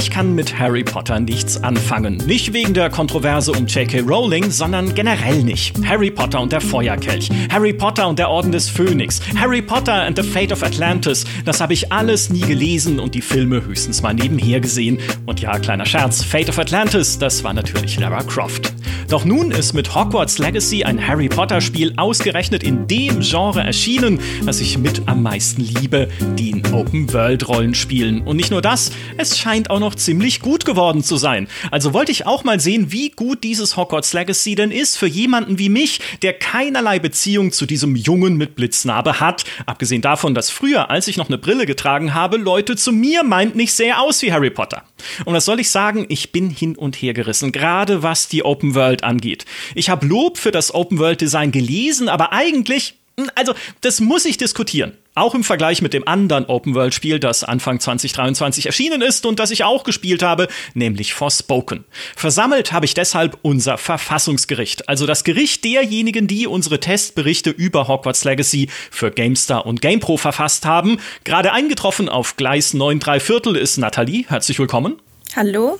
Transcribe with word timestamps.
Ich 0.00 0.10
kann 0.10 0.34
mit 0.34 0.58
Harry 0.58 0.82
Potter 0.82 1.20
nichts 1.20 1.62
anfangen. 1.62 2.16
Nicht 2.24 2.54
wegen 2.54 2.72
der 2.72 2.88
Kontroverse 2.88 3.52
um 3.52 3.66
J.K. 3.66 4.00
Rowling, 4.00 4.50
sondern 4.50 4.94
generell 4.94 5.42
nicht. 5.44 5.76
Harry 5.86 6.10
Potter 6.10 6.40
und 6.40 6.52
der 6.52 6.62
Feuerkelch, 6.62 7.28
Harry 7.52 7.74
Potter 7.74 8.08
und 8.08 8.18
der 8.18 8.30
Orden 8.30 8.50
des 8.50 8.70
Phönix, 8.70 9.20
Harry 9.38 9.60
Potter 9.60 9.92
and 9.92 10.16
the 10.16 10.22
Fate 10.26 10.52
of 10.52 10.62
Atlantis, 10.62 11.26
das 11.44 11.60
habe 11.60 11.74
ich 11.74 11.92
alles 11.92 12.30
nie 12.30 12.40
gelesen 12.40 12.98
und 12.98 13.14
die 13.14 13.20
Filme 13.20 13.62
höchstens 13.66 14.00
mal 14.00 14.14
nebenher 14.14 14.60
gesehen. 14.60 14.98
Und 15.26 15.40
ja, 15.40 15.58
kleiner 15.58 15.84
Scherz, 15.84 16.24
Fate 16.24 16.48
of 16.48 16.58
Atlantis, 16.58 17.18
das 17.18 17.44
war 17.44 17.52
natürlich 17.52 18.00
Lara 18.00 18.22
Croft. 18.22 18.72
Doch 19.10 19.24
nun 19.24 19.50
ist 19.50 19.72
mit 19.72 19.92
Hogwarts 19.92 20.38
Legacy 20.38 20.84
ein 20.84 21.04
Harry 21.04 21.28
Potter 21.28 21.60
Spiel 21.60 21.92
ausgerechnet 21.96 22.62
in 22.62 22.86
dem 22.86 23.18
Genre 23.20 23.60
erschienen, 23.60 24.20
das 24.46 24.60
ich 24.60 24.78
mit 24.78 25.02
am 25.06 25.24
meisten 25.24 25.62
liebe, 25.62 26.08
den 26.38 26.64
Open 26.72 27.12
World 27.12 27.48
Rollenspielen. 27.48 28.20
Und 28.20 28.36
nicht 28.36 28.52
nur 28.52 28.62
das, 28.62 28.92
es 29.16 29.36
scheint 29.36 29.68
auch 29.68 29.80
noch 29.80 29.89
ziemlich 29.94 30.40
gut 30.40 30.64
geworden 30.64 31.02
zu 31.02 31.16
sein. 31.16 31.48
Also 31.70 31.92
wollte 31.92 32.12
ich 32.12 32.26
auch 32.26 32.44
mal 32.44 32.60
sehen, 32.60 32.92
wie 32.92 33.10
gut 33.10 33.44
dieses 33.44 33.76
Hogwarts 33.76 34.12
Legacy 34.12 34.54
denn 34.54 34.70
ist 34.70 34.96
für 34.96 35.06
jemanden 35.06 35.58
wie 35.58 35.68
mich, 35.68 36.00
der 36.22 36.32
keinerlei 36.32 36.98
Beziehung 36.98 37.52
zu 37.52 37.66
diesem 37.66 37.96
Jungen 37.96 38.36
mit 38.36 38.54
Blitznarbe 38.54 39.20
hat. 39.20 39.44
Abgesehen 39.66 40.02
davon, 40.02 40.34
dass 40.34 40.50
früher, 40.50 40.90
als 40.90 41.08
ich 41.08 41.16
noch 41.16 41.28
eine 41.28 41.38
Brille 41.38 41.66
getragen 41.66 42.14
habe, 42.14 42.36
Leute 42.36 42.76
zu 42.76 42.92
mir 42.92 43.22
meinten, 43.22 43.60
ich 43.60 43.72
sehe 43.72 43.98
aus 43.98 44.22
wie 44.22 44.32
Harry 44.32 44.50
Potter. 44.50 44.82
Und 45.24 45.34
was 45.34 45.44
soll 45.44 45.60
ich 45.60 45.70
sagen? 45.70 46.06
Ich 46.08 46.32
bin 46.32 46.50
hin 46.50 46.76
und 46.76 46.96
her 46.96 47.14
gerissen, 47.14 47.52
gerade 47.52 48.02
was 48.02 48.28
die 48.28 48.44
Open 48.44 48.74
World 48.74 49.04
angeht. 49.04 49.44
Ich 49.74 49.90
habe 49.90 50.06
Lob 50.06 50.38
für 50.38 50.50
das 50.50 50.74
Open 50.74 50.98
World 50.98 51.20
Design 51.20 51.52
gelesen, 51.52 52.08
aber 52.08 52.32
eigentlich, 52.32 52.94
also 53.34 53.54
das 53.80 54.00
muss 54.00 54.24
ich 54.24 54.36
diskutieren. 54.36 54.96
Auch 55.14 55.34
im 55.34 55.42
Vergleich 55.42 55.82
mit 55.82 55.92
dem 55.92 56.06
anderen 56.06 56.46
Open-World-Spiel, 56.46 57.18
das 57.18 57.42
Anfang 57.42 57.80
2023 57.80 58.66
erschienen 58.66 59.02
ist 59.02 59.26
und 59.26 59.40
das 59.40 59.50
ich 59.50 59.64
auch 59.64 59.82
gespielt 59.82 60.22
habe, 60.22 60.46
nämlich 60.74 61.14
Forspoken. 61.14 61.84
Versammelt 62.14 62.72
habe 62.72 62.86
ich 62.86 62.94
deshalb 62.94 63.36
unser 63.42 63.76
Verfassungsgericht, 63.76 64.88
also 64.88 65.06
das 65.06 65.24
Gericht 65.24 65.64
derjenigen, 65.64 66.28
die 66.28 66.46
unsere 66.46 66.78
Testberichte 66.78 67.50
über 67.50 67.88
Hogwarts 67.88 68.24
Legacy 68.24 68.68
für 68.90 69.10
GameStar 69.10 69.66
und 69.66 69.82
GamePro 69.82 70.16
verfasst 70.16 70.64
haben. 70.64 70.98
Gerade 71.24 71.52
eingetroffen 71.52 72.08
auf 72.08 72.36
Gleis 72.36 72.72
9 72.72 73.00
3 73.00 73.20
Viertel 73.20 73.56
ist 73.56 73.78
Nathalie. 73.78 74.24
Herzlich 74.28 74.58
willkommen. 74.58 75.02
Hallo. 75.34 75.78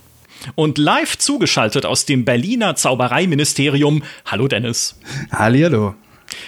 Und 0.54 0.78
live 0.78 1.18
zugeschaltet 1.18 1.86
aus 1.86 2.04
dem 2.04 2.24
Berliner 2.24 2.74
Zaubereiministerium. 2.74 4.02
Hallo 4.26 4.48
Dennis. 4.48 4.98
Hallihallo. 5.32 5.94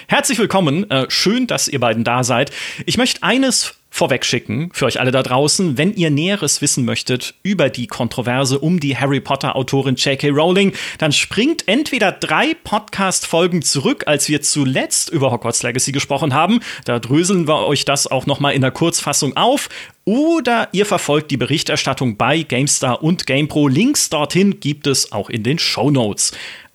Herzlich 0.07 0.37
willkommen. 0.37 0.89
Äh, 0.89 1.05
schön, 1.09 1.47
dass 1.47 1.67
ihr 1.67 1.79
beiden 1.79 2.03
da 2.03 2.23
seid. 2.23 2.51
Ich 2.85 2.97
möchte 2.97 3.23
eines 3.23 3.75
vorwegschicken 3.93 4.71
für 4.73 4.85
euch 4.85 4.99
alle 4.99 5.11
da 5.11 5.21
draußen, 5.21 5.77
wenn 5.77 5.93
ihr 5.93 6.09
Näheres 6.09 6.61
wissen 6.61 6.83
möchtet 6.83 7.35
über 7.43 7.69
die 7.69 7.85
Kontroverse 7.85 8.57
um 8.57 8.79
die 8.79 8.97
Harry 8.97 9.19
Potter 9.19 9.55
Autorin 9.55 9.97
J.K. 9.97 10.29
Rowling, 10.29 10.73
dann 10.97 11.11
springt 11.11 11.67
entweder 11.67 12.11
drei 12.11 12.55
Podcast-Folgen 12.63 13.61
zurück, 13.61 14.05
als 14.07 14.27
wir 14.29 14.41
zuletzt 14.41 15.11
über 15.11 15.31
Hogwarts 15.31 15.61
Legacy 15.61 15.91
gesprochen 15.91 16.33
haben. 16.33 16.59
Da 16.85 16.97
dröseln 16.97 17.47
wir 17.47 17.67
euch 17.67 17.85
das 17.85 18.07
auch 18.07 18.25
noch 18.25 18.39
mal 18.39 18.49
in 18.49 18.61
der 18.61 18.71
Kurzfassung 18.71 19.37
auf. 19.37 19.69
Oder 20.05 20.69
ihr 20.71 20.87
verfolgt 20.87 21.29
die 21.29 21.37
Berichterstattung 21.37 22.17
bei 22.17 22.41
GameStar 22.41 23.03
und 23.03 23.27
GamePro. 23.27 23.67
Links 23.67 24.09
dorthin 24.09 24.59
gibt 24.59 24.87
es 24.87 25.11
auch 25.11 25.29
in 25.29 25.43
den 25.43 25.59
Show 25.59 25.91
Notes. 25.91 26.31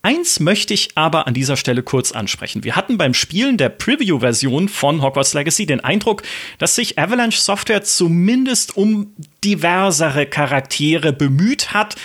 Eins 0.09 0.41
möchte 0.41 0.73
ich 0.73 0.89
aber 0.95 1.27
an 1.27 1.35
dieser 1.35 1.59
Stelle 1.59 1.83
kurz 1.83 2.13
ansprechen. 2.13 2.65
Wir 2.65 2.77
hatten 2.77 2.97
beim 2.97 3.13
Spielen 3.13 3.59
der 3.59 3.69
Preview-Version 3.69 4.71
von 4.71 5.03
Hogwarts 5.03 5.35
Legacy 5.35 5.67
den 5.67 5.81
Eindruck, 5.81 6.23
dass 6.57 6.77
sich 6.77 6.99
Avalanche 6.99 7.39
Software 7.39 7.83
zumindest 7.83 8.75
um 8.75 9.13
diversere 9.45 10.25
Charaktere 10.25 11.13
bemüht 11.13 11.75
hat. 11.75 11.97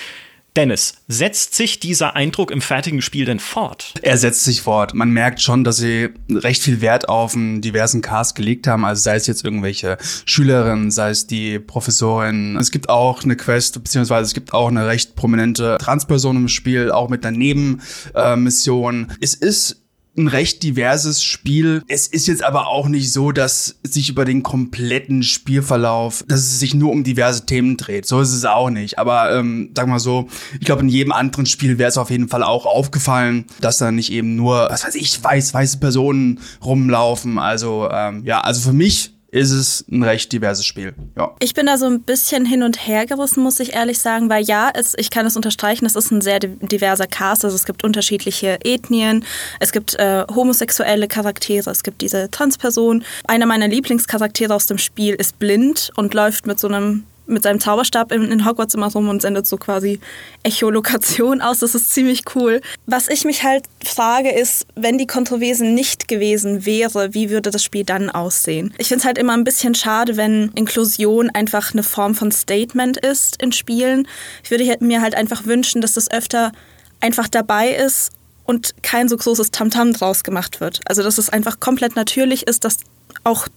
Dennis, 0.56 0.94
setzt 1.08 1.56
sich 1.56 1.80
dieser 1.80 2.16
Eindruck 2.16 2.52
im 2.52 2.62
fertigen 2.62 3.02
Spiel 3.02 3.26
denn 3.26 3.40
fort? 3.40 3.94
Er 4.02 4.18
setzt 4.18 4.44
sich 4.44 4.62
fort. 4.62 4.94
Man 4.94 5.10
merkt 5.10 5.42
schon, 5.42 5.64
dass 5.64 5.78
sie 5.78 6.10
recht 6.30 6.62
viel 6.62 6.82
Wert 6.82 7.10
auf 7.10 7.36
einen 7.36 7.62
diversen 7.62 8.02
Cast 8.02 8.36
gelegt 8.36 8.68
haben. 8.68 8.86
Also 8.86 9.02
sei 9.02 9.16
es 9.16 9.26
jetzt 9.28 9.44
irgendwelche 9.44 9.98
Schülerinnen, 10.26 10.92
sei 10.92 11.10
es 11.10 11.26
die 11.26 11.60
Professorin. 11.60 12.56
Es 12.58 12.72
gibt 12.72 12.90
auch 12.90 13.24
eine 13.24 13.36
Quest, 13.36 13.82
beziehungsweise 13.82 14.28
es 14.28 14.34
gibt 14.34 14.54
auch 14.54 14.68
eine 14.68 14.88
recht 14.88 15.16
prominente 15.16 15.78
Transperson 15.80 16.38
im 16.38 16.48
Spiel, 16.48 16.92
auch 16.92 17.10
mit 17.10 17.26
einer 17.26 17.36
Nebenmission. 17.36 19.12
es 19.20 19.34
ist 19.34 19.83
ein 20.18 20.28
recht 20.28 20.62
diverses 20.64 21.24
Spiel. 21.24 21.84
Es 21.88 22.08
ist 22.08 22.28
jetzt 22.28 22.44
aber 22.44 22.68
auch 22.68 22.88
nicht 22.88 23.12
so, 23.12 23.32
dass 23.32 23.80
sich 23.84 24.10
über 24.10 24.26
den 24.26 24.44
kompletten 24.44 25.24
Spielverlauf, 25.24 26.24
dass 26.28 26.42
es 26.42 26.60
sich 26.60 26.74
nur 26.74 26.92
um 26.92 27.04
diverse 27.04 27.46
Themen 27.46 27.78
dreht. 27.78 28.06
So 28.06 28.22
ist 28.22 28.34
es 28.34 28.46
auch 28.46 28.70
nicht. 28.70 29.00
Aber 29.00 29.36
ähm, 29.36 29.72
sag 29.76 29.88
mal 29.88 30.00
so, 30.00 30.28
ich 30.60 30.66
glaube, 30.66 30.84
in 30.84 30.90
jedem 30.90 31.12
anderen 31.12 31.46
Spiel 31.46 31.78
wäre 31.78 31.90
es 31.90 31.98
auf 31.98 32.12
jeden 32.12 32.28
Fall 32.28 32.44
auch 32.44 32.66
aufgefallen, 32.66 33.46
dass 33.60 33.80
da 33.80 33.92
nicht 33.92 34.12
eben 34.12 34.36
nur, 34.36 34.68
was 34.70 34.86
weiß 34.86 34.96
ich, 34.96 35.24
weiß, 35.24 35.54
weiße 35.54 35.80
Personen 35.80 36.40
rumlaufen. 36.64 37.40
Also 37.40 37.90
ähm, 37.92 38.24
ja, 38.24 38.42
also 38.42 38.62
für 38.62 38.74
mich 38.74 39.14
ist 39.34 39.52
es 39.52 39.84
ein 39.92 40.04
recht 40.04 40.32
diverses 40.32 40.64
Spiel. 40.64 40.94
Ja. 41.18 41.36
Ich 41.40 41.56
bin 41.56 41.66
da 41.66 41.78
so 41.78 41.88
ein 41.88 42.02
bisschen 42.02 42.46
hin 42.46 42.62
und 42.62 42.88
her 42.88 43.08
gerissen, 43.08 43.42
muss 43.42 43.60
ich 43.60 43.74
ehrlich 43.74 43.98
sagen, 43.98 44.30
weil 44.30 44.44
ja, 44.44 44.70
es, 44.72 44.94
ich 44.96 45.10
kann 45.10 45.26
es 45.26 45.36
unterstreichen, 45.36 45.88
es 45.88 45.96
ist 45.96 46.12
ein 46.12 46.22
sehr 46.22 46.40
diverser 46.40 47.08
Cast. 47.08 47.44
Also 47.44 47.56
es 47.56 47.66
gibt 47.66 47.84
unterschiedliche 47.84 48.60
Ethnien, 48.64 49.26
es 49.60 49.72
gibt 49.72 49.96
äh, 49.96 50.26
homosexuelle 50.34 51.08
Charaktere, 51.08 51.72
es 51.72 51.82
gibt 51.82 52.02
diese 52.02 52.30
Transperson. 52.30 53.04
Einer 53.28 53.48
meiner 53.48 53.68
Lieblingscharaktere 53.68 54.54
aus 54.54 54.68
dem 54.68 54.78
Spiel 54.78 55.16
ist 55.16 55.40
blind 55.40 55.92
und 55.96 56.14
läuft 56.14 56.46
mit 56.46 56.60
so 56.60 56.68
einem 56.68 57.04
mit 57.26 57.44
seinem 57.44 57.60
Zauberstab 57.60 58.12
in, 58.12 58.32
in, 58.32 58.46
Hogwarts 58.46 58.74
immer 58.74 58.92
rum 58.92 59.08
und 59.10 59.22
sendet 59.22 59.48
so 59.48 59.58
quasi 59.58 60.00
Echolokation 60.44 61.42
aus. 61.42 61.60
Das 61.60 61.76
ist 61.76 61.92
ziemlich 61.92 62.24
cool. 62.36 62.62
Was 62.86 63.08
ich 63.08 63.24
mich 63.24 63.44
halt 63.44 63.66
frage, 63.84 64.32
ist, 64.32 64.68
wenn 64.76 64.98
die 64.98 65.08
Kontroversen 65.08 65.74
nicht 65.74 66.08
gewesen 66.08 66.66
wäre, 66.66 67.14
wie 67.14 67.30
würde 67.30 67.52
das 67.52 67.64
Spiel 67.64 67.86
dann 67.86 68.10
aussehen? 68.10 68.74
Ich 68.78 68.90
finde 68.90 69.00
es 69.00 69.06
halt 69.06 69.18
immer 69.18 69.34
ein 69.34 69.44
bisschen 69.44 69.76
schade, 69.76 70.18
wenn 70.18 70.52
Inklusion 70.56 71.30
einfach 71.30 71.74
eine 71.74 71.84
Form 71.84 72.16
von 72.16 72.32
Statement 72.32 72.98
ist 72.98 73.42
in 73.42 73.52
Spielen. 73.52 74.08
Ich 74.44 74.52
würde 74.52 74.78
mir 74.82 75.02
halt 75.02 75.16
einfach 75.16 75.46
wünschen, 75.46 75.82
dass 75.82 75.94
das 75.94 76.12
öfter 76.12 76.52
einfach 77.00 77.28
dabei 77.28 77.70
ist 77.70 78.12
und 78.46 78.76
kein 78.82 79.08
so 79.08 79.16
großes 79.16 79.52
Tamtam 79.52 79.90
-Tam 79.90 79.98
draus 79.98 80.24
gemacht 80.24 80.60
wird. 80.60 80.82
Also 80.86 81.04
dass 81.04 81.18
es 81.18 81.30
einfach 81.30 81.60
komplett 81.60 81.96
natürlich 81.96 82.48
ist, 82.48 82.66
dass 82.66 82.78
auch 83.24 83.48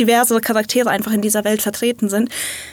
diverse 0.00 0.40
Charaktere 0.40 0.90
einfach 0.90 1.12
in 1.12 1.22
dieser 1.22 1.44
Welt 1.44 1.62
vertreten 1.62 2.08
sind. 2.08 2.30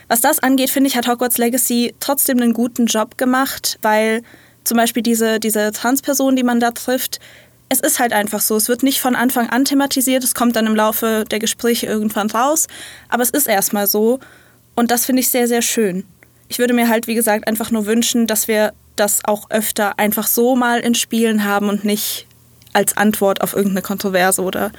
Was 0.07 0.21
das 0.21 0.39
angeht, 0.39 0.69
finde 0.69 0.89
ich, 0.89 0.97
hat 0.97 1.07
Hogwarts 1.07 1.37
Legacy 1.37 1.93
trotzdem 1.99 2.41
einen 2.41 2.53
guten 2.53 2.85
Job 2.85 3.17
gemacht, 3.17 3.77
weil 3.81 4.23
zum 4.63 4.77
Beispiel 4.77 5.03
diese, 5.03 5.39
diese 5.39 5.71
Transperson, 5.71 6.35
die 6.35 6.43
man 6.43 6.59
da 6.59 6.71
trifft, 6.71 7.19
es 7.69 7.79
ist 7.79 7.99
halt 7.99 8.13
einfach 8.13 8.39
so. 8.39 8.55
Es 8.55 8.69
wird 8.69 8.83
nicht 8.83 9.01
von 9.01 9.15
Anfang 9.15 9.49
an 9.49 9.65
thematisiert, 9.65 10.23
es 10.23 10.33
kommt 10.33 10.55
dann 10.55 10.67
im 10.67 10.75
Laufe 10.75 11.25
der 11.29 11.39
Gespräche 11.39 11.85
irgendwann 11.85 12.29
raus, 12.29 12.67
aber 13.09 13.23
es 13.23 13.29
ist 13.29 13.47
erstmal 13.47 13.87
so. 13.87 14.19
Und 14.75 14.91
das 14.91 15.05
finde 15.05 15.21
ich 15.21 15.29
sehr, 15.29 15.47
sehr 15.47 15.61
schön. 15.61 16.05
Ich 16.49 16.59
würde 16.59 16.73
mir 16.73 16.87
halt, 16.87 17.07
wie 17.07 17.15
gesagt, 17.15 17.47
einfach 17.47 17.71
nur 17.71 17.85
wünschen, 17.85 18.27
dass 18.27 18.47
wir 18.47 18.73
das 18.95 19.25
auch 19.25 19.49
öfter 19.49 19.99
einfach 19.99 20.27
so 20.27 20.55
mal 20.55 20.79
in 20.79 20.95
Spielen 20.95 21.43
haben 21.43 21.69
und 21.69 21.83
nicht 21.83 22.25
als 22.73 22.95
Antwort 22.95 23.41
auf 23.41 23.53
irgendeine 23.53 23.81
Kontroverse 23.81 24.41
oder 24.41 24.71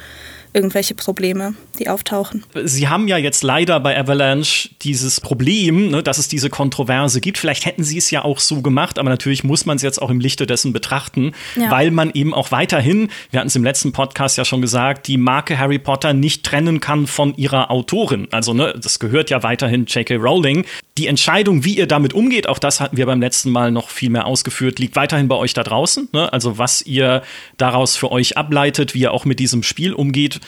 irgendwelche 0.52 0.94
Probleme, 0.94 1.54
die 1.78 1.88
auftauchen. 1.88 2.44
Sie 2.64 2.88
haben 2.88 3.08
ja 3.08 3.16
jetzt 3.16 3.42
leider 3.42 3.80
bei 3.80 3.98
Avalanche 3.98 4.70
dieses 4.82 5.20
Problem, 5.20 5.90
ne, 5.90 6.02
dass 6.02 6.18
es 6.18 6.28
diese 6.28 6.50
Kontroverse 6.50 7.20
gibt. 7.20 7.38
Vielleicht 7.38 7.66
hätten 7.66 7.84
Sie 7.84 7.98
es 7.98 8.10
ja 8.10 8.24
auch 8.24 8.38
so 8.38 8.62
gemacht, 8.62 8.98
aber 8.98 9.10
natürlich 9.10 9.44
muss 9.44 9.66
man 9.66 9.76
es 9.76 9.82
jetzt 9.82 10.00
auch 10.00 10.10
im 10.10 10.20
Lichte 10.20 10.46
dessen 10.46 10.72
betrachten, 10.72 11.32
ja. 11.56 11.70
weil 11.70 11.90
man 11.90 12.10
eben 12.12 12.34
auch 12.34 12.50
weiterhin, 12.50 13.10
wir 13.30 13.40
hatten 13.40 13.48
es 13.48 13.56
im 13.56 13.64
letzten 13.64 13.92
Podcast 13.92 14.38
ja 14.38 14.44
schon 14.44 14.60
gesagt, 14.60 15.06
die 15.06 15.18
Marke 15.18 15.58
Harry 15.58 15.78
Potter 15.78 16.12
nicht 16.12 16.44
trennen 16.44 16.80
kann 16.80 17.06
von 17.06 17.34
ihrer 17.36 17.70
Autorin. 17.70 18.28
Also, 18.30 18.54
ne, 18.54 18.74
das 18.80 18.98
gehört 18.98 19.30
ja 19.30 19.42
weiterhin 19.42 19.86
J.K. 19.86 20.16
Rowling. 20.16 20.64
Die 20.96 21.06
Entscheidung, 21.06 21.64
wie 21.64 21.76
ihr 21.76 21.86
damit 21.86 22.12
umgeht, 22.12 22.48
auch 22.48 22.58
das 22.58 22.80
hatten 22.80 22.96
wir 22.96 23.06
beim 23.06 23.20
letzten 23.20 23.50
Mal 23.50 23.70
noch 23.70 23.88
viel 23.90 24.10
mehr 24.10 24.26
ausgeführt, 24.26 24.78
liegt 24.78 24.96
weiterhin 24.96 25.28
bei 25.28 25.36
euch 25.36 25.54
da 25.54 25.62
draußen. 25.62 26.08
Ne? 26.12 26.32
Also, 26.32 26.58
was 26.58 26.82
ihr 26.82 27.22
daraus 27.56 27.96
für 27.96 28.10
euch 28.10 28.36
ableitet, 28.36 28.94
wie 28.94 29.00
ihr 29.00 29.12
auch 29.12 29.24
mit 29.24 29.38
diesem 29.38 29.62
Spiel 29.62 29.92
umgeht. 29.92 30.40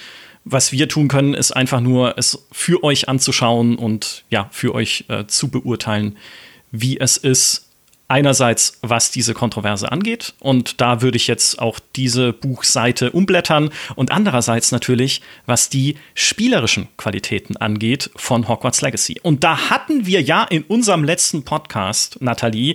Was 0.44 0.73
wir 0.73 0.88
tun 0.88 1.08
können, 1.08 1.35
ist 1.35 1.52
einfach 1.52 1.81
nur, 1.81 2.17
es 2.17 2.47
für 2.50 2.82
euch 2.82 3.08
anzuschauen 3.08 3.76
und 3.76 4.25
ja, 4.31 4.49
für 4.50 4.75
euch 4.75 5.05
äh, 5.08 5.26
zu 5.26 5.49
beurteilen, 5.49 6.17
wie 6.70 6.99
es 6.99 7.17
ist. 7.17 7.67
Einerseits, 8.08 8.79
was 8.82 9.12
diese 9.12 9.35
Kontroverse 9.35 9.93
angeht, 9.93 10.35
und 10.41 10.81
da 10.81 11.00
würde 11.00 11.17
ich 11.17 11.29
jetzt 11.29 11.61
auch 11.61 11.79
diese 11.94 12.32
Buchseite 12.32 13.12
umblättern, 13.12 13.70
und 13.94 14.11
andererseits 14.11 14.73
natürlich, 14.73 15.23
was 15.47 15.69
die 15.69 15.97
spielerischen 16.14 16.88
Qualitäten 16.96 17.56
angeht 17.56 18.11
von 18.17 18.49
Hogwarts 18.49 18.81
Legacy. 18.81 19.20
Und 19.23 19.44
da 19.44 19.70
hatten 19.70 20.06
wir 20.06 20.20
ja 20.23 20.43
in 20.43 20.64
unserem 20.64 21.05
letzten 21.05 21.44
Podcast, 21.44 22.20
Nathalie, 22.20 22.75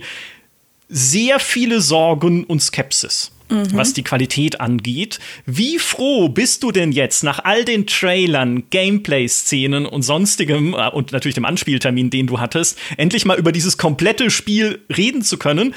sehr 0.88 1.38
viele 1.38 1.82
Sorgen 1.82 2.44
und 2.44 2.62
Skepsis 2.62 3.32
mhm. 3.48 3.68
was 3.72 3.92
die 3.92 4.02
Qualität 4.02 4.60
angeht. 4.60 5.18
Wie 5.44 5.78
froh 5.78 6.28
bist 6.28 6.62
du 6.62 6.72
denn 6.72 6.92
jetzt 6.92 7.24
nach 7.24 7.44
all 7.44 7.64
den 7.64 7.86
Trailern, 7.86 8.64
Gameplay-Szenen 8.70 9.86
und 9.86 10.02
sonstigem 10.02 10.74
äh, 10.74 10.90
und 10.90 11.12
natürlich 11.12 11.34
dem 11.34 11.44
Anspieltermin, 11.44 12.10
den 12.10 12.26
du 12.26 12.40
hattest, 12.40 12.78
endlich 12.96 13.24
mal 13.24 13.38
über 13.38 13.52
dieses 13.52 13.78
komplette 13.78 14.30
Spiel 14.30 14.80
reden 14.94 15.22
zu 15.22 15.38
können? 15.38 15.74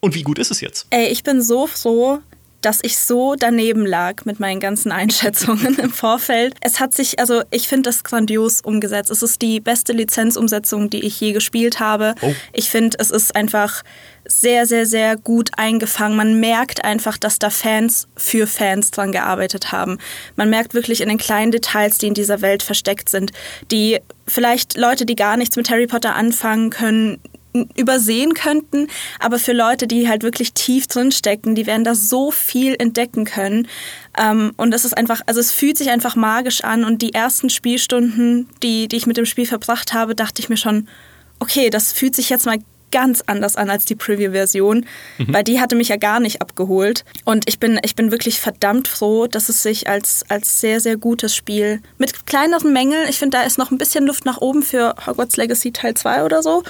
Und 0.00 0.14
wie 0.14 0.22
gut 0.22 0.38
ist 0.38 0.50
es 0.50 0.60
jetzt? 0.60 0.86
Ey, 0.90 1.08
ich 1.08 1.22
bin 1.22 1.40
so 1.40 1.68
froh, 1.68 2.18
dass 2.62 2.78
ich 2.82 2.98
so 2.98 3.34
daneben 3.34 3.84
lag 3.84 4.24
mit 4.24 4.40
meinen 4.40 4.60
ganzen 4.60 4.92
Einschätzungen 4.92 5.78
im 5.78 5.90
Vorfeld. 5.90 6.54
Es 6.60 6.80
hat 6.80 6.94
sich, 6.94 7.18
also 7.18 7.42
ich 7.50 7.68
finde 7.68 7.90
das 7.90 8.04
grandios 8.04 8.60
umgesetzt. 8.62 9.10
Es 9.10 9.22
ist 9.22 9.42
die 9.42 9.60
beste 9.60 9.92
Lizenzumsetzung, 9.92 10.88
die 10.90 11.04
ich 11.04 11.20
je 11.20 11.32
gespielt 11.32 11.80
habe. 11.80 12.14
Oh. 12.22 12.34
Ich 12.52 12.70
finde, 12.70 12.96
es 13.00 13.10
ist 13.10 13.36
einfach 13.36 13.82
sehr, 14.24 14.66
sehr, 14.66 14.86
sehr 14.86 15.16
gut 15.16 15.50
eingefangen. 15.56 16.16
Man 16.16 16.38
merkt 16.40 16.84
einfach, 16.84 17.18
dass 17.18 17.38
da 17.38 17.50
Fans 17.50 18.08
für 18.16 18.46
Fans 18.46 18.90
dran 18.90 19.12
gearbeitet 19.12 19.72
haben. 19.72 19.98
Man 20.36 20.48
merkt 20.48 20.74
wirklich 20.74 21.00
in 21.00 21.08
den 21.08 21.18
kleinen 21.18 21.50
Details, 21.50 21.98
die 21.98 22.06
in 22.06 22.14
dieser 22.14 22.40
Welt 22.40 22.62
versteckt 22.62 23.08
sind, 23.08 23.32
die 23.70 23.98
vielleicht 24.26 24.76
Leute, 24.76 25.06
die 25.06 25.16
gar 25.16 25.36
nichts 25.36 25.56
mit 25.56 25.68
Harry 25.70 25.86
Potter 25.86 26.14
anfangen 26.14 26.70
können, 26.70 27.20
übersehen 27.76 28.34
könnten, 28.34 28.88
aber 29.18 29.38
für 29.38 29.52
Leute, 29.52 29.86
die 29.86 30.08
halt 30.08 30.22
wirklich 30.22 30.52
tief 30.52 30.86
drin 30.86 31.12
stecken, 31.12 31.54
die 31.54 31.66
werden 31.66 31.84
da 31.84 31.94
so 31.94 32.30
viel 32.30 32.74
entdecken 32.78 33.24
können. 33.24 33.68
Ähm, 34.18 34.52
und 34.56 34.74
es 34.74 34.84
ist 34.84 34.96
einfach, 34.96 35.20
also 35.26 35.40
es 35.40 35.52
fühlt 35.52 35.76
sich 35.78 35.90
einfach 35.90 36.16
magisch 36.16 36.64
an 36.64 36.84
und 36.84 37.02
die 37.02 37.14
ersten 37.14 37.50
Spielstunden, 37.50 38.48
die, 38.62 38.88
die 38.88 38.96
ich 38.96 39.06
mit 39.06 39.16
dem 39.16 39.26
Spiel 39.26 39.46
verbracht 39.46 39.92
habe, 39.92 40.14
dachte 40.14 40.40
ich 40.40 40.48
mir 40.48 40.56
schon, 40.56 40.88
okay, 41.38 41.70
das 41.70 41.92
fühlt 41.92 42.14
sich 42.14 42.30
jetzt 42.30 42.46
mal 42.46 42.58
ganz 42.92 43.22
anders 43.26 43.56
an 43.56 43.70
als 43.70 43.84
die 43.84 43.96
Preview-Version, 43.96 44.86
mhm. 45.18 45.34
weil 45.34 45.42
die 45.42 45.60
hatte 45.60 45.74
mich 45.74 45.88
ja 45.88 45.96
gar 45.96 46.20
nicht 46.20 46.40
abgeholt. 46.40 47.04
Und 47.24 47.48
ich 47.48 47.58
bin, 47.58 47.80
ich 47.82 47.96
bin 47.96 48.12
wirklich 48.12 48.40
verdammt 48.40 48.86
froh, 48.86 49.26
dass 49.26 49.48
es 49.48 49.62
sich 49.62 49.88
als, 49.88 50.24
als 50.28 50.60
sehr, 50.60 50.78
sehr 50.78 50.96
gutes 50.96 51.34
Spiel 51.34 51.80
mit 51.98 52.26
kleineren 52.26 52.72
Mängeln, 52.72 53.08
ich 53.08 53.18
finde, 53.18 53.38
da 53.38 53.44
ist 53.44 53.58
noch 53.58 53.70
ein 53.70 53.78
bisschen 53.78 54.06
Luft 54.06 54.24
nach 54.24 54.38
oben 54.38 54.62
für 54.62 54.94
Hogwarts 55.06 55.36
Legacy 55.36 55.72
Teil 55.72 55.94
2 55.94 56.24
oder 56.24 56.42
so, 56.42 56.62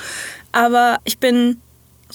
aber 0.52 0.98
ich 1.04 1.19
bin 1.19 1.60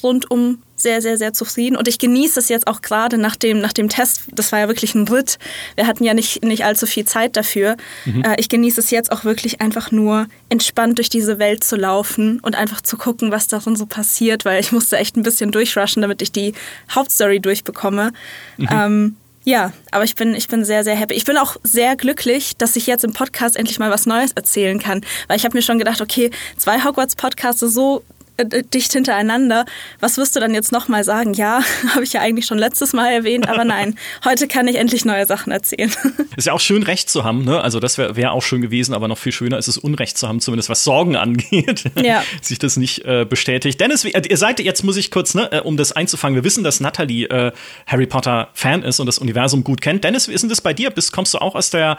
rundum 0.03 0.61
sehr, 0.75 1.01
sehr, 1.01 1.17
sehr 1.17 1.33
zufrieden. 1.33 1.75
Und 1.75 1.87
ich 1.87 1.97
genieße 1.97 2.39
es 2.39 2.49
jetzt 2.49 2.67
auch 2.67 2.81
gerade 2.81 3.17
nach 3.17 3.35
dem, 3.35 3.59
nach 3.59 3.73
dem 3.73 3.89
Test. 3.89 4.23
Das 4.31 4.51
war 4.51 4.59
ja 4.59 4.67
wirklich 4.67 4.93
ein 4.93 5.07
Ritt. 5.07 5.39
Wir 5.75 5.87
hatten 5.87 6.03
ja 6.03 6.13
nicht, 6.13 6.45
nicht 6.45 6.65
allzu 6.65 6.85
viel 6.85 7.05
Zeit 7.05 7.35
dafür. 7.35 7.77
Mhm. 8.05 8.23
Äh, 8.23 8.35
ich 8.39 8.47
genieße 8.47 8.79
es 8.79 8.91
jetzt 8.91 9.11
auch 9.11 9.23
wirklich 9.23 9.59
einfach 9.59 9.91
nur 9.91 10.27
entspannt 10.49 10.99
durch 10.99 11.09
diese 11.09 11.39
Welt 11.39 11.63
zu 11.63 11.75
laufen 11.75 12.39
und 12.41 12.55
einfach 12.55 12.81
zu 12.81 12.97
gucken, 12.97 13.31
was 13.31 13.47
darin 13.47 13.75
so 13.75 13.85
passiert, 13.87 14.45
weil 14.45 14.59
ich 14.59 14.71
musste 14.71 14.97
echt 14.97 15.17
ein 15.17 15.23
bisschen 15.23 15.51
durchrushen, 15.51 16.01
damit 16.01 16.21
ich 16.21 16.31
die 16.31 16.53
Hauptstory 16.93 17.39
durchbekomme. 17.39 18.11
Mhm. 18.57 18.67
Ähm, 18.71 19.15
ja, 19.47 19.71
aber 19.91 20.03
ich 20.03 20.15
bin, 20.15 20.35
ich 20.35 20.49
bin 20.49 20.65
sehr, 20.65 20.83
sehr 20.83 20.95
happy. 20.95 21.13
Ich 21.13 21.23
bin 21.23 21.37
auch 21.37 21.55
sehr 21.63 21.95
glücklich, 21.95 22.57
dass 22.57 22.75
ich 22.75 22.85
jetzt 22.85 23.05
im 23.05 23.13
Podcast 23.13 23.55
endlich 23.55 23.79
mal 23.79 23.89
was 23.89 24.05
Neues 24.05 24.33
erzählen 24.33 24.77
kann. 24.77 25.05
Weil 25.27 25.37
ich 25.37 25.45
habe 25.45 25.55
mir 25.55 25.61
schon 25.61 25.79
gedacht, 25.79 26.01
okay, 26.01 26.31
zwei 26.57 26.83
Hogwarts-Podcasts 26.83 27.61
so 27.61 28.03
äh, 28.37 28.63
dicht 28.63 28.93
hintereinander. 28.93 29.65
Was 29.99 30.17
wirst 30.17 30.35
du 30.35 30.39
dann 30.39 30.53
jetzt 30.53 30.71
nochmal 30.71 31.03
sagen? 31.03 31.33
Ja, 31.33 31.61
habe 31.93 32.03
ich 32.03 32.13
ja 32.13 32.21
eigentlich 32.21 32.45
schon 32.45 32.57
letztes 32.57 32.93
Mal 32.93 33.11
erwähnt, 33.11 33.49
aber 33.49 33.63
nein, 33.65 33.97
heute 34.23 34.47
kann 34.47 34.67
ich 34.67 34.75
endlich 34.75 35.05
neue 35.05 35.25
Sachen 35.25 35.51
erzählen. 35.51 35.91
Ist 36.37 36.47
ja 36.47 36.53
auch 36.53 36.59
schön, 36.59 36.83
Recht 36.83 37.09
zu 37.09 37.23
haben, 37.23 37.43
ne? 37.43 37.61
Also, 37.61 37.79
das 37.79 37.97
wäre 37.97 38.15
wär 38.15 38.31
auch 38.31 38.43
schön 38.43 38.61
gewesen, 38.61 38.93
aber 38.93 39.07
noch 39.07 39.17
viel 39.17 39.31
schöner 39.31 39.57
ist 39.57 39.67
es, 39.67 39.77
Unrecht 39.77 40.17
zu 40.17 40.27
haben, 40.27 40.39
zumindest 40.39 40.69
was 40.69 40.83
Sorgen 40.83 41.15
angeht. 41.15 41.85
Ja. 42.01 42.23
Sich 42.41 42.59
das 42.59 42.77
nicht 42.77 43.05
äh, 43.05 43.25
bestätigt. 43.27 43.79
Dennis, 43.81 44.05
äh, 44.05 44.21
ihr 44.29 44.37
seid, 44.37 44.59
jetzt 44.59 44.83
muss 44.83 44.97
ich 44.97 45.09
kurz, 45.09 45.33
ne, 45.33 45.51
äh, 45.51 45.61
um 45.61 45.77
das 45.77 45.91
einzufangen, 45.91 46.35
wir 46.35 46.43
wissen, 46.43 46.63
dass 46.63 46.79
Natalie 46.79 47.25
äh, 47.25 47.51
Harry 47.87 48.05
Potter 48.05 48.49
Fan 48.53 48.83
ist 48.83 48.99
und 48.99 49.07
das 49.07 49.17
Universum 49.17 49.63
gut 49.63 49.81
kennt. 49.81 50.03
Dennis, 50.03 50.27
wie 50.27 50.33
ist 50.33 50.41
denn 50.41 50.49
das 50.49 50.61
bei 50.61 50.73
dir? 50.73 50.91
Bist, 50.91 51.11
kommst 51.11 51.33
du 51.33 51.39
auch 51.39 51.55
aus 51.55 51.71
der 51.71 51.97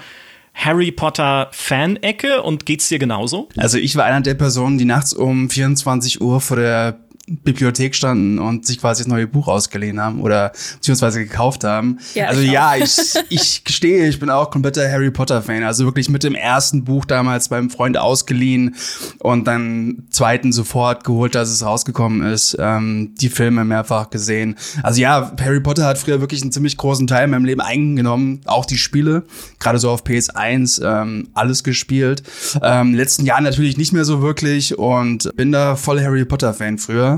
Harry 0.59 0.91
Potter 0.91 1.49
Fan-Ecke 1.53 2.43
und 2.43 2.67
geht's 2.67 2.89
dir 2.89 2.99
genauso? 2.99 3.49
Also 3.57 3.79
ich 3.79 3.95
war 3.95 4.05
einer 4.05 4.21
der 4.21 4.35
Personen, 4.35 4.77
die 4.77 4.85
nachts 4.85 5.13
um 5.13 5.49
24 5.49 6.21
Uhr 6.21 6.41
vor 6.41 6.57
der 6.57 6.99
Bibliothek 7.29 7.95
standen 7.95 8.39
und 8.39 8.67
sich 8.67 8.81
quasi 8.81 9.03
das 9.03 9.09
neue 9.09 9.27
Buch 9.27 9.49
ausgeliehen 9.49 10.01
haben 10.01 10.21
oder 10.21 10.53
beziehungsweise 10.75 11.21
gekauft 11.21 11.65
haben. 11.65 11.99
Ja, 12.15 12.27
also 12.27 12.41
ich 12.41 12.51
ja, 12.51 12.77
ich, 12.77 12.99
ich 13.29 13.65
gestehe, 13.69 14.09
ich 14.09 14.19
bin 14.19 14.31
auch 14.31 14.51
kompletter 14.51 14.91
Harry 14.91 15.11
Potter 15.11 15.43
Fan. 15.43 15.63
Also 15.63 15.85
wirklich 15.85 16.09
mit 16.09 16.23
dem 16.23 16.35
ersten 16.35 16.85
Buch 16.85 17.05
damals 17.05 17.49
beim 17.49 17.71
Freund 17.71 17.97
ausgeliehen 17.97 18.77
und 19.19 19.47
dann 19.47 20.05
zweiten 20.11 20.53
sofort 20.53 21.05
geholt, 21.05 21.35
dass 21.35 21.51
es 21.51 21.65
rausgekommen 21.65 22.23
ist. 22.23 22.57
Ähm, 22.59 23.15
die 23.21 23.29
Filme 23.29 23.65
mehrfach 23.65 24.11
gesehen. 24.11 24.57
Also 24.83 25.01
ja, 25.01 25.33
Harry 25.41 25.61
Potter 25.61 25.85
hat 25.85 25.99
früher 25.99 26.21
wirklich 26.21 26.43
einen 26.43 26.53
ziemlich 26.53 26.77
großen 26.77 27.07
Teil 27.07 27.25
in 27.25 27.31
meinem 27.31 27.45
Leben 27.45 27.61
eingenommen. 27.61 28.41
Auch 28.47 28.65
die 28.65 28.79
Spiele, 28.79 29.25
gerade 29.59 29.79
so 29.79 29.91
auf 29.91 30.05
PS1, 30.05 30.83
ähm, 30.85 31.29
alles 31.35 31.65
gespielt. 31.65 32.23
Ähm, 32.63 32.95
letzten 32.95 33.27
Jahren 33.27 33.45
natürlich 33.45 33.77
nicht 33.77 33.93
mehr 33.93 34.05
so 34.05 34.23
wirklich 34.23 34.79
und 34.79 35.35
bin 35.37 35.53
da 35.53 35.77
voll 35.77 36.01
Harry 36.01 36.25
Potter 36.25 36.55
Fan 36.55 36.79
früher. 36.79 37.18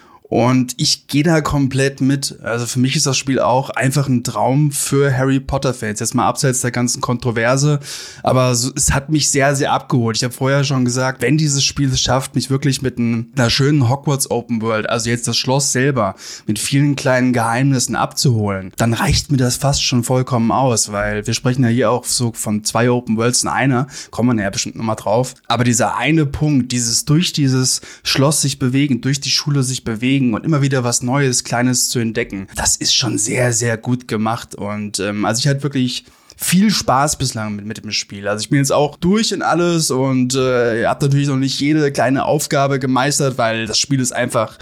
Und 0.31 0.75
ich 0.77 1.07
gehe 1.07 1.23
da 1.23 1.41
komplett 1.41 1.99
mit. 1.99 2.39
Also 2.41 2.65
für 2.65 2.79
mich 2.79 2.95
ist 2.95 3.05
das 3.05 3.17
Spiel 3.17 3.41
auch 3.41 3.69
einfach 3.69 4.07
ein 4.07 4.23
Traum 4.23 4.71
für 4.71 5.13
Harry 5.13 5.41
Potter-Fans. 5.41 5.99
Jetzt 5.99 6.15
mal 6.15 6.25
abseits 6.25 6.61
der 6.61 6.71
ganzen 6.71 7.01
Kontroverse. 7.01 7.81
Aber 8.23 8.51
es 8.51 8.93
hat 8.93 9.09
mich 9.09 9.29
sehr, 9.29 9.57
sehr 9.57 9.73
abgeholt. 9.73 10.15
Ich 10.15 10.23
habe 10.23 10.33
vorher 10.33 10.63
schon 10.63 10.85
gesagt, 10.85 11.21
wenn 11.21 11.37
dieses 11.37 11.65
Spiel 11.65 11.89
es 11.89 11.99
schafft, 11.99 12.33
mich 12.35 12.49
wirklich 12.49 12.81
mit 12.81 12.97
einer 12.97 13.49
schönen 13.49 13.89
Hogwarts 13.89 14.31
Open 14.31 14.61
World, 14.61 14.89
also 14.89 15.09
jetzt 15.09 15.27
das 15.27 15.35
Schloss 15.35 15.73
selber, 15.73 16.15
mit 16.47 16.59
vielen 16.59 16.95
kleinen 16.95 17.33
Geheimnissen 17.33 17.97
abzuholen, 17.97 18.71
dann 18.77 18.93
reicht 18.93 19.31
mir 19.31 19.37
das 19.37 19.57
fast 19.57 19.83
schon 19.83 20.05
vollkommen 20.05 20.53
aus, 20.53 20.93
weil 20.93 21.27
wir 21.27 21.33
sprechen 21.33 21.65
ja 21.65 21.69
hier 21.69 21.91
auch 21.91 22.05
so 22.05 22.31
von 22.33 22.63
zwei 22.63 22.89
Open 22.89 23.17
Worlds 23.17 23.43
in 23.43 23.49
einer, 23.49 23.87
kommen 24.11 24.37
wir 24.37 24.43
ja 24.43 24.49
bestimmt 24.49 24.77
nochmal 24.77 24.95
drauf. 24.95 25.33
Aber 25.49 25.65
dieser 25.65 25.97
eine 25.97 26.25
Punkt, 26.25 26.71
dieses 26.71 27.03
durch 27.03 27.33
dieses 27.33 27.81
Schloss 28.03 28.41
sich 28.41 28.59
bewegen, 28.59 29.01
durch 29.01 29.19
die 29.19 29.29
Schule 29.29 29.63
sich 29.63 29.83
bewegen, 29.83 30.20
bewegen 30.21 30.33
und 30.33 30.45
immer 30.45 30.61
wieder 30.61 30.83
was 30.83 31.01
Neues, 31.01 31.43
Kleines 31.43 31.89
zu 31.89 31.99
entdecken. 31.99 32.47
Das 32.55 32.75
ist 32.75 32.93
schon 32.93 33.17
sehr, 33.17 33.53
sehr 33.53 33.77
gut 33.77 34.07
gemacht. 34.07 34.55
Und 34.55 34.99
ähm, 34.99 35.25
also 35.25 35.39
ich 35.39 35.47
hatte 35.47 35.63
wirklich 35.63 36.05
viel 36.37 36.71
Spaß 36.71 37.17
bislang 37.17 37.55
mit, 37.55 37.65
mit 37.65 37.83
dem 37.83 37.91
Spiel. 37.91 38.27
Also 38.27 38.43
ich 38.43 38.49
bin 38.49 38.59
jetzt 38.59 38.71
auch 38.71 38.97
durch 38.97 39.31
in 39.31 39.41
alles 39.41 39.91
und 39.91 40.35
äh, 40.35 40.85
habe 40.85 41.05
natürlich 41.05 41.27
noch 41.27 41.37
nicht 41.37 41.59
jede 41.59 41.91
kleine 41.91 42.25
Aufgabe 42.25 42.79
gemeistert, 42.79 43.37
weil 43.37 43.67
das 43.67 43.77
Spiel 43.77 43.99
ist 43.99 44.11
einfach 44.11 44.57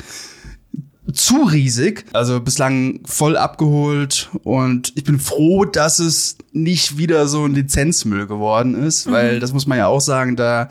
zu 1.13 1.43
riesig. 1.43 2.05
Also 2.11 2.39
bislang 2.41 2.99
voll 3.05 3.37
abgeholt 3.37 4.29
und 4.43 4.91
ich 4.95 5.05
bin 5.05 5.19
froh, 5.19 5.65
dass 5.65 5.99
es 5.99 6.37
nicht 6.51 6.97
wieder 6.97 7.27
so 7.27 7.45
ein 7.45 7.55
Lizenzmüll 7.55 8.27
geworden 8.27 8.75
ist, 8.75 9.07
mhm. 9.07 9.11
weil 9.13 9.39
das 9.39 9.53
muss 9.53 9.65
man 9.65 9.77
ja 9.77 9.87
auch 9.87 10.01
sagen, 10.01 10.35
da 10.35 10.67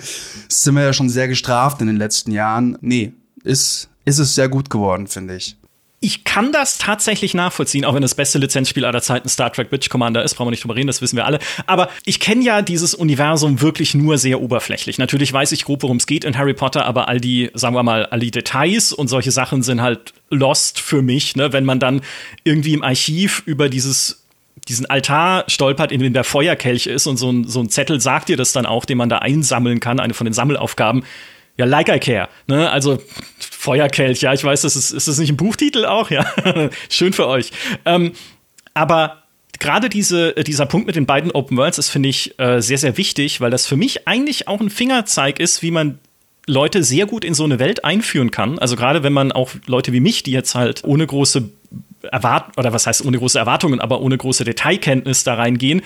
sind 0.48 0.74
wir 0.74 0.82
ja 0.82 0.92
schon 0.92 1.08
sehr 1.08 1.26
gestraft 1.26 1.80
in 1.80 1.86
den 1.86 1.96
letzten 1.96 2.30
Jahren. 2.32 2.76
Nee, 2.82 3.14
ist 3.44 3.87
ist 4.08 4.18
es 4.18 4.34
sehr 4.34 4.48
gut 4.48 4.70
geworden, 4.70 5.06
finde 5.06 5.36
ich. 5.36 5.56
Ich 6.00 6.22
kann 6.22 6.52
das 6.52 6.78
tatsächlich 6.78 7.34
nachvollziehen, 7.34 7.84
auch 7.84 7.92
wenn 7.92 8.02
das 8.02 8.14
beste 8.14 8.38
Lizenzspiel 8.38 8.84
aller 8.84 9.02
Zeiten 9.02 9.28
Star 9.28 9.52
Trek 9.52 9.72
Witch 9.72 9.88
Commander 9.88 10.22
ist, 10.22 10.34
brauchen 10.34 10.46
wir 10.46 10.52
nicht 10.52 10.62
drüber 10.62 10.76
reden, 10.76 10.86
das 10.86 11.02
wissen 11.02 11.16
wir 11.16 11.26
alle. 11.26 11.40
Aber 11.66 11.90
ich 12.04 12.20
kenne 12.20 12.44
ja 12.44 12.62
dieses 12.62 12.94
Universum 12.94 13.60
wirklich 13.60 13.94
nur 13.94 14.16
sehr 14.16 14.40
oberflächlich. 14.40 14.98
Natürlich 14.98 15.32
weiß 15.32 15.50
ich 15.50 15.64
grob, 15.64 15.82
worum 15.82 15.96
es 15.96 16.06
geht 16.06 16.24
in 16.24 16.38
Harry 16.38 16.54
Potter, 16.54 16.86
aber 16.86 17.08
all 17.08 17.20
die, 17.20 17.50
sagen 17.54 17.74
wir 17.74 17.82
mal, 17.82 18.06
all 18.06 18.20
die 18.20 18.30
Details 18.30 18.92
und 18.92 19.08
solche 19.08 19.32
Sachen 19.32 19.64
sind 19.64 19.82
halt 19.82 20.14
lost 20.30 20.78
für 20.78 21.02
mich, 21.02 21.34
ne? 21.34 21.52
wenn 21.52 21.64
man 21.64 21.80
dann 21.80 22.02
irgendwie 22.44 22.74
im 22.74 22.84
Archiv 22.84 23.42
über 23.44 23.68
dieses 23.68 24.24
diesen 24.68 24.86
Altar 24.86 25.44
stolpert, 25.48 25.92
in 25.92 26.00
dem 26.00 26.12
der 26.12 26.24
Feuerkelch 26.24 26.86
ist 26.86 27.06
und 27.06 27.16
so 27.16 27.30
ein, 27.32 27.44
so 27.44 27.60
ein 27.60 27.70
Zettel 27.70 28.00
sagt 28.02 28.28
dir 28.28 28.36
das 28.36 28.52
dann 28.52 28.66
auch, 28.66 28.84
den 28.84 28.98
man 28.98 29.08
da 29.08 29.18
einsammeln 29.18 29.80
kann, 29.80 29.98
eine 29.98 30.12
von 30.12 30.26
den 30.26 30.34
Sammelaufgaben 30.34 31.04
ja, 31.58 31.64
like 31.64 31.88
I 31.88 31.98
care. 31.98 32.28
Ne? 32.46 32.70
Also 32.70 33.02
Feuerkelch, 33.58 34.20
ja, 34.20 34.32
ich 34.32 34.44
weiß, 34.44 34.62
das 34.62 34.76
ist, 34.76 34.92
ist 34.92 35.08
das 35.08 35.18
nicht 35.18 35.30
ein 35.30 35.36
Buchtitel 35.36 35.84
auch? 35.84 36.10
Ja, 36.10 36.24
schön 36.88 37.12
für 37.12 37.26
euch. 37.26 37.50
Ähm, 37.84 38.12
aber 38.72 39.24
gerade 39.58 39.88
diese, 39.88 40.32
dieser 40.34 40.64
Punkt 40.64 40.86
mit 40.86 40.94
den 40.94 41.06
beiden 41.06 41.32
Open 41.32 41.56
Worlds 41.56 41.76
ist, 41.76 41.90
finde 41.90 42.08
ich, 42.08 42.38
äh, 42.38 42.62
sehr, 42.62 42.78
sehr 42.78 42.96
wichtig, 42.96 43.40
weil 43.40 43.50
das 43.50 43.66
für 43.66 43.74
mich 43.74 44.06
eigentlich 44.06 44.46
auch 44.46 44.60
ein 44.60 44.70
Fingerzeig 44.70 45.40
ist, 45.40 45.60
wie 45.60 45.72
man 45.72 45.98
Leute 46.46 46.84
sehr 46.84 47.06
gut 47.06 47.24
in 47.24 47.34
so 47.34 47.42
eine 47.42 47.58
Welt 47.58 47.84
einführen 47.84 48.30
kann. 48.30 48.60
Also 48.60 48.76
gerade 48.76 49.02
wenn 49.02 49.12
man 49.12 49.32
auch 49.32 49.50
Leute 49.66 49.92
wie 49.92 49.98
mich, 49.98 50.22
die 50.22 50.30
jetzt 50.30 50.54
halt 50.54 50.84
ohne 50.84 51.04
große 51.04 51.50
Erwart 52.12 52.56
oder 52.58 52.72
was 52.72 52.86
heißt 52.86 53.04
ohne 53.04 53.18
große 53.18 53.40
Erwartungen, 53.40 53.80
aber 53.80 54.00
ohne 54.00 54.16
große 54.16 54.44
Detailkenntnis 54.44 55.24
da 55.24 55.34
reingehen. 55.34 55.82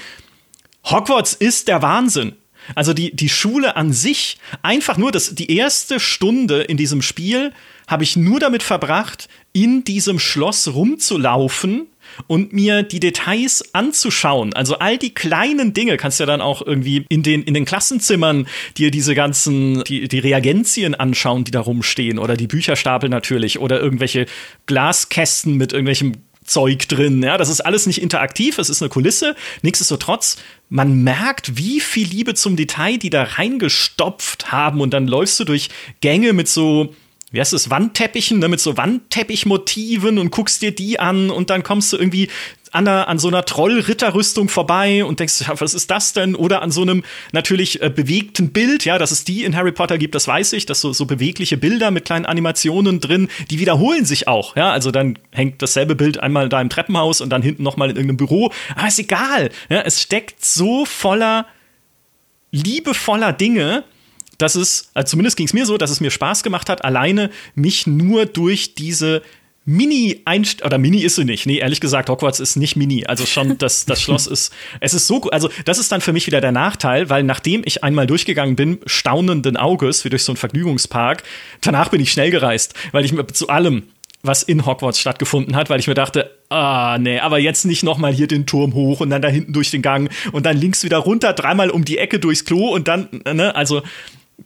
Hogwarts 0.85 1.33
ist 1.33 1.69
der 1.69 1.81
Wahnsinn. 1.81 2.35
Also 2.75 2.92
die, 2.92 3.14
die 3.14 3.28
Schule 3.28 3.76
an 3.76 3.92
sich, 3.92 4.38
einfach 4.62 4.97
nur 4.97 5.12
das, 5.12 5.35
die 5.35 5.57
erste 5.57 6.00
Stunde 6.00 6.62
in 6.62 6.76
diesem 6.76 7.02
Spiel 7.02 7.52
habe 7.87 8.04
ich 8.04 8.16
nur 8.16 8.40
damit 8.40 8.62
verbracht, 8.62 9.28
in 9.52 9.85
diesem 9.85 10.19
Schloss 10.19 10.73
rumzulaufen 10.73 11.88
und 12.26 12.52
mir 12.52 12.83
die 12.83 13.00
Details 13.00 13.75
anzuschauen. 13.75 14.54
Also 14.54 14.78
all 14.78 14.99
die 14.99 15.14
kleinen 15.14 15.75
Dinge 15.75 15.97
kannst 15.97 16.19
du 16.19 16.23
ja 16.23 16.26
dann 16.26 16.40
auch 16.40 16.64
irgendwie 16.64 17.04
in 17.09 17.23
den, 17.23 17.42
in 17.42 17.54
den 17.54 17.64
Klassenzimmern 17.64 18.47
dir 18.76 18.90
diese 18.90 19.14
ganzen, 19.14 19.85
die, 19.85 20.09
die 20.09 20.19
Reagenzien 20.19 20.95
anschauen, 20.95 21.45
die 21.45 21.50
da 21.50 21.61
rumstehen 21.61 22.19
oder 22.19 22.37
die 22.37 22.47
Bücherstapel 22.47 23.09
natürlich 23.09 23.59
oder 23.59 23.81
irgendwelche 23.81 24.26
Glaskästen 24.66 25.57
mit 25.57 25.73
irgendwelchem 25.73 26.14
Zeug 26.45 26.88
drin. 26.88 27.23
Ja, 27.23 27.38
das 27.38 27.49
ist 27.49 27.61
alles 27.61 27.87
nicht 27.87 28.02
interaktiv, 28.02 28.59
es 28.59 28.69
ist 28.69 28.83
eine 28.83 28.88
Kulisse. 28.88 29.37
Nichtsdestotrotz, 29.62 30.38
man 30.73 31.05
merkt, 31.05 31.59
wie 31.59 31.81
viel 31.81 32.09
Liebe 32.09 32.33
zum 32.33 32.57
Detail 32.57 32.97
die 32.97 33.11
da 33.11 33.25
reingestopft 33.25 34.50
haben. 34.50 34.81
Und 34.81 34.95
dann 34.95 35.07
läufst 35.07 35.38
du 35.38 35.45
durch 35.45 35.69
Gänge 36.00 36.33
mit 36.33 36.49
so 36.49 36.95
wie 37.31 37.41
heißt 37.41 37.55
es, 37.55 37.71
Wandteppichen, 37.71 38.38
ne, 38.38 38.49
mit 38.49 38.61
so 38.61 38.76
Wandteppichmotiven 38.76 40.19
und 40.19 40.31
guckst 40.31 40.61
dir 40.61 40.75
die 40.75 41.00
an 41.00 41.31
und 41.31 41.49
dann 41.49 41.62
kommst 41.62 41.91
du 41.93 41.97
irgendwie 41.97 42.29
an, 42.73 42.88
einer, 42.88 43.07
an 43.07 43.19
so 43.19 43.29
einer 43.29 43.45
Trollritterrüstung 43.45 44.49
vorbei 44.49 45.05
und 45.05 45.21
denkst, 45.21 45.45
was 45.59 45.75
ist 45.75 45.91
das 45.91 46.14
denn? 46.14 46.35
Oder 46.35 46.62
an 46.62 46.71
so 46.71 46.83
einem 46.83 47.05
natürlich 47.33 47.83
äh, 47.83 47.91
bewegten 47.91 48.50
Bild, 48.50 48.85
ja, 48.85 48.99
dass 48.99 49.11
es 49.11 49.25
die 49.25 49.45
in 49.45 49.55
Harry 49.55 49.73
Potter 49.73 49.99
gibt, 49.99 50.14
das 50.14 50.26
weiß 50.26 50.55
ich, 50.55 50.67
dass 50.67 50.81
so, 50.81 50.93
so 50.93 51.05
bewegliche 51.05 51.59
Bilder 51.59 51.91
mit 51.91 52.07
kleinen 52.07 52.25
Animationen 52.25 53.00
drin, 53.00 53.29
die 53.50 53.59
wiederholen 53.59 54.07
sich 54.07 54.26
auch, 54.26 54.57
ja, 54.57 54.71
also 54.73 54.91
dann 54.91 55.19
hängt 55.31 55.61
dasselbe 55.61 55.95
Bild 55.95 56.19
einmal 56.19 56.49
da 56.49 56.61
im 56.61 56.71
Treppenhaus 56.71 57.21
und 57.21 57.31
dann 57.31 57.43
hinten 57.43 57.62
nochmal 57.62 57.91
in 57.91 57.97
irgendeinem 57.97 58.17
Büro, 58.17 58.50
aber 58.75 58.88
ist 58.88 58.99
egal, 58.99 59.50
ja, 59.69 59.83
es 59.83 60.00
steckt 60.00 60.45
so 60.45 60.87
voller 60.87 61.47
liebevoller 62.50 63.33
Dinge, 63.33 63.85
dass 64.38 64.55
es, 64.55 64.91
also 64.95 65.11
zumindest 65.11 65.37
ging 65.37 65.47
es 65.47 65.52
mir 65.52 65.67
so, 65.67 65.79
dass 65.79 65.91
es 65.91 66.00
mir 66.00 66.11
Spaß 66.11 66.43
gemacht 66.43 66.69
hat, 66.69 66.85
alleine 66.85 67.31
mich 67.55 67.87
nur 67.87 68.26
durch 68.26 68.75
diese 68.75 69.23
Mini 69.64 70.21
einst 70.25 70.64
oder 70.64 70.78
Mini 70.78 71.02
ist 71.02 71.16
sie 71.16 71.25
nicht. 71.25 71.47
Nee, 71.47 71.59
ehrlich 71.59 71.81
gesagt, 71.81 72.09
Hogwarts 72.09 72.40
ist 72.40 72.57
nicht 72.57 72.76
Mini. 72.76 73.07
Also 73.07 73.26
schon 73.26 73.59
das 73.59 73.85
das 73.87 74.02
Schloss 74.02 74.26
ist 74.26 74.52
es 74.81 74.95
ist 74.95 75.07
so 75.07 75.23
also 75.31 75.49
das 75.64 75.78
ist 75.78 75.92
dann 75.92 76.00
für 76.00 76.12
mich 76.12 76.26
wieder 76.26 76.40
der 76.40 76.52
Nachteil, 76.52 77.11
weil 77.11 77.23
nachdem 77.23 77.62
ich 77.64 77.85
einmal 77.85 78.07
durchgegangen 78.07 78.57
bin, 78.57 78.78
staunenden 78.87 79.57
Auges 79.57 80.04
wie 80.04 80.11
durch 80.11 80.25
so 80.25 80.33
einen 80.33 80.37
Vergnügungspark, 80.37 81.23
danach 81.61 81.90
bin 81.90 82.00
ich 82.00 82.11
schnell 82.11 82.31
gereist, 82.31 82.75
weil 82.90 83.04
ich 83.04 83.12
mir 83.12 83.26
zu 83.26 83.49
allem 83.49 83.85
was 84.23 84.42
in 84.42 84.64
Hogwarts 84.66 85.00
stattgefunden 85.00 85.57
hat, 85.57 85.69
weil 85.69 85.81
ich 85.81 85.88
mir 85.88 85.95
dachte, 85.95 86.31
ah, 86.49 86.97
nee, 86.99 87.19
aber 87.19 87.38
jetzt 87.38 87.64
nicht 87.64 87.83
nochmal 87.83 88.12
hier 88.12 88.28
den 88.28 88.47
Turm 88.47 88.73
hoch 88.75 89.00
und 89.00 89.11
dann 89.11 89.21
da 89.21 89.28
hinten 89.28 89.52
durch 89.52 89.71
den 89.71 89.83
Gang 89.83 90.11
und 90.31 90.47
dann 90.47 90.57
links 90.57 90.85
wieder 90.85 90.99
runter, 90.99 91.33
dreimal 91.33 91.71
um 91.71 91.85
die 91.85 91.99
Ecke 91.99 92.21
durchs 92.21 92.45
Klo 92.45 92.69
und 92.69 92.87
dann, 92.87 93.09
ne, 93.25 93.54
also 93.57 93.83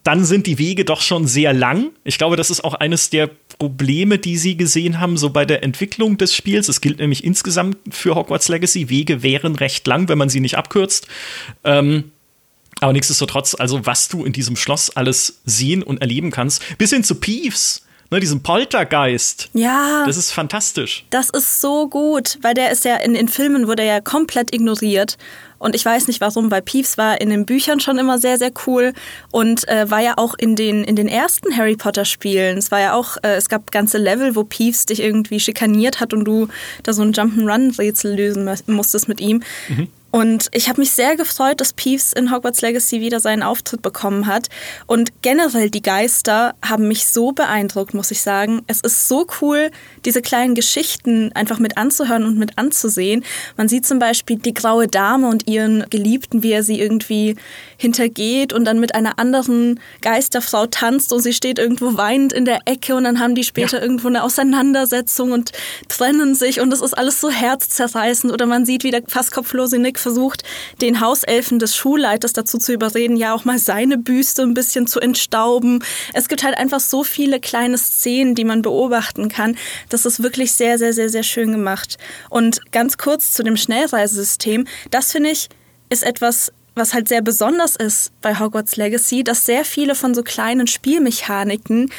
dann 0.02 0.24
sind 0.24 0.46
die 0.46 0.58
Wege 0.58 0.84
doch 0.84 1.00
schon 1.00 1.26
sehr 1.26 1.52
lang. 1.52 1.90
Ich 2.04 2.18
glaube, 2.18 2.36
das 2.36 2.50
ist 2.50 2.64
auch 2.64 2.74
eines 2.74 3.10
der 3.10 3.30
Probleme, 3.58 4.18
die 4.18 4.36
sie 4.36 4.56
gesehen 4.56 5.00
haben, 5.00 5.16
so 5.16 5.30
bei 5.30 5.44
der 5.44 5.62
Entwicklung 5.62 6.18
des 6.18 6.34
Spiels. 6.34 6.68
Es 6.68 6.80
gilt 6.80 6.98
nämlich 6.98 7.24
insgesamt 7.24 7.78
für 7.90 8.14
Hogwarts 8.14 8.48
Legacy. 8.48 8.88
Wege 8.88 9.22
wären 9.22 9.54
recht 9.54 9.86
lang, 9.86 10.08
wenn 10.08 10.18
man 10.18 10.28
sie 10.28 10.40
nicht 10.40 10.56
abkürzt. 10.56 11.08
Ähm, 11.64 12.12
aber 12.80 12.92
nichtsdestotrotz, 12.92 13.54
also 13.54 13.86
was 13.86 14.08
du 14.08 14.24
in 14.24 14.32
diesem 14.32 14.56
Schloss 14.56 14.90
alles 14.90 15.40
sehen 15.44 15.82
und 15.82 16.00
erleben 16.00 16.30
kannst, 16.30 16.62
bis 16.76 16.90
hin 16.90 17.04
zu 17.04 17.14
Peeves, 17.14 17.85
ne, 18.10 18.20
diesem 18.20 18.42
Poltergeist. 18.42 19.50
Ja. 19.52 20.04
Das 20.06 20.16
ist 20.16 20.32
fantastisch. 20.32 21.04
Das 21.10 21.30
ist 21.30 21.60
so 21.60 21.88
gut, 21.88 22.38
weil 22.42 22.54
der 22.54 22.70
ist 22.70 22.84
ja 22.84 22.96
in 22.96 23.14
den 23.14 23.28
Filmen 23.28 23.66
wurde 23.66 23.82
er 23.82 23.94
ja 23.96 24.00
komplett 24.00 24.54
ignoriert. 24.54 25.16
Und 25.58 25.74
ich 25.74 25.84
weiß 25.84 26.06
nicht 26.08 26.20
warum, 26.20 26.50
weil 26.50 26.60
Peeves 26.60 26.98
war 26.98 27.20
in 27.20 27.30
den 27.30 27.46
Büchern 27.46 27.80
schon 27.80 27.96
immer 27.98 28.18
sehr, 28.18 28.36
sehr 28.36 28.52
cool 28.66 28.92
und 29.30 29.66
äh, 29.68 29.90
war 29.90 30.00
ja 30.00 30.14
auch 30.16 30.34
in 30.36 30.54
den, 30.54 30.84
in 30.84 30.96
den 30.96 31.08
ersten 31.08 31.56
Harry 31.56 31.76
Potter 31.76 32.04
Spielen. 32.04 32.58
Es 32.58 32.70
war 32.70 32.80
ja 32.80 32.94
auch, 32.94 33.16
äh, 33.22 33.36
es 33.36 33.48
gab 33.48 33.70
ganze 33.70 33.96
Level, 33.96 34.36
wo 34.36 34.44
Peeves 34.44 34.84
dich 34.84 35.00
irgendwie 35.00 35.40
schikaniert 35.40 35.98
hat 35.98 36.12
und 36.12 36.24
du 36.24 36.48
da 36.82 36.92
so 36.92 37.02
ein 37.02 37.12
Jump'n'Run-Rätsel 37.12 38.14
lösen 38.14 38.48
musstest 38.66 39.08
mit 39.08 39.20
ihm. 39.20 39.42
Mhm. 39.68 39.88
Und 40.10 40.48
ich 40.52 40.68
habe 40.68 40.80
mich 40.80 40.92
sehr 40.92 41.16
gefreut, 41.16 41.60
dass 41.60 41.72
Peeves 41.72 42.12
in 42.12 42.32
Hogwarts 42.32 42.62
Legacy 42.62 43.00
wieder 43.00 43.20
seinen 43.20 43.42
Auftritt 43.42 43.82
bekommen 43.82 44.26
hat. 44.26 44.48
Und 44.86 45.22
generell 45.22 45.68
die 45.68 45.82
Geister 45.82 46.54
haben 46.64 46.88
mich 46.88 47.06
so 47.06 47.32
beeindruckt, 47.32 47.92
muss 47.92 48.10
ich 48.10 48.22
sagen. 48.22 48.62
Es 48.66 48.80
ist 48.80 49.08
so 49.08 49.26
cool, 49.40 49.70
diese 50.06 50.22
kleinen 50.22 50.54
Geschichten 50.54 51.32
einfach 51.34 51.58
mit 51.58 51.76
anzuhören 51.76 52.24
und 52.24 52.38
mit 52.38 52.56
anzusehen. 52.56 53.24
Man 53.56 53.68
sieht 53.68 53.86
zum 53.86 53.98
Beispiel 53.98 54.36
die 54.36 54.54
graue 54.54 54.86
Dame 54.86 55.28
und 55.28 55.46
ihren 55.48 55.84
Geliebten, 55.90 56.42
wie 56.42 56.52
er 56.52 56.62
sie 56.62 56.80
irgendwie 56.80 57.36
hintergeht 57.76 58.52
und 58.52 58.64
dann 58.64 58.80
mit 58.80 58.94
einer 58.94 59.18
anderen 59.18 59.80
Geisterfrau 60.00 60.66
tanzt 60.66 61.12
und 61.12 61.20
sie 61.20 61.32
steht 61.32 61.58
irgendwo 61.58 61.96
weinend 61.96 62.32
in 62.32 62.44
der 62.44 62.60
Ecke 62.64 62.94
und 62.94 63.04
dann 63.04 63.20
haben 63.20 63.34
die 63.34 63.44
später 63.44 63.78
ja. 63.78 63.82
irgendwo 63.82 64.08
eine 64.08 64.22
Auseinandersetzung 64.22 65.32
und 65.32 65.52
trennen 65.88 66.34
sich 66.34 66.60
und 66.60 66.72
es 66.72 66.80
ist 66.80 66.94
alles 66.94 67.20
so 67.20 67.30
herzzerreißend. 67.30 68.32
Oder 68.32 68.46
man 68.46 68.64
sieht, 68.64 68.84
wie 68.84 68.90
der 68.90 69.02
fast 69.06 69.32
kopflose 69.32 69.78
Nick 69.78 69.98
versucht, 69.98 70.42
den 70.80 71.00
Hauselfen 71.00 71.58
des 71.58 71.76
Schulleiters 71.76 72.32
dazu 72.32 72.58
zu 72.58 72.72
überreden, 72.72 73.16
ja 73.16 73.34
auch 73.34 73.44
mal 73.44 73.58
seine 73.58 73.98
Büste 73.98 74.42
ein 74.42 74.54
bisschen 74.54 74.86
zu 74.86 75.00
entstauben. 75.00 75.82
Es 76.14 76.28
gibt 76.28 76.44
halt 76.44 76.56
einfach 76.56 76.80
so 76.80 77.02
viele 77.02 77.40
kleine 77.40 77.76
Szenen, 77.76 78.34
die 78.34 78.44
man 78.44 78.62
beobachten 78.62 79.28
kann. 79.28 79.56
Das 79.88 79.95
ist 80.04 80.22
wirklich 80.22 80.52
sehr, 80.52 80.78
sehr, 80.78 80.92
sehr, 80.92 81.08
sehr 81.08 81.22
schön 81.22 81.52
gemacht. 81.52 81.96
Und 82.28 82.60
ganz 82.72 82.98
kurz 82.98 83.32
zu 83.32 83.42
dem 83.42 83.56
Schnellreisesystem. 83.56 84.66
Das 84.90 85.12
finde 85.12 85.30
ich 85.30 85.48
ist 85.88 86.02
etwas, 86.02 86.52
was 86.74 86.92
halt 86.92 87.08
sehr 87.08 87.22
besonders 87.22 87.76
ist 87.76 88.12
bei 88.20 88.38
Hogwarts 88.38 88.76
Legacy, 88.76 89.24
dass 89.24 89.46
sehr 89.46 89.64
viele 89.64 89.94
von 89.94 90.14
so 90.14 90.22
kleinen 90.22 90.66
Spielmechaniken 90.66 91.90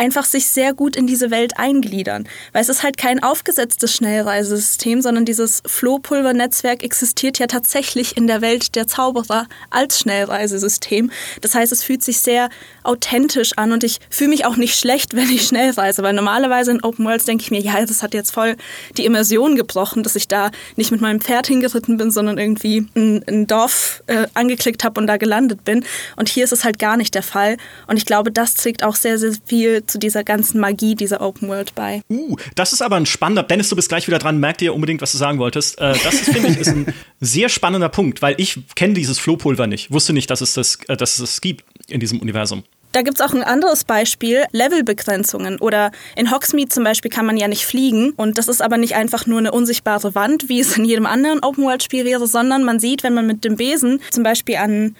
einfach 0.00 0.24
sich 0.24 0.46
sehr 0.46 0.72
gut 0.72 0.96
in 0.96 1.06
diese 1.06 1.30
Welt 1.30 1.58
eingliedern. 1.58 2.26
Weil 2.52 2.62
es 2.62 2.70
ist 2.70 2.82
halt 2.82 2.96
kein 2.96 3.22
aufgesetztes 3.22 3.94
Schnellreisesystem, 3.94 5.02
sondern 5.02 5.26
dieses 5.26 5.62
Flohpulvernetzwerk 5.66 6.82
existiert 6.82 7.38
ja 7.38 7.46
tatsächlich 7.46 8.16
in 8.16 8.26
der 8.26 8.40
Welt 8.40 8.76
der 8.76 8.86
Zauberer 8.86 9.46
als 9.68 10.00
Schnellreisesystem. 10.00 11.10
Das 11.42 11.54
heißt, 11.54 11.70
es 11.70 11.84
fühlt 11.84 12.02
sich 12.02 12.20
sehr 12.20 12.48
authentisch 12.82 13.52
an 13.58 13.72
und 13.72 13.84
ich 13.84 13.98
fühle 14.08 14.30
mich 14.30 14.46
auch 14.46 14.56
nicht 14.56 14.78
schlecht, 14.78 15.14
wenn 15.14 15.28
ich 15.28 15.46
schnell 15.46 15.70
reise, 15.72 16.02
weil 16.02 16.14
normalerweise 16.14 16.70
in 16.70 16.82
Open 16.82 17.04
Worlds 17.04 17.26
denke 17.26 17.44
ich 17.44 17.50
mir, 17.50 17.60
ja, 17.60 17.84
das 17.84 18.02
hat 18.02 18.14
jetzt 18.14 18.30
voll 18.30 18.56
die 18.96 19.04
Immersion 19.04 19.54
gebrochen, 19.54 20.02
dass 20.02 20.16
ich 20.16 20.28
da 20.28 20.50
nicht 20.76 20.92
mit 20.92 21.02
meinem 21.02 21.20
Pferd 21.20 21.46
hingeritten 21.46 21.98
bin, 21.98 22.10
sondern 22.10 22.38
irgendwie 22.38 22.86
ein, 22.96 23.22
ein 23.28 23.46
Dorf 23.46 24.02
äh, 24.06 24.26
angeklickt 24.32 24.82
habe 24.82 24.98
und 24.98 25.06
da 25.06 25.18
gelandet 25.18 25.62
bin. 25.66 25.84
Und 26.16 26.30
hier 26.30 26.44
ist 26.44 26.52
es 26.52 26.64
halt 26.64 26.78
gar 26.78 26.96
nicht 26.96 27.14
der 27.14 27.22
Fall. 27.22 27.58
Und 27.86 27.98
ich 27.98 28.06
glaube, 28.06 28.32
das 28.32 28.54
trägt 28.54 28.82
auch 28.82 28.94
sehr, 28.94 29.18
sehr 29.18 29.34
viel 29.44 29.84
zu 29.90 29.98
dieser 29.98 30.24
ganzen 30.24 30.60
Magie 30.60 30.94
dieser 30.94 31.20
Open 31.20 31.48
World 31.48 31.74
bei. 31.74 32.02
Uh, 32.08 32.36
das 32.54 32.72
ist 32.72 32.82
aber 32.82 32.96
ein 32.96 33.06
spannender. 33.06 33.42
Dennis, 33.42 33.68
du 33.68 33.76
bist 33.76 33.88
gleich 33.88 34.06
wieder 34.06 34.18
dran. 34.18 34.38
Merkt 34.38 34.62
ihr 34.62 34.74
unbedingt, 34.74 35.02
was 35.02 35.12
du 35.12 35.18
sagen 35.18 35.38
wolltest. 35.38 35.78
Äh, 35.80 35.94
das 36.02 36.20
finde 36.20 36.48
ich, 36.48 36.58
ist 36.58 36.68
ein 36.68 36.86
sehr 37.20 37.48
spannender 37.48 37.88
Punkt, 37.88 38.22
weil 38.22 38.34
ich 38.38 38.60
kenne 38.74 38.94
dieses 38.94 39.18
Flohpulver 39.18 39.66
nicht. 39.66 39.90
Wusste 39.90 40.12
nicht, 40.12 40.30
dass 40.30 40.40
es 40.40 40.54
das, 40.54 40.78
äh, 40.88 40.96
dass 40.96 41.12
es 41.12 41.18
das 41.18 41.40
gibt 41.40 41.64
in 41.88 42.00
diesem 42.00 42.20
Universum. 42.20 42.64
Da 42.92 43.02
gibt 43.02 43.20
es 43.20 43.26
auch 43.26 43.34
ein 43.34 43.44
anderes 43.44 43.84
Beispiel, 43.84 44.46
Levelbegrenzungen. 44.50 45.58
Oder 45.60 45.92
in 46.16 46.32
Hogsmeade 46.32 46.70
zum 46.70 46.82
Beispiel 46.82 47.10
kann 47.10 47.24
man 47.24 47.36
ja 47.36 47.46
nicht 47.46 47.64
fliegen. 47.64 48.10
Und 48.16 48.36
das 48.36 48.48
ist 48.48 48.60
aber 48.60 48.78
nicht 48.78 48.96
einfach 48.96 49.26
nur 49.26 49.38
eine 49.38 49.52
unsichtbare 49.52 50.14
Wand, 50.16 50.48
wie 50.48 50.60
es 50.60 50.76
in 50.76 50.84
jedem 50.84 51.06
anderen 51.06 51.40
Open-World-Spiel 51.40 52.04
wäre, 52.04 52.26
sondern 52.26 52.64
man 52.64 52.80
sieht, 52.80 53.04
wenn 53.04 53.14
man 53.14 53.28
mit 53.28 53.44
dem 53.44 53.56
Besen 53.56 54.00
zum 54.10 54.24
Beispiel 54.24 54.56
an 54.56 54.96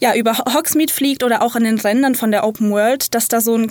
ja, 0.00 0.14
über 0.14 0.36
Hogsmeade 0.38 0.92
fliegt 0.92 1.24
oder 1.24 1.42
auch 1.42 1.56
an 1.56 1.64
den 1.64 1.78
Rändern 1.78 2.14
von 2.14 2.30
der 2.30 2.44
Open 2.46 2.70
World, 2.70 3.14
dass 3.14 3.28
da 3.28 3.40
so 3.40 3.56
ein, 3.56 3.70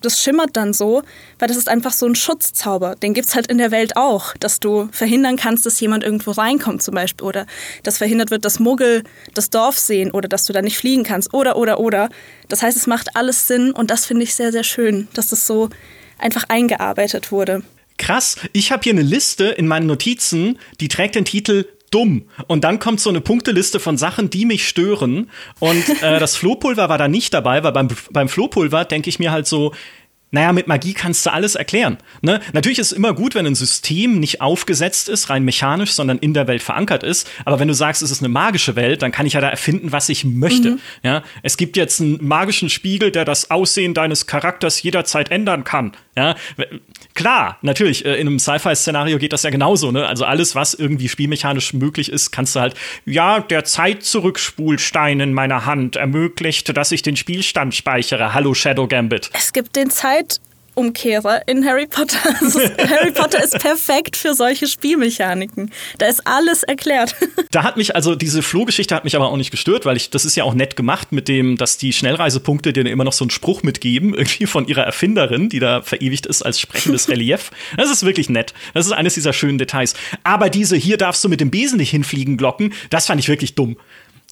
das 0.00 0.22
schimmert 0.22 0.56
dann 0.56 0.72
so, 0.72 1.02
weil 1.38 1.48
das 1.48 1.56
ist 1.56 1.68
einfach 1.68 1.92
so 1.92 2.06
ein 2.06 2.14
Schutzzauber. 2.14 2.94
Den 2.96 3.14
gibt's 3.14 3.34
halt 3.34 3.48
in 3.48 3.58
der 3.58 3.70
Welt 3.70 3.96
auch, 3.96 4.34
dass 4.38 4.60
du 4.60 4.88
verhindern 4.92 5.36
kannst, 5.36 5.66
dass 5.66 5.80
jemand 5.80 6.04
irgendwo 6.04 6.30
reinkommt 6.30 6.82
zum 6.82 6.94
Beispiel 6.94 7.26
oder 7.26 7.46
dass 7.82 7.98
verhindert 7.98 8.30
wird, 8.30 8.44
dass 8.44 8.60
Muggel 8.60 9.02
das 9.34 9.50
Dorf 9.50 9.78
sehen 9.78 10.12
oder 10.12 10.28
dass 10.28 10.44
du 10.44 10.52
da 10.52 10.62
nicht 10.62 10.76
fliegen 10.76 11.02
kannst 11.02 11.34
oder, 11.34 11.56
oder, 11.56 11.80
oder. 11.80 12.08
Das 12.48 12.62
heißt, 12.62 12.76
es 12.76 12.86
macht 12.86 13.16
alles 13.16 13.48
Sinn 13.48 13.72
und 13.72 13.90
das 13.90 14.06
finde 14.06 14.22
ich 14.24 14.34
sehr, 14.34 14.52
sehr 14.52 14.64
schön, 14.64 15.08
dass 15.14 15.28
das 15.28 15.46
so 15.46 15.70
einfach 16.18 16.44
eingearbeitet 16.48 17.32
wurde. 17.32 17.62
Krass, 17.96 18.36
ich 18.52 18.72
habe 18.72 18.82
hier 18.82 18.92
eine 18.92 19.02
Liste 19.02 19.44
in 19.44 19.68
meinen 19.68 19.86
Notizen, 19.86 20.58
die 20.80 20.88
trägt 20.88 21.14
den 21.14 21.24
Titel 21.24 21.66
dumm. 21.90 22.24
Und 22.46 22.64
dann 22.64 22.78
kommt 22.78 23.00
so 23.00 23.10
eine 23.10 23.20
Punkteliste 23.20 23.80
von 23.80 23.96
Sachen, 23.96 24.30
die 24.30 24.46
mich 24.46 24.66
stören. 24.68 25.30
Und 25.60 25.88
äh, 26.02 26.18
das 26.20 26.36
Flohpulver 26.36 26.88
war 26.88 26.98
da 26.98 27.08
nicht 27.08 27.32
dabei, 27.34 27.62
weil 27.62 27.72
beim, 27.72 27.88
beim 28.10 28.28
Flohpulver 28.28 28.84
denke 28.84 29.08
ich 29.08 29.18
mir 29.18 29.30
halt 29.30 29.46
so, 29.46 29.72
naja, 30.34 30.52
mit 30.52 30.66
Magie 30.66 30.94
kannst 30.94 31.24
du 31.24 31.32
alles 31.32 31.54
erklären. 31.54 31.96
Ne? 32.20 32.40
Natürlich 32.52 32.80
ist 32.80 32.90
es 32.90 32.96
immer 32.96 33.14
gut, 33.14 33.36
wenn 33.36 33.46
ein 33.46 33.54
System 33.54 34.18
nicht 34.18 34.40
aufgesetzt 34.40 35.08
ist, 35.08 35.30
rein 35.30 35.44
mechanisch, 35.44 35.92
sondern 35.92 36.18
in 36.18 36.34
der 36.34 36.48
Welt 36.48 36.60
verankert 36.60 37.04
ist. 37.04 37.30
Aber 37.44 37.60
wenn 37.60 37.68
du 37.68 37.74
sagst, 37.74 38.02
es 38.02 38.10
ist 38.10 38.20
eine 38.20 38.30
magische 38.30 38.74
Welt, 38.74 39.02
dann 39.02 39.12
kann 39.12 39.26
ich 39.26 39.34
ja 39.34 39.40
da 39.40 39.48
erfinden, 39.48 39.92
was 39.92 40.08
ich 40.08 40.24
möchte. 40.24 40.72
Mhm. 40.72 40.80
Ja? 41.04 41.22
Es 41.44 41.56
gibt 41.56 41.76
jetzt 41.76 42.00
einen 42.00 42.18
magischen 42.26 42.68
Spiegel, 42.68 43.12
der 43.12 43.24
das 43.24 43.52
Aussehen 43.52 43.94
deines 43.94 44.26
Charakters 44.26 44.82
jederzeit 44.82 45.30
ändern 45.30 45.62
kann. 45.62 45.92
Ja? 46.16 46.34
Klar, 47.14 47.58
natürlich, 47.62 48.04
äh, 48.04 48.14
in 48.14 48.26
einem 48.26 48.38
Sci-Fi-Szenario 48.40 49.18
geht 49.18 49.32
das 49.32 49.44
ja 49.44 49.50
genauso, 49.50 49.92
ne? 49.92 50.06
Also 50.06 50.24
alles, 50.24 50.56
was 50.56 50.74
irgendwie 50.74 51.08
spielmechanisch 51.08 51.72
möglich 51.72 52.10
ist, 52.10 52.32
kannst 52.32 52.56
du 52.56 52.60
halt, 52.60 52.74
ja, 53.06 53.38
der 53.38 53.64
Zeitzurückspulstein 53.64 55.20
in 55.20 55.32
meiner 55.32 55.64
Hand 55.64 55.94
ermöglicht, 55.94 56.76
dass 56.76 56.90
ich 56.90 57.02
den 57.02 57.14
Spielstand 57.14 57.74
speichere. 57.74 58.34
Hallo 58.34 58.52
Shadow 58.52 58.88
Gambit. 58.88 59.30
Es 59.32 59.52
gibt 59.52 59.76
den 59.76 59.90
Zeit 59.90 60.40
Umkehrer 60.74 61.46
in 61.46 61.64
Harry 61.64 61.86
Potter. 61.86 62.18
Also 62.44 62.60
Harry 62.60 63.12
Potter 63.12 63.42
ist 63.42 63.58
perfekt 63.58 64.16
für 64.16 64.34
solche 64.34 64.66
Spielmechaniken. 64.66 65.70
Da 65.98 66.06
ist 66.06 66.26
alles 66.26 66.62
erklärt. 66.62 67.14
Da 67.50 67.62
hat 67.62 67.76
mich 67.76 67.94
also 67.94 68.16
diese 68.16 68.42
Flohgeschichte 68.42 68.96
hat 68.96 69.04
mich 69.04 69.14
aber 69.14 69.28
auch 69.28 69.36
nicht 69.36 69.52
gestört, 69.52 69.86
weil 69.86 69.96
ich 69.96 70.10
das 70.10 70.24
ist 70.24 70.34
ja 70.34 70.42
auch 70.42 70.54
nett 70.54 70.74
gemacht 70.74 71.12
mit 71.12 71.28
dem, 71.28 71.56
dass 71.56 71.78
die 71.78 71.92
Schnellreisepunkte 71.92 72.72
dir 72.72 72.84
immer 72.84 73.04
noch 73.04 73.12
so 73.12 73.22
einen 73.22 73.30
Spruch 73.30 73.62
mitgeben, 73.62 74.12
irgendwie 74.16 74.46
von 74.46 74.66
ihrer 74.66 74.82
Erfinderin, 74.82 75.48
die 75.50 75.60
da 75.60 75.80
verewigt 75.82 76.26
ist 76.26 76.42
als 76.42 76.58
sprechendes 76.58 77.08
Relief. 77.08 77.52
Das 77.76 77.92
ist 77.92 78.04
wirklich 78.04 78.28
nett. 78.28 78.54
Das 78.74 78.86
ist 78.86 78.92
eines 78.92 79.14
dieser 79.14 79.32
schönen 79.32 79.58
Details. 79.58 79.94
Aber 80.24 80.50
diese 80.50 80.74
hier 80.74 80.96
darfst 80.96 81.22
du 81.22 81.28
mit 81.28 81.40
dem 81.40 81.52
Besen 81.52 81.78
nicht 81.78 81.90
hinfliegen 81.90 82.36
Glocken, 82.36 82.74
das 82.90 83.06
fand 83.06 83.20
ich 83.20 83.28
wirklich 83.28 83.54
dumm. 83.54 83.76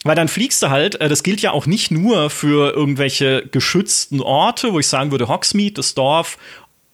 Weil 0.04 0.16
dann 0.16 0.28
fliegst 0.28 0.62
du 0.62 0.70
halt, 0.70 1.00
äh, 1.00 1.08
das 1.08 1.22
gilt 1.22 1.40
ja 1.42 1.52
auch 1.52 1.66
nicht 1.66 1.90
nur 1.90 2.30
für 2.30 2.74
irgendwelche 2.74 3.46
geschützten 3.50 4.20
Orte, 4.20 4.72
wo 4.72 4.78
ich 4.78 4.88
sagen 4.88 5.10
würde, 5.10 5.28
Hogsmeade, 5.28 5.74
das 5.74 5.94
Dorf, 5.94 6.38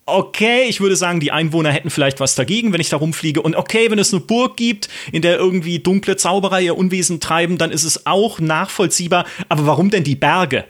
okay, 0.08 0.64
ich 0.68 0.80
würde 0.80 0.96
sagen, 0.96 1.20
die 1.20 1.32
Einwohner 1.32 1.70
hätten 1.70 1.90
vielleicht 1.90 2.20
was 2.20 2.34
dagegen, 2.34 2.72
wenn 2.72 2.80
ich 2.80 2.88
da 2.88 2.96
rumfliege. 2.96 3.42
Und 3.42 3.56
okay, 3.56 3.90
wenn 3.90 3.98
es 3.98 4.12
eine 4.12 4.20
Burg 4.20 4.56
gibt, 4.56 4.88
in 5.12 5.22
der 5.22 5.36
irgendwie 5.36 5.78
dunkle 5.78 6.16
Zauberer 6.16 6.60
ihr 6.60 6.76
Unwesen 6.76 7.20
treiben, 7.20 7.58
dann 7.58 7.70
ist 7.70 7.84
es 7.84 8.06
auch 8.06 8.40
nachvollziehbar. 8.40 9.26
Aber 9.48 9.66
warum 9.66 9.90
denn 9.90 10.04
die 10.04 10.16
Berge? 10.16 10.64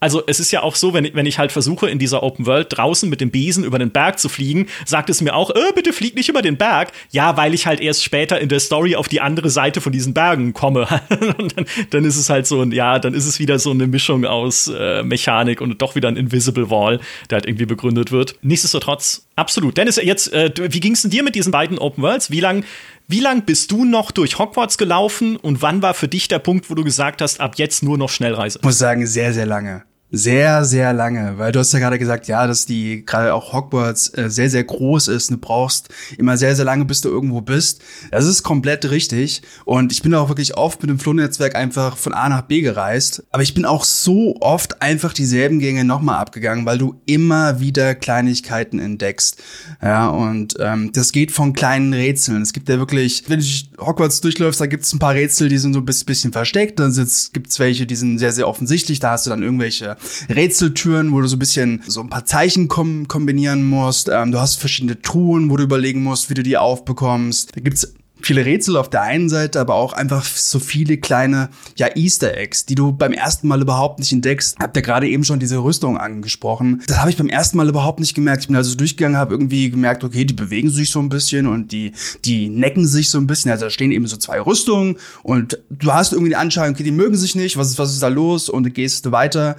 Also 0.00 0.22
es 0.26 0.38
ist 0.38 0.50
ja 0.50 0.62
auch 0.62 0.74
so, 0.74 0.92
wenn 0.92 1.06
ich, 1.06 1.14
wenn 1.14 1.24
ich 1.24 1.38
halt 1.38 1.50
versuche, 1.50 1.88
in 1.88 1.98
dieser 1.98 2.22
Open 2.22 2.46
World 2.46 2.68
draußen 2.70 3.08
mit 3.08 3.20
dem 3.22 3.30
Besen 3.30 3.64
über 3.64 3.78
den 3.78 3.90
Berg 3.90 4.18
zu 4.18 4.28
fliegen, 4.28 4.66
sagt 4.84 5.08
es 5.08 5.22
mir 5.22 5.34
auch, 5.34 5.50
äh, 5.50 5.72
bitte 5.74 5.92
flieg 5.92 6.14
nicht 6.14 6.28
über 6.28 6.42
den 6.42 6.56
Berg. 6.56 6.92
Ja, 7.10 7.36
weil 7.36 7.54
ich 7.54 7.66
halt 7.66 7.80
erst 7.80 8.04
später 8.04 8.38
in 8.38 8.48
der 8.50 8.60
Story 8.60 8.96
auf 8.96 9.08
die 9.08 9.20
andere 9.22 9.48
Seite 9.48 9.80
von 9.80 9.92
diesen 9.92 10.12
Bergen 10.12 10.52
komme. 10.52 10.86
und 11.38 11.56
dann, 11.56 11.66
dann, 11.90 12.04
ist 12.04 12.16
es 12.16 12.28
halt 12.28 12.46
so, 12.46 12.62
ja, 12.64 12.98
dann 12.98 13.14
ist 13.14 13.26
es 13.26 13.38
wieder 13.38 13.58
so 13.58 13.70
eine 13.70 13.86
Mischung 13.86 14.26
aus 14.26 14.68
äh, 14.68 15.02
Mechanik 15.02 15.60
und 15.60 15.80
doch 15.80 15.94
wieder 15.94 16.08
ein 16.08 16.16
Invisible 16.16 16.68
Wall, 16.68 17.00
der 17.30 17.36
halt 17.36 17.46
irgendwie 17.46 17.66
begründet 17.66 18.12
wird. 18.12 18.36
Nichtsdestotrotz, 18.42 19.26
absolut. 19.36 19.78
Dennis, 19.78 19.96
jetzt, 19.96 20.32
äh, 20.32 20.52
wie 20.58 20.80
ging 20.80 20.92
es 20.92 21.02
denn 21.02 21.12
dir 21.12 21.22
mit 21.22 21.34
diesen 21.34 21.50
beiden 21.50 21.78
Open 21.78 22.02
Worlds? 22.02 22.30
Wie 22.30 22.40
lang 22.40 22.64
wie 23.06 23.20
lang 23.20 23.44
bist 23.44 23.70
du 23.70 23.84
noch 23.84 24.10
durch 24.10 24.38
Hogwarts 24.38 24.78
gelaufen 24.78 25.36
und 25.36 25.60
wann 25.60 25.82
war 25.82 25.92
für 25.92 26.08
dich 26.08 26.26
der 26.28 26.38
Punkt, 26.38 26.70
wo 26.70 26.74
du 26.74 26.84
gesagt 26.84 27.20
hast, 27.20 27.38
ab 27.38 27.56
jetzt 27.56 27.82
nur 27.82 27.98
noch 27.98 28.08
Schnellreise? 28.08 28.60
Ich 28.60 28.64
muss 28.64 28.78
sagen, 28.78 29.06
sehr, 29.06 29.34
sehr 29.34 29.44
lange 29.44 29.84
sehr, 30.16 30.64
sehr 30.64 30.92
lange, 30.92 31.38
weil 31.38 31.52
du 31.52 31.58
hast 31.58 31.72
ja 31.72 31.78
gerade 31.80 31.98
gesagt, 31.98 32.28
ja, 32.28 32.46
dass 32.46 32.66
die 32.66 33.04
gerade 33.04 33.34
auch 33.34 33.52
Hogwarts 33.52 34.16
äh, 34.16 34.30
sehr, 34.30 34.48
sehr 34.48 34.64
groß 34.64 35.08
ist. 35.08 35.30
Du 35.30 35.36
brauchst 35.36 35.88
immer 36.16 36.36
sehr, 36.36 36.54
sehr 36.54 36.64
lange, 36.64 36.84
bis 36.84 37.00
du 37.00 37.08
irgendwo 37.08 37.40
bist. 37.40 37.82
Das 38.10 38.24
ist 38.24 38.42
komplett 38.42 38.90
richtig. 38.90 39.42
Und 39.64 39.92
ich 39.92 40.02
bin 40.02 40.14
auch 40.14 40.28
wirklich 40.28 40.56
oft 40.56 40.80
mit 40.82 40.90
dem 40.90 40.98
Flohnetzwerk 40.98 41.56
einfach 41.56 41.96
von 41.96 42.14
A 42.14 42.28
nach 42.28 42.42
B 42.42 42.60
gereist. 42.60 43.24
Aber 43.30 43.42
ich 43.42 43.54
bin 43.54 43.64
auch 43.64 43.84
so 43.84 44.36
oft 44.40 44.80
einfach 44.82 45.12
dieselben 45.12 45.58
Gänge 45.58 45.84
nochmal 45.84 46.16
abgegangen, 46.16 46.64
weil 46.64 46.78
du 46.78 47.00
immer 47.06 47.60
wieder 47.60 47.94
Kleinigkeiten 47.94 48.78
entdeckst. 48.78 49.42
Ja, 49.82 50.08
und 50.08 50.54
ähm, 50.60 50.92
das 50.92 51.12
geht 51.12 51.32
von 51.32 51.52
kleinen 51.52 51.92
Rätseln. 51.92 52.42
Es 52.42 52.52
gibt 52.52 52.68
ja 52.68 52.78
wirklich, 52.78 53.24
wenn 53.28 53.40
du 53.40 53.46
Hogwarts 53.84 54.20
durchläufst, 54.20 54.60
da 54.60 54.66
gibt 54.66 54.84
es 54.84 54.92
ein 54.92 54.98
paar 54.98 55.14
Rätsel, 55.14 55.48
die 55.48 55.58
sind 55.58 55.74
so 55.74 55.80
ein 55.80 55.84
bisschen 55.84 56.32
versteckt. 56.32 56.78
Dann 56.78 56.94
gibt 56.94 57.48
es 57.48 57.58
welche, 57.58 57.86
die 57.86 57.96
sind 57.96 58.18
sehr, 58.18 58.32
sehr 58.32 58.46
offensichtlich. 58.46 59.00
Da 59.00 59.10
hast 59.10 59.26
du 59.26 59.30
dann 59.30 59.42
irgendwelche 59.42 59.96
Rätseltüren, 60.28 61.12
wo 61.12 61.20
du 61.20 61.26
so 61.26 61.36
ein 61.36 61.38
bisschen 61.38 61.82
so 61.86 62.00
ein 62.00 62.08
paar 62.08 62.24
Zeichen 62.24 62.68
kom 62.68 63.08
kombinieren 63.08 63.64
musst. 63.64 64.08
Ähm, 64.08 64.32
du 64.32 64.40
hast 64.40 64.56
verschiedene 64.56 65.00
Truhen, 65.00 65.50
wo 65.50 65.56
du 65.56 65.64
überlegen 65.64 66.02
musst, 66.02 66.30
wie 66.30 66.34
du 66.34 66.42
die 66.42 66.56
aufbekommst. 66.56 67.56
Da 67.56 67.60
gibt's 67.60 67.94
viele 68.24 68.44
Rätsel 68.44 68.76
auf 68.76 68.88
der 68.90 69.02
einen 69.02 69.28
Seite, 69.28 69.60
aber 69.60 69.74
auch 69.74 69.92
einfach 69.92 70.24
so 70.24 70.58
viele 70.58 70.96
kleine 70.96 71.50
ja 71.76 71.88
Easter 71.94 72.36
Eggs, 72.36 72.66
die 72.66 72.74
du 72.74 72.92
beim 72.92 73.12
ersten 73.12 73.48
Mal 73.48 73.60
überhaupt 73.60 73.98
nicht 73.98 74.12
entdeckst. 74.12 74.58
Habt 74.58 74.76
ihr 74.76 74.82
gerade 74.82 75.08
eben 75.08 75.24
schon 75.24 75.38
diese 75.38 75.58
Rüstung 75.58 75.98
angesprochen. 75.98 76.82
Das 76.86 76.98
habe 76.98 77.10
ich 77.10 77.16
beim 77.16 77.28
ersten 77.28 77.56
Mal 77.56 77.68
überhaupt 77.68 78.00
nicht 78.00 78.14
gemerkt. 78.14 78.42
Ich 78.42 78.46
bin 78.48 78.56
also 78.56 78.74
durchgegangen, 78.76 79.16
habe 79.16 79.34
irgendwie 79.34 79.70
gemerkt, 79.70 80.04
okay, 80.04 80.24
die 80.24 80.34
bewegen 80.34 80.70
sich 80.70 80.90
so 80.90 81.00
ein 81.00 81.08
bisschen 81.08 81.46
und 81.46 81.72
die 81.72 81.92
die 82.24 82.48
necken 82.48 82.86
sich 82.86 83.10
so 83.10 83.18
ein 83.18 83.26
bisschen. 83.26 83.50
Also 83.50 83.66
da 83.66 83.70
stehen 83.70 83.92
eben 83.92 84.06
so 84.06 84.16
zwei 84.16 84.40
Rüstungen 84.40 84.96
und 85.22 85.58
du 85.70 85.92
hast 85.92 86.12
irgendwie 86.12 86.30
die 86.30 86.36
Anschauung, 86.36 86.70
okay, 86.70 86.82
die 86.82 86.92
mögen 86.92 87.16
sich 87.16 87.34
nicht. 87.34 87.56
Was 87.56 87.70
ist 87.70 87.78
was 87.78 87.92
ist 87.92 88.02
da 88.02 88.08
los? 88.08 88.48
Und 88.48 88.64
du 88.64 88.70
gehst 88.70 89.10
weiter. 89.12 89.56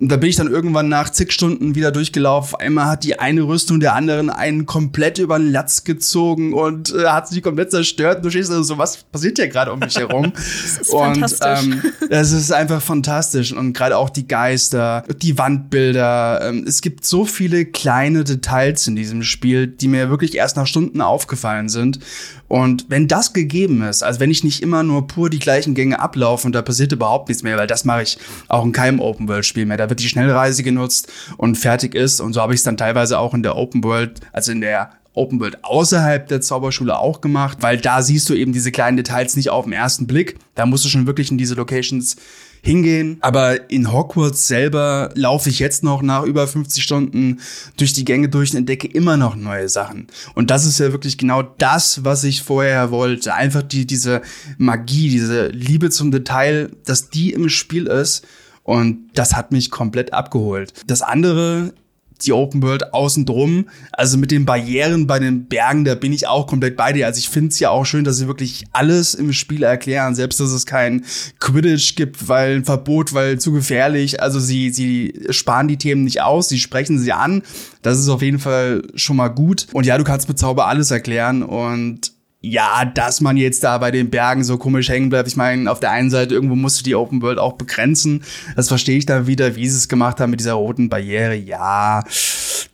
Und 0.00 0.08
da 0.10 0.16
bin 0.16 0.28
ich 0.28 0.36
dann 0.36 0.48
irgendwann 0.48 0.88
nach 0.88 1.10
zig 1.10 1.32
Stunden 1.32 1.74
wieder 1.74 1.90
durchgelaufen. 1.90 2.58
Einmal 2.58 2.86
hat 2.86 3.04
die 3.04 3.18
eine 3.18 3.42
Rüstung 3.42 3.80
der 3.80 3.94
anderen 3.94 4.28
einen 4.28 4.66
komplett 4.66 5.18
über 5.18 5.38
den 5.38 5.50
Latz 5.50 5.84
gezogen 5.84 6.52
und 6.52 6.94
äh, 6.94 7.06
hat 7.06 7.28
sich 7.28 7.42
komplett 7.42 7.70
zerstört. 7.70 8.03
Du 8.14 8.30
stehst 8.30 8.50
also 8.50 8.62
so, 8.62 8.78
was 8.78 9.04
passiert 9.04 9.38
hier 9.38 9.48
gerade 9.48 9.72
um 9.72 9.78
mich 9.78 9.96
herum? 9.96 10.32
das 10.34 10.78
ist 10.80 10.90
und, 10.90 11.18
fantastisch. 11.18 11.64
Ähm, 11.64 11.82
das 12.10 12.32
ist 12.32 12.52
einfach 12.52 12.82
fantastisch. 12.82 13.52
Und 13.52 13.72
gerade 13.72 13.96
auch 13.96 14.10
die 14.10 14.28
Geister, 14.28 15.04
die 15.22 15.38
Wandbilder. 15.38 16.40
Ähm, 16.42 16.64
es 16.66 16.80
gibt 16.80 17.06
so 17.06 17.24
viele 17.24 17.64
kleine 17.64 18.24
Details 18.24 18.86
in 18.86 18.96
diesem 18.96 19.22
Spiel, 19.22 19.66
die 19.66 19.88
mir 19.88 20.10
wirklich 20.10 20.36
erst 20.36 20.56
nach 20.56 20.66
Stunden 20.66 21.00
aufgefallen 21.00 21.68
sind. 21.68 22.00
Und 22.48 22.86
wenn 22.88 23.08
das 23.08 23.32
gegeben 23.32 23.82
ist, 23.82 24.02
also 24.02 24.20
wenn 24.20 24.30
ich 24.30 24.44
nicht 24.44 24.62
immer 24.62 24.82
nur 24.82 25.06
pur 25.06 25.30
die 25.30 25.38
gleichen 25.38 25.74
Gänge 25.74 25.98
ablaufe 25.98 26.46
und 26.46 26.52
da 26.52 26.62
passiert 26.62 26.92
überhaupt 26.92 27.28
nichts 27.28 27.42
mehr, 27.42 27.56
weil 27.56 27.66
das 27.66 27.84
mache 27.84 28.02
ich 28.02 28.18
auch 28.48 28.64
in 28.64 28.72
keinem 28.72 29.00
Open-World-Spiel 29.00 29.66
mehr. 29.66 29.76
Da 29.76 29.88
wird 29.88 30.00
die 30.00 30.08
Schnellreise 30.08 30.62
genutzt 30.62 31.10
und 31.36 31.56
fertig 31.56 31.94
ist. 31.94 32.20
Und 32.20 32.32
so 32.34 32.40
habe 32.40 32.54
ich 32.54 32.60
es 32.60 32.64
dann 32.64 32.76
teilweise 32.76 33.18
auch 33.18 33.34
in 33.34 33.42
der 33.42 33.56
Open 33.56 33.82
World, 33.82 34.20
also 34.32 34.52
in 34.52 34.60
der 34.60 34.90
Open 35.14 35.40
World 35.40 35.64
außerhalb 35.64 36.26
der 36.28 36.40
Zauberschule 36.40 36.98
auch 36.98 37.20
gemacht, 37.20 37.58
weil 37.60 37.78
da 37.78 38.02
siehst 38.02 38.28
du 38.28 38.34
eben 38.34 38.52
diese 38.52 38.72
kleinen 38.72 38.96
Details 38.96 39.36
nicht 39.36 39.50
auf 39.50 39.64
den 39.64 39.72
ersten 39.72 40.06
Blick. 40.06 40.36
Da 40.54 40.66
musst 40.66 40.84
du 40.84 40.88
schon 40.88 41.06
wirklich 41.06 41.30
in 41.30 41.38
diese 41.38 41.54
Locations 41.54 42.16
hingehen. 42.64 43.18
Aber 43.20 43.70
in 43.70 43.92
Hogwarts 43.92 44.48
selber 44.48 45.10
laufe 45.14 45.50
ich 45.50 45.58
jetzt 45.58 45.84
noch 45.84 46.02
nach 46.02 46.24
über 46.24 46.48
50 46.48 46.82
Stunden 46.82 47.40
durch 47.76 47.92
die 47.92 48.04
Gänge 48.04 48.28
durch 48.28 48.50
und 48.52 48.58
entdecke 48.58 48.88
immer 48.88 49.16
noch 49.16 49.36
neue 49.36 49.68
Sachen. 49.68 50.08
Und 50.34 50.50
das 50.50 50.64
ist 50.64 50.80
ja 50.80 50.90
wirklich 50.90 51.18
genau 51.18 51.42
das, 51.42 52.04
was 52.04 52.24
ich 52.24 52.42
vorher 52.42 52.90
wollte. 52.90 53.34
Einfach 53.34 53.62
die, 53.62 53.86
diese 53.86 54.22
Magie, 54.58 55.10
diese 55.10 55.48
Liebe 55.48 55.90
zum 55.90 56.10
Detail, 56.10 56.70
dass 56.84 57.10
die 57.10 57.32
im 57.32 57.48
Spiel 57.48 57.86
ist. 57.86 58.26
Und 58.62 59.10
das 59.14 59.34
hat 59.34 59.52
mich 59.52 59.70
komplett 59.70 60.14
abgeholt. 60.14 60.72
Das 60.86 61.02
andere 61.02 61.74
die 62.22 62.32
Open 62.32 62.62
World 62.62 62.92
außen 62.94 63.26
drum. 63.26 63.66
Also 63.92 64.18
mit 64.18 64.30
den 64.30 64.44
Barrieren 64.44 65.06
bei 65.06 65.18
den 65.18 65.46
Bergen, 65.46 65.84
da 65.84 65.94
bin 65.94 66.12
ich 66.12 66.26
auch 66.26 66.46
komplett 66.46 66.76
bei 66.76 66.92
dir. 66.92 67.06
Also 67.06 67.18
ich 67.18 67.28
finde 67.28 67.48
es 67.48 67.60
ja 67.60 67.70
auch 67.70 67.84
schön, 67.84 68.04
dass 68.04 68.16
sie 68.16 68.26
wirklich 68.26 68.64
alles 68.72 69.14
im 69.14 69.32
Spiel 69.32 69.62
erklären, 69.62 70.14
selbst 70.14 70.40
dass 70.40 70.50
es 70.50 70.66
kein 70.66 71.04
Quidditch 71.40 71.96
gibt, 71.96 72.28
weil 72.28 72.56
ein 72.56 72.64
Verbot, 72.64 73.12
weil 73.12 73.38
zu 73.38 73.52
gefährlich. 73.52 74.22
Also 74.22 74.40
sie, 74.40 74.70
sie 74.70 75.20
sparen 75.30 75.68
die 75.68 75.76
Themen 75.76 76.04
nicht 76.04 76.22
aus, 76.22 76.48
sie 76.48 76.60
sprechen 76.60 76.98
sie 76.98 77.12
an. 77.12 77.42
Das 77.82 77.98
ist 77.98 78.08
auf 78.08 78.22
jeden 78.22 78.38
Fall 78.38 78.82
schon 78.94 79.16
mal 79.16 79.28
gut. 79.28 79.66
Und 79.72 79.84
ja, 79.84 79.98
du 79.98 80.04
kannst 80.04 80.28
mit 80.28 80.38
Zauber 80.38 80.66
alles 80.66 80.90
erklären 80.90 81.42
und 81.42 82.13
ja, 82.44 82.84
dass 82.84 83.22
man 83.22 83.36
jetzt 83.38 83.64
da 83.64 83.78
bei 83.78 83.90
den 83.90 84.10
Bergen 84.10 84.44
so 84.44 84.58
komisch 84.58 84.90
hängen 84.90 85.08
bleibt. 85.08 85.28
Ich 85.28 85.36
meine, 85.36 85.70
auf 85.70 85.80
der 85.80 85.90
einen 85.90 86.10
Seite 86.10 86.34
irgendwo 86.34 86.54
musst 86.54 86.80
du 86.80 86.84
die 86.84 86.94
Open 86.94 87.22
World 87.22 87.38
auch 87.38 87.54
begrenzen. 87.54 88.22
Das 88.54 88.68
verstehe 88.68 88.98
ich 88.98 89.06
dann 89.06 89.26
wieder, 89.26 89.56
wie 89.56 89.66
sie 89.66 89.78
es 89.78 89.88
gemacht 89.88 90.20
haben 90.20 90.30
mit 90.30 90.40
dieser 90.40 90.52
roten 90.52 90.90
Barriere. 90.90 91.34
Ja, 91.34 92.04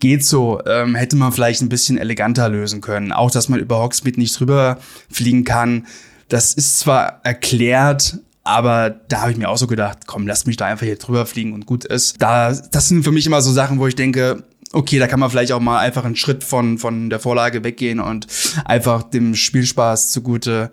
geht 0.01 0.25
so. 0.25 0.61
Ähm, 0.67 0.97
hätte 0.97 1.15
man 1.15 1.31
vielleicht 1.33 1.63
ein 1.63 1.69
bisschen 1.69 1.99
eleganter 1.99 2.49
lösen 2.49 2.81
können. 2.81 3.13
Auch, 3.13 3.31
dass 3.31 3.49
man 3.49 3.61
über 3.61 3.81
Hogsmeade 3.81 4.19
nicht 4.19 4.39
drüber 4.39 4.79
fliegen 5.09 5.45
kann. 5.45 5.87
Das 6.29 6.53
ist 6.53 6.81
zwar 6.81 7.21
erklärt, 7.23 8.19
aber 8.43 8.91
da 8.91 9.21
habe 9.23 9.31
ich 9.31 9.37
mir 9.37 9.49
auch 9.49 9.59
so 9.59 9.69
gedacht, 9.69 9.99
komm, 10.07 10.27
lass 10.27 10.47
mich 10.47 10.57
da 10.57 10.67
einfach 10.67 10.87
hier 10.87 10.97
drüber 10.97 11.27
fliegen 11.27 11.53
und 11.53 11.67
gut 11.67 11.85
ist. 11.85 12.21
Da, 12.21 12.53
das 12.53 12.89
sind 12.89 13.05
für 13.05 13.13
mich 13.13 13.27
immer 13.27 13.41
so 13.41 13.53
Sachen, 13.53 13.79
wo 13.79 13.87
ich 13.87 13.95
denke, 13.95 14.43
okay, 14.73 14.99
da 14.99 15.07
kann 15.07 15.21
man 15.21 15.31
vielleicht 15.31 15.53
auch 15.53 15.61
mal 15.61 15.79
einfach 15.79 16.05
einen 16.05 16.17
Schritt 16.17 16.45
von, 16.45 16.79
von 16.79 17.11
der 17.11 17.21
Vorlage 17.21 17.65
weggehen 17.65 18.01
und 18.01 18.27
einfach 18.65 19.03
dem 19.03 19.35
Spielspaß 19.35 20.11
zugute, 20.11 20.71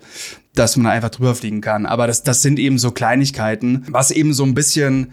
dass 0.54 0.76
man 0.76 0.86
einfach 0.86 1.10
drüber 1.10 1.34
fliegen 1.34 1.60
kann. 1.60 1.86
Aber 1.86 2.06
das, 2.06 2.22
das 2.22 2.42
sind 2.42 2.58
eben 2.58 2.78
so 2.78 2.90
Kleinigkeiten, 2.90 3.84
was 3.90 4.10
eben 4.10 4.32
so 4.34 4.44
ein 4.44 4.54
bisschen 4.54 5.12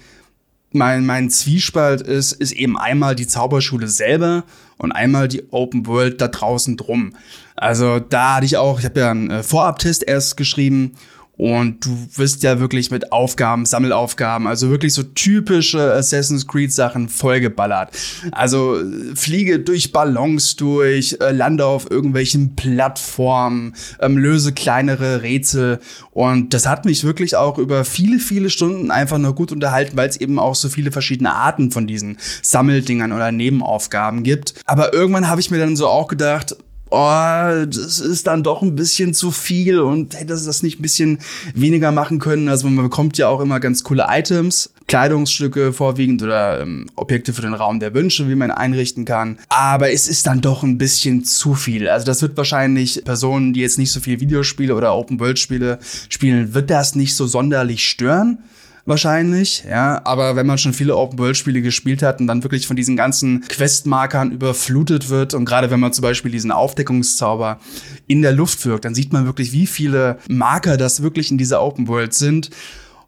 mein, 0.71 1.05
mein 1.05 1.29
Zwiespalt 1.29 2.01
ist, 2.01 2.33
ist 2.33 2.51
eben 2.51 2.77
einmal 2.77 3.15
die 3.15 3.27
Zauberschule 3.27 3.87
selber 3.87 4.43
und 4.77 4.91
einmal 4.91 5.27
die 5.27 5.43
Open 5.51 5.87
World 5.87 6.19
da 6.19 6.27
draußen 6.27 6.77
drum. 6.77 7.15
Also 7.55 7.99
da 7.99 8.35
hatte 8.35 8.45
ich 8.45 8.57
auch, 8.57 8.79
ich 8.79 8.85
habe 8.85 8.99
ja 8.99 9.11
einen 9.11 9.31
äh, 9.31 9.43
Vorabtest 9.43 10.03
erst 10.03 10.35
geschrieben 10.35 10.95
und 11.37 11.85
du 11.85 12.07
wirst 12.15 12.43
ja 12.43 12.59
wirklich 12.59 12.91
mit 12.91 13.11
Aufgaben, 13.11 13.65
Sammelaufgaben, 13.65 14.47
also 14.47 14.69
wirklich 14.69 14.93
so 14.93 15.03
typische 15.03 15.93
Assassin's 15.93 16.47
Creed 16.47 16.71
Sachen 16.71 17.09
vollgeballert. 17.09 17.89
Also 18.31 18.81
fliege 19.15 19.59
durch 19.59 19.91
Ballons 19.91 20.55
durch, 20.55 21.17
äh, 21.19 21.31
lande 21.31 21.65
auf 21.65 21.91
irgendwelchen 21.91 22.55
Plattformen, 22.55 23.75
ähm, 23.99 24.17
löse 24.17 24.53
kleinere 24.53 25.21
Rätsel. 25.23 25.79
Und 26.11 26.53
das 26.53 26.65
hat 26.65 26.85
mich 26.85 27.03
wirklich 27.03 27.35
auch 27.35 27.57
über 27.57 27.83
viele, 27.83 28.19
viele 28.19 28.49
Stunden 28.49 28.91
einfach 28.91 29.17
nur 29.17 29.35
gut 29.35 29.51
unterhalten, 29.51 29.97
weil 29.97 30.07
es 30.09 30.17
eben 30.17 30.39
auch 30.39 30.55
so 30.55 30.69
viele 30.69 30.91
verschiedene 30.91 31.33
Arten 31.33 31.71
von 31.71 31.87
diesen 31.87 32.17
Sammeldingern 32.41 33.11
oder 33.11 33.31
Nebenaufgaben 33.31 34.23
gibt. 34.23 34.53
Aber 34.65 34.93
irgendwann 34.93 35.27
habe 35.27 35.41
ich 35.41 35.51
mir 35.51 35.59
dann 35.59 35.75
so 35.75 35.87
auch 35.87 36.07
gedacht, 36.07 36.55
oh, 36.89 37.65
das 37.65 37.99
ist 37.99 38.27
dann 38.27 38.43
doch 38.43 38.61
ein 38.61 38.75
bisschen 38.75 39.13
zu 39.13 39.31
viel 39.31 39.79
und 39.79 40.15
hätte 40.15 40.27
das 40.27 40.63
nicht 40.63 40.79
ein 40.79 40.81
bisschen 40.81 41.19
weniger 41.53 41.91
machen 41.91 42.19
können. 42.19 42.49
Also 42.49 42.67
man 42.67 42.85
bekommt 42.85 43.17
ja 43.17 43.27
auch 43.27 43.41
immer 43.41 43.59
ganz 43.59 43.83
coole 43.83 44.05
Items, 44.07 44.71
Kleidungsstücke 44.87 45.73
vorwiegend 45.73 46.21
oder 46.21 46.61
ähm, 46.61 46.87
Objekte 46.95 47.33
für 47.33 47.41
den 47.41 47.53
Raum 47.53 47.79
der 47.79 47.93
Wünsche, 47.93 48.29
wie 48.29 48.35
man 48.35 48.51
einrichten 48.51 49.05
kann. 49.05 49.39
Aber 49.49 49.91
es 49.91 50.07
ist 50.07 50.27
dann 50.27 50.41
doch 50.41 50.63
ein 50.63 50.77
bisschen 50.77 51.23
zu 51.23 51.55
viel. 51.55 51.89
Also 51.89 52.05
das 52.05 52.21
wird 52.21 52.37
wahrscheinlich 52.37 53.03
Personen, 53.03 53.53
die 53.53 53.61
jetzt 53.61 53.79
nicht 53.79 53.91
so 53.91 53.99
viel 53.99 54.19
Videospiele 54.19 54.75
oder 54.75 54.95
Open-World-Spiele 54.95 55.79
spielen, 56.09 56.53
wird 56.53 56.69
das 56.69 56.95
nicht 56.95 57.15
so 57.15 57.25
sonderlich 57.25 57.87
stören 57.87 58.39
wahrscheinlich, 58.85 59.63
ja. 59.69 60.01
Aber 60.05 60.35
wenn 60.35 60.45
man 60.45 60.57
schon 60.57 60.73
viele 60.73 60.95
Open-World-Spiele 60.95 61.61
gespielt 61.61 62.01
hat 62.01 62.19
und 62.19 62.27
dann 62.27 62.43
wirklich 62.43 62.67
von 62.67 62.75
diesen 62.75 62.95
ganzen 62.95 63.41
Questmarkern 63.41 64.31
überflutet 64.31 65.09
wird 65.09 65.33
und 65.33 65.45
gerade 65.45 65.71
wenn 65.71 65.79
man 65.79 65.93
zum 65.93 66.03
Beispiel 66.03 66.31
diesen 66.31 66.51
Aufdeckungszauber 66.51 67.59
in 68.07 68.21
der 68.21 68.31
Luft 68.31 68.65
wirkt, 68.65 68.85
dann 68.85 68.95
sieht 68.95 69.13
man 69.13 69.25
wirklich, 69.25 69.51
wie 69.51 69.67
viele 69.67 70.19
Marker 70.29 70.77
das 70.77 71.01
wirklich 71.01 71.31
in 71.31 71.37
dieser 71.37 71.61
Open-World 71.61 72.13
sind. 72.13 72.49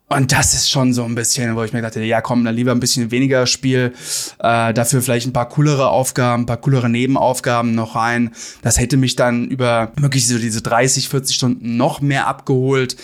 Und 0.09 0.31
das 0.31 0.53
ist 0.53 0.69
schon 0.69 0.93
so 0.93 1.03
ein 1.03 1.15
bisschen, 1.15 1.57
wo 1.57 1.63
ich 1.63 1.73
mir 1.73 1.81
dachte, 1.81 2.01
ja 2.01 2.21
komm, 2.21 2.45
dann 2.45 2.55
lieber 2.55 2.71
ein 2.71 2.79
bisschen 2.79 3.11
weniger 3.11 3.45
Spiel, 3.45 3.93
äh, 4.39 4.73
dafür 4.73 5.01
vielleicht 5.01 5.27
ein 5.27 5.33
paar 5.33 5.49
coolere 5.49 5.89
Aufgaben, 5.89 6.43
ein 6.43 6.45
paar 6.45 6.61
coolere 6.61 6.89
Nebenaufgaben 6.89 7.75
noch 7.75 7.95
rein. 7.95 8.31
Das 8.61 8.79
hätte 8.79 8.95
mich 8.95 9.17
dann 9.17 9.49
über 9.49 9.91
wirklich 9.97 10.25
so 10.25 10.39
diese 10.39 10.61
30, 10.61 11.09
40 11.09 11.35
Stunden 11.35 11.75
noch 11.75 11.99
mehr 11.99 12.27
abgeholt. 12.27 12.95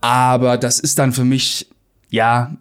Aber 0.00 0.58
das 0.58 0.80
ist 0.80 0.98
dann 0.98 1.12
für 1.12 1.24
mich 1.24 1.68
ja, 2.10 2.56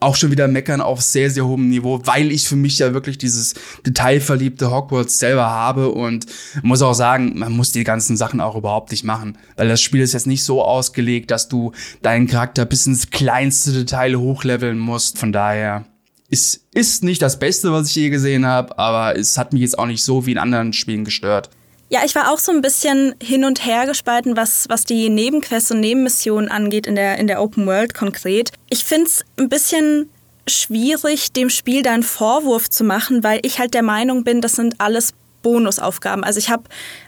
auch 0.00 0.14
schon 0.14 0.30
wieder 0.30 0.46
meckern 0.46 0.80
auf 0.80 1.00
sehr, 1.00 1.28
sehr 1.30 1.44
hohem 1.44 1.68
Niveau, 1.68 2.00
weil 2.04 2.30
ich 2.30 2.46
für 2.46 2.56
mich 2.56 2.78
ja 2.78 2.94
wirklich 2.94 3.18
dieses 3.18 3.54
detailverliebte 3.84 4.70
Hogwarts 4.70 5.18
selber 5.18 5.50
habe 5.50 5.88
und 5.88 6.26
muss 6.62 6.82
auch 6.82 6.94
sagen, 6.94 7.36
man 7.36 7.52
muss 7.52 7.72
die 7.72 7.82
ganzen 7.82 8.16
Sachen 8.16 8.40
auch 8.40 8.54
überhaupt 8.54 8.92
nicht 8.92 9.02
machen, 9.02 9.36
weil 9.56 9.68
das 9.68 9.82
Spiel 9.82 10.00
ist 10.00 10.12
jetzt 10.12 10.28
nicht 10.28 10.44
so 10.44 10.62
ausgelegt, 10.62 11.32
dass 11.32 11.48
du 11.48 11.72
deinen 12.02 12.28
Charakter 12.28 12.64
bis 12.64 12.86
ins 12.86 13.10
kleinste 13.10 13.72
Detail 13.72 14.16
hochleveln 14.16 14.78
musst. 14.78 15.18
Von 15.18 15.32
daher 15.32 15.84
ist, 16.28 16.66
ist 16.74 17.02
nicht 17.02 17.20
das 17.20 17.40
Beste, 17.40 17.72
was 17.72 17.88
ich 17.88 17.96
je 17.96 18.10
gesehen 18.10 18.46
habe, 18.46 18.78
aber 18.78 19.18
es 19.18 19.36
hat 19.36 19.52
mich 19.52 19.62
jetzt 19.62 19.78
auch 19.78 19.86
nicht 19.86 20.04
so 20.04 20.26
wie 20.26 20.32
in 20.32 20.38
anderen 20.38 20.72
Spielen 20.74 21.04
gestört. 21.04 21.50
Ja, 21.90 22.00
ich 22.04 22.14
war 22.14 22.30
auch 22.30 22.38
so 22.38 22.52
ein 22.52 22.60
bisschen 22.60 23.14
hin 23.22 23.44
und 23.44 23.64
her 23.64 23.86
gespalten, 23.86 24.36
was, 24.36 24.66
was 24.68 24.84
die 24.84 25.08
Nebenquests 25.08 25.70
und 25.70 25.80
Nebenmissionen 25.80 26.50
angeht 26.50 26.86
in 26.86 26.96
der, 26.96 27.18
in 27.18 27.26
der 27.26 27.40
Open 27.40 27.66
World 27.66 27.94
konkret. 27.94 28.52
Ich 28.68 28.84
finde 28.84 29.06
es 29.06 29.24
ein 29.38 29.48
bisschen 29.48 30.10
schwierig, 30.46 31.32
dem 31.32 31.48
Spiel 31.48 31.82
da 31.82 31.92
einen 31.92 32.02
Vorwurf 32.02 32.68
zu 32.68 32.84
machen, 32.84 33.24
weil 33.24 33.40
ich 33.42 33.58
halt 33.58 33.72
der 33.72 33.82
Meinung 33.82 34.22
bin, 34.22 34.42
das 34.42 34.52
sind 34.52 34.74
alles 34.78 35.14
Bonusaufgaben. 35.42 36.24
Also 36.24 36.38
ich 36.38 36.50
habe 36.50 36.64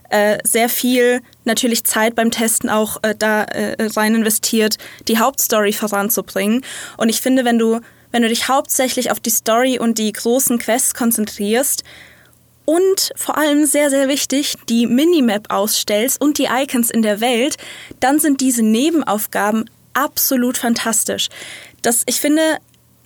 äh, 0.09 0.39
sehr 0.45 0.71
viel 0.71 1.21
natürlich 1.45 1.85
Zeit 1.85 2.15
beim 2.15 2.31
Testen 2.31 2.71
auch 2.71 2.99
äh, 3.03 3.15
da 3.19 3.43
äh, 3.45 3.77
rein 3.97 4.15
investiert, 4.15 4.77
die 5.09 5.19
Hauptstory 5.19 5.73
voranzubringen. 5.73 6.65
Und 6.97 7.11
ich 7.11 7.21
finde, 7.21 7.45
wenn 7.45 7.59
du, 7.59 7.81
wenn 8.13 8.23
du 8.23 8.29
dich 8.29 8.49
hauptsächlich 8.49 9.11
auf 9.11 9.21
die 9.21 9.31
Story 9.31 9.79
und 9.79 9.99
die 9.99 10.13
großen 10.13 10.59
Quests 10.59 10.95
konzentrierst, 10.95 11.85
und 12.71 13.11
vor 13.17 13.37
allem 13.37 13.67
sehr, 13.67 13.91
sehr 13.91 14.07
wichtig, 14.07 14.55
die 14.69 14.87
Minimap 14.87 15.53
ausstellst 15.53 16.21
und 16.21 16.39
die 16.39 16.45
Icons 16.45 16.89
in 16.89 17.03
der 17.03 17.21
Welt, 17.21 17.57
dann 17.99 18.21
sind 18.21 18.41
diese 18.41 18.63
Nebenaufgaben 18.63 19.69
absolut 19.93 20.57
fantastisch. 20.57 21.31
Das, 21.83 22.05
ich 22.07 22.21
finde, 22.21 22.59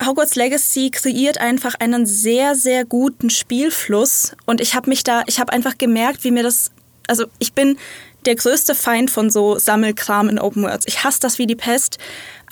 Hogwarts 0.05 0.35
Legacy 0.35 0.91
kreiert 0.91 1.39
einfach 1.39 1.77
einen 1.77 2.05
sehr, 2.05 2.57
sehr 2.57 2.85
guten 2.85 3.31
Spielfluss 3.31 4.33
und 4.45 4.61
ich 4.61 4.75
habe 4.75 4.91
mich 4.91 5.03
da, 5.03 5.23
ich 5.29 5.41
habe 5.41 5.51
einfach 5.55 5.79
gemerkt, 5.79 6.25
wie 6.25 6.31
mir 6.31 6.43
das, 6.43 6.71
also 7.07 7.25
ich 7.39 7.55
bin 7.55 7.79
der 8.27 8.35
größte 8.35 8.75
Feind 8.75 9.11
von 9.11 9.31
so 9.31 9.59
Sammelkram 9.59 10.29
in 10.29 10.39
Open 10.39 10.63
Worlds. 10.63 10.87
Ich 10.87 11.05
hasse 11.05 11.21
das 11.21 11.39
wie 11.39 11.47
die 11.47 11.57
Pest. 11.57 11.99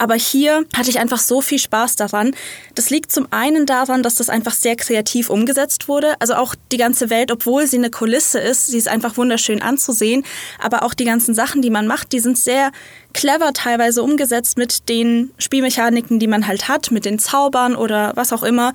Aber 0.03 0.17
hier 0.17 0.65
hatte 0.77 0.91
ich 0.91 0.99
einfach 0.99 1.21
so 1.21 1.41
viel 1.41 1.61
Spaß 1.61 1.95
daran. 1.95 2.35
Das 2.75 2.91
liegt 2.91 3.13
zum 3.13 3.29
einen 3.31 3.67
daran, 3.67 4.03
dass 4.03 4.17
das 4.17 4.31
einfach 4.31 4.53
sehr 4.53 4.75
kreativ 4.75 5.31
umgesetzt 5.31 5.87
wurde. 5.87 6.17
Also 6.19 6.35
auch 6.35 6.57
die 6.73 6.77
ganze 6.77 7.09
Welt, 7.09 7.31
obwohl 7.31 7.69
sie 7.69 7.77
eine 7.77 7.89
Kulisse 7.89 8.41
ist, 8.41 8.67
sie 8.67 8.79
ist 8.79 8.89
einfach 8.89 9.17
wunderschön 9.17 9.63
anzusehen. 9.63 10.25
Aber 10.59 10.83
auch 10.83 10.95
die 10.95 11.05
ganzen 11.05 11.37
Sachen, 11.37 11.63
die 11.63 11.71
man 11.71 11.87
macht, 11.87 12.11
die 12.13 12.19
sind 12.19 12.37
sehr 12.37 12.73
clever 13.13 13.53
teilweise 13.53 14.03
umgesetzt 14.03 14.59
mit 14.59 14.89
den 14.89 15.31
Spielmechaniken, 15.39 16.19
die 16.19 16.27
man 16.27 16.49
halt 16.49 16.67
hat, 16.67 16.91
mit 16.91 17.05
den 17.05 17.21
Zaubern 17.21 17.77
oder 17.77 18.11
was 18.17 18.33
auch 18.33 18.43
immer. 18.43 18.73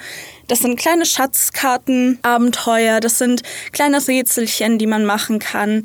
Das 0.47 0.59
sind 0.59 0.79
kleine 0.79 1.05
Schatzkarten, 1.05 2.19
Abenteuer, 2.21 3.01
das 3.01 3.17
sind 3.17 3.41
kleine 3.73 4.07
Rätselchen, 4.07 4.77
die 4.77 4.87
man 4.87 5.03
machen 5.03 5.39
kann 5.39 5.81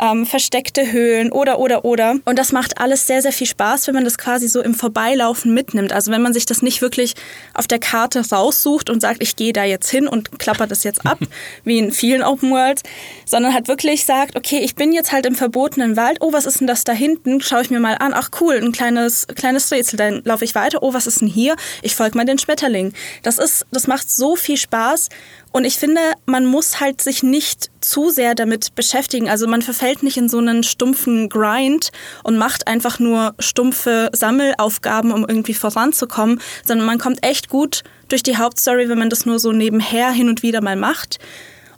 ähm, 0.00 0.26
versteckte 0.26 0.92
Höhlen 0.92 1.32
oder, 1.32 1.58
oder, 1.58 1.84
oder. 1.84 2.16
Und 2.24 2.38
das 2.38 2.52
macht 2.52 2.78
alles 2.78 3.06
sehr, 3.06 3.22
sehr 3.22 3.32
viel 3.32 3.46
Spaß, 3.46 3.86
wenn 3.86 3.94
man 3.94 4.04
das 4.04 4.18
quasi 4.18 4.48
so 4.48 4.62
im 4.62 4.74
Vorbeilaufen 4.74 5.54
mitnimmt. 5.54 5.92
Also 5.92 6.10
wenn 6.10 6.22
man 6.22 6.32
sich 6.32 6.46
das 6.46 6.62
nicht 6.62 6.82
wirklich 6.82 7.14
auf 7.54 7.66
der 7.66 7.78
Karte 7.78 8.22
raussucht 8.30 8.90
und 8.90 9.00
sagt, 9.00 9.22
ich 9.22 9.36
gehe 9.36 9.52
da 9.52 9.64
jetzt 9.64 9.90
hin 9.90 10.06
und 10.08 10.38
klapper 10.38 10.66
das 10.66 10.84
jetzt 10.84 11.06
ab, 11.06 11.18
wie 11.64 11.78
in 11.78 11.92
vielen 11.92 12.22
Open 12.22 12.50
Worlds, 12.50 12.82
sondern 13.24 13.54
halt 13.54 13.68
wirklich 13.68 14.04
sagt, 14.04 14.36
okay, 14.36 14.58
ich 14.58 14.74
bin 14.74 14.92
jetzt 14.92 15.12
halt 15.12 15.26
im 15.26 15.34
verbotenen 15.34 15.96
Wald, 15.96 16.18
oh, 16.20 16.32
was 16.32 16.46
ist 16.46 16.60
denn 16.60 16.66
das 16.66 16.84
da 16.84 16.92
hinten? 16.92 17.40
Schaue 17.40 17.62
ich 17.62 17.70
mir 17.70 17.80
mal 17.80 17.94
an, 17.94 18.12
ach 18.14 18.30
cool, 18.40 18.56
ein 18.56 18.72
kleines, 18.72 19.26
kleines 19.28 19.70
Rätsel, 19.70 19.96
dann 19.96 20.22
laufe 20.24 20.44
ich 20.44 20.54
weiter, 20.54 20.82
oh, 20.82 20.94
was 20.94 21.06
ist 21.06 21.20
denn 21.20 21.28
hier? 21.28 21.56
Ich 21.82 21.94
folge 21.94 22.16
mal 22.16 22.24
den 22.24 22.38
Schmetterling. 22.38 22.92
Das 23.22 23.38
ist, 23.38 23.66
das 23.70 23.86
macht 23.86 24.10
so 24.10 24.36
viel 24.36 24.56
Spaß 24.56 25.08
und 25.52 25.64
ich 25.64 25.78
finde, 25.78 26.00
man 26.26 26.44
muss 26.44 26.80
halt 26.80 27.00
sich 27.00 27.22
nicht 27.22 27.70
zu 27.86 28.10
sehr 28.10 28.34
damit 28.34 28.74
beschäftigen. 28.74 29.28
Also 29.28 29.46
man 29.46 29.62
verfällt 29.62 30.02
nicht 30.02 30.16
in 30.16 30.28
so 30.28 30.38
einen 30.38 30.62
stumpfen 30.62 31.28
Grind 31.28 31.90
und 32.24 32.36
macht 32.36 32.66
einfach 32.66 32.98
nur 32.98 33.34
stumpfe 33.38 34.10
Sammelaufgaben, 34.12 35.12
um 35.12 35.24
irgendwie 35.26 35.54
voranzukommen, 35.54 36.40
sondern 36.64 36.86
man 36.86 36.98
kommt 36.98 37.24
echt 37.24 37.48
gut 37.48 37.82
durch 38.08 38.22
die 38.22 38.36
Hauptstory, 38.36 38.88
wenn 38.88 38.98
man 38.98 39.10
das 39.10 39.26
nur 39.26 39.38
so 39.38 39.52
nebenher 39.52 40.10
hin 40.10 40.28
und 40.28 40.42
wieder 40.42 40.60
mal 40.60 40.76
macht. 40.76 41.18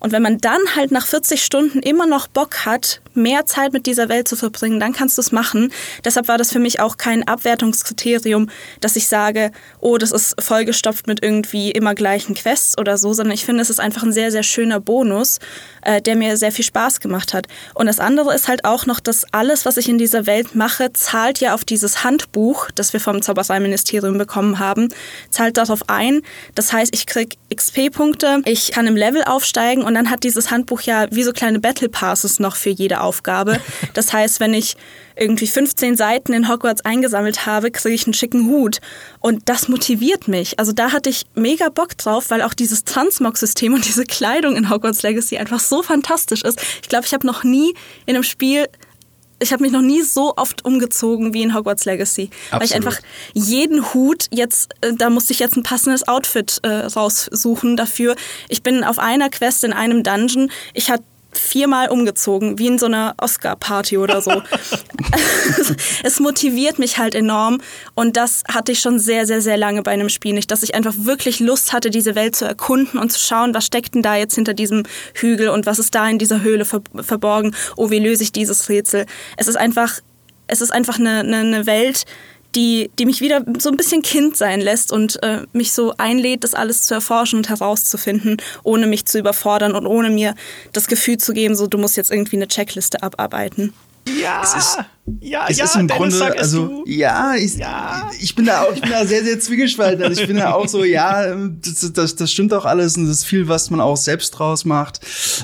Und 0.00 0.12
wenn 0.12 0.22
man 0.22 0.38
dann 0.38 0.60
halt 0.76 0.90
nach 0.90 1.06
40 1.06 1.42
Stunden 1.42 1.80
immer 1.80 2.06
noch 2.06 2.26
Bock 2.28 2.66
hat, 2.66 3.00
mehr 3.14 3.46
Zeit 3.46 3.72
mit 3.72 3.86
dieser 3.86 4.08
Welt 4.08 4.28
zu 4.28 4.36
verbringen, 4.36 4.80
dann 4.80 4.92
kannst 4.92 5.18
du 5.18 5.20
es 5.20 5.32
machen. 5.32 5.72
Deshalb 6.04 6.28
war 6.28 6.38
das 6.38 6.52
für 6.52 6.58
mich 6.58 6.80
auch 6.80 6.96
kein 6.96 7.26
Abwertungskriterium, 7.26 8.48
dass 8.80 8.96
ich 8.96 9.08
sage, 9.08 9.50
oh, 9.80 9.98
das 9.98 10.12
ist 10.12 10.40
vollgestopft 10.40 11.06
mit 11.06 11.22
irgendwie 11.22 11.70
immer 11.70 11.94
gleichen 11.94 12.34
Quests 12.34 12.78
oder 12.78 12.96
so, 12.96 13.12
sondern 13.12 13.34
ich 13.34 13.44
finde, 13.44 13.62
es 13.62 13.70
ist 13.70 13.80
einfach 13.80 14.04
ein 14.04 14.12
sehr, 14.12 14.30
sehr 14.30 14.42
schöner 14.42 14.80
Bonus, 14.80 15.38
äh, 15.82 16.00
der 16.00 16.16
mir 16.16 16.36
sehr 16.36 16.52
viel 16.52 16.64
Spaß 16.64 17.00
gemacht 17.00 17.34
hat. 17.34 17.46
Und 17.74 17.86
das 17.86 18.00
andere 18.00 18.34
ist 18.34 18.48
halt 18.48 18.64
auch 18.64 18.86
noch, 18.86 19.00
dass 19.00 19.26
alles, 19.32 19.66
was 19.66 19.76
ich 19.76 19.88
in 19.88 19.98
dieser 19.98 20.26
Welt 20.26 20.54
mache, 20.54 20.92
zahlt 20.92 21.40
ja 21.40 21.54
auf 21.54 21.64
dieses 21.64 22.04
Handbuch, 22.04 22.70
das 22.74 22.92
wir 22.92 23.00
vom 23.00 23.20
Zaubereiministerium 23.20 24.18
bekommen 24.18 24.58
haben, 24.58 24.88
zahlt 25.30 25.56
darauf 25.56 25.88
ein. 25.88 26.22
Das 26.54 26.72
heißt, 26.72 26.94
ich 26.94 27.06
kriege 27.06 27.36
XP-Punkte, 27.54 28.42
ich 28.44 28.70
kann 28.72 28.86
im 28.86 28.96
Level 28.96 29.24
aufsteigen 29.24 29.82
und 29.88 29.94
dann 29.94 30.10
hat 30.10 30.22
dieses 30.22 30.50
Handbuch 30.50 30.82
ja 30.82 31.06
wie 31.10 31.22
so 31.24 31.32
kleine 31.32 31.58
Battle 31.60 31.88
Passes 31.88 32.38
noch 32.38 32.56
für 32.56 32.70
jede 32.70 33.00
Aufgabe. 33.00 33.58
Das 33.94 34.12
heißt, 34.12 34.38
wenn 34.38 34.54
ich 34.54 34.76
irgendwie 35.16 35.46
15 35.46 35.96
Seiten 35.96 36.32
in 36.32 36.48
Hogwarts 36.48 36.84
eingesammelt 36.84 37.46
habe, 37.46 37.70
kriege 37.70 37.94
ich 37.94 38.06
einen 38.06 38.14
schicken 38.14 38.46
Hut. 38.48 38.78
Und 39.18 39.48
das 39.48 39.68
motiviert 39.68 40.28
mich. 40.28 40.58
Also 40.58 40.72
da 40.72 40.92
hatte 40.92 41.10
ich 41.10 41.24
mega 41.34 41.68
Bock 41.68 41.96
drauf, 41.96 42.30
weil 42.30 42.42
auch 42.42 42.54
dieses 42.54 42.84
Transmog-System 42.84 43.74
und 43.74 43.84
diese 43.86 44.04
Kleidung 44.04 44.56
in 44.56 44.70
Hogwarts 44.70 45.02
Legacy 45.02 45.38
einfach 45.38 45.58
so 45.58 45.82
fantastisch 45.82 46.42
ist. 46.42 46.60
Ich 46.82 46.88
glaube, 46.88 47.06
ich 47.06 47.14
habe 47.14 47.26
noch 47.26 47.42
nie 47.42 47.74
in 48.06 48.14
einem 48.14 48.24
Spiel 48.24 48.66
ich 49.40 49.52
habe 49.52 49.62
mich 49.62 49.72
noch 49.72 49.82
nie 49.82 50.02
so 50.02 50.34
oft 50.36 50.64
umgezogen 50.64 51.32
wie 51.32 51.42
in 51.42 51.54
Hogwarts 51.54 51.84
Legacy. 51.84 52.30
Absolut. 52.50 52.52
Weil 52.52 52.66
ich 52.66 52.74
einfach 52.74 53.00
jeden 53.34 53.94
Hut 53.94 54.26
jetzt, 54.30 54.74
äh, 54.80 54.92
da 54.94 55.10
musste 55.10 55.32
ich 55.32 55.38
jetzt 55.38 55.56
ein 55.56 55.62
passendes 55.62 56.06
Outfit 56.08 56.58
äh, 56.62 56.68
raussuchen 56.68 57.76
dafür. 57.76 58.16
Ich 58.48 58.62
bin 58.62 58.84
auf 58.84 58.98
einer 58.98 59.28
Quest 59.30 59.64
in 59.64 59.72
einem 59.72 60.02
Dungeon. 60.02 60.50
Ich 60.74 60.90
hatte 60.90 61.04
viermal 61.32 61.88
umgezogen, 61.88 62.58
wie 62.58 62.66
in 62.66 62.78
so 62.78 62.86
einer 62.86 63.14
Oscar-Party 63.18 63.98
oder 63.98 64.20
so. 64.22 64.30
es 66.02 66.20
motiviert 66.20 66.78
mich 66.78 66.98
halt 66.98 67.14
enorm 67.14 67.60
und 67.94 68.16
das 68.16 68.44
hatte 68.48 68.72
ich 68.72 68.80
schon 68.80 68.98
sehr, 68.98 69.26
sehr, 69.26 69.40
sehr 69.40 69.56
lange 69.56 69.82
bei 69.82 69.90
einem 69.90 70.08
Spiel 70.08 70.34
nicht, 70.34 70.50
dass 70.50 70.62
ich 70.62 70.74
einfach 70.74 70.94
wirklich 70.96 71.40
Lust 71.40 71.72
hatte, 71.72 71.90
diese 71.90 72.14
Welt 72.14 72.34
zu 72.34 72.44
erkunden 72.44 72.98
und 72.98 73.12
zu 73.12 73.20
schauen, 73.20 73.54
was 73.54 73.66
steckt 73.66 73.94
denn 73.94 74.02
da 74.02 74.16
jetzt 74.16 74.34
hinter 74.34 74.54
diesem 74.54 74.84
Hügel 75.14 75.48
und 75.48 75.66
was 75.66 75.78
ist 75.78 75.94
da 75.94 76.08
in 76.08 76.18
dieser 76.18 76.42
Höhle 76.42 76.64
ver 76.64 76.80
verborgen, 76.94 77.54
oh, 77.76 77.90
wie 77.90 77.98
löse 77.98 78.22
ich 78.22 78.32
dieses 78.32 78.68
Rätsel. 78.68 79.06
Es 79.36 79.48
ist 79.48 79.56
einfach, 79.56 80.00
es 80.46 80.60
ist 80.60 80.72
einfach 80.72 80.98
eine, 80.98 81.20
eine, 81.20 81.38
eine 81.38 81.66
Welt, 81.66 82.04
die, 82.58 82.90
die 82.98 83.06
mich 83.06 83.20
wieder 83.20 83.44
so 83.60 83.68
ein 83.70 83.76
bisschen 83.76 84.02
Kind 84.02 84.36
sein 84.36 84.60
lässt 84.60 84.90
und 84.90 85.22
äh, 85.22 85.42
mich 85.52 85.70
so 85.72 85.94
einlädt, 85.96 86.42
das 86.42 86.54
alles 86.54 86.82
zu 86.82 86.92
erforschen 86.92 87.36
und 87.36 87.48
herauszufinden, 87.48 88.38
ohne 88.64 88.88
mich 88.88 89.04
zu 89.04 89.16
überfordern 89.16 89.76
und 89.76 89.86
ohne 89.86 90.10
mir 90.10 90.34
das 90.72 90.88
Gefühl 90.88 91.18
zu 91.18 91.32
geben, 91.34 91.54
so 91.54 91.68
du 91.68 91.78
musst 91.78 91.96
jetzt 91.96 92.10
irgendwie 92.10 92.34
eine 92.34 92.48
Checkliste 92.48 93.00
abarbeiten. 93.00 93.74
Ja. 94.20 94.42
Es 94.42 94.54
ist, 94.54 94.78
ja, 95.20 95.46
es 95.48 95.58
ja, 95.58 95.64
ist 95.64 95.76
im 95.76 95.88
Dennis, 95.88 96.18
Grunde, 96.18 96.38
also 96.38 96.84
ja 96.86 97.34
ich, 97.34 97.56
Ja. 97.56 98.10
ich 98.20 98.34
bin 98.34 98.46
da 98.46 98.62
auch, 98.62 98.74
ich 98.74 98.80
bin 98.80 98.90
da 98.90 99.04
sehr, 99.04 99.24
sehr 99.24 99.40
zwiegespalten. 99.40 100.02
Also 100.02 100.20
ich 100.20 100.26
bin 100.26 100.36
da 100.36 100.52
auch 100.52 100.68
so, 100.68 100.84
ja, 100.84 101.34
das, 101.34 101.92
das, 101.92 102.16
das 102.16 102.32
stimmt 102.32 102.52
auch 102.54 102.64
alles 102.64 102.96
und 102.96 103.06
das 103.06 103.18
ist 103.18 103.24
viel, 103.24 103.48
was 103.48 103.70
man 103.70 103.80
auch 103.80 103.96
selbst 103.96 104.30
draus 104.30 104.64
macht. 104.64 105.00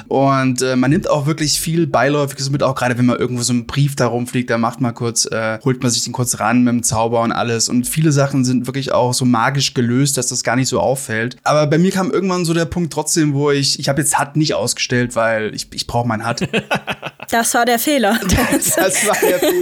Und 0.09 0.63
äh, 0.63 0.77
man 0.77 0.91
nimmt 0.91 1.09
auch 1.09 1.27
wirklich 1.27 1.61
viel 1.61 1.87
Beiläufiges 1.87 2.51
mit, 2.51 2.63
auch 2.63 2.75
gerade 2.75 2.99
wenn 2.99 3.07
man 3.07 3.19
irgendwo 3.19 3.43
so 3.43 3.53
einen 3.53 3.67
Brief 3.67 3.97
da 3.97 4.07
rumfliegt, 4.07 4.51
da 4.51 4.59
macht 4.59 4.81
man 4.81 4.95
kurz, 4.95 5.27
äh, 5.27 5.59
holt 5.65 5.83
man 5.83 5.91
sich 5.91 6.05
den 6.05 6.13
kurz 6.13 6.41
ran 6.41 6.65
mit 6.65 6.73
dem 6.73 6.83
Zauber 6.83 7.23
und 7.23 7.33
alles. 7.33 7.69
Und 7.69 7.87
viele 7.89 8.13
Sachen 8.13 8.45
sind 8.45 8.67
wirklich 8.67 8.93
auch 8.93 9.15
so 9.15 9.25
magisch 9.25 9.75
gelöst, 9.75 10.17
dass 10.17 10.29
das 10.29 10.43
gar 10.45 10.57
nicht 10.57 10.69
so 10.69 10.81
auffällt. 10.81 11.37
Aber 11.45 11.67
bei 11.67 11.79
mir 11.79 11.91
kam 11.91 12.11
irgendwann 12.11 12.45
so 12.45 12.55
der 12.55 12.65
Punkt 12.65 12.93
trotzdem, 12.93 13.35
wo 13.35 13.51
ich, 13.51 13.79
ich 13.79 13.89
habe 13.89 14.01
jetzt 14.01 14.19
HUD 14.19 14.37
nicht 14.37 14.55
ausgestellt, 14.55 15.17
weil 15.17 15.55
ich, 15.55 15.69
ich 15.73 15.87
brauche 15.87 16.07
mein 16.07 16.27
HUD. 16.29 16.49
Das 17.31 17.55
war 17.55 17.65
der 17.65 17.79
Fehler. 17.79 18.21
Das 18.23 18.77
war 18.77 19.17
der 19.21 19.39
Fehler. 19.39 19.54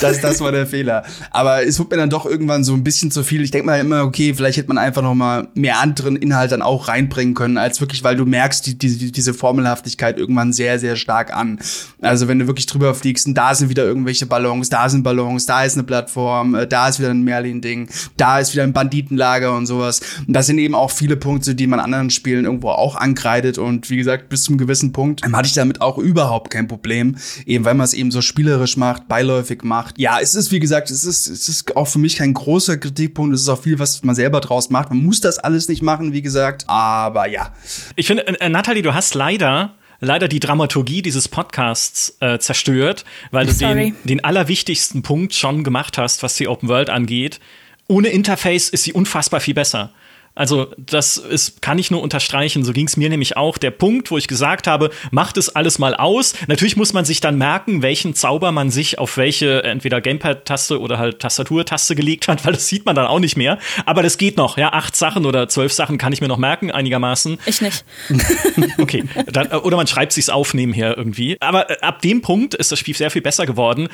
Das, 0.00 0.20
das 0.20 0.40
war 0.40 0.52
der 0.52 0.66
Fehler. 0.66 1.04
Aber 1.30 1.66
es 1.66 1.78
wird 1.78 1.90
mir 1.90 1.96
dann 1.96 2.10
doch 2.10 2.26
irgendwann 2.26 2.64
so 2.64 2.74
ein 2.74 2.84
bisschen 2.84 3.10
zu 3.10 3.22
viel. 3.22 3.42
Ich 3.42 3.50
denke 3.50 3.66
mal 3.66 3.80
immer, 3.80 4.04
okay, 4.04 4.34
vielleicht 4.34 4.58
hätte 4.58 4.68
man 4.68 4.78
einfach 4.78 5.02
noch 5.02 5.14
mal 5.14 5.48
mehr 5.54 5.80
anderen 5.80 6.16
Inhalt 6.16 6.52
dann 6.52 6.62
auch 6.62 6.88
reinbringen 6.88 7.34
können, 7.34 7.58
als 7.58 7.80
wirklich, 7.80 8.04
weil 8.04 8.16
du 8.16 8.24
merkst 8.24 8.66
die, 8.66 8.78
die, 8.78 9.12
diese 9.12 9.34
Formelhaftigkeit 9.34 10.18
irgendwann 10.18 10.52
sehr, 10.52 10.78
sehr 10.78 10.96
stark 10.96 11.34
an. 11.34 11.58
Also 12.00 12.28
wenn 12.28 12.38
du 12.38 12.46
wirklich 12.46 12.66
drüber 12.66 12.94
fliegst 12.94 13.26
und 13.26 13.34
da 13.34 13.54
sind 13.54 13.68
wieder 13.68 13.84
irgendwelche 13.84 14.26
Ballons, 14.26 14.68
da 14.68 14.88
sind 14.88 15.02
Ballons, 15.02 15.46
da 15.46 15.64
ist 15.64 15.74
eine 15.74 15.84
Plattform, 15.84 16.54
äh, 16.54 16.66
da 16.66 16.88
ist 16.88 16.98
wieder 16.98 17.10
ein 17.10 17.22
Merlin-Ding, 17.22 17.88
da 18.16 18.38
ist 18.38 18.52
wieder 18.52 18.62
ein 18.62 18.72
Banditenlager 18.72 19.54
und 19.56 19.66
sowas. 19.66 20.00
Und 20.26 20.34
das 20.34 20.46
sind 20.46 20.58
eben 20.58 20.74
auch 20.74 20.90
viele 20.90 21.16
Punkte, 21.16 21.54
die 21.54 21.66
man 21.66 21.80
anderen 21.80 22.10
Spielen 22.10 22.44
irgendwo 22.44 22.70
auch 22.70 22.96
ankreidet. 22.96 23.58
Und 23.58 23.90
wie 23.90 23.96
gesagt, 23.96 24.28
bis 24.28 24.44
zum 24.44 24.58
gewissen 24.58 24.92
Punkt 24.92 25.22
hatte 25.32 25.46
ich 25.46 25.54
damit 25.54 25.80
auch 25.80 25.98
überhaupt 25.98 26.50
kein 26.50 26.68
Problem. 26.68 27.16
Eben 27.46 27.64
weil 27.64 27.74
man 27.74 27.84
es 27.84 27.94
eben 27.94 28.10
so 28.10 28.20
spielerisch 28.20 28.76
macht, 28.76 29.08
beiläufig 29.24 29.62
macht. 29.62 29.98
Ja, 29.98 30.18
es 30.20 30.34
ist, 30.34 30.52
wie 30.52 30.60
gesagt, 30.60 30.90
es 30.90 31.04
ist, 31.04 31.26
es 31.26 31.48
ist 31.48 31.76
auch 31.76 31.88
für 31.88 31.98
mich 31.98 32.16
kein 32.16 32.34
großer 32.34 32.76
Kritikpunkt. 32.76 33.34
Es 33.34 33.42
ist 33.42 33.48
auch 33.48 33.62
viel, 33.62 33.78
was 33.78 34.02
man 34.04 34.14
selber 34.14 34.40
draus 34.40 34.70
macht. 34.70 34.90
Man 34.90 35.02
muss 35.02 35.20
das 35.20 35.38
alles 35.38 35.68
nicht 35.68 35.82
machen, 35.82 36.12
wie 36.12 36.22
gesagt. 36.22 36.64
Aber 36.66 37.26
ja. 37.26 37.52
Ich 37.96 38.06
finde, 38.06 38.26
äh, 38.26 38.48
Nathalie, 38.48 38.82
du 38.82 38.94
hast 38.94 39.14
leider 39.14 39.74
leider 40.00 40.28
die 40.28 40.40
Dramaturgie 40.40 41.00
dieses 41.00 41.28
Podcasts 41.28 42.16
äh, 42.20 42.38
zerstört, 42.38 43.06
weil 43.30 43.46
du 43.46 43.54
den, 43.54 43.96
den 44.04 44.22
allerwichtigsten 44.22 45.02
Punkt 45.02 45.34
schon 45.34 45.64
gemacht 45.64 45.96
hast, 45.96 46.22
was 46.22 46.34
die 46.34 46.46
Open 46.46 46.68
World 46.68 46.90
angeht. 46.90 47.40
Ohne 47.88 48.08
Interface 48.08 48.68
ist 48.68 48.82
sie 48.82 48.92
unfassbar 48.92 49.40
viel 49.40 49.54
besser. 49.54 49.92
Also 50.34 50.72
das 50.76 51.16
ist, 51.16 51.62
kann 51.62 51.78
ich 51.78 51.90
nur 51.90 52.02
unterstreichen. 52.02 52.64
So 52.64 52.72
ging 52.72 52.86
es 52.86 52.96
mir 52.96 53.08
nämlich 53.08 53.36
auch. 53.36 53.56
Der 53.56 53.70
Punkt, 53.70 54.10
wo 54.10 54.18
ich 54.18 54.26
gesagt 54.26 54.66
habe, 54.66 54.90
macht 55.10 55.36
es 55.36 55.48
alles 55.48 55.78
mal 55.78 55.94
aus. 55.94 56.34
Natürlich 56.48 56.76
muss 56.76 56.92
man 56.92 57.04
sich 57.04 57.20
dann 57.20 57.38
merken, 57.38 57.82
welchen 57.82 58.14
Zauber 58.14 58.50
man 58.50 58.70
sich 58.70 58.98
auf 58.98 59.16
welche 59.16 59.62
entweder 59.62 60.00
Gamepad-Taste 60.00 60.80
oder 60.80 60.98
halt 60.98 61.20
Tastaturtaste 61.20 61.94
gelegt 61.94 62.26
hat, 62.26 62.44
weil 62.44 62.54
das 62.54 62.66
sieht 62.66 62.84
man 62.84 62.96
dann 62.96 63.06
auch 63.06 63.20
nicht 63.20 63.36
mehr. 63.36 63.58
Aber 63.86 64.02
das 64.02 64.18
geht 64.18 64.36
noch. 64.36 64.58
Ja, 64.58 64.72
acht 64.72 64.96
Sachen 64.96 65.24
oder 65.24 65.48
zwölf 65.48 65.72
Sachen 65.72 65.98
kann 65.98 66.12
ich 66.12 66.20
mir 66.20 66.28
noch 66.28 66.38
merken, 66.38 66.70
einigermaßen. 66.70 67.38
Ich 67.46 67.60
nicht. 67.60 67.84
okay. 68.78 69.04
Dann, 69.26 69.48
oder 69.48 69.76
man 69.76 69.86
schreibt 69.86 70.12
sich's 70.12 70.28
auf 70.28 70.54
nebenher 70.54 70.96
irgendwie. 70.96 71.36
Aber 71.40 71.70
äh, 71.70 71.78
ab 71.80 72.02
dem 72.02 72.22
Punkt 72.22 72.54
ist 72.54 72.72
das 72.72 72.78
Spiel 72.78 72.96
sehr 72.96 73.10
viel 73.10 73.22
besser 73.22 73.46
geworden, 73.46 73.88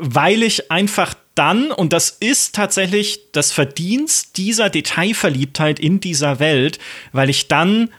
weil 0.00 0.42
ich 0.42 0.70
einfach 0.70 1.14
dann, 1.34 1.70
und 1.70 1.92
das 1.92 2.10
ist 2.10 2.54
tatsächlich 2.54 3.30
das 3.32 3.52
Verdienst 3.52 4.36
dieser 4.36 4.70
Detailverliebtheit 4.70 5.78
in 5.78 6.00
dieser 6.00 6.40
Welt, 6.40 6.78
weil 7.12 7.30
ich 7.30 7.48
dann 7.48 7.90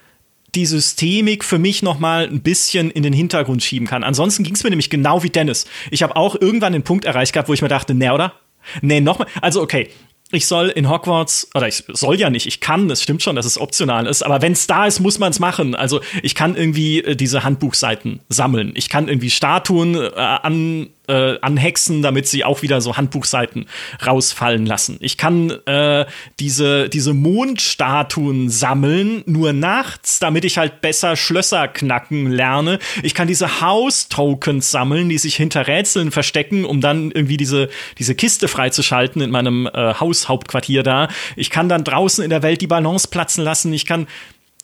die 0.55 0.65
Systemik 0.65 1.45
für 1.45 1.59
mich 1.59 1.83
noch 1.83 1.99
mal 1.99 2.27
ein 2.27 2.41
bisschen 2.41 2.89
in 2.89 3.03
den 3.03 3.13
Hintergrund 3.13 3.63
schieben 3.63 3.87
kann. 3.87 4.03
Ansonsten 4.03 4.43
ging 4.43 4.55
es 4.55 4.63
mir 4.63 4.71
nämlich 4.71 4.89
genau 4.89 5.23
wie 5.23 5.29
Dennis. 5.29 5.65
Ich 5.91 6.03
habe 6.03 6.15
auch 6.15 6.35
irgendwann 6.35 6.73
den 6.73 6.83
Punkt 6.83 7.05
erreicht 7.05 7.33
gehabt, 7.33 7.49
wo 7.49 7.53
ich 7.53 7.61
mir 7.61 7.67
dachte, 7.67 7.93
ne, 7.93 8.13
oder? 8.13 8.33
Nee, 8.81 8.99
nochmal. 8.99 9.27
Also, 9.41 9.61
okay, 9.61 9.89
ich 10.31 10.45
soll 10.45 10.69
in 10.69 10.89
Hogwarts, 10.89 11.49
oder 11.55 11.67
ich 11.67 11.83
soll 11.87 12.19
ja 12.19 12.29
nicht, 12.29 12.45
ich 12.45 12.59
kann, 12.59 12.89
es 12.91 13.01
stimmt 13.01 13.23
schon, 13.23 13.35
dass 13.35 13.45
es 13.45 13.59
optional 13.59 14.05
ist, 14.05 14.21
aber 14.21 14.41
wenn 14.41 14.51
es 14.51 14.67
da 14.67 14.85
ist, 14.85 14.99
muss 14.99 15.17
man 15.17 15.31
es 15.31 15.39
machen. 15.39 15.73
Also 15.73 16.01
ich 16.21 16.35
kann 16.35 16.55
irgendwie 16.55 16.99
äh, 16.99 17.15
diese 17.15 17.43
Handbuchseiten 17.43 18.19
sammeln. 18.29 18.73
Ich 18.75 18.89
kann 18.89 19.07
irgendwie 19.07 19.31
Statuen 19.31 19.95
äh, 19.95 20.09
an, 20.15 20.89
äh, 21.09 21.39
anhexen, 21.41 22.01
damit 22.01 22.27
sie 22.27 22.45
auch 22.45 22.61
wieder 22.61 22.81
so 22.81 22.95
Handbuchseiten 22.95 23.65
rausfallen 24.05 24.65
lassen. 24.65 24.97
Ich 25.01 25.17
kann 25.17 25.49
äh, 25.65 26.05
diese, 26.39 26.87
diese 26.87 27.13
Mondstatuen 27.13 28.49
sammeln, 28.49 29.23
nur 29.25 29.51
nachts, 29.51 30.19
damit 30.19 30.45
ich 30.45 30.57
halt 30.57 30.81
besser 30.81 31.15
Schlösser 31.15 31.67
knacken 31.67 32.31
lerne. 32.31 32.79
Ich 33.03 33.15
kann 33.15 33.27
diese 33.27 33.61
House-Tokens 33.61 34.71
sammeln, 34.71 35.09
die 35.09 35.17
sich 35.17 35.35
hinter 35.35 35.67
Rätseln 35.67 36.11
verstecken, 36.11 36.63
um 36.63 36.79
dann 36.79 37.11
irgendwie 37.11 37.37
diese, 37.37 37.69
diese 37.97 38.15
Kiste 38.15 38.47
freizuschalten 38.47 39.21
in 39.21 39.31
meinem 39.31 39.67
äh, 39.67 39.95
Haushauptquartier 39.95 40.83
da. 40.83 41.09
Ich 41.35 41.49
kann 41.49 41.69
dann 41.69 41.83
draußen 41.83 42.23
in 42.23 42.29
der 42.29 42.43
Welt 42.43 42.61
die 42.61 42.67
Balance 42.67 43.07
platzen 43.07 43.43
lassen. 43.43 43.73
Ich 43.73 43.85
kann 43.85 44.07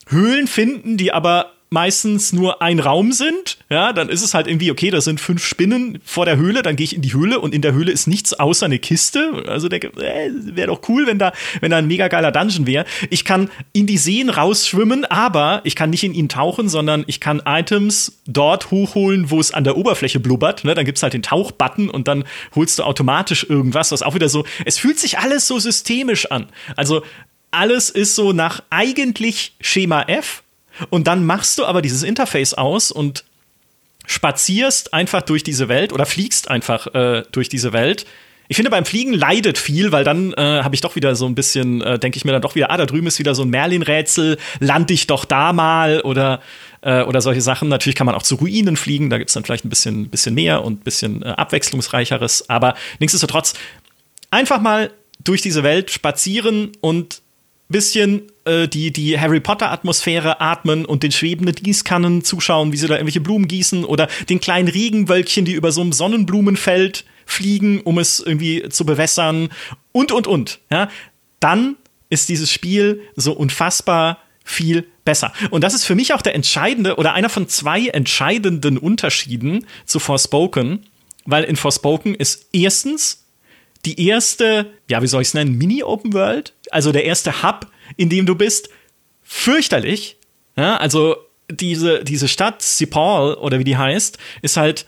Höhlen 0.08 0.48
finden, 0.48 0.98
die 0.98 1.12
aber 1.12 1.52
meistens 1.76 2.32
nur 2.32 2.62
ein 2.62 2.80
Raum 2.80 3.12
sind, 3.12 3.58
ja, 3.70 3.92
dann 3.92 4.08
ist 4.08 4.24
es 4.24 4.34
halt 4.34 4.48
irgendwie, 4.48 4.72
okay, 4.72 4.92
da 4.92 5.02
sind 5.02 5.20
fünf 5.20 5.46
Spinnen 5.46 6.00
vor 6.06 6.26
der 6.26 6.38
Höhle, 6.38 6.62
dann 6.62 6.78
gehe 6.78 6.86
ich 6.86 6.96
in 6.96 7.02
die 7.02 7.12
Höhle 7.12 7.42
und 7.42 7.54
in 7.54 7.62
der 7.62 7.74
Höhle 7.74 7.92
ist 7.92 8.08
nichts 8.08 8.34
außer 8.34 8.66
eine 8.66 8.80
Kiste. 8.80 9.44
Also 9.46 9.68
äh, 9.68 9.92
wäre 9.92 10.68
doch 10.68 10.88
cool, 10.88 11.06
wenn 11.06 11.20
da, 11.20 11.34
wenn 11.60 11.72
da 11.72 11.78
ein 11.78 11.88
mega 11.88 12.08
geiler 12.08 12.32
Dungeon 12.32 12.66
wäre. 12.66 12.86
Ich 13.10 13.26
kann 13.26 13.50
in 13.74 13.88
die 13.88 13.98
Seen 13.98 14.30
rausschwimmen, 14.30 15.04
aber 15.04 15.60
ich 15.66 15.76
kann 15.76 15.90
nicht 15.90 16.06
in 16.06 16.14
ihn 16.14 16.30
tauchen, 16.30 16.70
sondern 16.70 17.04
ich 17.08 17.20
kann 17.20 17.42
Items 17.46 18.22
dort 18.26 18.72
hochholen, 18.72 19.30
wo 19.30 19.42
es 19.42 19.54
an 19.54 19.66
der 19.66 19.76
Oberfläche 19.76 20.22
blubbert. 20.22 20.64
Ne? 20.64 20.76
Dann 20.76 20.86
gibt's 20.86 21.04
halt 21.04 21.14
den 21.14 21.24
Tauchbutton 21.24 21.90
und 21.90 22.08
dann 22.08 22.24
holst 22.56 22.80
du 22.80 22.84
automatisch 22.84 23.46
irgendwas, 23.50 23.92
was 23.92 24.02
auch 24.02 24.16
wieder 24.16 24.30
so, 24.30 24.46
es 24.64 24.80
fühlt 24.80 24.98
sich 24.98 25.20
alles 25.20 25.46
so 25.46 25.60
systemisch 25.60 26.32
an. 26.32 26.48
Also 26.78 27.04
alles 27.52 27.90
ist 27.90 28.16
so 28.16 28.32
nach 28.32 28.64
eigentlich 28.70 29.56
Schema 29.60 30.04
F, 30.04 30.44
Und 30.90 31.08
dann 31.08 31.26
machst 31.26 31.58
du 31.58 31.66
aber 31.66 31.82
dieses 31.82 32.04
Interface 32.04 32.54
aus 32.54 32.92
und 32.92 33.24
spazierst 34.08 34.94
einfach 34.94 35.22
durch 35.22 35.44
diese 35.44 35.68
Welt 35.68 35.94
oder 35.94 36.06
fliegst 36.06 36.50
einfach 36.50 36.94
äh, 36.94 37.24
durch 37.32 37.50
diese 37.50 37.74
Welt. 37.74 38.06
Ich 38.48 38.58
finde, 38.58 38.70
beim 38.70 38.86
Fliegen 38.86 39.14
leidet 39.14 39.58
viel, 39.58 39.92
weil 39.92 40.04
dann 40.04 40.32
äh, 40.34 40.62
habe 40.62 40.76
ich 40.76 40.82
doch 40.82 40.96
wieder 40.96 41.16
so 41.16 41.26
ein 41.26 41.34
bisschen, 41.34 41.82
äh, 41.82 41.98
denke 41.98 42.18
ich 42.18 42.26
mir 42.26 42.32
dann 42.32 42.44
doch 42.44 42.54
wieder, 42.54 42.70
ah, 42.70 42.78
da 42.78 42.86
drüben 42.86 43.08
ist 43.08 43.18
wieder 43.18 43.34
so 43.34 43.42
ein 43.42 43.50
Merlin-Rätsel, 43.50 44.38
lande 44.60 44.94
ich 44.94 45.08
doch 45.08 45.26
da 45.26 45.52
mal 45.52 46.02
oder, 46.02 46.42
äh, 46.82 47.02
oder 47.02 47.22
solche 47.22 47.42
Sachen. 47.42 47.70
Natürlich 47.70 47.96
kann 47.96 48.06
man 48.06 48.14
auch 48.14 48.22
zu 48.22 48.36
Ruinen 48.36 48.78
fliegen, 48.78 49.10
da 49.10 49.18
gibt 49.18 49.30
es 49.30 49.34
dann 49.34 49.44
vielleicht 49.44 49.66
ein 49.66 49.70
bisschen, 49.70 50.10
bisschen 50.10 50.36
mehr 50.36 50.64
und 50.64 50.82
ein 50.82 50.84
bisschen 50.84 51.24
äh, 51.24 51.30
abwechslungsreicheres. 51.30 52.48
Aber 52.48 52.76
nichtsdestotrotz, 53.00 53.56
einfach 54.30 54.62
mal 54.62 54.92
durch 55.24 55.42
diese 55.42 55.64
Welt 55.64 55.90
spazieren 55.90 56.74
und 56.82 57.22
bisschen 57.68 58.32
äh, 58.46 58.68
die, 58.68 58.92
die 58.92 59.20
Harry 59.20 59.40
Potter-Atmosphäre 59.40 60.40
atmen 60.40 60.86
und 60.86 61.04
den 61.04 61.12
schwebenden 61.12 61.56
Gießkannen 61.56 62.24
zuschauen, 62.24 62.72
wie 62.72 62.78
sie 62.78 62.88
da 62.88 62.96
irgendwelche 62.96 63.22
Blumen 63.22 63.48
gießen 63.48 63.86
oder 63.86 64.08
den 64.30 64.40
kleinen 64.40 64.68
Regenwölkchen, 64.68 65.46
die 65.46 65.54
über 65.54 65.72
so 65.72 65.82
einem 65.82 65.92
Sonnenblumenfeld 65.92 67.06
fliegen, 67.26 67.82
um 67.82 67.98
es 67.98 68.20
irgendwie 68.20 68.70
zu 68.70 68.86
bewässern 68.86 69.50
und, 69.92 70.12
und, 70.12 70.28
und. 70.28 70.60
Ja? 70.72 70.90
Dann 71.40 71.76
ist 72.10 72.30
dieses 72.30 72.52
Spiel 72.52 73.02
so 73.16 73.34
unfassbar 73.34 74.20
viel 74.44 74.88
besser. 75.04 75.34
Und 75.50 75.64
das 75.64 75.74
ist 75.74 75.86
für 75.86 75.96
mich 75.96 76.14
auch 76.14 76.22
der 76.22 76.36
entscheidende 76.36 76.98
oder 76.98 77.14
einer 77.14 77.30
von 77.30 77.48
zwei 77.48 77.88
entscheidenden 77.88 78.78
Unterschieden 78.78 79.66
zu 79.86 80.00
Forspoken, 80.00 80.86
weil 81.26 81.44
in 81.46 81.56
Forspoken 81.56 82.14
ist 82.14 82.50
erstens 82.54 83.25
die 83.86 84.08
erste, 84.08 84.74
ja, 84.90 85.02
wie 85.02 85.08
soll 85.08 85.22
ich 85.22 85.30
es 85.30 85.34
nennen, 85.34 85.58
Mini-Open 85.58 86.14
World, 86.14 86.54
also 86.72 86.92
der 86.92 87.06
erste 87.06 87.44
Hub, 87.44 87.68
in 87.98 88.10
dem 88.10 88.26
du 88.26 88.36
bist, 88.36 88.70
fürchterlich. 89.24 90.18
Ja, 90.58 90.78
also 90.78 91.18
diese, 91.50 92.04
diese 92.04 92.28
Stadt, 92.28 92.62
Cipaul 92.62 93.36
oder 93.36 93.60
wie 93.60 93.64
die 93.64 93.78
heißt, 93.78 94.18
ist 94.42 94.58
halt 94.58 94.86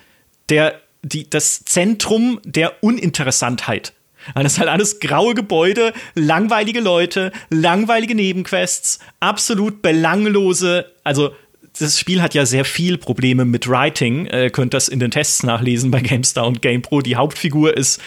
der, 0.49 0.81
die, 1.03 1.29
das 1.29 1.63
Zentrum 1.65 2.39
der 2.43 2.83
Uninteressantheit. 2.83 3.93
Das 4.35 4.53
ist 4.53 4.59
halt 4.59 4.69
alles 4.69 4.99
graue 4.99 5.35
Gebäude, 5.35 5.93
langweilige 6.15 6.81
Leute, 6.81 7.31
langweilige 7.49 8.15
Nebenquests, 8.15 8.99
absolut 9.19 9.81
belanglose, 9.81 10.91
also 11.03 11.31
das 11.79 11.99
Spiel 11.99 12.21
hat 12.21 12.33
ja 12.33 12.45
sehr 12.45 12.65
viel 12.65 12.97
Probleme 12.97 13.45
mit 13.45 13.69
Writing. 13.69 14.25
Ihr 14.25 14.49
könnt 14.49 14.73
das 14.73 14.87
in 14.87 14.99
den 14.99 15.11
Tests 15.11 15.43
nachlesen 15.43 15.91
bei 15.91 16.01
GameStar 16.01 16.47
und 16.47 16.63
GamePro. 16.63 17.01
Die 17.01 17.15
Hauptfigur 17.15 17.77
ist 17.77 18.01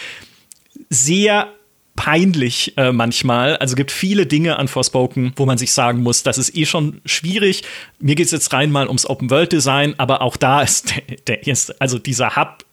sehr 0.91 1.49
peinlich 1.97 2.77
äh, 2.79 2.93
manchmal. 2.93 3.57
Also 3.57 3.77
gibt 3.77 3.91
viele 3.91 4.27
Dinge 4.27 4.59
an 4.59 4.69
Forspoken, 4.69 5.33
wo 5.37 5.45
man 5.45 5.59
sich 5.59 5.73
sagen 5.73 6.03
muss, 6.03 6.23
das 6.23 6.39
ist 6.39 6.57
eh 6.57 6.65
schon 6.65 7.01
schwierig. 7.05 7.63
Mir 7.99 8.15
geht 8.15 8.27
es 8.27 8.33
jetzt 8.33 8.53
rein 8.53 8.71
mal 8.71 8.87
ums 8.87 9.05
Open-World-Design, 9.05 9.95
aber 9.99 10.23
auch 10.23 10.37
da 10.37 10.63
ist 10.63 10.95
der, 11.09 11.17
der 11.27 11.47
erste, 11.47 11.79
also 11.79 11.99
dieser 11.99 12.37
Hub 12.37 12.65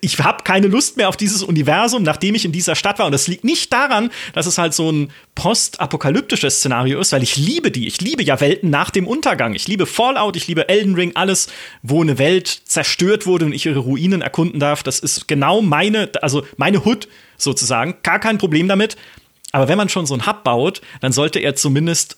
ich 0.00 0.18
habe 0.18 0.42
keine 0.44 0.68
Lust 0.68 0.96
mehr 0.96 1.08
auf 1.08 1.16
dieses 1.16 1.42
Universum, 1.42 2.02
nachdem 2.02 2.34
ich 2.34 2.44
in 2.44 2.52
dieser 2.52 2.74
Stadt 2.74 2.98
war. 2.98 3.06
Und 3.06 3.12
das 3.12 3.28
liegt 3.28 3.44
nicht 3.44 3.72
daran, 3.72 4.10
dass 4.32 4.46
es 4.46 4.58
halt 4.58 4.74
so 4.74 4.90
ein 4.90 5.12
postapokalyptisches 5.34 6.58
Szenario 6.58 7.00
ist, 7.00 7.12
weil 7.12 7.22
ich 7.22 7.36
liebe 7.36 7.70
die. 7.70 7.86
Ich 7.86 8.00
liebe 8.00 8.22
ja 8.22 8.40
Welten 8.40 8.70
nach 8.70 8.90
dem 8.90 9.06
Untergang. 9.06 9.54
Ich 9.54 9.68
liebe 9.68 9.86
Fallout, 9.86 10.36
ich 10.36 10.48
liebe 10.48 10.68
Elden 10.68 10.94
Ring, 10.94 11.12
alles, 11.14 11.48
wo 11.82 12.00
eine 12.00 12.18
Welt 12.18 12.48
zerstört 12.64 13.26
wurde 13.26 13.44
und 13.44 13.52
ich 13.52 13.66
ihre 13.66 13.80
Ruinen 13.80 14.22
erkunden 14.22 14.60
darf. 14.60 14.82
Das 14.82 14.98
ist 14.98 15.28
genau 15.28 15.62
meine, 15.62 16.10
also 16.22 16.44
meine 16.56 16.84
Hut 16.84 17.08
sozusagen. 17.36 17.96
Gar 18.02 18.18
kein 18.18 18.38
Problem 18.38 18.68
damit. 18.68 18.96
Aber 19.52 19.68
wenn 19.68 19.76
man 19.76 19.90
schon 19.90 20.06
so 20.06 20.14
einen 20.14 20.26
Hub 20.26 20.44
baut, 20.44 20.80
dann 21.00 21.12
sollte 21.12 21.38
er 21.38 21.54
zumindest 21.54 22.16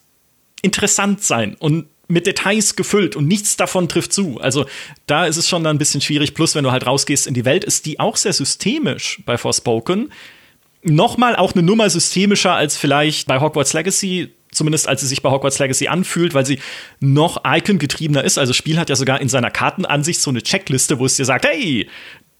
interessant 0.62 1.22
sein 1.22 1.56
und 1.58 1.86
mit 2.08 2.26
Details 2.26 2.76
gefüllt 2.76 3.16
und 3.16 3.26
nichts 3.26 3.56
davon 3.56 3.88
trifft 3.88 4.12
zu. 4.12 4.38
Also 4.40 4.66
da 5.06 5.26
ist 5.26 5.36
es 5.36 5.48
schon 5.48 5.64
dann 5.64 5.76
ein 5.76 5.78
bisschen 5.78 6.00
schwierig. 6.00 6.34
Plus, 6.34 6.54
wenn 6.54 6.64
du 6.64 6.72
halt 6.72 6.86
rausgehst 6.86 7.26
in 7.26 7.34
die 7.34 7.44
Welt, 7.44 7.64
ist 7.64 7.86
die 7.86 8.00
auch 8.00 8.16
sehr 8.16 8.32
systemisch 8.32 9.22
bei 9.24 9.38
Forspoken. 9.38 10.12
Nochmal 10.82 11.36
auch 11.36 11.54
eine 11.54 11.62
Nummer 11.62 11.88
systemischer 11.88 12.52
als 12.52 12.76
vielleicht 12.76 13.26
bei 13.26 13.40
Hogwarts 13.40 13.72
Legacy, 13.72 14.30
zumindest 14.50 14.86
als 14.86 15.00
sie 15.00 15.06
sich 15.06 15.22
bei 15.22 15.30
Hogwarts 15.30 15.58
Legacy 15.58 15.88
anfühlt, 15.88 16.34
weil 16.34 16.44
sie 16.44 16.58
noch 17.00 17.42
Icon-getriebener 17.44 18.22
ist. 18.22 18.38
Also 18.38 18.50
das 18.50 18.56
Spiel 18.56 18.78
hat 18.78 18.90
ja 18.90 18.96
sogar 18.96 19.20
in 19.20 19.30
seiner 19.30 19.50
Kartenansicht 19.50 20.20
so 20.20 20.30
eine 20.30 20.42
Checkliste, 20.42 20.98
wo 20.98 21.06
es 21.06 21.16
dir 21.16 21.24
sagt, 21.24 21.46
hey, 21.46 21.88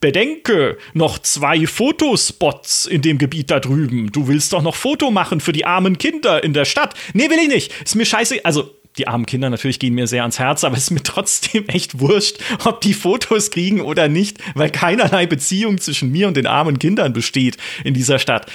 bedenke, 0.05 0.77
noch 0.92 1.18
zwei 1.18 1.66
Fotospots 1.66 2.85
in 2.85 3.00
dem 3.00 3.16
Gebiet 3.16 3.50
da 3.50 3.59
drüben. 3.59 4.12
Du 4.12 4.29
willst 4.29 4.53
doch 4.53 4.61
noch 4.61 4.74
Foto 4.74 5.11
machen 5.11 5.40
für 5.40 5.53
die 5.53 5.64
armen 5.64 5.96
Kinder 5.96 6.44
in 6.44 6.53
der 6.53 6.66
Stadt. 6.66 6.92
Nee, 7.14 7.31
will 7.31 7.38
ich 7.38 7.48
nicht. 7.48 7.72
Ist 7.83 7.94
mir 7.94 8.05
scheiße. 8.05 8.44
Also, 8.44 8.73
die 8.96 9.09
armen 9.09 9.26
Kinder 9.26 9.50
natürlich 9.50 9.78
gehen 9.78 9.94
mir 9.94 10.07
sehr 10.07 10.22
ans 10.22 10.38
Herz, 10.38 10.64
aber 10.64 10.76
es 10.76 10.85
ist 10.85 10.90
mir 10.90 11.02
trotzdem 11.02 11.64
echt 11.68 12.00
wurscht, 12.00 12.38
ob 12.64 12.80
die 12.80 12.94
Fotos 12.94 13.50
kriegen 13.50 13.80
oder 13.80 14.09
nicht, 14.09 14.38
weil 14.54 14.70
keinerlei 14.70 15.26
Beziehung 15.26 15.78
zwischen 15.78 16.11
mir 16.12 16.28
und 16.28 16.37
den 16.37 16.46
armen 16.46 16.78
Kindern 16.78 17.12
besteht 17.12 17.57
in 17.83 17.94
dieser 17.94 18.18
Stadt. 18.18 18.50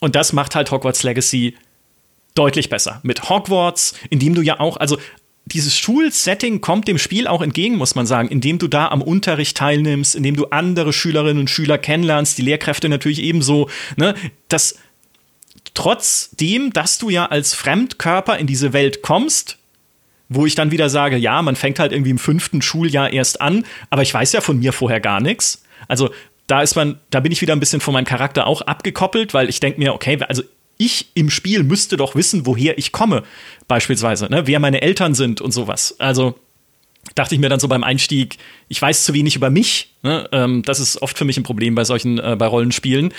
Und 0.00 0.14
das 0.14 0.32
macht 0.32 0.54
halt 0.54 0.70
Hogwarts 0.70 1.02
Legacy 1.02 1.56
deutlich 2.34 2.68
besser. 2.68 3.00
Mit 3.02 3.28
Hogwarts, 3.28 3.94
in 4.10 4.18
dem 4.18 4.34
du 4.34 4.42
ja 4.42 4.60
auch, 4.60 4.76
also 4.76 4.98
dieses 5.46 5.76
Schulsetting 5.76 6.60
kommt 6.60 6.86
dem 6.86 6.98
Spiel 6.98 7.26
auch 7.26 7.40
entgegen, 7.40 7.76
muss 7.76 7.94
man 7.94 8.06
sagen, 8.06 8.28
indem 8.28 8.58
du 8.58 8.68
da 8.68 8.88
am 8.88 9.02
Unterricht 9.02 9.56
teilnimmst, 9.56 10.14
indem 10.14 10.36
du 10.36 10.46
andere 10.46 10.92
Schülerinnen 10.92 11.40
und 11.40 11.50
Schüler 11.50 11.78
kennenlernst, 11.78 12.36
die 12.36 12.42
Lehrkräfte 12.42 12.88
natürlich 12.88 13.22
ebenso, 13.22 13.68
ne, 13.96 14.14
das 14.48 14.76
trotzdem, 15.74 16.72
dass 16.72 16.98
du 16.98 17.08
ja 17.08 17.26
als 17.26 17.54
Fremdkörper 17.54 18.38
in 18.38 18.46
diese 18.46 18.72
Welt 18.72 19.02
kommst, 19.02 19.57
wo 20.28 20.46
ich 20.46 20.54
dann 20.54 20.70
wieder 20.70 20.88
sage, 20.90 21.16
ja, 21.16 21.40
man 21.42 21.56
fängt 21.56 21.78
halt 21.78 21.92
irgendwie 21.92 22.10
im 22.10 22.18
fünften 22.18 22.62
Schuljahr 22.62 23.12
erst 23.12 23.40
an, 23.40 23.64
aber 23.90 24.02
ich 24.02 24.12
weiß 24.12 24.32
ja 24.32 24.40
von 24.40 24.58
mir 24.58 24.72
vorher 24.72 25.00
gar 25.00 25.20
nichts. 25.20 25.62
Also 25.88 26.10
da 26.46 26.62
ist 26.62 26.76
man, 26.76 26.98
da 27.10 27.20
bin 27.20 27.32
ich 27.32 27.40
wieder 27.40 27.54
ein 27.54 27.60
bisschen 27.60 27.80
von 27.80 27.94
meinem 27.94 28.04
Charakter 28.04 28.46
auch 28.46 28.62
abgekoppelt, 28.62 29.34
weil 29.34 29.48
ich 29.48 29.60
denke 29.60 29.78
mir, 29.78 29.94
okay, 29.94 30.18
also 30.28 30.42
ich 30.76 31.10
im 31.14 31.30
Spiel 31.30 31.62
müsste 31.62 31.96
doch 31.96 32.14
wissen, 32.14 32.46
woher 32.46 32.78
ich 32.78 32.92
komme, 32.92 33.24
beispielsweise, 33.66 34.26
ne, 34.30 34.46
wer 34.46 34.60
meine 34.60 34.80
Eltern 34.80 35.14
sind 35.14 35.40
und 35.40 35.52
sowas. 35.52 35.96
Also 35.98 36.38
dachte 37.14 37.34
ich 37.34 37.40
mir 37.40 37.48
dann 37.48 37.60
so 37.60 37.68
beim 37.68 37.84
Einstieg, 37.84 38.36
ich 38.68 38.80
weiß 38.80 39.04
zu 39.04 39.14
wenig 39.14 39.36
über 39.36 39.50
mich. 39.50 39.94
Ne? 40.02 40.28
Ähm, 40.32 40.62
das 40.62 40.80
ist 40.80 41.00
oft 41.02 41.18
für 41.18 41.24
mich 41.24 41.36
ein 41.36 41.42
Problem 41.42 41.74
bei 41.74 41.84
solchen, 41.84 42.18
äh, 42.18 42.36
bei 42.38 42.46
Rollenspielen. 42.46 43.12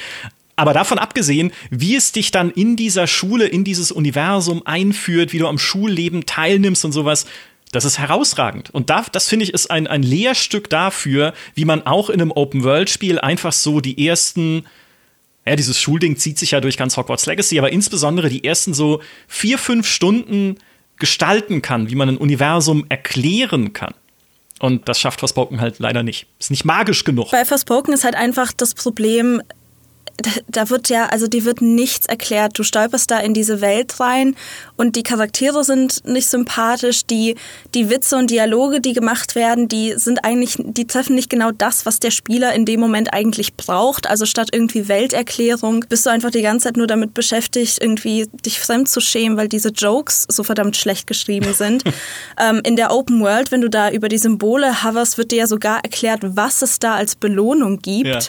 Aber 0.60 0.74
davon 0.74 1.00
abgesehen, 1.00 1.54
wie 1.70 1.96
es 1.96 2.12
dich 2.12 2.32
dann 2.32 2.52
in 2.52 2.76
dieser 2.76 3.08
Schule, 3.08 3.46
in 3.46 3.64
dieses 3.64 3.94
Universum 3.94 4.62
einführt, 4.66 5.32
wie 5.32 5.38
du 5.38 5.48
am 5.48 5.58
Schulleben 5.58 6.26
teilnimmst 6.26 6.84
und 6.84 6.92
sowas, 6.92 7.26
das 7.72 7.86
ist 7.86 7.98
herausragend. 7.98 8.70
Und 8.72 8.90
da, 8.90 9.06
das 9.10 9.30
finde 9.30 9.46
ich 9.46 9.54
ist 9.54 9.72
ein, 9.72 9.88
ein 9.88 10.04
Lehrstück 10.04 10.70
dafür, 10.70 11.34
wie 11.56 11.64
man 11.64 11.86
auch 11.86 12.10
in 12.10 12.22
einem 12.22 12.32
Open-World-Spiel 12.32 13.20
einfach 13.20 13.54
so 13.54 13.80
die 13.80 14.06
ersten, 14.06 14.66
ja, 15.46 15.56
dieses 15.56 15.80
Schulding 15.80 16.18
zieht 16.18 16.38
sich 16.38 16.52
ja 16.52 16.60
durch 16.60 16.76
ganz 16.76 16.98
Hogwarts 16.98 17.26
Legacy, 17.26 17.58
aber 17.58 17.72
insbesondere 17.72 18.28
die 18.28 18.44
ersten 18.44 18.74
so 18.74 19.02
vier, 19.30 19.58
fünf 19.58 19.88
Stunden 19.88 20.58
gestalten 20.98 21.62
kann, 21.62 21.90
wie 21.90 21.96
man 21.96 22.10
ein 22.10 22.18
Universum 22.18 22.86
erklären 22.90 23.72
kann. 23.72 23.94
Und 24.60 24.90
das 24.90 25.00
schafft 25.00 25.22
Forspoken 25.22 25.62
halt 25.62 25.80
leider 25.80 26.04
nicht. 26.04 26.28
Ist 26.38 26.52
nicht 26.52 26.66
magisch 26.66 27.06
genug. 27.06 27.32
Bei 27.32 27.46
Forspoken 27.46 27.94
ist 27.94 28.04
halt 28.04 28.16
einfach 28.16 28.52
das 28.52 28.74
Problem, 28.74 29.42
da 30.48 30.70
wird 30.70 30.90
ja, 30.90 31.08
also 31.08 31.28
die 31.28 31.46
wird 31.46 31.62
nichts 31.62 32.06
erklärt. 32.06 32.58
Du 32.58 32.64
stolperst 32.64 33.12
da 33.12 33.20
in 33.20 33.34
diese 33.34 33.62
Welt 33.62 34.00
rein 34.00 34.36
und 34.78 34.96
die 34.96 35.04
Charaktere 35.04 35.64
sind 35.64 36.06
nicht 36.06 36.30
sympathisch. 36.30 37.06
Die, 37.06 37.36
die 37.74 37.90
Witze 37.90 38.18
und 38.18 38.30
Dialoge, 38.30 38.82
die 38.82 38.94
gemacht 38.94 39.36
werden, 39.36 39.68
die 39.68 39.94
sind 39.98 40.24
eigentlich, 40.24 40.56
die 40.58 40.88
treffen 40.88 41.16
nicht 41.16 41.30
genau 41.30 41.52
das, 41.52 41.86
was 41.86 42.00
der 42.00 42.12
Spieler 42.12 42.54
in 42.54 42.66
dem 42.66 42.80
Moment 42.80 43.14
eigentlich 43.14 43.56
braucht. 43.56 44.08
Also 44.08 44.26
statt 44.26 44.50
irgendwie 44.52 44.88
Welterklärung 44.88 45.86
bist 45.88 46.06
du 46.06 46.10
einfach 46.10 46.32
die 46.32 46.42
ganze 46.42 46.66
Zeit 46.66 46.78
nur 46.78 46.88
damit 46.88 47.14
beschäftigt, 47.14 47.78
irgendwie 47.82 48.28
dich 48.46 48.60
fremd 48.60 48.90
zu 48.90 49.02
schämen, 49.02 49.38
weil 49.38 49.48
diese 49.48 49.70
Jokes 49.70 50.26
so 50.28 50.44
verdammt 50.44 50.78
schlecht 50.78 51.08
geschrieben 51.08 51.54
sind. 51.54 51.84
ähm, 52.40 52.62
in 52.64 52.76
der 52.76 52.92
Open 52.92 53.22
World, 53.22 53.52
wenn 53.52 53.62
du 53.62 53.70
da 53.70 53.92
über 53.92 54.10
die 54.10 54.18
Symbole 54.18 54.84
hoverst, 54.84 55.18
wird 55.18 55.32
dir 55.32 55.40
ja 55.40 55.48
sogar 55.48 55.84
erklärt, 55.84 56.22
was 56.24 56.62
es 56.62 56.80
da 56.80 56.96
als 56.96 57.16
Belohnung 57.16 57.80
gibt. 57.80 58.08
Ja 58.08 58.20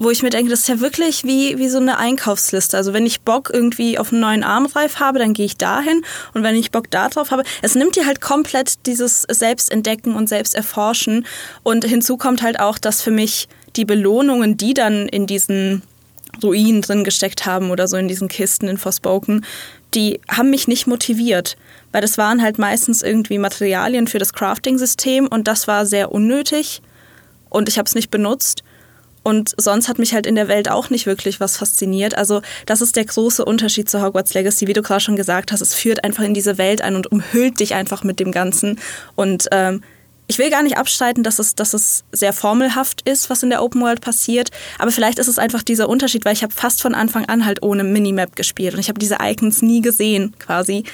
wo 0.00 0.10
ich 0.10 0.22
mir 0.22 0.30
denke, 0.30 0.50
das 0.50 0.60
ist 0.60 0.68
ja 0.68 0.80
wirklich 0.80 1.24
wie, 1.24 1.58
wie 1.58 1.68
so 1.68 1.76
eine 1.76 1.98
Einkaufsliste. 1.98 2.74
Also 2.74 2.94
wenn 2.94 3.04
ich 3.04 3.20
Bock 3.20 3.50
irgendwie 3.52 3.98
auf 3.98 4.12
einen 4.12 4.22
neuen 4.22 4.42
Armreif 4.42 4.98
habe, 4.98 5.18
dann 5.18 5.34
gehe 5.34 5.44
ich 5.44 5.58
dahin. 5.58 6.02
Und 6.32 6.42
wenn 6.42 6.56
ich 6.56 6.70
Bock 6.70 6.90
darauf 6.90 7.30
habe, 7.30 7.42
es 7.60 7.74
nimmt 7.74 7.96
dir 7.96 8.06
halt 8.06 8.22
komplett 8.22 8.86
dieses 8.86 9.26
Selbstentdecken 9.28 10.16
und 10.16 10.26
Selbsterforschen. 10.26 11.26
Und 11.62 11.84
hinzu 11.84 12.16
kommt 12.16 12.40
halt 12.40 12.58
auch, 12.60 12.78
dass 12.78 13.02
für 13.02 13.10
mich 13.10 13.46
die 13.76 13.84
Belohnungen, 13.84 14.56
die 14.56 14.72
dann 14.72 15.06
in 15.06 15.26
diesen 15.26 15.82
Ruinen 16.42 16.80
drin 16.80 17.04
gesteckt 17.04 17.44
haben 17.44 17.70
oder 17.70 17.86
so 17.86 17.98
in 17.98 18.08
diesen 18.08 18.28
Kisten 18.28 18.68
in 18.68 18.78
Forspoken, 18.78 19.44
die 19.92 20.18
haben 20.30 20.48
mich 20.48 20.66
nicht 20.66 20.86
motiviert. 20.86 21.58
Weil 21.92 22.00
das 22.00 22.16
waren 22.16 22.40
halt 22.40 22.58
meistens 22.58 23.02
irgendwie 23.02 23.36
Materialien 23.36 24.06
für 24.06 24.18
das 24.18 24.32
Crafting-System 24.32 25.26
und 25.26 25.46
das 25.46 25.68
war 25.68 25.84
sehr 25.84 26.10
unnötig 26.10 26.80
und 27.50 27.68
ich 27.68 27.76
habe 27.76 27.86
es 27.86 27.94
nicht 27.94 28.10
benutzt. 28.10 28.62
Und 29.22 29.54
sonst 29.58 29.88
hat 29.88 29.98
mich 29.98 30.14
halt 30.14 30.26
in 30.26 30.34
der 30.34 30.48
Welt 30.48 30.70
auch 30.70 30.90
nicht 30.90 31.06
wirklich 31.06 31.40
was 31.40 31.56
fasziniert. 31.56 32.16
Also 32.16 32.40
das 32.66 32.80
ist 32.80 32.96
der 32.96 33.04
große 33.04 33.44
Unterschied 33.44 33.88
zu 33.90 34.02
Hogwarts 34.02 34.34
Legacy, 34.34 34.66
wie 34.66 34.72
du 34.72 34.82
gerade 34.82 35.00
schon 35.00 35.16
gesagt 35.16 35.52
hast. 35.52 35.60
Es 35.60 35.74
führt 35.74 36.04
einfach 36.04 36.24
in 36.24 36.34
diese 36.34 36.58
Welt 36.58 36.82
ein 36.82 36.96
und 36.96 37.10
umhüllt 37.12 37.60
dich 37.60 37.74
einfach 37.74 38.02
mit 38.02 38.18
dem 38.18 38.32
Ganzen. 38.32 38.80
Und 39.16 39.48
ähm, 39.52 39.82
ich 40.30 40.38
will 40.38 40.48
gar 40.48 40.62
nicht 40.62 40.78
abstreiten, 40.78 41.24
dass 41.24 41.40
es, 41.40 41.56
dass 41.56 41.74
es 41.74 42.04
sehr 42.12 42.32
formelhaft 42.32 43.02
ist, 43.06 43.30
was 43.30 43.42
in 43.42 43.50
der 43.50 43.64
Open 43.64 43.82
World 43.82 44.00
passiert. 44.00 44.50
Aber 44.78 44.92
vielleicht 44.92 45.18
ist 45.18 45.26
es 45.26 45.40
einfach 45.40 45.64
dieser 45.64 45.88
Unterschied, 45.88 46.24
weil 46.24 46.34
ich 46.34 46.44
habe 46.44 46.54
fast 46.54 46.80
von 46.80 46.94
Anfang 46.94 47.24
an 47.24 47.44
halt 47.44 47.64
ohne 47.64 47.82
Minimap 47.82 48.36
gespielt 48.36 48.74
und 48.74 48.80
ich 48.80 48.88
habe 48.88 49.00
diese 49.00 49.18
Icons 49.20 49.60
nie 49.60 49.80
gesehen 49.80 50.34
quasi. 50.38 50.84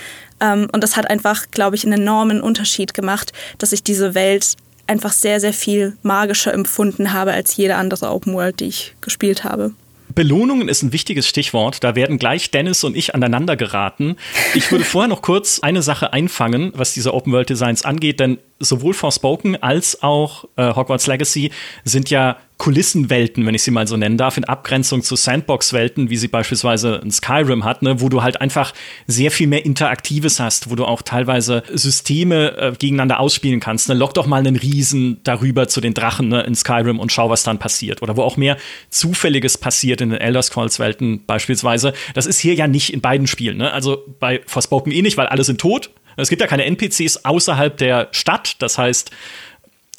Ähm, 0.40 0.68
und 0.72 0.82
das 0.82 0.96
hat 0.96 1.10
einfach, 1.10 1.50
glaube 1.50 1.76
ich, 1.76 1.84
einen 1.84 2.00
enormen 2.00 2.40
Unterschied 2.40 2.94
gemacht, 2.94 3.34
dass 3.58 3.72
ich 3.72 3.82
diese 3.82 4.14
Welt 4.14 4.56
einfach 4.86 5.12
sehr, 5.12 5.40
sehr 5.40 5.52
viel 5.52 5.96
magischer 6.02 6.52
empfunden 6.52 7.12
habe 7.12 7.32
als 7.32 7.56
jede 7.56 7.76
andere 7.76 8.10
Open 8.10 8.34
World, 8.34 8.60
die 8.60 8.66
ich 8.66 8.94
gespielt 9.00 9.44
habe. 9.44 9.72
Belohnungen 10.14 10.68
ist 10.68 10.82
ein 10.82 10.92
wichtiges 10.92 11.28
Stichwort. 11.28 11.84
Da 11.84 11.94
werden 11.94 12.18
gleich 12.18 12.50
Dennis 12.50 12.84
und 12.84 12.96
ich 12.96 13.14
aneinander 13.14 13.54
geraten. 13.54 14.16
Ich 14.54 14.72
würde 14.72 14.84
vorher 14.86 15.08
noch 15.08 15.20
kurz 15.20 15.60
eine 15.60 15.82
Sache 15.82 16.12
einfangen, 16.12 16.72
was 16.74 16.94
diese 16.94 17.12
Open 17.12 17.32
World 17.32 17.50
Designs 17.50 17.84
angeht, 17.84 18.18
denn 18.18 18.38
sowohl 18.58 18.94
Forspoken 18.94 19.62
als 19.62 20.02
auch 20.02 20.46
äh, 20.56 20.74
Hogwarts 20.74 21.06
Legacy 21.06 21.50
sind 21.84 22.08
ja 22.08 22.38
Kulissenwelten, 22.58 23.44
wenn 23.44 23.54
ich 23.54 23.62
sie 23.62 23.70
mal 23.70 23.86
so 23.86 23.96
nennen 23.96 24.16
darf, 24.16 24.38
in 24.38 24.44
Abgrenzung 24.44 25.02
zu 25.02 25.14
Sandbox-Welten, 25.14 26.08
wie 26.08 26.16
sie 26.16 26.28
beispielsweise 26.28 27.00
in 27.02 27.10
Skyrim 27.10 27.64
hat, 27.64 27.82
ne, 27.82 28.00
wo 28.00 28.08
du 28.08 28.22
halt 28.22 28.40
einfach 28.40 28.72
sehr 29.06 29.30
viel 29.30 29.46
mehr 29.46 29.64
Interaktives 29.64 30.40
hast, 30.40 30.70
wo 30.70 30.74
du 30.74 30.86
auch 30.86 31.02
teilweise 31.02 31.62
Systeme 31.72 32.56
äh, 32.56 32.72
gegeneinander 32.72 33.20
ausspielen 33.20 33.60
kannst. 33.60 33.88
Ne? 33.88 33.94
Lock 33.94 34.14
doch 34.14 34.26
mal 34.26 34.38
einen 34.38 34.56
Riesen 34.56 35.20
darüber 35.22 35.68
zu 35.68 35.82
den 35.82 35.92
Drachen 35.92 36.28
ne, 36.28 36.42
in 36.42 36.54
Skyrim 36.54 36.98
und 36.98 37.12
schau, 37.12 37.28
was 37.28 37.42
dann 37.42 37.58
passiert. 37.58 38.00
Oder 38.00 38.16
wo 38.16 38.22
auch 38.22 38.38
mehr 38.38 38.56
Zufälliges 38.88 39.58
passiert 39.58 40.00
in 40.00 40.10
den 40.10 40.20
Elder 40.20 40.42
Scrolls-Welten 40.42 41.26
beispielsweise. 41.26 41.92
Das 42.14 42.24
ist 42.24 42.38
hier 42.38 42.54
ja 42.54 42.66
nicht 42.66 42.92
in 42.92 43.02
beiden 43.02 43.26
Spielen. 43.26 43.58
Ne? 43.58 43.70
Also 43.72 44.02
bei 44.18 44.40
Forspoken 44.46 44.92
eh 44.92 45.02
nicht, 45.02 45.18
weil 45.18 45.26
alle 45.26 45.44
sind 45.44 45.60
tot. 45.60 45.90
Es 46.16 46.30
gibt 46.30 46.40
ja 46.40 46.46
keine 46.46 46.64
NPCs 46.64 47.24
außerhalb 47.24 47.76
der 47.76 48.08
Stadt. 48.12 48.56
Das 48.60 48.78
heißt, 48.78 49.10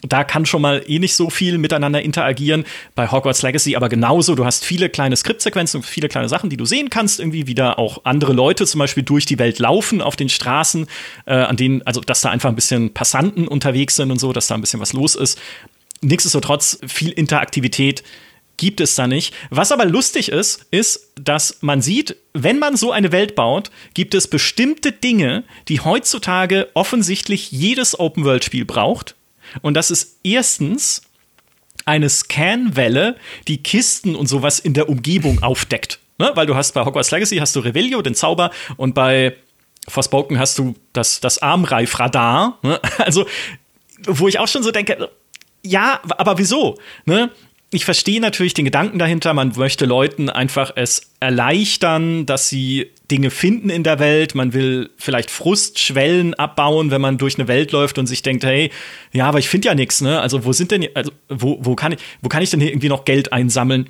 da 0.04 0.24
kann 0.24 0.46
schon 0.46 0.62
mal 0.62 0.84
eh 0.86 1.00
nicht 1.00 1.16
so 1.16 1.32
viel 1.32 1.58
miteinander 1.58 2.04
interagieren. 2.04 2.66
Bei 2.94 3.10
Hogwarts 3.10 3.42
Legacy 3.42 3.76
aber 3.76 3.90
genauso. 3.90 4.36
Du 4.36 4.46
hast 4.46 4.64
viele 4.64 4.90
kleine 4.90 5.16
Skriptsequenzen, 5.16 5.82
viele 5.82 6.08
kleine 6.08 6.30
Sachen, 6.30 6.52
die 6.52 6.58
du 6.58 6.66
sehen 6.66 6.92
kannst. 6.92 7.20
Irgendwie 7.20 7.48
wieder 7.48 7.80
auch 7.80 8.02
andere 8.04 8.34
Leute 8.34 8.68
zum 8.68 8.78
Beispiel 8.78 9.02
durch 9.02 9.26
die 9.26 9.40
Welt 9.40 9.58
laufen 9.58 10.02
auf 10.02 10.16
den 10.16 10.30
Straßen, 10.30 10.86
äh, 11.26 11.34
an 11.34 11.58
denen, 11.58 11.82
also 11.82 12.02
dass 12.02 12.22
da 12.22 12.30
einfach 12.30 12.50
ein 12.50 12.56
bisschen 12.56 12.94
Passanten 12.94 13.48
unterwegs 13.48 13.96
sind 13.96 14.12
und 14.12 14.20
so, 14.20 14.34
dass 14.34 14.46
da 14.46 14.56
ein 14.56 14.62
bisschen 14.62 14.80
was 14.80 14.94
los 14.94 15.16
ist. 15.16 15.40
Nichtsdestotrotz 16.02 16.80
viel 16.86 17.10
Interaktivität 17.10 18.04
gibt 18.58 18.82
es 18.82 18.94
da 18.94 19.08
nicht. 19.08 19.34
Was 19.50 19.72
aber 19.72 19.86
lustig 19.86 20.30
ist, 20.30 20.66
ist, 20.70 21.12
dass 21.16 21.58
man 21.62 21.82
sieht, 21.82 22.18
wenn 22.34 22.60
man 22.60 22.76
so 22.76 22.92
eine 22.92 23.12
Welt 23.12 23.36
baut, 23.36 23.72
gibt 23.96 24.14
es 24.14 24.28
bestimmte 24.28 24.92
Dinge, 24.92 25.44
die 25.70 25.80
heutzutage 25.80 26.68
offensichtlich 26.76 27.52
jedes 27.52 28.00
Open-World-Spiel 28.00 28.66
braucht. 28.66 29.17
Und 29.62 29.74
das 29.74 29.92
ist 29.92 30.20
erstens 30.24 31.02
eine 31.86 32.10
Scanwelle, 32.10 33.16
die 33.48 33.64
Kisten 33.64 34.16
und 34.16 34.28
sowas 34.28 34.60
in 34.60 34.74
der 34.74 34.90
Umgebung 34.90 35.42
aufdeckt. 35.42 36.00
Ne? 36.20 36.32
Weil 36.36 36.46
du 36.46 36.56
hast 36.56 36.74
bei 36.74 36.84
Hogwarts 36.84 37.12
Legacy 37.12 37.38
hast 37.38 37.56
du 37.56 37.60
Revelio, 37.60 38.02
den 38.02 38.16
Zauber, 38.16 38.52
und 38.76 38.94
bei 38.94 39.36
Forspoken 39.88 40.38
hast 40.38 40.58
du 40.58 40.76
das, 40.94 41.22
das 41.22 41.42
Armreifradar. 41.42 42.60
Ne? 42.62 42.80
Also, 42.98 43.26
wo 44.06 44.28
ich 44.28 44.38
auch 44.40 44.48
schon 44.48 44.64
so 44.64 44.72
denke, 44.72 45.10
ja, 45.64 46.02
aber 46.18 46.38
wieso? 46.38 46.78
Ne? 47.06 47.32
ich 47.72 47.86
verstehe 47.86 48.22
natürlich 48.22 48.54
den 48.54 48.66
Gedanken 48.66 48.98
dahinter, 48.98 49.34
man 49.34 49.54
möchte 49.56 49.86
Leuten 49.86 50.30
einfach 50.30 50.72
es 50.76 51.12
erleichtern, 51.20 52.26
dass 52.26 52.50
sie 52.50 52.92
Dinge 53.12 53.32
finden 53.32 53.70
in 53.70 53.84
der 53.84 54.00
Welt. 54.00 54.36
Man 54.36 54.54
will 54.54 54.90
vielleicht 54.98 55.32
Frustschwellen 55.32 56.34
abbauen, 56.34 56.92
wenn 56.92 57.02
man 57.02 57.18
durch 57.18 57.38
eine 57.38 57.48
Welt 57.48 57.72
läuft 57.72 57.98
und 57.98 58.08
sich 58.08 58.22
denkt, 58.22 58.44
hey, 58.44 58.72
ja, 59.14 59.28
aber 59.28 59.40
ich 59.40 59.50
finde 59.50 59.68
ja 59.68 59.76
nichts, 59.76 60.02
ne? 60.02 60.20
Also 60.20 60.46
wo 60.46 60.54
sind 60.54 60.72
denn, 60.72 60.88
also 60.94 61.12
wo, 61.30 61.58
wo, 61.62 61.76
kann 61.76 61.94
ich, 61.94 62.00
wo 62.22 62.30
kann 62.30 62.44
ich 62.44 62.50
denn 62.50 62.60
hier 62.60 62.72
irgendwie 62.72 62.90
noch 62.90 63.06
Geld 63.06 63.32
einsammeln? 63.34 63.90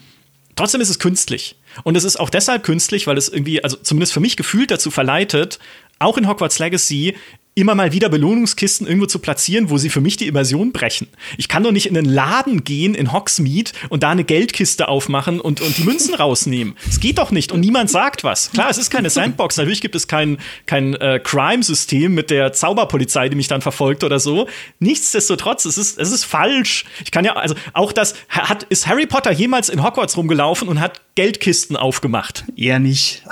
Trotzdem 0.55 0.81
ist 0.81 0.89
es 0.89 0.99
künstlich. 0.99 1.55
Und 1.83 1.95
es 1.95 2.03
ist 2.03 2.19
auch 2.19 2.29
deshalb 2.29 2.63
künstlich, 2.63 3.07
weil 3.07 3.17
es 3.17 3.29
irgendwie, 3.29 3.63
also 3.63 3.77
zumindest 3.77 4.13
für 4.13 4.19
mich 4.19 4.37
gefühlt 4.37 4.71
dazu 4.71 4.91
verleitet, 4.91 5.59
auch 5.99 6.17
in 6.17 6.27
Hogwarts 6.27 6.59
Legacy 6.59 7.15
immer 7.57 7.73
mal 7.73 7.91
wieder 7.91 8.07
Belohnungskisten 8.09 8.85
irgendwo 8.85 9.07
zu 9.07 9.17
platzieren, 9.17 9.71
wo 9.71 9.79
sie 9.79 9.89
für 9.89 9.99
mich 9.99 10.15
die 10.15 10.27
Immersion 10.27 10.71
brechen. 10.71 11.07
Ich 11.37 11.47
kann 11.47 11.63
doch 11.63 11.71
nicht 11.71 11.87
in 11.87 11.97
einen 11.97 12.05
Laden 12.05 12.63
gehen 12.63 12.93
in 12.93 13.11
Hogsmeade 13.11 13.71
und 13.89 14.03
da 14.03 14.11
eine 14.11 14.23
Geldkiste 14.23 14.87
aufmachen 14.87 15.41
und, 15.41 15.59
und 15.61 15.75
die 15.77 15.83
Münzen 15.83 16.13
rausnehmen. 16.19 16.75
Es 16.87 16.99
geht 16.99 17.17
doch 17.17 17.31
nicht 17.31 17.51
und 17.51 17.59
niemand 17.61 17.89
sagt 17.89 18.23
was. 18.23 18.51
Klar, 18.51 18.69
es 18.69 18.77
ist 18.77 18.91
keine 18.91 19.09
Sandbox. 19.09 19.57
Natürlich 19.57 19.81
gibt 19.81 19.95
es 19.95 20.07
kein, 20.07 20.37
kein 20.67 20.93
äh, 20.95 21.19
Crime-System 21.23 22.13
mit 22.13 22.29
der 22.29 22.53
Zauberpolizei, 22.53 23.27
die 23.27 23.35
mich 23.35 23.47
dann 23.47 23.61
verfolgt 23.61 24.03
oder 24.03 24.19
so. 24.19 24.47
Nichtsdestotrotz, 24.79 25.65
es 25.65 25.79
ist, 25.79 25.97
es 25.97 26.11
ist 26.11 26.25
falsch. 26.25 26.85
Ich 27.03 27.09
kann 27.09 27.25
ja, 27.25 27.33
also 27.33 27.55
auch 27.73 27.91
das, 27.91 28.13
hat, 28.29 28.63
ist 28.63 28.85
Harry 28.85 29.07
Potter 29.07 29.31
jemals 29.31 29.69
in 29.69 29.83
Hogwarts 29.83 30.15
rumgelaufen 30.15 30.67
und 30.67 30.79
hat 30.79 31.01
Geldkisten 31.15 31.75
aufgemacht? 31.75 32.43
Eher 32.55 32.77
nicht. 32.77 33.23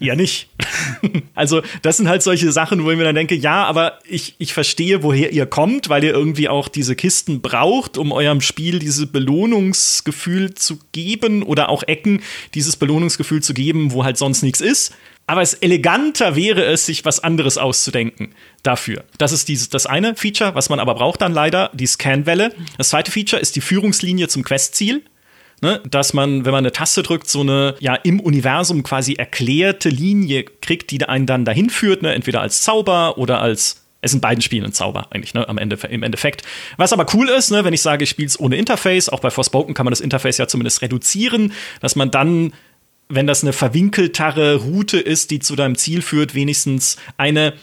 Eher 0.00 0.16
nicht. 0.16 0.48
also, 1.34 1.62
das 1.82 1.96
sind 1.96 2.08
halt 2.08 2.22
solche 2.22 2.52
Sachen, 2.52 2.84
wo 2.84 2.90
ich 2.90 2.96
mir 2.96 3.04
dann 3.04 3.14
denke, 3.14 3.34
ja, 3.34 3.64
aber 3.64 3.98
ich, 4.08 4.34
ich 4.38 4.52
verstehe, 4.52 5.02
woher 5.02 5.32
ihr 5.32 5.46
kommt, 5.46 5.88
weil 5.88 6.04
ihr 6.04 6.12
irgendwie 6.12 6.48
auch 6.48 6.68
diese 6.68 6.96
Kisten 6.96 7.40
braucht, 7.40 7.98
um 7.98 8.12
eurem 8.12 8.40
Spiel 8.40 8.78
dieses 8.78 9.06
Belohnungsgefühl 9.06 10.54
zu 10.54 10.78
geben 10.92 11.42
oder 11.42 11.68
auch 11.68 11.82
Ecken 11.84 12.22
dieses 12.54 12.76
Belohnungsgefühl 12.76 13.42
zu 13.42 13.54
geben, 13.54 13.92
wo 13.92 14.04
halt 14.04 14.18
sonst 14.18 14.42
nichts 14.42 14.60
ist. 14.60 14.94
Aber 15.26 15.42
es 15.42 15.54
eleganter 15.54 16.34
wäre 16.34 16.64
es, 16.64 16.86
sich 16.86 17.04
was 17.04 17.22
anderes 17.22 17.56
auszudenken 17.56 18.34
dafür. 18.64 19.04
Das 19.16 19.30
ist 19.30 19.46
dieses, 19.46 19.68
das 19.68 19.86
eine 19.86 20.16
Feature, 20.16 20.56
was 20.56 20.70
man 20.70 20.80
aber 20.80 20.94
braucht 20.94 21.20
dann 21.20 21.32
leider, 21.32 21.70
die 21.72 21.86
Scanwelle. 21.86 22.52
Das 22.78 22.88
zweite 22.88 23.12
Feature 23.12 23.40
ist 23.40 23.54
die 23.54 23.60
Führungslinie 23.60 24.26
zum 24.26 24.42
Questziel 24.42 25.04
ne, 25.60 25.80
dass 25.88 26.12
man, 26.12 26.44
wenn 26.44 26.52
man 26.52 26.64
eine 26.64 26.72
Taste 26.72 27.02
drückt, 27.02 27.28
so 27.28 27.40
eine 27.40 27.74
ja 27.80 27.94
im 27.94 28.20
Universum 28.20 28.82
quasi 28.82 29.14
erklärte 29.14 29.88
Linie 29.88 30.44
kriegt, 30.44 30.90
die 30.90 31.04
einen 31.04 31.26
dann 31.26 31.44
dahin 31.44 31.70
führt, 31.70 32.02
ne, 32.02 32.14
entweder 32.14 32.40
als 32.40 32.62
Zauber 32.62 33.18
oder 33.18 33.40
als 33.40 33.84
es 34.02 34.12
sind 34.12 34.20
beiden 34.20 34.40
Spielen 34.40 34.64
ein 34.64 34.72
Zauber 34.72 35.08
eigentlich, 35.10 35.34
ne, 35.34 35.46
am 35.48 35.58
Ende, 35.58 35.76
im 35.88 36.02
Endeffekt. 36.02 36.42
Was 36.76 36.92
aber 36.92 37.06
cool 37.14 37.28
ist, 37.28 37.50
ne, 37.50 37.64
wenn 37.64 37.74
ich 37.74 37.82
sage, 37.82 38.04
ich 38.04 38.10
spiele 38.10 38.28
es 38.28 38.40
ohne 38.40 38.56
Interface, 38.56 39.08
auch 39.08 39.20
bei 39.20 39.30
Forspoken 39.30 39.74
kann 39.74 39.84
man 39.84 39.92
das 39.92 40.00
Interface 40.00 40.38
ja 40.38 40.46
zumindest 40.46 40.82
reduzieren, 40.82 41.52
dass 41.80 41.96
man 41.96 42.10
dann, 42.10 42.54
wenn 43.08 43.26
das 43.26 43.42
eine 43.42 43.52
verwinkeltere 43.52 44.56
Route 44.56 44.98
ist, 44.98 45.30
die 45.30 45.40
zu 45.40 45.54
deinem 45.54 45.76
Ziel 45.76 46.00
führt, 46.00 46.34
wenigstens 46.34 46.96
eine 47.18 47.54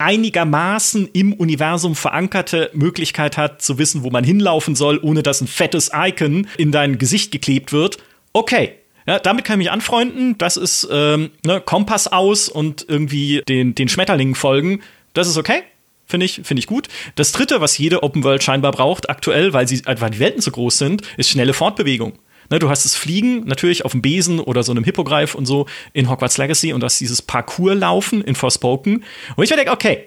einigermaßen 0.00 1.08
im 1.12 1.32
Universum 1.34 1.94
verankerte 1.94 2.70
Möglichkeit 2.72 3.36
hat, 3.36 3.62
zu 3.62 3.78
wissen, 3.78 4.02
wo 4.02 4.10
man 4.10 4.24
hinlaufen 4.24 4.74
soll, 4.74 4.98
ohne 5.02 5.22
dass 5.22 5.40
ein 5.40 5.46
fettes 5.46 5.90
Icon 5.94 6.48
in 6.56 6.72
dein 6.72 6.98
Gesicht 6.98 7.30
geklebt 7.30 7.72
wird, 7.72 7.98
okay. 8.32 8.72
Ja, 9.06 9.18
damit 9.18 9.44
kann 9.44 9.54
ich 9.54 9.66
mich 9.66 9.72
anfreunden. 9.72 10.36
Das 10.38 10.56
ist 10.56 10.86
ähm, 10.90 11.30
ne, 11.44 11.60
Kompass 11.60 12.06
aus 12.06 12.48
und 12.48 12.84
irgendwie 12.88 13.42
den, 13.48 13.74
den 13.74 13.88
Schmetterlingen 13.88 14.34
folgen. 14.34 14.82
Das 15.14 15.26
ist 15.26 15.38
okay. 15.38 15.62
Finde 16.06 16.26
ich, 16.26 16.40
finde 16.44 16.60
ich 16.60 16.66
gut. 16.66 16.88
Das 17.14 17.32
dritte, 17.32 17.60
was 17.60 17.78
jede 17.78 18.02
Open 18.02 18.24
World 18.24 18.42
scheinbar 18.42 18.72
braucht, 18.72 19.08
aktuell, 19.08 19.52
weil, 19.52 19.66
sie, 19.66 19.82
weil 19.84 20.10
die 20.10 20.18
Welten 20.18 20.42
so 20.42 20.50
groß 20.50 20.76
sind, 20.76 21.02
ist 21.16 21.30
schnelle 21.30 21.54
Fortbewegung. 21.54 22.12
Ne, 22.50 22.58
du 22.58 22.68
hast 22.68 22.84
das 22.84 22.96
Fliegen 22.96 23.44
natürlich 23.46 23.84
auf 23.84 23.92
dem 23.92 24.02
Besen 24.02 24.40
oder 24.40 24.62
so 24.62 24.72
einem 24.72 24.84
Hippogreif 24.84 25.34
und 25.34 25.46
so 25.46 25.66
in 25.92 26.10
Hogwarts 26.10 26.36
Legacy 26.36 26.72
und 26.72 26.80
du 26.80 26.84
hast 26.84 26.98
dieses 27.00 27.22
Parcours-Laufen 27.22 28.22
in 28.22 28.34
Forspoken. 28.34 29.04
Und 29.36 29.44
ich 29.44 29.50
mir 29.50 29.56
denke, 29.56 29.72
okay, 29.72 30.04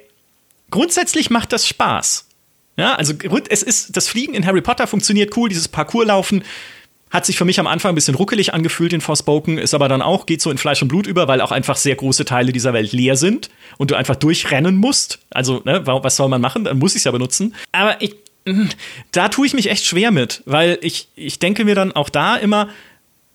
grundsätzlich 0.70 1.30
macht 1.30 1.54
das 1.54 1.68
Spaß. 1.68 2.28
Ja, 2.76 2.96
also 2.96 3.14
es 3.50 3.64
ist, 3.64 3.96
das 3.96 4.08
Fliegen 4.08 4.34
in 4.34 4.46
Harry 4.46 4.62
Potter 4.62 4.88
funktioniert 4.88 5.38
cool, 5.38 5.48
dieses 5.48 5.68
Parcours-Laufen 5.68 6.44
hat 7.14 7.28
sich 7.28 7.38
für 7.38 7.46
mich 7.46 7.60
am 7.60 7.68
Anfang 7.68 7.92
ein 7.92 7.96
bisschen 7.96 8.16
ruckelig 8.16 8.56
angefühlt 8.56 8.92
in 8.92 9.00
Forspoken, 9.00 9.60
ist 9.60 9.76
aber 9.76 9.88
dann 9.88 10.02
auch, 10.02 10.26
geht 10.26 10.42
so 10.42 10.50
in 10.50 10.58
Fleisch 10.58 10.82
und 10.82 10.88
Blut 10.88 11.06
über, 11.06 11.28
weil 11.28 11.42
auch 11.42 11.52
einfach 11.52 11.78
sehr 11.78 11.96
große 11.96 12.26
Teile 12.26 12.52
dieser 12.52 12.74
Welt 12.74 12.92
leer 12.92 13.16
sind 13.16 13.52
und 13.78 13.92
du 13.92 13.96
einfach 13.96 14.16
durchrennen 14.16 14.76
musst. 14.76 15.20
Also, 15.30 15.62
ne, 15.64 15.86
was 15.86 16.16
soll 16.16 16.28
man 16.28 16.42
machen? 16.42 16.64
Dann 16.64 16.80
muss 16.80 16.94
ich 16.94 17.02
es 17.02 17.04
ja 17.04 17.12
benutzen. 17.12 17.54
Aber 17.72 18.02
ich, 18.02 18.16
da 19.12 19.30
tue 19.30 19.48
ich 19.48 19.54
mich 19.54 19.70
echt 19.70 19.86
schwer 19.86 20.12
mit, 20.12 20.42
weil 20.46 20.78
ich, 20.82 21.08
ich 21.16 21.40
denke 21.40 21.66
mir 21.66 21.76
dann 21.76 21.92
auch 21.94 22.10
da 22.10 22.36
immer, 22.36 22.70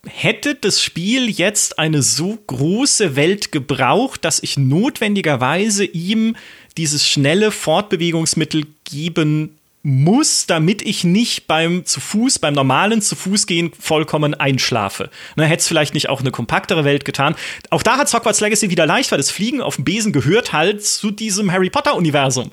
hätte 0.06 0.54
das 0.54 0.82
Spiel 0.82 1.28
jetzt 1.28 1.78
eine 1.78 2.02
so 2.02 2.38
große 2.46 3.16
Welt 3.16 3.52
gebraucht, 3.52 4.24
dass 4.24 4.42
ich 4.42 4.56
notwendigerweise 4.56 5.84
ihm 5.84 6.36
dieses 6.76 7.06
schnelle 7.09 7.50
Fortbewegungsmittel 7.50 8.66
geben 8.84 9.59
muss, 9.82 10.46
damit 10.46 10.82
ich 10.82 11.04
nicht 11.04 11.46
beim 11.46 11.84
zu 11.84 12.00
Fuß, 12.00 12.40
beim 12.40 12.54
normalen 12.54 13.00
zu 13.00 13.16
Fuß 13.16 13.46
gehen 13.46 13.72
vollkommen 13.78 14.34
einschlafe. 14.34 15.09
Ne, 15.36 15.46
hätte 15.46 15.61
es 15.61 15.68
vielleicht 15.68 15.94
nicht 15.94 16.09
auch 16.09 16.20
eine 16.20 16.30
kompaktere 16.30 16.84
Welt 16.84 17.04
getan. 17.04 17.36
Auch 17.70 17.82
da 17.82 17.96
hat 17.96 18.12
Hogwarts 18.12 18.40
Legacy 18.40 18.70
wieder 18.70 18.86
leicht, 18.86 19.11
weil 19.11 19.18
das 19.18 19.30
Fliegen 19.30 19.61
auf 19.61 19.76
dem 19.76 19.84
Besen 19.84 20.12
gehört 20.12 20.52
halt 20.52 20.84
zu 20.84 21.11
diesem 21.11 21.50
Harry 21.52 21.70
Potter 21.70 21.94
Universum 21.94 22.50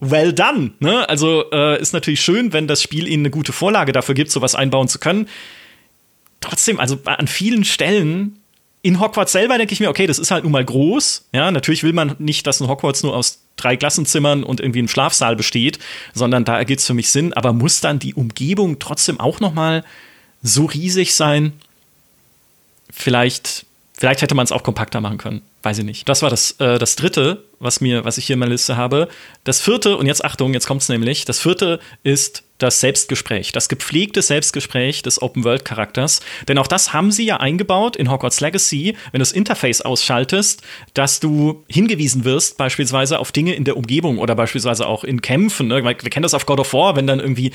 well 0.00 0.32
done. 0.32 0.72
Ne? 0.80 1.08
Also 1.08 1.50
äh, 1.52 1.80
ist 1.80 1.92
natürlich 1.92 2.20
schön, 2.20 2.52
wenn 2.52 2.66
das 2.66 2.82
Spiel 2.82 3.08
ihnen 3.08 3.22
eine 3.22 3.30
gute 3.30 3.52
Vorlage 3.52 3.92
dafür 3.92 4.14
gibt, 4.14 4.30
sowas 4.30 4.54
einbauen 4.54 4.88
zu 4.88 4.98
können. 4.98 5.28
Trotzdem, 6.40 6.78
also 6.78 6.98
an 7.04 7.28
vielen 7.28 7.64
Stellen 7.64 8.38
in 8.82 9.00
Hogwarts 9.00 9.32
selber 9.32 9.58
denke 9.58 9.72
ich 9.72 9.80
mir, 9.80 9.88
okay, 9.88 10.06
das 10.06 10.20
ist 10.20 10.30
halt 10.30 10.44
nun 10.44 10.52
mal 10.52 10.64
groß. 10.64 11.28
Ja, 11.32 11.50
natürlich 11.50 11.82
will 11.82 11.92
man 11.92 12.14
nicht, 12.18 12.46
dass 12.46 12.60
ein 12.60 12.68
Hogwarts 12.68 13.02
nur 13.02 13.16
aus 13.16 13.40
drei 13.56 13.76
Klassenzimmern 13.76 14.44
und 14.44 14.60
irgendwie 14.60 14.78
einem 14.78 14.88
Schlafsaal 14.88 15.34
besteht, 15.34 15.80
sondern 16.14 16.44
da 16.44 16.56
ergibt 16.56 16.80
es 16.80 16.86
für 16.86 16.94
mich 16.94 17.10
Sinn. 17.10 17.32
Aber 17.32 17.52
muss 17.52 17.80
dann 17.80 17.98
die 17.98 18.14
Umgebung 18.14 18.78
trotzdem 18.78 19.18
auch 19.18 19.40
noch 19.40 19.54
mal 19.54 19.82
so 20.42 20.66
riesig 20.66 21.14
sein? 21.14 21.54
Vielleicht, 22.90 23.66
vielleicht 23.92 24.22
hätte 24.22 24.36
man 24.36 24.44
es 24.44 24.52
auch 24.52 24.62
kompakter 24.62 25.00
machen 25.00 25.18
können. 25.18 25.42
Weiß 25.66 25.78
ich 25.78 25.84
nicht. 25.84 26.08
Das 26.08 26.22
war 26.22 26.30
das, 26.30 26.52
äh, 26.60 26.78
das 26.78 26.94
dritte, 26.94 27.42
was 27.58 27.80
mir, 27.80 28.04
was 28.04 28.18
ich 28.18 28.26
hier 28.26 28.34
in 28.34 28.38
meiner 28.38 28.52
Liste 28.52 28.76
habe. 28.76 29.08
Das 29.42 29.60
vierte, 29.60 29.96
und 29.96 30.06
jetzt 30.06 30.24
Achtung, 30.24 30.54
jetzt 30.54 30.68
kommt 30.68 30.82
es 30.82 30.88
nämlich. 30.88 31.24
Das 31.24 31.40
vierte 31.40 31.80
ist 32.04 32.44
das 32.58 32.80
Selbstgespräch, 32.80 33.52
das 33.52 33.68
gepflegte 33.68 34.22
Selbstgespräch 34.22 35.02
des 35.02 35.20
Open-World-Charakters. 35.20 36.20
Denn 36.48 36.58
auch 36.58 36.66
das 36.66 36.92
haben 36.92 37.12
sie 37.12 37.26
ja 37.26 37.38
eingebaut 37.38 37.96
in 37.96 38.10
Hogwarts 38.10 38.40
Legacy, 38.40 38.96
wenn 39.12 39.18
du 39.18 39.22
das 39.22 39.32
Interface 39.32 39.82
ausschaltest, 39.82 40.62
dass 40.94 41.20
du 41.20 41.64
hingewiesen 41.68 42.24
wirst, 42.24 42.56
beispielsweise 42.56 43.18
auf 43.18 43.32
Dinge 43.32 43.54
in 43.54 43.64
der 43.64 43.76
Umgebung 43.76 44.18
oder 44.18 44.34
beispielsweise 44.34 44.86
auch 44.86 45.04
in 45.04 45.20
Kämpfen. 45.20 45.68
Ne? 45.68 45.84
Wir 45.84 45.94
kennen 45.94 46.22
das 46.22 46.34
auf 46.34 46.46
God 46.46 46.60
of 46.60 46.72
War, 46.72 46.96
wenn 46.96 47.06
dann 47.06 47.20
irgendwie 47.20 47.52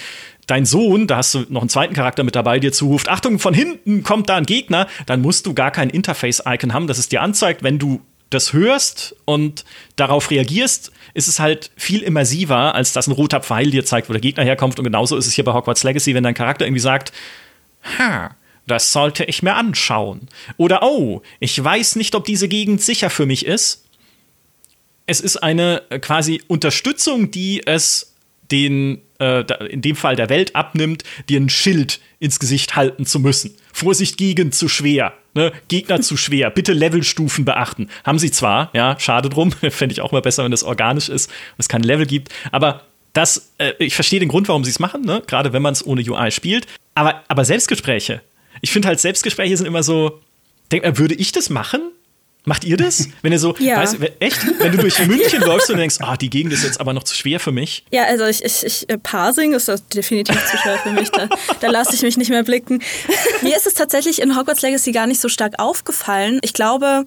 dein 0.47 0.65
Sohn, 0.65 1.07
da 1.07 1.17
hast 1.17 1.33
du 1.33 1.45
noch 1.49 1.61
einen 1.61 1.69
zweiten 1.69 1.93
Charakter 1.93 2.23
mit 2.23 2.35
dabei, 2.35 2.59
dir 2.59 2.71
zuruft, 2.71 3.09
Achtung, 3.09 3.39
von 3.39 3.53
hinten 3.53 4.03
kommt 4.03 4.29
da 4.29 4.35
ein 4.35 4.45
Gegner, 4.45 4.87
dann 5.05 5.21
musst 5.21 5.45
du 5.45 5.53
gar 5.53 5.71
kein 5.71 5.89
Interface-Icon 5.89 6.73
haben, 6.73 6.87
das 6.87 6.97
es 6.97 7.09
dir 7.09 7.21
anzeigt, 7.21 7.63
wenn 7.63 7.79
du 7.79 8.01
das 8.31 8.53
hörst 8.53 9.15
und 9.25 9.65
darauf 9.95 10.31
reagierst, 10.31 10.91
ist 11.13 11.27
es 11.27 11.39
halt 11.39 11.71
viel 11.75 12.01
immersiver, 12.01 12.73
als 12.73 12.93
dass 12.93 13.07
ein 13.07 13.11
roter 13.11 13.41
Pfeil 13.41 13.69
dir 13.69 13.85
zeigt, 13.85 14.09
wo 14.09 14.13
der 14.13 14.21
Gegner 14.21 14.43
herkommt. 14.43 14.79
Und 14.79 14.85
genauso 14.85 15.17
ist 15.17 15.27
es 15.27 15.33
hier 15.33 15.43
bei 15.43 15.53
Hogwarts 15.53 15.83
Legacy, 15.83 16.15
wenn 16.15 16.23
dein 16.23 16.33
Charakter 16.33 16.65
irgendwie 16.65 16.79
sagt, 16.79 17.11
ha, 17.99 18.35
das 18.67 18.93
sollte 18.93 19.25
ich 19.25 19.43
mir 19.43 19.55
anschauen. 19.55 20.27
Oder, 20.57 20.81
oh, 20.83 21.21
ich 21.39 21.61
weiß 21.61 21.97
nicht, 21.97 22.15
ob 22.15 22.25
diese 22.25 22.47
Gegend 22.47 22.81
sicher 22.81 23.09
für 23.09 23.25
mich 23.25 23.45
ist. 23.45 23.85
Es 25.05 25.19
ist 25.19 25.37
eine 25.37 25.83
äh, 25.89 25.99
quasi 25.99 26.41
Unterstützung, 26.47 27.31
die 27.31 27.65
es 27.67 28.10
den, 28.51 29.01
äh, 29.19 29.43
in 29.69 29.81
dem 29.81 29.95
Fall 29.95 30.15
der 30.15 30.29
Welt 30.29 30.55
abnimmt, 30.55 31.03
dir 31.29 31.39
ein 31.39 31.49
Schild 31.49 31.99
ins 32.19 32.39
Gesicht 32.39 32.75
halten 32.75 33.05
zu 33.05 33.19
müssen. 33.19 33.55
Vorsicht 33.73 34.17
gegen 34.17 34.51
zu 34.51 34.67
schwer. 34.67 35.13
Ne? 35.33 35.51
Gegner 35.67 36.01
zu 36.01 36.17
schwer. 36.17 36.49
Bitte 36.49 36.73
Levelstufen 36.73 37.45
beachten. 37.45 37.89
Haben 38.03 38.19
sie 38.19 38.31
zwar, 38.31 38.69
ja, 38.73 38.99
schade 38.99 39.29
drum. 39.29 39.51
Fände 39.69 39.93
ich 39.93 40.01
auch 40.01 40.11
mal 40.11 40.21
besser, 40.21 40.43
wenn 40.43 40.51
das 40.51 40.63
organisch 40.63 41.09
ist 41.09 41.29
und 41.29 41.59
es 41.59 41.69
kein 41.69 41.83
Level 41.83 42.05
gibt. 42.05 42.29
Aber 42.51 42.83
das, 43.13 43.53
äh, 43.57 43.73
ich 43.79 43.95
verstehe 43.95 44.19
den 44.19 44.29
Grund, 44.29 44.47
warum 44.47 44.63
sie 44.63 44.71
es 44.71 44.79
machen, 44.79 45.01
ne? 45.01 45.21
gerade 45.25 45.53
wenn 45.53 45.61
man 45.61 45.73
es 45.73 45.85
ohne 45.85 46.01
UI 46.01 46.31
spielt. 46.31 46.67
Aber, 46.95 47.23
aber 47.27 47.45
Selbstgespräche. 47.45 48.21
Ich 48.61 48.71
finde 48.71 48.87
halt, 48.87 48.99
Selbstgespräche 48.99 49.57
sind 49.57 49.65
immer 49.65 49.83
so, 49.83 50.21
denk 50.71 50.83
mal, 50.83 50.97
würde 50.97 51.15
ich 51.15 51.31
das 51.31 51.49
machen? 51.49 51.81
Macht 52.43 52.63
ihr 52.63 52.75
das? 52.75 53.07
Wenn 53.21 53.31
ihr 53.31 53.37
so, 53.37 53.55
ja. 53.59 53.77
weißt, 53.77 53.97
echt? 54.19 54.59
Wenn 54.59 54.71
du 54.71 54.79
durch 54.79 55.05
München 55.05 55.41
läufst 55.41 55.69
und 55.69 55.77
denkst, 55.77 55.97
ah, 55.99 56.17
die 56.17 56.29
Gegend 56.29 56.51
ist 56.53 56.63
jetzt 56.63 56.79
aber 56.79 56.91
noch 56.91 57.03
zu 57.03 57.13
schwer 57.13 57.39
für 57.39 57.51
mich. 57.51 57.85
Ja, 57.91 58.05
also 58.05 58.25
ich, 58.25 58.43
ich, 58.43 58.65
ich 58.65 58.89
äh, 58.89 58.97
Parsing 58.97 59.53
ist 59.53 59.67
das 59.67 59.87
definitiv 59.87 60.43
zu 60.49 60.57
schwer 60.57 60.79
für 60.79 60.91
mich. 60.91 61.11
Da, 61.11 61.29
da 61.59 61.69
lasse 61.69 61.93
ich 61.93 62.01
mich 62.01 62.17
nicht 62.17 62.29
mehr 62.29 62.43
blicken. 62.43 62.81
Mir 63.43 63.55
ist 63.55 63.67
es 63.67 63.75
tatsächlich 63.75 64.21
in 64.21 64.35
Hogwarts 64.35 64.63
Legacy 64.63 64.91
gar 64.91 65.05
nicht 65.05 65.21
so 65.21 65.29
stark 65.29 65.59
aufgefallen. 65.59 66.39
Ich 66.41 66.53
glaube, 66.53 67.05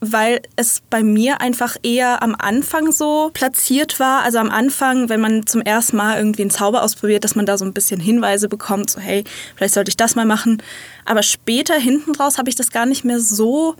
weil 0.00 0.40
es 0.56 0.82
bei 0.88 1.02
mir 1.02 1.40
einfach 1.40 1.76
eher 1.82 2.22
am 2.22 2.34
Anfang 2.34 2.90
so 2.90 3.30
platziert 3.34 4.00
war. 4.00 4.22
Also 4.22 4.38
am 4.38 4.50
Anfang, 4.50 5.10
wenn 5.10 5.20
man 5.20 5.46
zum 5.46 5.60
ersten 5.60 5.96
Mal 5.96 6.16
irgendwie 6.16 6.42
einen 6.42 6.50
Zauber 6.50 6.82
ausprobiert, 6.82 7.24
dass 7.24 7.36
man 7.36 7.46
da 7.46 7.58
so 7.58 7.64
ein 7.64 7.74
bisschen 7.74 8.00
Hinweise 8.00 8.48
bekommt, 8.48 8.90
so 8.90 9.00
hey, 9.00 9.22
vielleicht 9.54 9.74
sollte 9.74 9.90
ich 9.90 9.96
das 9.96 10.16
mal 10.16 10.24
machen. 10.24 10.62
Aber 11.04 11.22
später 11.22 11.74
hinten 11.74 12.14
draus 12.14 12.38
habe 12.38 12.48
ich 12.48 12.56
das 12.56 12.70
gar 12.70 12.86
nicht 12.86 13.04
mehr 13.04 13.20
so 13.20 13.76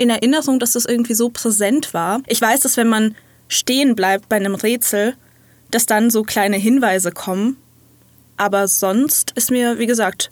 in 0.00 0.08
Erinnerung, 0.08 0.58
dass 0.58 0.72
das 0.72 0.86
irgendwie 0.86 1.12
so 1.12 1.28
präsent 1.28 1.92
war. 1.92 2.22
Ich 2.26 2.40
weiß, 2.40 2.60
dass 2.60 2.78
wenn 2.78 2.88
man 2.88 3.14
stehen 3.48 3.94
bleibt 3.94 4.30
bei 4.30 4.36
einem 4.36 4.54
Rätsel, 4.54 5.14
dass 5.70 5.84
dann 5.84 6.08
so 6.08 6.22
kleine 6.22 6.56
Hinweise 6.56 7.12
kommen. 7.12 7.58
Aber 8.38 8.66
sonst 8.66 9.32
ist 9.34 9.50
mir, 9.50 9.78
wie 9.78 9.86
gesagt, 9.86 10.30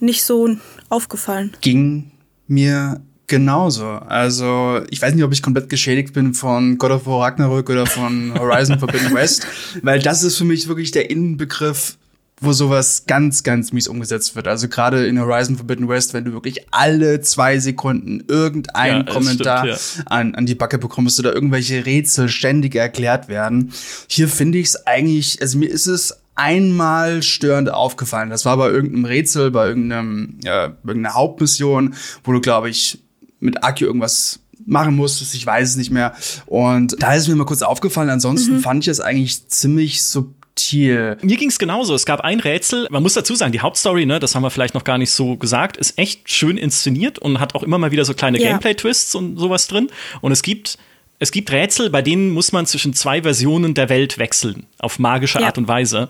nicht 0.00 0.24
so 0.24 0.56
aufgefallen. 0.88 1.52
Ging 1.60 2.10
mir 2.48 3.00
genauso. 3.28 3.86
Also, 3.86 4.80
ich 4.90 5.00
weiß 5.00 5.14
nicht, 5.14 5.22
ob 5.22 5.32
ich 5.32 5.42
komplett 5.42 5.68
geschädigt 5.68 6.12
bin 6.12 6.34
von 6.34 6.76
God 6.76 6.90
of 6.90 7.06
War 7.06 7.22
Ragnarök 7.22 7.70
oder 7.70 7.86
von 7.86 8.36
Horizon 8.36 8.80
Forbidden 8.80 9.14
West, 9.14 9.46
weil 9.82 10.00
das 10.00 10.24
ist 10.24 10.36
für 10.36 10.44
mich 10.44 10.66
wirklich 10.66 10.90
der 10.90 11.08
Innenbegriff 11.08 11.98
wo 12.40 12.52
sowas 12.52 13.04
ganz, 13.06 13.42
ganz 13.42 13.72
mies 13.72 13.88
umgesetzt 13.88 14.34
wird. 14.34 14.48
Also 14.48 14.68
gerade 14.68 15.06
in 15.06 15.20
Horizon 15.20 15.56
Forbidden 15.56 15.88
West, 15.88 16.14
wenn 16.14 16.24
du 16.24 16.32
wirklich 16.32 16.66
alle 16.72 17.20
zwei 17.20 17.58
Sekunden 17.58 18.24
irgendeinen 18.28 19.06
ja, 19.06 19.12
Kommentar 19.12 19.66
stimmt, 19.66 20.06
ja. 20.06 20.16
an, 20.16 20.34
an 20.34 20.46
die 20.46 20.54
Backe 20.54 20.78
bekommst 20.78 21.18
oder 21.18 21.32
irgendwelche 21.32 21.86
Rätsel 21.86 22.28
ständig 22.28 22.74
erklärt 22.74 23.28
werden. 23.28 23.72
Hier 24.08 24.28
finde 24.28 24.58
ich 24.58 24.68
es 24.68 24.86
eigentlich, 24.86 25.40
also 25.40 25.58
mir 25.58 25.70
ist 25.70 25.86
es 25.86 26.20
einmal 26.34 27.22
störend 27.22 27.70
aufgefallen. 27.72 28.30
Das 28.30 28.44
war 28.44 28.56
bei 28.56 28.68
irgendeinem 28.68 29.04
Rätsel, 29.04 29.50
bei 29.50 29.68
irgendeinem, 29.68 30.38
ja, 30.42 30.76
irgendeiner 30.84 31.14
Hauptmission, 31.14 31.94
wo 32.24 32.32
du, 32.32 32.40
glaube 32.40 32.68
ich, 32.68 33.02
mit 33.38 33.62
Aki 33.62 33.84
irgendwas 33.84 34.40
machen 34.66 34.96
musstest, 34.96 35.34
ich 35.34 35.46
weiß 35.46 35.70
es 35.70 35.76
nicht 35.76 35.90
mehr. 35.90 36.14
Und 36.46 36.96
da 36.98 37.14
ist 37.14 37.22
es 37.22 37.28
mir 37.28 37.36
mal 37.36 37.44
kurz 37.44 37.62
aufgefallen. 37.62 38.10
Ansonsten 38.10 38.54
mhm. 38.54 38.60
fand 38.60 38.84
ich 38.84 38.88
es 38.88 39.00
eigentlich 39.00 39.48
ziemlich 39.48 40.02
so 40.02 40.32
subtil. 40.54 41.16
Mir 41.22 41.36
ging 41.36 41.48
es 41.48 41.58
genauso. 41.58 41.94
Es 41.94 42.06
gab 42.06 42.20
ein 42.20 42.40
Rätsel. 42.40 42.86
Man 42.90 43.02
muss 43.02 43.14
dazu 43.14 43.34
sagen, 43.34 43.52
die 43.52 43.60
Hauptstory, 43.60 44.06
ne, 44.06 44.18
das 44.18 44.34
haben 44.34 44.42
wir 44.42 44.50
vielleicht 44.50 44.74
noch 44.74 44.84
gar 44.84 44.98
nicht 44.98 45.10
so 45.10 45.36
gesagt, 45.36 45.76
ist 45.76 45.98
echt 45.98 46.30
schön 46.30 46.56
inszeniert 46.56 47.18
und 47.18 47.40
hat 47.40 47.54
auch 47.54 47.62
immer 47.62 47.78
mal 47.78 47.90
wieder 47.90 48.04
so 48.04 48.14
kleine 48.14 48.40
ja. 48.40 48.48
Gameplay-Twists 48.48 49.14
und 49.14 49.38
sowas 49.38 49.66
drin. 49.66 49.90
Und 50.20 50.32
es 50.32 50.42
gibt 50.42 50.78
es 51.20 51.30
gibt 51.30 51.52
Rätsel, 51.52 51.90
bei 51.90 52.02
denen 52.02 52.30
muss 52.30 52.52
man 52.52 52.66
zwischen 52.66 52.92
zwei 52.92 53.22
Versionen 53.22 53.72
der 53.74 53.88
Welt 53.88 54.18
wechseln, 54.18 54.66
auf 54.78 54.98
magische 54.98 55.40
ja. 55.40 55.46
Art 55.46 55.58
und 55.58 55.68
Weise. 55.68 56.08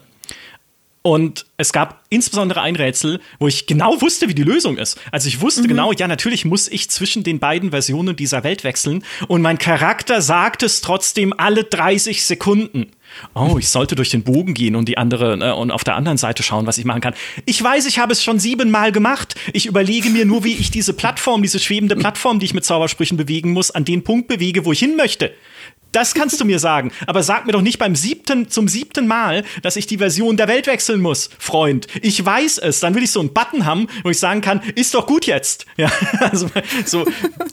Und 1.07 1.45
es 1.59 1.75
gab 1.75 2.03
insbesondere 2.09 2.63
ein 2.63 2.77
Rätsel, 2.77 3.21
wo 3.39 3.47
ich 3.47 3.67
genau 3.67 4.01
wusste, 4.01 4.27
wie 4.27 4.35
die 4.35 4.43
Lösung 4.43 4.79
ist. 4.79 4.99
Also 5.13 5.29
ich 5.29 5.43
wusste 5.43 5.63
mhm. 5.63 5.69
genau, 5.69 5.93
ja, 5.93 6.09
natürlich 6.09 6.47
muss 6.47 6.67
ich 6.67 6.89
zwischen 6.89 7.23
den 7.23 7.41
beiden 7.41 7.71
Versionen 7.71 8.17
dieser 8.17 8.43
Welt 8.43 8.65
wechseln. 8.65 9.05
Und 9.29 9.43
mein 9.43 9.59
Charakter 9.59 10.23
sagt 10.23 10.63
es 10.63 10.81
trotzdem 10.81 11.35
alle 11.37 11.65
30 11.65 12.25
Sekunden 12.25 12.87
oh, 13.35 13.57
ich 13.59 13.69
sollte 13.69 13.95
durch 13.95 14.11
den 14.11 14.23
Bogen 14.23 14.55
gehen 14.55 14.77
und 14.77 14.89
die 14.89 14.99
andere 14.99 15.37
ne, 15.37 15.55
und 15.55 15.71
auf 15.71 15.85
der 15.85 15.97
anderen 15.97 16.19
Seite 16.19 16.43
schauen, 16.43 16.67
was 16.67 16.79
ich 16.79 16.85
machen 16.85 17.01
kann. 17.01 17.15
Ich 17.47 17.63
weiß, 17.63 17.87
ich 17.87 17.99
habe 17.99 18.13
es 18.13 18.23
schon 18.23 18.39
siebenmal 18.39 18.93
gemacht. 18.93 19.35
Ich 19.53 19.67
überlege 19.67 20.11
mir 20.11 20.25
nur, 20.25 20.45
wie 20.45 20.55
ich 20.55 20.71
diese 20.71 20.93
Plattform, 20.93 21.43
diese 21.43 21.59
schwebende 21.59 21.97
Plattform, 21.97 22.39
die 22.39 22.47
ich 22.47 22.55
mit 22.55 22.65
Zaubersprüchen 22.65 23.17
bewegen 23.17 23.53
muss, 23.53 23.71
an 23.71 23.85
den 23.85 24.05
Punkt 24.05 24.29
bewege, 24.29 24.65
wo 24.65 24.73
ich 24.73 24.79
hin 24.79 24.97
möchte. 24.97 25.33
Das 25.95 26.13
kannst 26.13 26.41
du 26.41 26.45
mir 26.45 26.59
sagen. 26.59 26.91
Aber 27.07 27.23
sag 27.23 27.47
mir 27.47 27.53
doch 27.53 27.63
nicht 27.63 27.79
beim 27.79 27.95
siebten, 27.95 28.51
zum 28.51 28.67
siebten 28.67 29.07
Mal, 29.07 29.45
dass 29.63 29.77
ich 29.77 29.87
die 29.87 29.99
Version 29.99 30.37
der 30.37 30.49
Welt 30.49 30.67
wechseln 30.67 31.01
muss, 31.01 31.31
Freund. 31.39 31.87
Ich 32.03 32.25
weiß 32.25 32.59
es. 32.59 32.81
Dann 32.81 32.95
will 32.95 33.05
ich 33.05 33.13
so 33.13 33.21
einen 33.21 33.33
Button 33.33 33.65
haben, 33.65 33.87
wo 34.03 34.11
ich 34.11 34.19
sagen 34.19 34.41
kann, 34.41 34.61
ist 34.75 34.95
doch 34.95 35.07
gut 35.07 35.27
jetzt. 35.27 35.67
Ja, 35.77 35.91
also, 36.21 36.49
so, 36.87 37.05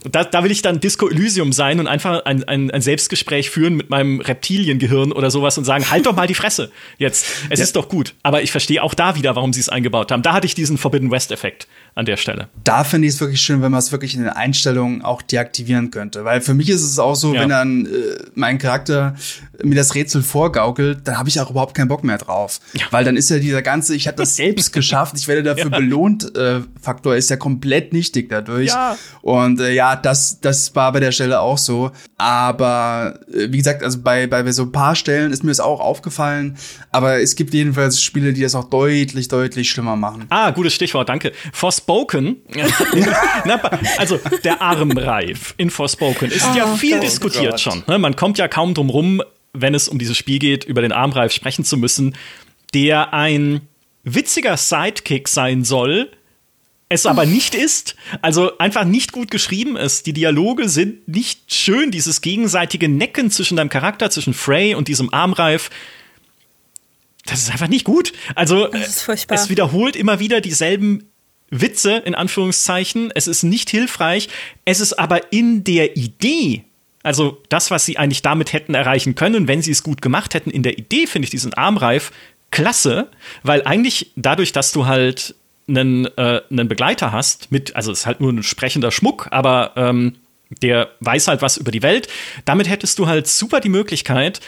da, 0.10 0.24
da 0.24 0.44
will 0.44 0.52
ich 0.52 0.62
dann 0.62 0.80
Disco 0.80 1.10
Elysium 1.10 1.52
sein 1.52 1.80
und 1.80 1.88
einfach 1.88 2.24
ein, 2.24 2.44
ein, 2.44 2.70
ein 2.70 2.82
Selbstgespräch 2.82 3.50
führen 3.50 3.74
mit 3.74 3.90
meinem 3.90 4.22
Reptiliengehirn 4.22 5.12
oder 5.12 5.32
sowas 5.32 5.58
und 5.58 5.66
sagen, 5.66 5.90
halt 5.90 6.06
doch 6.06 6.16
mal 6.16 6.28
die 6.28 6.36
Fresse 6.36 6.72
jetzt. 6.98 7.26
Es 7.50 7.60
ja. 7.60 7.64
ist 7.64 7.76
doch 7.76 7.90
gut. 7.90 8.14
Aber 8.22 8.44
ich 8.44 8.52
verstehe 8.52 8.84
auch 8.84 8.94
da 8.94 9.16
wieder, 9.16 9.36
warum 9.36 9.54
sie 9.54 9.60
es 9.60 9.70
eingebaut 9.70 10.12
haben. 10.12 10.22
Da 10.22 10.34
hatte 10.34 10.46
ich 10.46 10.54
diesen 10.54 10.78
Forbidden 10.78 11.10
West-Effekt 11.10 11.68
an 11.94 12.06
der 12.06 12.18
Stelle. 12.18 12.48
Da 12.64 12.84
finde 12.84 13.08
ich 13.08 13.16
es 13.16 13.20
wirklich 13.20 13.42
schön, 13.42 13.62
wenn 13.62 13.72
man 13.72 13.80
es 13.80 13.92
wirklich 13.92 14.16
in 14.16 14.22
den 14.22 14.30
Einstellungen 14.30 15.02
auch 15.02 15.22
deaktivieren 15.22 15.92
könnte. 15.92 16.24
Weil 16.24 16.40
für 16.40 16.54
mich 16.54 16.70
ist 16.70 16.84
es 16.84 17.00
auch 17.00 17.16
so, 17.16 17.34
ja. 17.34 17.42
wenn 17.42 17.50
dann 17.50 17.86
äh, 17.86 17.90
mein 18.34 18.58
Charakter 18.60 19.16
mir 19.62 19.76
das 19.76 19.94
Rätsel 19.94 20.24
vorgaukelt, 20.24 21.00
dann 21.04 21.18
habe 21.18 21.28
ich 21.28 21.40
auch 21.42 21.50
überhaupt 21.50 21.76
keinen 21.76 21.90
Bock 21.90 22.04
mehr 22.06 22.18
drauf. 22.18 22.60
Ja. 22.74 22.86
Weil 22.92 23.04
dann 23.04 23.18
ist 23.18 23.30
ja 23.30 23.40
dieser 23.40 23.62
ganze, 23.62 23.94
ich 23.94 24.08
habe 24.08 24.18
das 24.18 24.38
selbst 24.38 24.72
geschafft, 24.74 25.16
ich 25.18 25.28
werde 25.28 25.44
dafür 25.44 25.70
ja. 25.70 25.78
belohnt, 25.78 26.36
äh, 26.36 26.62
Faktor 26.82 27.16
ist 27.16 27.30
ja 27.30 27.36
komplett 27.36 27.92
nichtig 27.92 28.30
dadurch. 28.30 28.72
Und 29.22 29.60
äh, 29.60 29.74
ja, 29.74 29.98
das, 29.98 30.40
das 30.40 30.74
war 30.76 30.94
bei 30.94 31.02
der 31.02 31.12
Stelle 31.12 31.42
auch 31.42 31.58
so. 31.58 31.92
Aber 32.18 33.20
äh, 33.34 33.52
wie 33.52 33.58
gesagt, 33.58 33.84
also 33.84 34.02
bei, 34.02 34.28
bei 34.28 34.50
so 34.52 34.64
ein 34.64 34.72
paar 34.72 34.96
Stellen 34.96 35.34
ist 35.34 35.44
mir 35.44 35.52
das 35.52 35.60
auch 35.60 35.82
aufgefallen. 35.82 36.58
Aber 36.92 37.22
es 37.22 37.36
gibt 37.36 37.54
jedenfalls 37.54 38.02
Spiele, 38.02 38.32
die 38.32 38.42
das 38.42 38.56
auch 38.56 38.70
deutlich, 38.70 39.28
deutlich 39.28 39.70
schlimmer 39.70 39.98
machen. 39.98 40.26
Ah, 40.30 40.52
gutes 40.52 40.74
Stichwort, 40.74 41.10
danke. 41.10 41.34
Forspoken, 41.82 42.42
also 43.98 44.20
der 44.44 44.62
Armreif 44.62 45.54
in 45.58 45.70
Forspoken 45.70 46.32
ist 46.32 46.46
oh, 46.52 46.58
ja 46.58 46.76
viel 46.76 46.96
Gott, 46.96 47.04
diskutiert 47.04 47.54
oh 47.56 47.58
schon. 47.58 47.84
Ne? 47.88 47.98
Man 47.98 48.16
kommt 48.16 48.38
ja 48.38 48.48
kaum 48.48 48.74
drum 48.74 48.90
rum, 48.90 49.22
wenn 49.54 49.74
es 49.74 49.88
um 49.88 50.00
dieses 50.00 50.18
Spiel 50.18 50.40
geht, 50.40 50.64
über 50.64 50.82
den 50.82 50.92
Armreif 50.92 51.34
sprechen 51.34 51.66
zu 51.66 51.78
müssen, 51.78 52.16
der 52.74 53.14
ein 53.14 53.62
witziger 54.04 54.58
Sidekick 54.58 55.28
sein 55.28 55.64
soll, 55.64 56.12
es 56.90 57.06
aber 57.06 57.26
nicht 57.26 57.56
ist. 57.56 57.96
Also 58.22 58.58
einfach 58.58 58.84
nicht 58.84 59.14
gut 59.14 59.32
geschrieben 59.32 59.78
ist. 59.78 60.08
Die 60.08 60.14
Dialoge 60.14 60.68
sind 60.68 61.08
nicht 61.08 61.54
schön. 61.54 61.90
Dieses 61.90 62.20
gegenseitige 62.20 62.90
Necken 62.90 63.32
zwischen 63.32 63.56
deinem 63.56 63.70
Charakter, 63.70 64.10
zwischen 64.10 64.34
Frey 64.34 64.76
und 64.76 64.90
diesem 64.90 65.14
Armreif. 65.14 65.70
Das 67.26 67.40
ist 67.40 67.50
einfach 67.50 67.70
nicht 67.70 67.86
gut. 67.86 68.12
Also 68.36 68.70
es 68.74 69.50
wiederholt 69.50 69.96
immer 69.96 70.20
wieder 70.20 70.42
dieselben 70.42 71.11
Witze 71.52 71.98
in 71.98 72.16
Anführungszeichen. 72.16 73.12
Es 73.14 73.28
ist 73.28 73.44
nicht 73.44 73.70
hilfreich. 73.70 74.30
Es 74.66 74.80
ist 74.80 74.94
aber 74.94 75.32
in 75.32 75.64
der 75.64 75.96
Idee 75.96 76.64
also 77.04 77.42
das, 77.50 77.72
was 77.72 77.86
sie 77.86 77.98
eigentlich 77.98 78.22
damit 78.22 78.54
hätten 78.54 78.76
erreichen 78.76 79.16
können, 79.16 79.48
wenn 79.48 79.62
sie 79.62 79.72
es 79.72 79.84
gut 79.84 80.02
gemacht 80.02 80.34
hätten, 80.34 80.52
in 80.52 80.64
der 80.64 80.78
Idee 80.78 81.08
finde 81.08 81.26
ich 81.26 81.32
diesen 81.32 81.54
Armreif 81.54 82.12
klasse, 82.52 83.08
weil 83.44 83.64
eigentlich 83.64 84.12
dadurch, 84.16 84.52
dass 84.52 84.72
du 84.72 84.86
halt 84.86 85.36
einen, 85.68 86.06
äh, 86.18 86.42
einen 86.50 86.68
Begleiter 86.68 87.12
hast, 87.12 87.52
mit, 87.52 87.76
also 87.76 87.92
es 87.92 88.00
ist 88.02 88.06
halt 88.06 88.22
nur 88.22 88.32
ein 88.32 88.44
sprechender 88.44 88.92
Schmuck, 88.92 89.28
aber 89.32 89.72
ähm, 89.76 90.18
der 90.62 90.90
weiß 91.00 91.30
halt 91.30 91.42
was 91.42 91.58
über 91.58 91.72
die 91.72 91.82
Welt. 91.82 92.08
Damit 92.46 92.70
hättest 92.70 93.00
du 93.00 93.08
halt 93.08 93.28
super 93.28 93.62
die 93.62 93.70
Möglichkeit, 93.70 94.42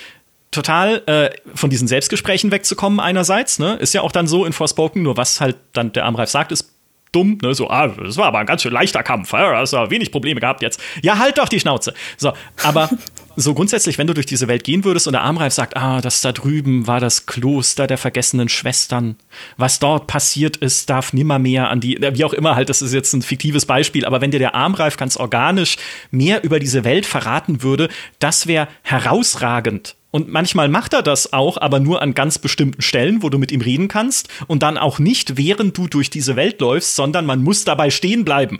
total 0.51 1.01
äh, 1.08 1.32
von 1.56 1.70
diesen 1.70 1.88
Selbstgesprächen 1.88 2.51
wegzukommen 2.51 2.99
einerseits. 2.99 3.58
Ne? 3.58 3.76
Ist 3.76 3.93
ja 3.93 4.01
auch 4.01 4.12
dann 4.12 4.28
so 4.28 4.45
in 4.45 4.54
Forspoken, 4.54 5.01
nur 5.01 5.18
was 5.18 5.41
halt 5.41 5.58
dann 5.72 5.93
der 5.93 6.06
Armreif 6.06 6.30
sagt, 6.30 6.51
ist 6.51 6.72
dumm, 7.14 7.38
ne? 7.41 7.53
So, 7.53 7.70
ah, 7.70 7.88
das 7.88 8.18
war 8.18 8.26
aber 8.26 8.39
ein 8.39 8.45
ganz 8.45 8.61
schön 8.61 8.74
leichter 8.74 9.03
Kampf, 9.03 9.32
ja? 9.34 9.55
hast 9.57 9.74
du 9.74 9.89
wenig 9.89 10.11
Probleme 10.11 10.39
gehabt 10.39 10.61
jetzt. 10.61 10.82
Ja, 11.01 11.18
halt 11.20 11.38
doch 11.38 11.47
die 11.47 11.59
Schnauze. 11.59 11.93
So, 12.18 12.34
aber 12.64 12.89
so 13.36 13.53
grundsätzlich, 13.53 13.97
wenn 13.97 14.07
du 14.07 14.14
durch 14.14 14.26
diese 14.26 14.47
Welt 14.47 14.64
gehen 14.64 14.84
würdest 14.84 15.07
und 15.07 15.14
der 15.14 15.22
Armreif 15.22 15.53
sagt, 15.53 15.78
ah, 15.78 16.01
das 16.01 16.22
da 16.22 16.32
drüben 16.32 16.88
war 16.88 16.99
das 16.99 17.26
Kloster 17.26 17.88
der 17.88 17.97
vergessenen 17.97 18.49
Schwestern. 18.49 19.16
Was 19.57 19.80
dort 19.80 20.07
passiert 20.07 20.57
ist, 20.57 20.89
darf 20.89 21.14
nimmermehr 21.14 21.70
an 21.70 21.80
die, 21.80 21.97
wie 22.01 22.26
auch 22.26 22.34
immer 22.34 22.55
halt, 22.55 22.70
das 22.70 22.82
ist 22.82 22.93
jetzt 22.93 23.14
ein 23.14 23.22
fiktives 23.22 23.66
Beispiel, 23.66 24.05
aber 24.05 24.22
wenn 24.22 24.32
dir 24.32 24.39
der 24.39 24.55
Armreif 24.55 24.97
ganz 24.97 25.18
organisch 25.18 25.78
mehr 26.11 26.43
über 26.43 26.59
diese 26.59 26.84
Welt 26.84 27.05
verraten 27.05 27.64
würde, 27.64 27.89
das 28.20 28.47
wäre 28.47 28.68
herausragend. 28.82 29.95
Und 30.14 30.30
manchmal 30.30 30.68
macht 30.70 30.93
er 30.93 31.01
das 31.01 31.34
auch, 31.34 31.57
aber 31.57 31.80
nur 31.80 32.03
an 32.03 32.14
ganz 32.14 32.38
bestimmten 32.38 32.84
Stellen, 32.84 33.24
wo 33.24 33.30
du 33.30 33.39
mit 33.39 33.51
ihm 33.51 33.61
reden 33.61 33.88
kannst. 33.88 34.30
Und 34.45 34.61
dann 34.61 34.78
auch 34.78 34.99
nicht, 34.99 35.38
während 35.38 35.76
du 35.76 35.88
durch 35.88 36.11
diese 36.11 36.36
Welt 36.36 36.61
läufst, 36.61 36.95
sondern 36.95 37.26
man 37.26 37.41
muss 37.41 37.66
dabei 37.66 37.89
stehen 37.89 38.24
bleiben 38.24 38.59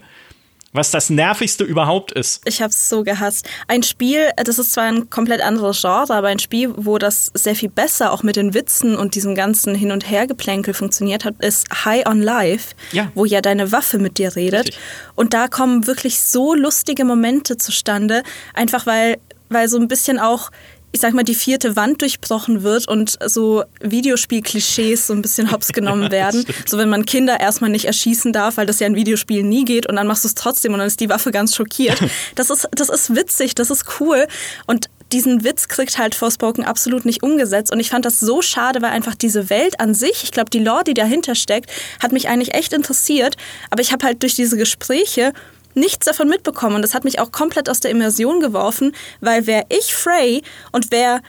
was 0.74 0.90
das 0.90 1.08
nervigste 1.08 1.64
überhaupt 1.64 2.12
ist. 2.12 2.42
Ich 2.44 2.60
hab's 2.60 2.88
so 2.88 3.04
gehasst. 3.04 3.48
Ein 3.68 3.84
Spiel, 3.84 4.28
das 4.36 4.58
ist 4.58 4.72
zwar 4.72 4.84
ein 4.84 5.08
komplett 5.08 5.40
anderes 5.40 5.80
Genre, 5.80 6.12
aber 6.12 6.28
ein 6.28 6.40
Spiel, 6.40 6.74
wo 6.76 6.98
das 6.98 7.30
sehr 7.32 7.54
viel 7.54 7.68
besser 7.68 8.12
auch 8.12 8.24
mit 8.24 8.34
den 8.36 8.54
Witzen 8.54 8.96
und 8.96 9.14
diesem 9.14 9.36
ganzen 9.36 9.74
Hin- 9.76 9.92
und 9.92 10.10
Hergeplänkel 10.10 10.74
funktioniert 10.74 11.24
hat, 11.24 11.36
ist 11.38 11.68
High 11.84 12.06
on 12.06 12.20
Life, 12.20 12.74
ja. 12.90 13.10
wo 13.14 13.24
ja 13.24 13.40
deine 13.40 13.70
Waffe 13.70 13.98
mit 13.98 14.18
dir 14.18 14.34
redet. 14.34 14.66
Richtig. 14.66 14.78
Und 15.14 15.32
da 15.32 15.46
kommen 15.46 15.86
wirklich 15.86 16.18
so 16.20 16.54
lustige 16.54 17.04
Momente 17.04 17.56
zustande, 17.56 18.24
einfach 18.52 18.84
weil, 18.84 19.18
weil 19.50 19.68
so 19.68 19.78
ein 19.78 19.86
bisschen 19.86 20.18
auch 20.18 20.50
ich 20.94 21.00
sag 21.00 21.12
mal, 21.12 21.24
die 21.24 21.34
vierte 21.34 21.74
Wand 21.74 22.02
durchbrochen 22.02 22.62
wird 22.62 22.86
und 22.86 23.18
so 23.26 23.64
Videospiel-Klischees 23.80 25.08
so 25.08 25.12
ein 25.12 25.22
bisschen 25.22 25.50
hops 25.50 25.68
genommen 25.72 26.12
werden. 26.12 26.46
so 26.66 26.78
wenn 26.78 26.88
man 26.88 27.04
Kinder 27.04 27.40
erstmal 27.40 27.68
nicht 27.68 27.86
erschießen 27.86 28.32
darf, 28.32 28.58
weil 28.58 28.66
das 28.66 28.78
ja 28.78 28.86
in 28.86 28.94
Videospielen 28.94 29.48
nie 29.48 29.64
geht 29.64 29.86
und 29.88 29.96
dann 29.96 30.06
machst 30.06 30.22
du 30.22 30.28
es 30.28 30.36
trotzdem 30.36 30.72
und 30.72 30.78
dann 30.78 30.86
ist 30.86 31.00
die 31.00 31.08
Waffe 31.08 31.32
ganz 31.32 31.54
schockiert. 31.56 32.00
Das 32.36 32.50
ist, 32.50 32.68
das 32.72 32.88
ist 32.88 33.14
witzig, 33.14 33.54
das 33.54 33.70
ist 33.70 34.00
cool. 34.00 34.26
Und 34.66 34.88
diesen 35.12 35.44
Witz 35.44 35.68
kriegt 35.68 35.98
halt 35.98 36.14
Forspoken 36.14 36.64
absolut 36.64 37.04
nicht 37.04 37.22
umgesetzt. 37.22 37.72
Und 37.72 37.80
ich 37.80 37.90
fand 37.90 38.04
das 38.04 38.20
so 38.20 38.42
schade, 38.42 38.82
weil 38.82 38.90
einfach 38.90 39.14
diese 39.14 39.50
Welt 39.50 39.80
an 39.80 39.94
sich, 39.94 40.24
ich 40.24 40.32
glaube, 40.32 40.50
die 40.50 40.58
Lore, 40.58 40.84
die 40.84 40.94
dahinter 40.94 41.34
steckt, 41.34 41.70
hat 42.02 42.12
mich 42.12 42.28
eigentlich 42.28 42.54
echt 42.54 42.72
interessiert. 42.72 43.36
Aber 43.70 43.82
ich 43.82 43.92
habe 43.92 44.04
halt 44.06 44.22
durch 44.22 44.34
diese 44.34 44.56
Gespräche 44.56 45.32
nichts 45.74 46.06
davon 46.06 46.28
mitbekommen. 46.28 46.76
Und 46.76 46.82
das 46.82 46.94
hat 46.94 47.04
mich 47.04 47.18
auch 47.18 47.32
komplett 47.32 47.68
aus 47.68 47.80
der 47.80 47.90
Immersion 47.90 48.40
geworfen, 48.40 48.94
weil 49.20 49.46
wäre 49.46 49.64
ich 49.68 49.94
Frey 49.94 50.42
und 50.72 50.90
wäre 50.90 51.20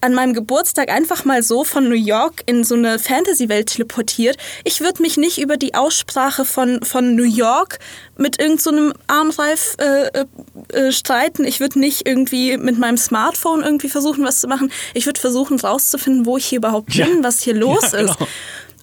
an 0.00 0.14
meinem 0.14 0.34
Geburtstag 0.34 0.90
einfach 0.90 1.24
mal 1.24 1.42
so 1.42 1.64
von 1.64 1.88
New 1.88 1.96
York 1.96 2.42
in 2.46 2.64
so 2.64 2.74
eine 2.74 2.98
Fantasy-Welt 2.98 3.68
teleportiert. 3.68 4.36
Ich 4.62 4.80
würde 4.80 5.02
mich 5.02 5.16
nicht 5.16 5.38
über 5.38 5.56
die 5.56 5.74
Aussprache 5.74 6.44
von, 6.44 6.82
von 6.82 7.16
New 7.16 7.24
York 7.24 7.78
mit 8.16 8.38
irgendeinem 8.38 8.88
so 8.88 8.94
Armreif 9.06 9.76
äh, 9.78 10.06
äh, 10.08 10.26
äh, 10.72 10.92
streiten. 10.92 11.44
Ich 11.44 11.60
würde 11.60 11.80
nicht 11.80 12.06
irgendwie 12.06 12.56
mit 12.56 12.78
meinem 12.78 12.98
Smartphone 12.98 13.62
irgendwie 13.62 13.88
versuchen, 13.88 14.22
was 14.24 14.40
zu 14.40 14.48
machen. 14.48 14.70
Ich 14.94 15.06
würde 15.06 15.20
versuchen, 15.20 15.58
rauszufinden, 15.58 16.26
wo 16.26 16.36
ich 16.36 16.46
hier 16.46 16.58
überhaupt 16.58 16.88
bin, 16.88 16.98
ja. 16.98 17.22
was 17.22 17.40
hier 17.40 17.54
los 17.56 17.92
ja, 17.92 17.98
genau. 17.98 18.12
ist. 18.12 18.18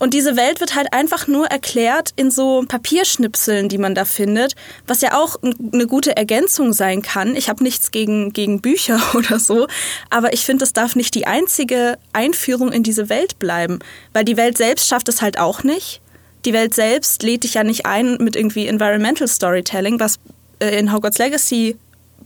Und 0.03 0.13
diese 0.13 0.35
Welt 0.35 0.59
wird 0.59 0.75
halt 0.75 0.91
einfach 0.91 1.29
nur 1.29 1.45
erklärt 1.45 2.09
in 2.17 2.29
so 2.29 2.65
Papierschnipseln, 2.67 3.69
die 3.69 3.77
man 3.77 3.95
da 3.95 4.03
findet, 4.03 4.53
was 4.85 4.99
ja 4.99 5.17
auch 5.17 5.37
eine 5.41 5.87
gute 5.87 6.17
Ergänzung 6.17 6.73
sein 6.73 7.01
kann. 7.01 7.37
Ich 7.37 7.47
habe 7.47 7.63
nichts 7.63 7.89
gegen, 7.89 8.33
gegen 8.33 8.59
Bücher 8.59 8.99
oder 9.13 9.39
so, 9.39 9.65
aber 10.09 10.33
ich 10.33 10.43
finde, 10.43 10.65
es 10.65 10.73
darf 10.73 10.97
nicht 10.97 11.15
die 11.15 11.25
einzige 11.25 11.97
Einführung 12.11 12.73
in 12.73 12.83
diese 12.83 13.07
Welt 13.07 13.39
bleiben, 13.39 13.79
weil 14.11 14.25
die 14.25 14.35
Welt 14.35 14.57
selbst 14.57 14.89
schafft 14.89 15.07
es 15.07 15.21
halt 15.21 15.39
auch 15.39 15.63
nicht. 15.63 16.01
Die 16.43 16.51
Welt 16.51 16.73
selbst 16.73 17.23
lädt 17.23 17.45
dich 17.45 17.53
ja 17.53 17.63
nicht 17.63 17.85
ein 17.85 18.17
mit 18.19 18.35
irgendwie 18.35 18.67
Environmental 18.67 19.29
Storytelling, 19.29 20.01
was 20.01 20.19
äh, 20.59 20.77
in 20.77 20.91
Hogwarts 20.91 21.17
Legacy 21.17 21.77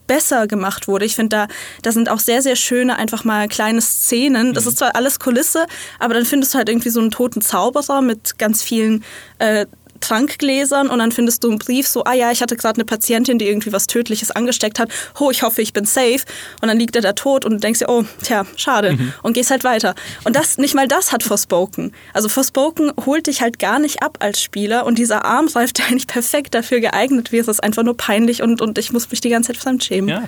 besser 0.07 0.47
gemacht 0.47 0.87
wurde. 0.87 1.05
Ich 1.05 1.15
finde, 1.15 1.35
da, 1.35 1.47
da 1.81 1.91
sind 1.91 2.09
auch 2.09 2.19
sehr, 2.19 2.41
sehr 2.41 2.55
schöne, 2.55 2.97
einfach 2.97 3.23
mal 3.23 3.47
kleine 3.47 3.81
Szenen. 3.81 4.53
Das 4.53 4.65
mhm. 4.65 4.69
ist 4.69 4.77
zwar 4.79 4.95
alles 4.95 5.19
Kulisse, 5.19 5.65
aber 5.99 6.13
dann 6.13 6.25
findest 6.25 6.53
du 6.53 6.57
halt 6.57 6.69
irgendwie 6.69 6.89
so 6.89 6.99
einen 6.99 7.11
toten 7.11 7.41
Zauberer 7.41 8.01
mit 8.01 8.37
ganz 8.37 8.63
vielen 8.63 9.03
äh, 9.39 9.65
Trankgläsern 9.99 10.89
und 10.89 10.99
dann 10.99 11.11
findest 11.11 11.43
du 11.43 11.49
einen 11.49 11.59
Brief 11.59 11.87
so, 11.87 12.03
ah 12.03 12.13
ja, 12.13 12.31
ich 12.31 12.41
hatte 12.41 12.55
gerade 12.55 12.77
eine 12.77 12.85
Patientin, 12.85 13.39
die 13.39 13.47
irgendwie 13.47 13.71
was 13.71 13.87
Tödliches 13.87 14.31
angesteckt 14.31 14.79
hat. 14.79 14.89
Oh, 15.19 15.31
ich 15.31 15.43
hoffe, 15.43 15.61
ich 15.61 15.73
bin 15.73 15.85
safe. 15.85 16.21
Und 16.61 16.67
dann 16.67 16.77
liegt 16.77 16.95
er 16.95 17.01
da 17.01 17.13
tot 17.13 17.45
und 17.45 17.53
du 17.53 17.57
denkst 17.59 17.79
dir, 17.79 17.89
oh, 17.89 18.05
tja, 18.23 18.45
schade. 18.55 18.93
Mhm. 18.93 19.13
Und 19.23 19.33
gehst 19.33 19.51
halt 19.51 19.63
weiter. 19.63 19.95
Und 20.23 20.35
das, 20.35 20.57
nicht 20.57 20.75
mal 20.75 20.87
das 20.87 21.11
hat 21.11 21.23
Forspoken. 21.23 21.93
Also 22.13 22.29
Forspoken 22.29 22.91
holt 23.05 23.27
dich 23.27 23.41
halt 23.41 23.59
gar 23.59 23.79
nicht 23.79 24.03
ab 24.03 24.17
als 24.21 24.41
Spieler 24.41 24.85
und 24.85 24.97
dieser 24.97 25.25
Armreif, 25.25 25.73
der 25.77 25.87
eigentlich 25.87 26.07
perfekt 26.07 26.53
dafür 26.53 26.79
geeignet 26.79 27.31
wäre, 27.31 27.49
ist 27.49 27.63
einfach 27.63 27.83
nur 27.83 27.97
peinlich 27.97 28.41
und, 28.41 28.61
und 28.61 28.77
ich 28.77 28.91
muss 28.91 29.09
mich 29.09 29.21
die 29.21 29.29
ganze 29.29 29.53
Zeit 29.53 29.61
fremdschämen. 29.61 30.09
Ja, 30.09 30.23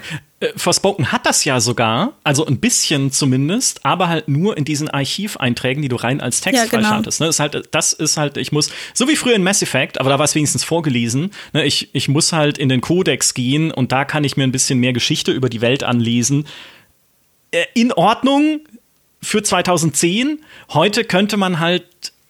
Forspoken 0.56 1.12
hat 1.12 1.26
das 1.26 1.44
ja 1.44 1.60
sogar, 1.60 2.14
also 2.24 2.46
ein 2.46 2.60
bisschen 2.60 3.12
zumindest, 3.12 3.86
aber 3.86 4.08
halt 4.08 4.30
nur 4.30 4.56
in 4.58 4.64
diesen 4.64 4.90
Archiveinträgen, 4.90 5.82
die 5.82 5.90
du 5.90 5.98
rein 5.98 6.22
als 6.22 6.40
Text 6.40 6.64
ja, 6.64 6.66
genau. 6.66 6.84
freischaltest. 6.84 7.20
Ne? 7.20 7.28
Ist 7.28 7.40
halt, 7.42 7.68
das 7.72 7.92
ist 7.92 8.16
halt, 8.16 8.38
ich 8.38 8.54
muss, 8.54 8.70
so 8.94 9.10
wie 9.10 9.18
früher 9.18 9.36
in 9.36 9.44
Mass 9.44 9.62
Effect, 9.62 10.00
aber 10.00 10.10
da 10.10 10.18
war 10.18 10.24
es 10.24 10.36
wenigstens 10.36 10.64
vorgelesen, 10.64 11.32
ne? 11.52 11.66
ich, 11.66 11.94
ich 11.94 12.08
muss 12.08 12.32
halt 12.32 12.58
in 12.58 12.70
den 12.70 12.80
Codex 12.80 13.34
gehen 13.34 13.72
und 13.72 13.92
da 13.92 14.06
kann 14.06 14.24
ich 14.24 14.38
mir 14.38 14.44
ein 14.44 14.54
bisschen 14.54 14.80
mehr 14.80 14.94
Geschichte 14.94 15.34
über 15.34 15.50
die 15.50 15.60
Welt 15.60 15.84
anlesen. 15.84 16.48
Äh, 17.52 17.66
in 17.74 17.92
Ordnung 17.92 18.62
für 19.22 19.44
2010. 19.44 20.40
Heute 20.70 21.04
könnte 21.04 21.38
man 21.38 21.60
halt 21.60 21.86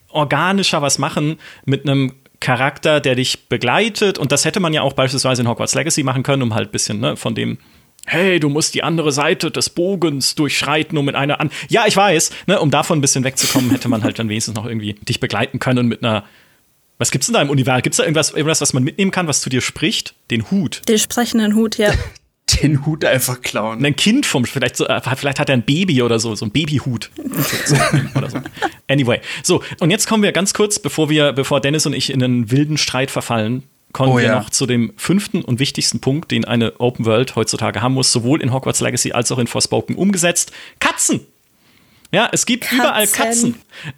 organischer 0.09 0.81
was 0.81 0.97
machen 0.97 1.37
mit 1.65 1.87
einem 1.87 2.15
Charakter, 2.39 2.99
der 2.99 3.15
dich 3.15 3.47
begleitet. 3.47 4.17
Und 4.17 4.31
das 4.31 4.45
hätte 4.45 4.59
man 4.59 4.73
ja 4.73 4.81
auch 4.81 4.93
beispielsweise 4.93 5.41
in 5.41 5.47
Hogwarts 5.47 5.75
Legacy 5.75 6.03
machen 6.03 6.23
können, 6.23 6.41
um 6.41 6.55
halt 6.55 6.69
ein 6.69 6.71
bisschen 6.71 6.99
ne, 6.99 7.15
von 7.15 7.35
dem 7.35 7.59
hey, 8.05 8.39
du 8.39 8.49
musst 8.49 8.73
die 8.73 8.83
andere 8.83 9.11
Seite 9.11 9.51
des 9.51 9.69
Bogens 9.69 10.35
durchschreiten, 10.35 10.97
um 10.97 11.05
mit 11.05 11.15
einer 11.15 11.39
an. 11.39 11.51
Ja, 11.69 11.85
ich 11.87 11.95
weiß, 11.95 12.31
ne, 12.47 12.59
um 12.59 12.71
davon 12.71 12.99
ein 12.99 13.01
bisschen 13.01 13.23
wegzukommen, 13.23 13.69
hätte 13.71 13.89
man 13.89 14.03
halt 14.03 14.19
dann 14.19 14.29
wenigstens 14.29 14.55
noch 14.55 14.65
irgendwie 14.65 14.93
dich 14.93 15.19
begleiten 15.19 15.59
können 15.59 15.87
mit 15.87 16.03
einer. 16.03 16.25
Was 16.97 17.11
gibt's 17.11 17.27
denn 17.27 17.35
da 17.35 17.41
im 17.41 17.49
Universum? 17.49 17.81
Gibt's 17.83 17.97
da 17.97 18.03
irgendwas, 18.03 18.31
irgendwas, 18.31 18.59
was 18.59 18.73
man 18.73 18.83
mitnehmen 18.83 19.11
kann, 19.11 19.27
was 19.27 19.39
zu 19.41 19.49
dir 19.49 19.61
spricht? 19.61 20.15
Den 20.31 20.51
Hut. 20.51 20.81
Den 20.89 20.99
sprechenden 20.99 21.55
Hut, 21.55 21.77
ja. 21.77 21.93
Den 22.61 22.85
Hut 22.85 23.05
einfach 23.05 23.41
klauen. 23.41 23.85
Ein 23.85 23.95
Kind 23.95 24.25
vom, 24.25 24.43
vielleicht, 24.43 24.75
so, 24.75 24.87
äh, 24.87 24.99
vielleicht 25.15 25.39
hat 25.39 25.49
er 25.49 25.53
ein 25.53 25.63
Baby 25.63 26.01
oder 26.01 26.19
so, 26.19 26.33
so 26.33 26.45
ein 26.45 26.51
Babyhut. 26.51 27.11
oder 28.15 28.29
so. 28.29 28.41
Anyway. 28.87 29.21
So, 29.43 29.63
und 29.79 29.91
jetzt 29.91 30.07
kommen 30.07 30.23
wir 30.23 30.31
ganz 30.31 30.55
kurz, 30.55 30.79
bevor 30.79 31.09
wir, 31.11 31.31
bevor 31.31 31.61
Dennis 31.61 31.85
und 31.85 31.93
ich 31.93 32.09
in 32.09 32.23
einen 32.23 32.49
wilden 32.49 32.77
Streit 32.77 33.11
verfallen, 33.11 33.63
kommen 33.91 34.13
Oh 34.13 34.17
wir 34.17 34.25
ja. 34.25 34.39
noch 34.39 34.49
zu 34.49 34.65
dem 34.65 34.93
fünften 34.97 35.41
und 35.41 35.59
wichtigsten 35.59 35.99
Punkt, 35.99 36.31
den 36.31 36.45
eine 36.45 36.79
Open 36.79 37.05
World 37.05 37.35
heutzutage 37.35 37.81
haben 37.81 37.93
muss, 37.93 38.11
sowohl 38.11 38.41
in 38.41 38.53
Hogwarts 38.53 38.81
Legacy 38.81 39.11
als 39.11 39.31
auch 39.31 39.39
in 39.39 39.47
Forspoken 39.47 39.95
umgesetzt. 39.95 40.51
Katzen! 40.79 41.21
Ja, 42.11 42.29
es 42.31 42.45
gibt 42.45 42.71
überall 42.71 43.07
Katzen. 43.07 43.55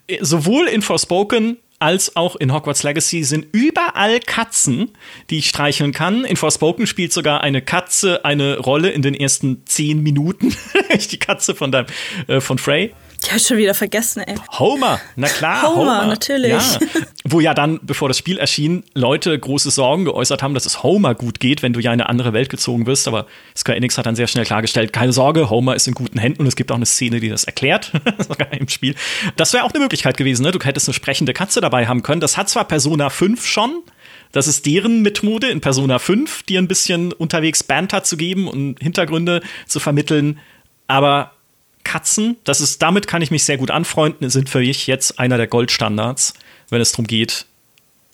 Äh, 0.08 0.18
Sowohl 0.22 0.68
in 0.68 0.82
Forspoken 0.82 1.58
als 1.80 2.16
auch 2.16 2.36
in 2.36 2.54
Hogwarts 2.54 2.84
Legacy 2.84 3.24
sind 3.24 3.48
überall 3.54 4.20
Katzen, 4.20 4.92
die 5.30 5.39
ich 5.39 5.50
streicheln 5.50 5.94
kann. 5.94 6.26
In 6.26 6.36
Forspoken 6.36 6.86
spielt 6.86 7.12
sogar 7.12 7.42
eine 7.42 7.62
Katze 7.62 8.24
eine 8.24 8.60
Rolle 8.60 8.92
in 8.92 9.02
den 9.02 9.16
ersten 9.16 9.66
zehn 9.66 10.04
Minuten. 10.04 10.56
die 11.12 11.18
Katze 11.18 11.56
von 11.56 11.72
deinem, 11.72 11.88
äh, 12.28 12.39
von 12.39 12.60
Frey. 12.60 12.94
Ich 13.24 13.30
habe 13.30 13.39
schon 13.39 13.57
wieder 13.57 13.76
vergessen, 13.76 14.22
ey. 14.22 14.36
Homer, 14.57 14.99
na 15.15 15.28
klar. 15.28 15.76
Homer, 15.76 16.07
natürlich. 16.07 16.51
Ja. 16.51 16.80
Wo 17.24 17.39
ja 17.39 17.53
dann, 17.53 17.80
bevor 17.84 18.07
das 18.07 18.17
Spiel 18.17 18.39
erschien, 18.39 18.84
Leute 18.95 19.38
große 19.38 19.69
Sorgen 19.69 20.05
geäußert 20.05 20.41
haben, 20.41 20.55
dass 20.55 20.65
es 20.65 20.82
Homer 20.82 21.13
gut 21.13 21.39
geht, 21.39 21.61
wenn 21.61 21.72
du 21.72 21.80
ja 21.80 21.93
in 21.93 22.01
eine 22.01 22.09
andere 22.09 22.34
Welt 22.34 22.49
gezogen 22.49 22.88
wirst. 22.88 23.07
Aber 23.07 23.28
Square 23.55 23.78
Enix 23.78 23.97
hat 23.97 24.07
dann 24.07 24.15
sehr 24.15 24.28
schnell 24.28 24.45
klargestellt, 24.45 24.91
keine 24.91 25.13
Sorge, 25.13 25.49
Homer 25.51 25.76
ist 25.76 25.88
in 25.88 25.93
guten 25.93 26.17
Händen 26.17 26.41
und 26.41 26.47
es 26.47 26.55
gibt 26.55 26.72
auch 26.72 26.76
eine 26.76 26.88
Szene, 26.88 27.19
die 27.19 27.30
das 27.30 27.43
erklärt, 27.43 27.91
sogar 28.28 28.51
im 28.53 28.67
Spiel. 28.67 28.95
Das 29.36 29.53
wäre 29.53 29.65
auch 29.65 29.72
eine 29.72 29.82
Möglichkeit 29.82 30.17
gewesen, 30.17 30.43
ne? 30.43 30.51
Du 30.51 30.59
hättest 30.59 30.88
eine 30.88 30.93
sprechende 30.93 31.34
Katze 31.34 31.61
dabei 31.61 31.88
haben 31.88 32.01
können. 32.01 32.22
Das 32.22 32.38
hat 32.38 32.49
zwar 32.49 32.65
Persona 32.65 33.09
5 33.11 33.45
schon, 33.45 33.84
Das 34.32 34.47
ist 34.47 34.65
deren 34.65 35.03
Methode 35.03 35.49
in 35.49 35.61
Persona 35.61 35.99
5, 35.99 36.43
dir 36.43 36.59
ein 36.59 36.67
bisschen 36.67 37.13
unterwegs 37.13 37.61
Banter 37.63 38.03
zu 38.03 38.17
geben 38.17 38.47
und 38.47 38.80
Hintergründe 38.82 39.41
zu 39.67 39.80
vermitteln. 39.80 40.39
Aber 40.88 41.34
Katzen, 41.84 42.38
das 42.44 42.62
ist, 42.62 42.82
damit 42.82 43.08
kann 43.08 43.22
ich 43.22 43.32
mich 43.32 43.44
sehr 43.44 43.58
gut 43.58 43.72
anfreunden, 43.72 44.30
sind 44.30 44.50
für 44.50 44.60
mich 44.60 44.88
jetzt 44.88 45.20
einer 45.20 45.38
der 45.38 45.48
Goldstandards, 45.48 46.34
wenn 46.70 46.82
es 46.82 46.92
darum 46.92 47.08
geht, 47.08 47.46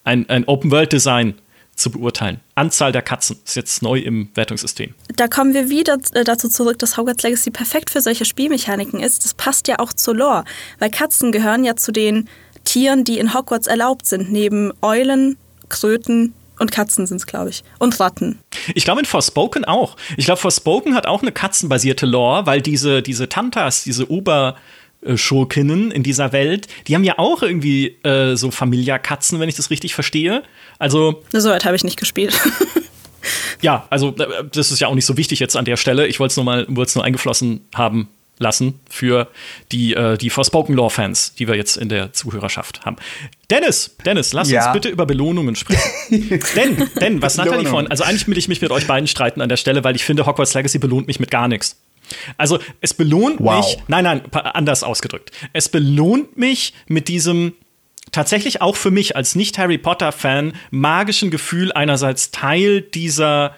ein, 0.03 0.29
ein 0.29 0.45
Open-World-Design 0.45 1.35
zu 1.75 1.91
beurteilen. 1.91 2.39
Anzahl 2.55 2.91
der 2.91 3.03
Katzen 3.03 3.37
ist 3.45 3.55
jetzt 3.55 3.81
neu 3.83 3.99
im 3.99 4.29
Wertungssystem. 4.33 4.95
Da 5.15 5.27
kommen 5.27 5.53
wir 5.53 5.69
wieder 5.69 5.97
äh, 6.13 6.23
dazu 6.23 6.49
zurück, 6.49 6.79
dass 6.79 6.97
Hogwarts 6.97 7.23
Legacy 7.23 7.51
perfekt 7.51 7.91
für 7.91 8.01
solche 8.01 8.25
Spielmechaniken 8.25 8.99
ist. 8.99 9.23
Das 9.23 9.35
passt 9.35 9.67
ja 9.67 9.77
auch 9.79 9.93
zur 9.93 10.15
Lore, 10.15 10.43
weil 10.79 10.89
Katzen 10.89 11.31
gehören 11.31 11.63
ja 11.63 11.75
zu 11.75 11.91
den 11.91 12.27
Tieren, 12.63 13.03
die 13.03 13.19
in 13.19 13.33
Hogwarts 13.33 13.67
erlaubt 13.67 14.07
sind, 14.07 14.31
neben 14.31 14.73
Eulen, 14.81 15.37
Kröten 15.69 16.33
und 16.59 16.71
Katzen 16.71 17.05
sind 17.05 17.17
es, 17.17 17.27
glaube 17.27 17.49
ich. 17.49 17.63
Und 17.79 17.99
Ratten. 17.99 18.39
Ich 18.73 18.83
glaube 18.83 18.99
in 18.99 19.05
Forspoken 19.05 19.65
auch. 19.65 19.95
Ich 20.17 20.25
glaube, 20.25 20.39
Forspoken 20.39 20.95
hat 20.95 21.05
auch 21.05 21.21
eine 21.21 21.31
katzenbasierte 21.31 22.05
Lore, 22.05 22.45
weil 22.45 22.61
diese, 22.61 23.01
diese 23.01 23.29
Tantas, 23.29 23.83
diese 23.83 24.09
Ober- 24.11 24.55
Schurkinnen 25.15 25.91
in 25.91 26.01
dieser 26.01 26.31
Welt, 26.31 26.67
die 26.87 26.95
haben 26.95 27.03
ja 27.03 27.19
auch 27.19 27.43
irgendwie 27.43 27.97
äh, 28.03 28.35
so 28.35 28.49
Familia-Katzen, 28.49 29.39
wenn 29.39 29.47
ich 29.47 29.55
das 29.55 29.69
richtig 29.69 29.93
verstehe. 29.93 30.41
Also. 30.79 31.23
So 31.31 31.49
weit 31.49 31.65
habe 31.65 31.75
ich 31.75 31.83
nicht 31.83 31.99
gespielt. 31.99 32.37
ja, 33.61 33.85
also 33.91 34.15
äh, 34.17 34.43
das 34.51 34.71
ist 34.71 34.79
ja 34.79 34.87
auch 34.87 34.95
nicht 34.95 35.05
so 35.05 35.15
wichtig 35.15 35.39
jetzt 35.39 35.55
an 35.55 35.65
der 35.65 35.77
Stelle. 35.77 36.07
Ich 36.07 36.19
wollte 36.19 36.31
es 36.31 36.35
nur 36.35 36.45
mal 36.45 36.65
nur 36.67 37.03
eingeflossen 37.03 37.61
haben 37.75 38.09
lassen 38.39 38.79
für 38.89 39.27
die, 39.71 39.93
äh, 39.93 40.17
die 40.17 40.29
Forspoken 40.29 40.75
Lore-Fans, 40.75 41.35
die 41.35 41.47
wir 41.47 41.55
jetzt 41.55 41.77
in 41.77 41.89
der 41.89 42.13
Zuhörerschaft 42.13 42.85
haben. 42.85 42.97
Dennis, 43.49 43.95
Dennis, 44.05 44.33
lass 44.33 44.49
ja. 44.49 44.65
uns 44.65 44.73
bitte 44.73 44.89
über 44.89 45.05
Belohnungen 45.05 45.55
sprechen. 45.55 45.81
denn, 46.55 46.89
denn, 46.99 47.21
was 47.21 47.37
Nathalie 47.37 47.67
vorhin, 47.67 47.89
also 47.89 48.03
eigentlich 48.03 48.27
will 48.27 48.37
ich 48.37 48.47
mich 48.47 48.61
mit 48.61 48.71
euch 48.71 48.87
beiden 48.87 49.07
streiten 49.07 49.41
an 49.41 49.49
der 49.49 49.57
Stelle, 49.57 49.83
weil 49.83 49.95
ich 49.95 50.03
finde, 50.03 50.25
Hogwarts 50.25 50.53
Legacy 50.53 50.79
belohnt 50.79 51.07
mich 51.07 51.19
mit 51.19 51.31
gar 51.31 51.47
nichts. 51.47 51.77
Also 52.37 52.59
es 52.81 52.93
belohnt 52.93 53.37
wow. 53.39 53.65
mich, 53.65 53.77
nein, 53.87 54.03
nein, 54.03 54.21
anders 54.31 54.83
ausgedrückt. 54.83 55.31
Es 55.53 55.69
belohnt 55.69 56.37
mich 56.37 56.73
mit 56.87 57.07
diesem 57.07 57.53
tatsächlich 58.11 58.61
auch 58.61 58.75
für 58.75 58.91
mich 58.91 59.15
als 59.15 59.35
Nicht-Harry 59.35 59.77
Potter-Fan 59.77 60.53
magischen 60.71 61.29
Gefühl, 61.29 61.71
einerseits 61.73 62.31
Teil 62.31 62.81
dieser 62.81 63.55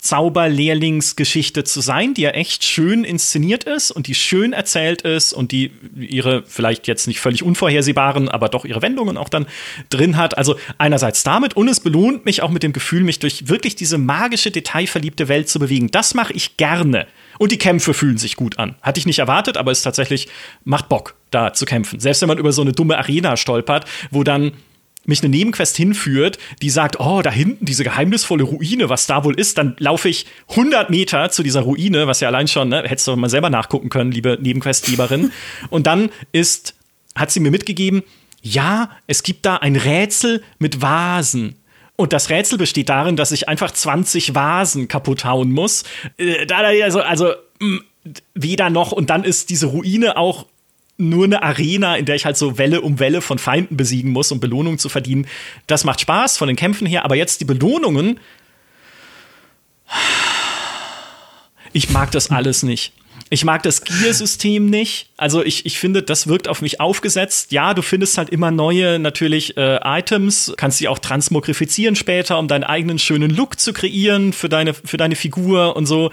Zauberlehrlingsgeschichte 0.00 1.64
zu 1.64 1.80
sein, 1.80 2.14
die 2.14 2.22
ja 2.22 2.30
echt 2.30 2.62
schön 2.62 3.02
inszeniert 3.02 3.64
ist 3.64 3.90
und 3.90 4.06
die 4.06 4.14
schön 4.14 4.52
erzählt 4.52 5.02
ist 5.02 5.32
und 5.32 5.50
die 5.50 5.72
ihre 5.96 6.44
vielleicht 6.46 6.86
jetzt 6.86 7.08
nicht 7.08 7.18
völlig 7.18 7.42
unvorhersehbaren, 7.42 8.28
aber 8.28 8.48
doch 8.48 8.64
ihre 8.64 8.80
Wendungen 8.80 9.16
auch 9.16 9.28
dann 9.28 9.46
drin 9.90 10.16
hat. 10.16 10.38
Also 10.38 10.56
einerseits 10.78 11.24
damit 11.24 11.56
und 11.56 11.66
es 11.66 11.80
belohnt 11.80 12.24
mich 12.26 12.42
auch 12.42 12.50
mit 12.50 12.62
dem 12.62 12.72
Gefühl, 12.72 13.02
mich 13.02 13.18
durch 13.18 13.48
wirklich 13.48 13.74
diese 13.74 13.98
magische, 13.98 14.52
detailverliebte 14.52 15.26
Welt 15.26 15.48
zu 15.48 15.58
bewegen. 15.58 15.90
Das 15.90 16.14
mache 16.14 16.32
ich 16.32 16.56
gerne. 16.56 17.08
Und 17.38 17.50
die 17.50 17.58
Kämpfe 17.58 17.92
fühlen 17.92 18.18
sich 18.18 18.36
gut 18.36 18.58
an. 18.58 18.76
Hatte 18.82 19.00
ich 19.00 19.06
nicht 19.06 19.18
erwartet, 19.18 19.56
aber 19.56 19.72
es 19.72 19.82
tatsächlich 19.82 20.28
macht 20.64 20.88
Bock, 20.88 21.16
da 21.30 21.52
zu 21.52 21.64
kämpfen. 21.64 21.98
Selbst 21.98 22.20
wenn 22.20 22.28
man 22.28 22.38
über 22.38 22.52
so 22.52 22.62
eine 22.62 22.72
dumme 22.72 22.98
Arena 22.98 23.36
stolpert, 23.36 23.84
wo 24.12 24.22
dann 24.22 24.52
mich 25.08 25.22
eine 25.22 25.30
Nebenquest 25.30 25.76
hinführt, 25.76 26.38
die 26.62 26.70
sagt, 26.70 27.00
oh, 27.00 27.22
da 27.22 27.30
hinten 27.30 27.64
diese 27.64 27.84
geheimnisvolle 27.84 28.44
Ruine, 28.44 28.88
was 28.88 29.06
da 29.06 29.24
wohl 29.24 29.38
ist, 29.38 29.58
dann 29.58 29.74
laufe 29.78 30.08
ich 30.08 30.26
100 30.50 30.90
Meter 30.90 31.30
zu 31.30 31.42
dieser 31.42 31.62
Ruine, 31.62 32.06
was 32.06 32.20
ja 32.20 32.28
allein 32.28 32.46
schon, 32.46 32.68
ne, 32.68 32.82
hättest 32.84 33.08
du 33.08 33.16
mal 33.16 33.28
selber 33.30 33.50
nachgucken 33.50 33.88
können, 33.88 34.12
liebe 34.12 34.38
Nebenquestgeberin. 34.40 35.32
und 35.70 35.86
dann 35.86 36.10
ist, 36.32 36.74
hat 37.14 37.30
sie 37.30 37.40
mir 37.40 37.50
mitgegeben, 37.50 38.02
ja, 38.42 38.90
es 39.06 39.22
gibt 39.22 39.46
da 39.46 39.56
ein 39.56 39.76
Rätsel 39.76 40.42
mit 40.58 40.80
Vasen. 40.80 41.56
Und 41.96 42.12
das 42.12 42.30
Rätsel 42.30 42.58
besteht 42.58 42.88
darin, 42.88 43.16
dass 43.16 43.32
ich 43.32 43.48
einfach 43.48 43.72
20 43.72 44.34
Vasen 44.34 44.86
kaputt 44.86 45.24
hauen 45.24 45.50
muss. 45.50 45.82
Äh, 46.16 46.46
also, 46.52 47.00
also 47.00 47.32
mh, 47.58 47.80
weder 48.34 48.70
noch. 48.70 48.92
Und 48.92 49.10
dann 49.10 49.24
ist 49.24 49.50
diese 49.50 49.66
Ruine 49.66 50.16
auch 50.16 50.46
nur 50.98 51.24
eine 51.24 51.42
Arena, 51.42 51.96
in 51.96 52.04
der 52.04 52.16
ich 52.16 52.24
halt 52.24 52.36
so 52.36 52.58
Welle 52.58 52.80
um 52.80 52.98
Welle 52.98 53.20
von 53.20 53.38
Feinden 53.38 53.76
besiegen 53.76 54.10
muss, 54.10 54.32
um 54.32 54.40
Belohnungen 54.40 54.78
zu 54.78 54.88
verdienen. 54.88 55.26
Das 55.66 55.84
macht 55.84 56.00
Spaß 56.00 56.36
von 56.36 56.48
den 56.48 56.56
Kämpfen 56.56 56.86
her, 56.86 57.04
aber 57.04 57.14
jetzt 57.14 57.40
die 57.40 57.44
Belohnungen. 57.44 58.18
Ich 61.72 61.90
mag 61.90 62.10
das 62.10 62.30
alles 62.30 62.62
nicht. 62.64 62.92
Ich 63.30 63.44
mag 63.44 63.62
das 63.62 63.84
Gear-System 63.84 64.70
nicht. 64.70 65.10
Also 65.16 65.44
ich, 65.44 65.66
ich 65.66 65.78
finde, 65.78 66.02
das 66.02 66.26
wirkt 66.26 66.48
auf 66.48 66.62
mich 66.62 66.80
aufgesetzt. 66.80 67.52
Ja, 67.52 67.74
du 67.74 67.82
findest 67.82 68.16
halt 68.16 68.30
immer 68.30 68.50
neue, 68.50 68.98
natürlich, 68.98 69.56
äh, 69.56 69.78
Items, 69.84 70.54
kannst 70.56 70.78
sie 70.78 70.88
auch 70.88 70.98
transmogrifizieren 70.98 71.94
später, 71.94 72.38
um 72.38 72.48
deinen 72.48 72.64
eigenen 72.64 72.98
schönen 72.98 73.30
Look 73.30 73.60
zu 73.60 73.72
kreieren 73.72 74.32
für 74.32 74.48
deine, 74.48 74.72
für 74.72 74.96
deine 74.96 75.14
Figur 75.14 75.76
und 75.76 75.86
so 75.86 76.10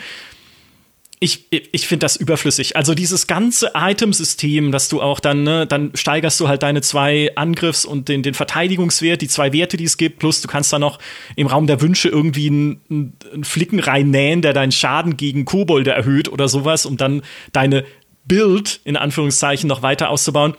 ich, 1.20 1.48
ich 1.50 1.88
finde 1.88 2.04
das 2.04 2.18
überflüssig. 2.18 2.76
Also 2.76 2.94
dieses 2.94 3.26
ganze 3.26 3.72
Itemsystem, 3.74 4.72
dass 4.72 4.90
du 4.90 5.02
auch 5.02 5.22
dann, 5.22 5.44
ne, 5.44 5.66
dann 5.66 5.92
steigerst 5.96 6.40
du 6.40 6.50
halt 6.50 6.62
deine 6.62 6.82
zwei 6.82 7.32
Angriffs- 7.36 7.86
und 7.86 8.10
den, 8.10 8.22
den 8.22 8.34
Verteidigungswert, 8.34 9.22
die 9.22 9.30
zwei 9.30 9.54
Werte, 9.54 9.78
die 9.78 9.86
es 9.86 9.96
gibt, 9.96 10.20
plus 10.20 10.42
du 10.42 10.50
kannst 10.50 10.74
da 10.74 10.80
noch 10.80 11.00
im 11.38 11.48
Raum 11.48 11.68
der 11.68 11.80
Wünsche 11.80 12.10
irgendwie 12.10 12.48
einen, 12.48 13.14
einen 13.34 13.44
Flicken 13.46 13.80
reinnähen, 13.80 14.42
der 14.42 14.54
deinen 14.54 14.74
Schaden 14.74 15.16
gegen 15.16 15.46
Kobolde 15.46 15.92
erhöht 15.92 16.28
oder 16.28 16.50
sowas, 16.50 16.86
um 16.86 16.98
dann 16.98 17.22
deine 17.54 17.86
Build, 18.26 18.82
in 18.84 18.98
Anführungszeichen, 18.98 19.70
noch 19.70 19.82
weiter 19.82 20.10
auszubauen. 20.10 20.56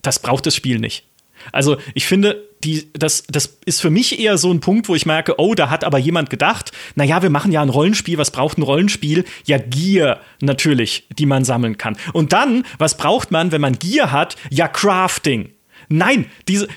Das 0.00 0.20
braucht 0.20 0.46
das 0.46 0.54
Spiel 0.54 0.78
nicht. 0.78 1.04
Also 1.52 1.76
ich 1.94 2.06
finde, 2.06 2.48
die, 2.64 2.90
das, 2.92 3.24
das 3.28 3.58
ist 3.64 3.80
für 3.80 3.90
mich 3.90 4.20
eher 4.20 4.36
so 4.36 4.52
ein 4.52 4.60
Punkt, 4.60 4.88
wo 4.88 4.94
ich 4.94 5.06
merke, 5.06 5.38
oh, 5.38 5.54
da 5.54 5.70
hat 5.70 5.84
aber 5.84 5.98
jemand 5.98 6.30
gedacht, 6.30 6.72
naja, 6.94 7.22
wir 7.22 7.30
machen 7.30 7.52
ja 7.52 7.62
ein 7.62 7.68
Rollenspiel, 7.68 8.18
was 8.18 8.30
braucht 8.30 8.58
ein 8.58 8.62
Rollenspiel? 8.62 9.24
Ja, 9.46 9.58
Gier 9.58 10.20
natürlich, 10.40 11.06
die 11.18 11.26
man 11.26 11.44
sammeln 11.44 11.78
kann. 11.78 11.96
Und 12.12 12.32
dann, 12.32 12.64
was 12.78 12.96
braucht 12.96 13.30
man, 13.30 13.52
wenn 13.52 13.60
man 13.60 13.78
Gier 13.78 14.12
hat? 14.12 14.36
Ja, 14.50 14.68
Crafting. 14.68 15.50
Nein, 15.88 16.26
diese, 16.48 16.68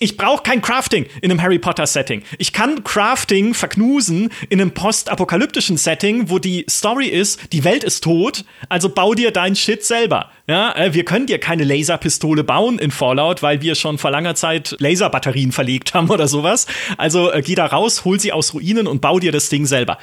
ich 0.00 0.16
brauche 0.16 0.42
kein 0.42 0.60
Crafting 0.60 1.06
in 1.22 1.30
einem 1.30 1.40
Harry 1.40 1.60
Potter 1.60 1.86
Setting. 1.86 2.24
Ich 2.38 2.52
kann 2.52 2.82
Crafting 2.82 3.54
verknusen 3.54 4.30
in 4.48 4.60
einem 4.60 4.72
postapokalyptischen 4.72 5.76
Setting, 5.76 6.30
wo 6.30 6.40
die 6.40 6.66
Story 6.68 7.06
ist, 7.06 7.52
die 7.52 7.62
Welt 7.62 7.84
ist 7.84 8.02
tot, 8.02 8.44
also 8.68 8.88
bau 8.88 9.14
dir 9.14 9.30
dein 9.30 9.54
Shit 9.54 9.84
selber. 9.84 10.32
Ja, 10.48 10.74
äh, 10.74 10.94
wir 10.94 11.04
können 11.04 11.26
dir 11.26 11.38
keine 11.38 11.62
Laserpistole 11.62 12.42
bauen 12.42 12.80
in 12.80 12.90
Fallout, 12.90 13.42
weil 13.42 13.62
wir 13.62 13.76
schon 13.76 13.98
vor 13.98 14.10
langer 14.10 14.34
Zeit 14.34 14.74
Laserbatterien 14.80 15.52
verlegt 15.52 15.94
haben 15.94 16.10
oder 16.10 16.26
sowas. 16.26 16.66
Also 16.98 17.30
äh, 17.30 17.40
geh 17.40 17.54
da 17.54 17.66
raus, 17.66 18.04
hol 18.04 18.18
sie 18.18 18.32
aus 18.32 18.52
Ruinen 18.52 18.88
und 18.88 19.00
bau 19.00 19.20
dir 19.20 19.30
das 19.30 19.48
Ding 19.48 19.64
selber. 19.64 19.98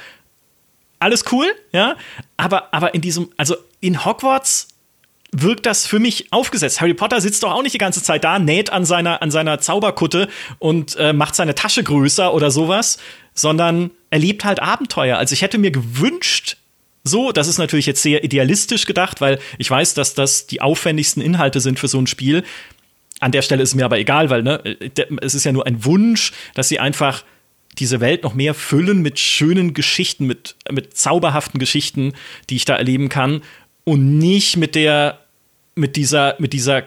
Alles 1.00 1.24
cool, 1.32 1.46
ja, 1.72 1.96
aber 2.38 2.72
aber 2.72 2.94
in 2.94 3.02
diesem 3.02 3.30
also 3.36 3.56
in 3.80 4.04
Hogwarts 4.04 4.68
wirkt 5.32 5.64
das 5.64 5.86
für 5.86 5.98
mich 5.98 6.30
aufgesetzt. 6.30 6.80
Harry 6.80 6.92
Potter 6.92 7.20
sitzt 7.20 7.42
doch 7.42 7.52
auch 7.52 7.62
nicht 7.62 7.72
die 7.72 7.78
ganze 7.78 8.02
Zeit 8.02 8.22
da, 8.22 8.38
näht 8.38 8.70
an 8.70 8.84
seiner, 8.84 9.22
an 9.22 9.30
seiner 9.30 9.58
Zauberkutte 9.58 10.28
und 10.58 10.94
äh, 10.96 11.14
macht 11.14 11.34
seine 11.34 11.54
Tasche 11.54 11.82
größer 11.82 12.34
oder 12.34 12.50
sowas, 12.50 12.98
sondern 13.34 13.90
erlebt 14.10 14.44
halt 14.44 14.60
Abenteuer. 14.60 15.16
Also 15.16 15.32
ich 15.32 15.40
hätte 15.40 15.56
mir 15.56 15.70
gewünscht, 15.70 16.58
so, 17.02 17.32
das 17.32 17.48
ist 17.48 17.58
natürlich 17.58 17.86
jetzt 17.86 18.02
sehr 18.02 18.22
idealistisch 18.22 18.84
gedacht, 18.84 19.20
weil 19.20 19.38
ich 19.58 19.70
weiß, 19.70 19.94
dass 19.94 20.14
das 20.14 20.46
die 20.46 20.60
aufwendigsten 20.60 21.22
Inhalte 21.22 21.60
sind 21.60 21.80
für 21.80 21.88
so 21.88 21.98
ein 21.98 22.06
Spiel. 22.06 22.44
An 23.18 23.32
der 23.32 23.42
Stelle 23.42 23.62
ist 23.62 23.74
mir 23.74 23.86
aber 23.86 23.98
egal, 23.98 24.30
weil 24.30 24.42
ne, 24.42 24.62
es 25.22 25.34
ist 25.34 25.44
ja 25.44 25.52
nur 25.52 25.66
ein 25.66 25.84
Wunsch, 25.84 26.32
dass 26.54 26.68
sie 26.68 26.78
einfach 26.78 27.24
diese 27.78 28.00
Welt 28.00 28.22
noch 28.22 28.34
mehr 28.34 28.52
füllen 28.52 29.00
mit 29.00 29.18
schönen 29.18 29.72
Geschichten, 29.72 30.26
mit, 30.26 30.56
mit 30.70 30.96
zauberhaften 30.96 31.58
Geschichten, 31.58 32.12
die 32.50 32.56
ich 32.56 32.66
da 32.66 32.76
erleben 32.76 33.08
kann 33.08 33.42
und 33.84 34.18
nicht 34.18 34.56
mit 34.56 34.74
der 34.74 35.21
mit 35.74 35.96
dieser, 35.96 36.36
mit 36.38 36.52
dieser 36.52 36.84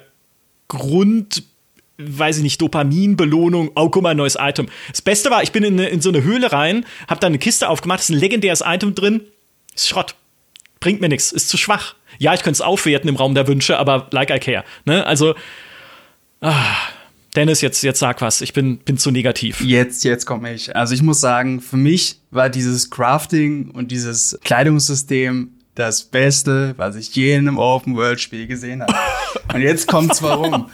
Grund, 0.68 1.44
weiß 1.98 2.38
ich 2.38 2.44
nicht, 2.44 2.62
Dopaminbelohnung, 2.62 3.72
oh, 3.76 3.90
guck 3.90 4.04
mal, 4.04 4.10
ein 4.10 4.18
neues 4.18 4.38
Item. 4.40 4.68
Das 4.90 5.02
Beste 5.02 5.30
war, 5.30 5.44
ich 5.44 5.52
bin 5.52 5.64
in, 5.64 5.80
in 5.80 6.02
so 6.02 6.10
eine 6.10 6.24
Höhle 6.24 6.52
rein, 6.52 6.86
hab 7.08 7.20
da 7.20 7.28
eine 7.28 7.40
Kiste 7.40 7.70
aufgemacht, 7.70 8.02
ist 8.02 8.10
ein 8.10 8.20
legendäres 8.20 8.62
Item 8.66 8.96
drin, 8.96 9.22
ist 9.74 9.88
Schrott. 9.88 10.16
Bringt 10.80 11.02
mir 11.02 11.10
nichts, 11.10 11.32
ist 11.32 11.50
zu 11.50 11.58
schwach. 11.58 11.96
Ja, 12.20 12.34
ich 12.34 12.42
könnte 12.44 12.58
es 12.58 12.62
aufwerten 12.62 13.10
im 13.10 13.16
Raum 13.16 13.34
der 13.34 13.48
Wünsche, 13.48 13.78
aber 13.78 14.08
like 14.12 14.30
I 14.30 14.40
care. 14.40 14.64
Ne? 14.86 15.06
Also, 15.06 15.36
ah, 16.42 16.76
Dennis, 17.36 17.62
jetzt, 17.62 17.82
jetzt 17.84 18.00
sag 18.00 18.22
was, 18.22 18.42
ich 18.42 18.54
bin, 18.54 18.78
bin 18.78 18.98
zu 18.98 19.12
negativ. 19.12 19.62
Jetzt, 19.62 20.04
jetzt 20.04 20.26
komme 20.26 20.54
ich. 20.54 20.76
Also 20.76 20.94
ich 20.94 21.02
muss 21.02 21.20
sagen, 21.20 21.60
für 21.60 21.78
mich 21.78 22.20
war 22.32 22.50
dieses 22.50 22.90
Crafting 22.90 23.72
und 23.72 23.92
dieses 23.92 24.40
Kleidungssystem 24.44 25.52
das 25.76 26.04
Beste, 26.04 26.74
was 26.78 26.96
ich 26.96 27.14
je 27.14 27.36
in 27.36 27.48
einem 27.48 27.60
Open-World-Spiel 27.60 28.48
gesehen 28.48 28.82
habe. 28.82 28.94
Und 29.54 29.62
jetzt 29.62 29.88
kommt's 29.88 30.22
warum. 30.24 30.70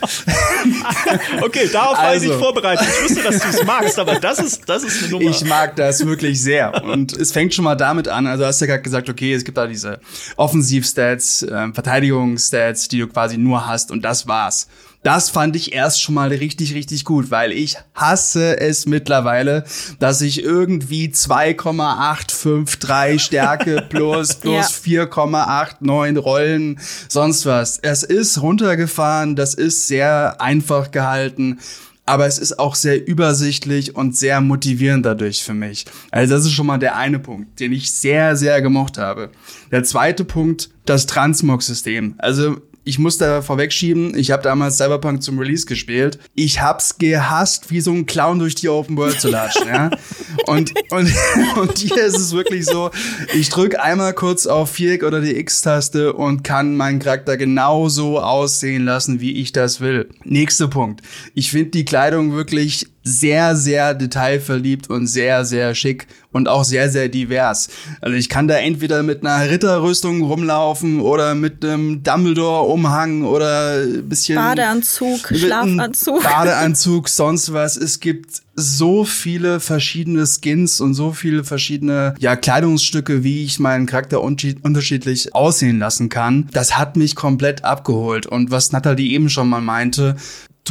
okay, 1.42 1.68
darauf 1.72 1.98
also, 1.98 2.04
war 2.04 2.16
ich 2.16 2.22
nicht 2.22 2.32
also. 2.32 2.44
vorbereitet. 2.44 2.88
Ich 2.88 3.10
wusste, 3.10 3.24
dass 3.24 3.40
du 3.40 3.50
es 3.50 3.66
magst, 3.66 4.00
aber 4.00 4.20
das 4.20 4.40
ist, 4.40 4.70
das 4.70 4.84
ist 4.84 5.04
eine 5.04 5.12
Nummer. 5.12 5.30
Ich 5.30 5.44
mag 5.44 5.76
das 5.76 6.06
wirklich 6.06 6.42
sehr. 6.42 6.84
Und 6.84 7.14
es 7.14 7.32
fängt 7.32 7.54
schon 7.54 7.66
mal 7.66 7.76
damit 7.76 8.08
an. 8.08 8.28
Also 8.28 8.46
hast 8.46 8.62
du 8.62 8.66
ja 8.66 8.74
gerade 8.74 8.84
gesagt, 8.84 9.10
okay, 9.10 9.34
es 9.34 9.44
gibt 9.44 9.58
da 9.58 9.66
diese 9.66 10.00
Offensivstats, 10.38 11.44
äh, 11.44 11.74
Verteidigungsstats, 11.74 12.88
die 12.88 13.00
du 13.00 13.08
quasi 13.08 13.38
nur 13.38 13.68
hast 13.68 13.92
und 13.92 14.04
das 14.04 14.28
war's. 14.28 14.68
Das 15.04 15.30
fand 15.30 15.56
ich 15.56 15.74
erst 15.74 16.02
schon 16.02 16.16
mal 16.16 16.30
richtig, 16.30 16.74
richtig 16.76 17.06
gut, 17.06 17.32
weil 17.32 17.52
ich 17.52 17.78
hasse 17.96 18.60
es 18.60 18.86
mittlerweile, 18.86 19.64
dass 20.00 20.22
ich 20.22 20.44
irgendwie 20.44 21.12
2,853 21.12 23.22
Stärke 23.22 23.86
plus, 23.90 24.36
plus 24.40 24.82
ja. 24.86 25.06
4,89 25.06 26.20
Rollen, 26.20 26.80
sonst 27.08 27.48
was. 27.48 27.80
Es 27.80 28.04
ist 28.04 28.42
runtergefahren, 28.42 29.36
das 29.36 29.56
ist 29.56 29.88
sehr 29.88 30.40
einfach 30.40 30.92
gehalten 30.92 31.58
aber 32.06 32.26
es 32.26 32.40
ist 32.40 32.60
auch 32.60 32.76
sehr 32.76 33.08
übersichtlich 33.08 33.96
und 33.96 34.18
sehr 34.18 34.42
motivierend 34.42 35.06
dadurch 35.06 35.44
für 35.44 35.54
mich. 35.54 35.86
Also 36.10 36.36
das 36.36 36.46
ist 36.46 36.52
schon 36.52 36.66
mal 36.66 36.78
der 36.78 36.98
eine 36.98 37.20
Punkt, 37.20 37.60
den 37.60 37.72
ich 37.72 37.94
sehr, 37.94 38.36
sehr 38.36 38.62
gemocht 38.62 38.98
habe. 38.98 39.30
Der 39.72 39.84
zweite 39.84 40.26
Punkt, 40.26 40.72
das 40.86 41.06
Transmog-System. 41.06 42.16
Also 42.18 42.58
ich 42.84 42.98
muss 42.98 43.18
da 43.18 43.42
vorwegschieben, 43.42 44.18
ich 44.18 44.32
habe 44.32 44.42
damals 44.42 44.78
Cyberpunk 44.78 45.22
zum 45.22 45.38
Release 45.38 45.66
gespielt. 45.66 46.18
Ich 46.34 46.62
hab's 46.62 46.98
gehasst, 46.98 47.70
wie 47.70 47.82
so 47.82 47.92
ein 47.92 48.06
Clown 48.06 48.40
durch 48.40 48.56
die 48.56 48.70
Open 48.70 48.98
World 48.98 49.20
zu 49.20 49.30
latschen, 49.30 49.68
ja. 49.68 49.92
Und, 50.48 50.74
und, 50.92 51.12
und 51.58 51.78
hier 51.78 52.06
ist 52.06 52.18
es 52.18 52.32
wirklich 52.32 52.66
so, 52.66 52.90
ich 53.34 53.50
drück 53.50 53.78
einmal 53.78 54.14
kurz 54.14 54.48
auf 54.48 54.72
Viereck 54.72 55.04
oder 55.04 55.20
die 55.20 55.36
X-Taste 55.36 56.14
und 56.14 56.44
kann 56.44 56.78
meinen 56.78 57.00
Charakter 57.00 57.36
genauso 57.38 58.20
aussehen 58.20 58.86
lassen, 58.86 59.20
wie 59.20 59.34
ich 59.34 59.52
das 59.52 59.82
will. 59.82 60.10
Nächster 60.24 60.68
Punkt. 60.68 61.02
Ich 61.36 61.52
finde 61.52 61.72
die 61.72 61.86
Kleidung 61.86 62.34
wirklich 62.34 62.91
sehr, 63.04 63.56
sehr 63.56 63.94
detailverliebt 63.94 64.90
und 64.90 65.08
sehr, 65.08 65.46
sehr 65.46 65.74
schick 65.76 66.08
und 66.32 66.48
auch 66.48 66.64
sehr, 66.64 66.90
sehr 66.90 67.10
divers. 67.10 67.70
Also 68.00 68.16
ich 68.16 68.30
kann 68.30 68.48
da 68.48 68.56
entweder 68.56 69.04
mit 69.04 69.26
einer 69.26 69.50
Ritterrüstung 69.50 70.22
rumlaufen 70.22 71.02
oder 71.02 71.36
mit 71.36 71.66
einem 71.66 72.04
Dumbledore-Umhang 72.04 73.24
oder 73.24 73.82
ein 73.84 74.08
bisschen 74.08 74.36
Badeanzug, 74.36 75.28
Schlafanzug. 75.28 76.24
Badeanzug, 76.24 77.10
sonst 77.10 77.54
was. 77.54 77.76
Es 77.76 78.00
gibt 78.00 78.42
so 78.56 79.06
viele 79.06 79.60
verschiedene 79.60 80.26
Skins 80.26 80.82
und 80.82 80.94
so 80.94 81.12
viele 81.12 81.44
verschiedene 81.44 82.14
ja, 82.20 82.36
Kleidungsstücke, 82.36 83.24
wie 83.24 83.44
ich 83.44 83.60
meinen 83.60 83.86
Charakter 83.86 84.22
unterschiedlich 84.22 85.34
aussehen 85.34 85.80
lassen 85.80 86.10
kann. 86.10 86.50
Das 86.52 86.78
hat 86.78 86.96
mich 86.96 87.16
komplett 87.16 87.64
abgeholt. 87.64 88.26
Und 88.26 88.52
was 88.52 88.72
Natalie 88.72 89.12
eben 89.12 89.30
schon 89.30 89.50
mal 89.50 89.62
meinte, 89.62 90.16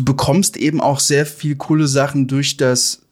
du 0.00 0.04
bekommst 0.04 0.56
eben 0.56 0.80
auch 0.80 0.98
sehr 0.98 1.26
viel 1.26 1.56
coole 1.56 1.86
Sachen 1.86 2.26
durch 2.26 2.56
das 2.56 3.02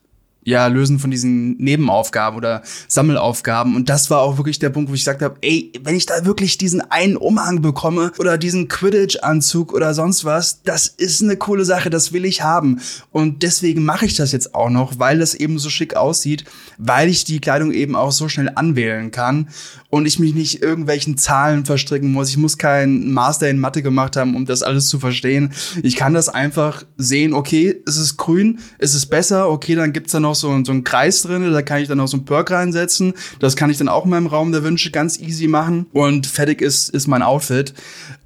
ja, 0.49 0.67
Lösen 0.67 0.99
von 0.99 1.11
diesen 1.11 1.59
Nebenaufgaben 1.59 2.39
oder 2.39 2.63
Sammelaufgaben. 2.89 3.77
Und 3.77 3.91
das 3.91 4.09
war 4.09 4.21
auch 4.21 4.39
wirklich 4.39 4.59
der 4.59 4.71
Punkt, 4.71 4.91
wo 4.91 4.95
ich 4.95 5.03
gesagt 5.03 5.21
habe, 5.21 5.37
ey, 5.43 5.71
wenn 5.83 5.95
ich 5.95 6.07
da 6.07 6.25
wirklich 6.25 6.57
diesen 6.57 6.81
einen 6.81 7.19
Umhang 7.19 7.61
bekomme 7.61 8.13
oder 8.19 8.39
diesen 8.39 8.67
Quidditch-Anzug 8.67 9.75
oder 9.75 9.93
sonst 9.93 10.25
was, 10.25 10.63
das 10.63 10.87
ist 10.87 11.23
eine 11.23 11.37
coole 11.37 11.67
Sache, 11.67 11.91
das 11.91 12.15
will 12.15 12.25
ich 12.25 12.41
haben. 12.41 12.81
Und 13.13 13.43
deswegen 13.43 13.85
mache 13.85 14.07
ich 14.07 14.17
das 14.17 14.33
jetzt 14.33 14.55
auch 14.55 14.71
noch, 14.71 14.99
weil 14.99 15.19
das 15.19 15.35
eben 15.35 15.59
so 15.59 15.69
schick 15.69 15.95
aussieht, 15.95 16.45
weil 16.79 17.11
ich 17.11 17.25
die 17.25 17.41
Kleidung 17.41 17.71
eben 17.71 17.95
auch 17.95 18.13
so 18.13 18.31
schnell 18.31 18.51
anwählen 18.55 19.11
kann 19.11 19.49
und 19.91 20.07
ich 20.07 20.19
mich 20.19 20.35
nicht 20.35 20.63
irgendwelchen 20.63 21.19
Zahlen 21.19 21.67
verstricken 21.67 22.13
muss. 22.13 22.31
Ich 22.31 22.39
muss 22.39 22.57
keinen 22.57 23.13
Master 23.13 23.51
in 23.51 23.59
Mathe 23.59 23.83
gemacht 23.83 24.17
haben, 24.17 24.35
um 24.35 24.47
das 24.47 24.63
alles 24.63 24.89
zu 24.89 24.99
verstehen. 24.99 25.53
Ich 25.83 25.97
kann 25.97 26.15
das 26.15 26.31
einfach 26.31 26.85
sehen, 26.97 27.35
okay, 27.35 27.83
es 27.87 27.99
ist 27.99 28.17
grün, 28.17 28.61
es 28.79 28.95
ist 28.95 29.07
besser, 29.07 29.51
okay, 29.51 29.75
dann 29.75 29.93
gibt's 29.93 30.13
da 30.13 30.21
noch 30.21 30.38
so, 30.41 30.65
so 30.65 30.73
einen 30.73 30.85
Kreis 30.85 31.23
drin, 31.23 31.53
da 31.53 31.63
kann 31.63 31.81
ich 31.81 31.89
dann 31.89 32.01
auch 32.01 32.09
so 32.09 32.17
einen 32.17 32.25
Perk 32.25 32.51
reinsetzen. 32.51 33.15
Das 33.41 33.57
kann 33.57 33.71
ich 33.71 33.79
dann 33.79 33.89
auch 33.89 34.05
in 34.05 34.11
meinem 34.11 34.27
Raum 34.27 34.53
der 34.53 34.63
Wünsche 34.63 34.91
ganz 34.91 35.19
easy 35.19 35.47
machen. 35.47 35.87
Und 35.93 36.27
fertig 36.27 36.61
ist, 36.61 36.91
ist 36.91 37.07
mein 37.07 37.23
Outfit. 37.23 37.75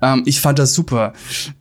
Ähm, 0.00 0.22
ich 0.26 0.40
fand 0.40 0.58
das 0.58 0.74
super. 0.74 1.12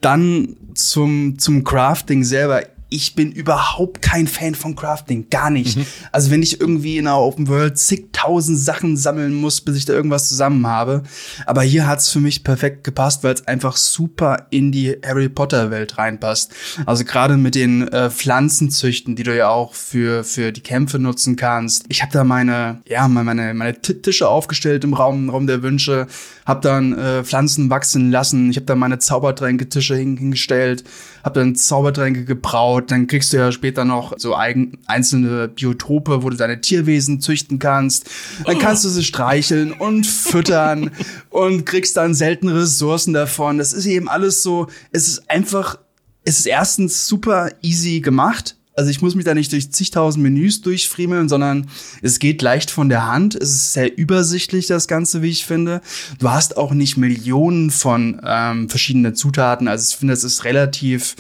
Dann 0.02 0.56
zum, 0.74 1.38
zum 1.38 1.64
Crafting 1.64 2.24
selber 2.24 2.64
ich 2.94 3.16
bin 3.16 3.32
überhaupt 3.32 4.02
kein 4.02 4.28
Fan 4.28 4.54
von 4.54 4.76
Crafting, 4.76 5.30
gar 5.30 5.50
nicht. 5.50 5.78
Mhm. 5.78 5.86
Also 6.12 6.30
wenn 6.30 6.44
ich 6.44 6.60
irgendwie 6.60 6.98
in 6.98 7.08
einer 7.08 7.18
Open 7.18 7.48
World 7.48 7.78
zigtausend 7.78 8.60
Sachen 8.60 8.98
sammeln 8.98 9.34
muss, 9.34 9.62
bis 9.62 9.78
ich 9.78 9.86
da 9.86 9.94
irgendwas 9.94 10.28
zusammen 10.28 10.68
habe. 10.68 11.04
Aber 11.46 11.62
hier 11.64 11.88
hat's 11.88 12.10
für 12.10 12.20
mich 12.20 12.44
perfekt 12.44 12.84
gepasst, 12.84 13.24
weil 13.24 13.34
es 13.34 13.48
einfach 13.48 13.78
super 13.78 14.48
in 14.50 14.74
die 14.74 14.98
Harry 15.06 15.30
Potter 15.30 15.72
Welt 15.72 15.98
reinpasst. 15.98 16.52
Also 16.86 17.06
gerade 17.06 17.38
mit 17.38 17.56
den 17.56 17.88
äh, 17.88 18.10
Pflanzenzüchten, 18.10 19.16
die 19.16 19.24
du 19.24 19.36
ja 19.36 19.48
auch 19.48 19.74
für 19.74 20.26
für 20.26 20.52
die 20.52 20.62
Kämpfe 20.62 21.00
nutzen 21.00 21.38
kannst. 21.38 21.86
Ich 21.88 22.02
habe 22.02 22.12
da 22.12 22.26
meine 22.26 22.82
ja 22.86 23.08
meine 23.08 23.54
meine 23.54 23.82
Tische 23.82 24.28
aufgestellt 24.28 24.84
im 24.84 24.94
Raum 24.94 25.30
Raum 25.30 25.48
der 25.48 25.64
Wünsche, 25.64 26.08
habe 26.52 26.62
dann 26.62 26.98
äh, 26.98 27.24
Pflanzen 27.24 27.70
wachsen 27.70 28.12
lassen. 28.12 28.50
Ich 28.50 28.58
habe 28.58 28.66
da 28.66 28.76
meine 28.76 29.00
Zaubertränke-Tische 29.00 29.96
hingestellt, 29.96 30.84
habe 31.24 31.40
dann 31.40 31.56
Zaubertränke 31.56 32.26
gebraut. 32.26 32.92
Dann 32.92 33.08
kriegst 33.08 33.32
du 33.32 33.38
ja 33.38 33.52
später 33.52 33.86
noch 33.86 34.14
so 34.18 34.36
eigen, 34.36 34.78
einzelne 34.86 35.48
Biotope, 35.48 36.24
wo 36.24 36.30
du 36.30 36.36
deine 36.36 36.60
Tierwesen 36.60 37.22
züchten 37.22 37.58
kannst. 37.58 38.10
Dann 38.46 38.60
kannst 38.60 38.84
du 38.84 38.90
sie 38.90 39.04
streicheln 39.04 39.72
und 39.72 40.06
füttern 40.06 40.92
und 41.30 41.66
kriegst 41.66 41.96
dann 41.96 42.14
seltene 42.14 42.54
Ressourcen 42.54 43.14
davon. 43.14 43.58
Das 43.58 43.72
ist 43.72 43.86
eben 43.86 44.10
alles 44.10 44.44
so, 44.44 44.68
es 44.92 45.08
ist 45.08 45.32
einfach, 45.32 45.80
es 46.26 46.40
ist 46.40 46.48
erstens 46.48 47.08
super 47.08 47.50
easy 47.62 48.02
gemacht 48.02 48.58
also 48.82 48.90
ich 48.90 49.02
muss 49.02 49.14
mich 49.14 49.26
da 49.26 49.36
nicht 49.36 49.52
durch 49.52 49.72
zigtausend 49.72 50.24
Menüs 50.24 50.62
durchfriemeln, 50.62 51.30
sondern 51.30 51.68
es 52.02 52.18
geht 52.18 52.42
leicht 52.42 52.72
von 52.72 52.90
der 52.90 53.06
Hand. 53.06 53.36
Es 53.36 53.52
ist 53.52 53.74
sehr 53.74 53.96
übersichtlich, 53.96 54.66
das 54.66 54.88
Ganze, 54.88 55.22
wie 55.22 55.30
ich 55.30 55.46
finde. 55.46 55.82
Du 56.18 56.32
hast 56.32 56.58
auch 56.58 56.74
nicht 56.74 56.98
Millionen 56.98 57.70
von 57.70 58.20
ähm, 58.26 58.70
verschiedenen 58.70 59.14
Zutaten. 59.14 59.68
Also 59.68 59.88
ich 59.88 59.98
finde, 59.98 60.16
es 60.16 60.24
ist 60.24 60.46
relativ 60.46 61.16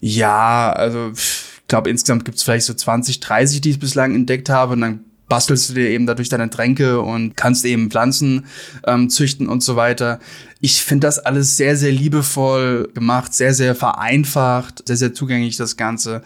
ja, 0.00 0.72
also 0.72 1.12
ich 1.14 1.68
glaube, 1.68 1.90
insgesamt 1.90 2.24
gibt 2.24 2.38
es 2.38 2.42
vielleicht 2.42 2.64
so 2.64 2.72
20, 2.72 3.20
30, 3.20 3.60
die 3.60 3.70
ich 3.70 3.78
bislang 3.78 4.14
entdeckt 4.14 4.48
habe. 4.48 4.72
Und 4.72 4.80
dann 4.80 5.04
bastelst 5.32 5.70
du 5.70 5.74
dir 5.74 5.88
eben 5.88 6.06
dadurch 6.06 6.28
deine 6.28 6.50
Tränke 6.50 7.00
und 7.00 7.36
kannst 7.36 7.64
eben 7.64 7.90
Pflanzen 7.90 8.44
ähm, 8.86 9.08
züchten 9.08 9.48
und 9.48 9.62
so 9.62 9.76
weiter. 9.76 10.20
Ich 10.60 10.82
finde 10.82 11.06
das 11.06 11.18
alles 11.18 11.56
sehr, 11.56 11.74
sehr 11.74 11.90
liebevoll 11.90 12.90
gemacht, 12.92 13.32
sehr, 13.32 13.54
sehr 13.54 13.74
vereinfacht, 13.74 14.86
sehr, 14.86 14.96
sehr 14.96 15.14
zugänglich, 15.14 15.56
das 15.56 15.78
Ganze. 15.78 16.22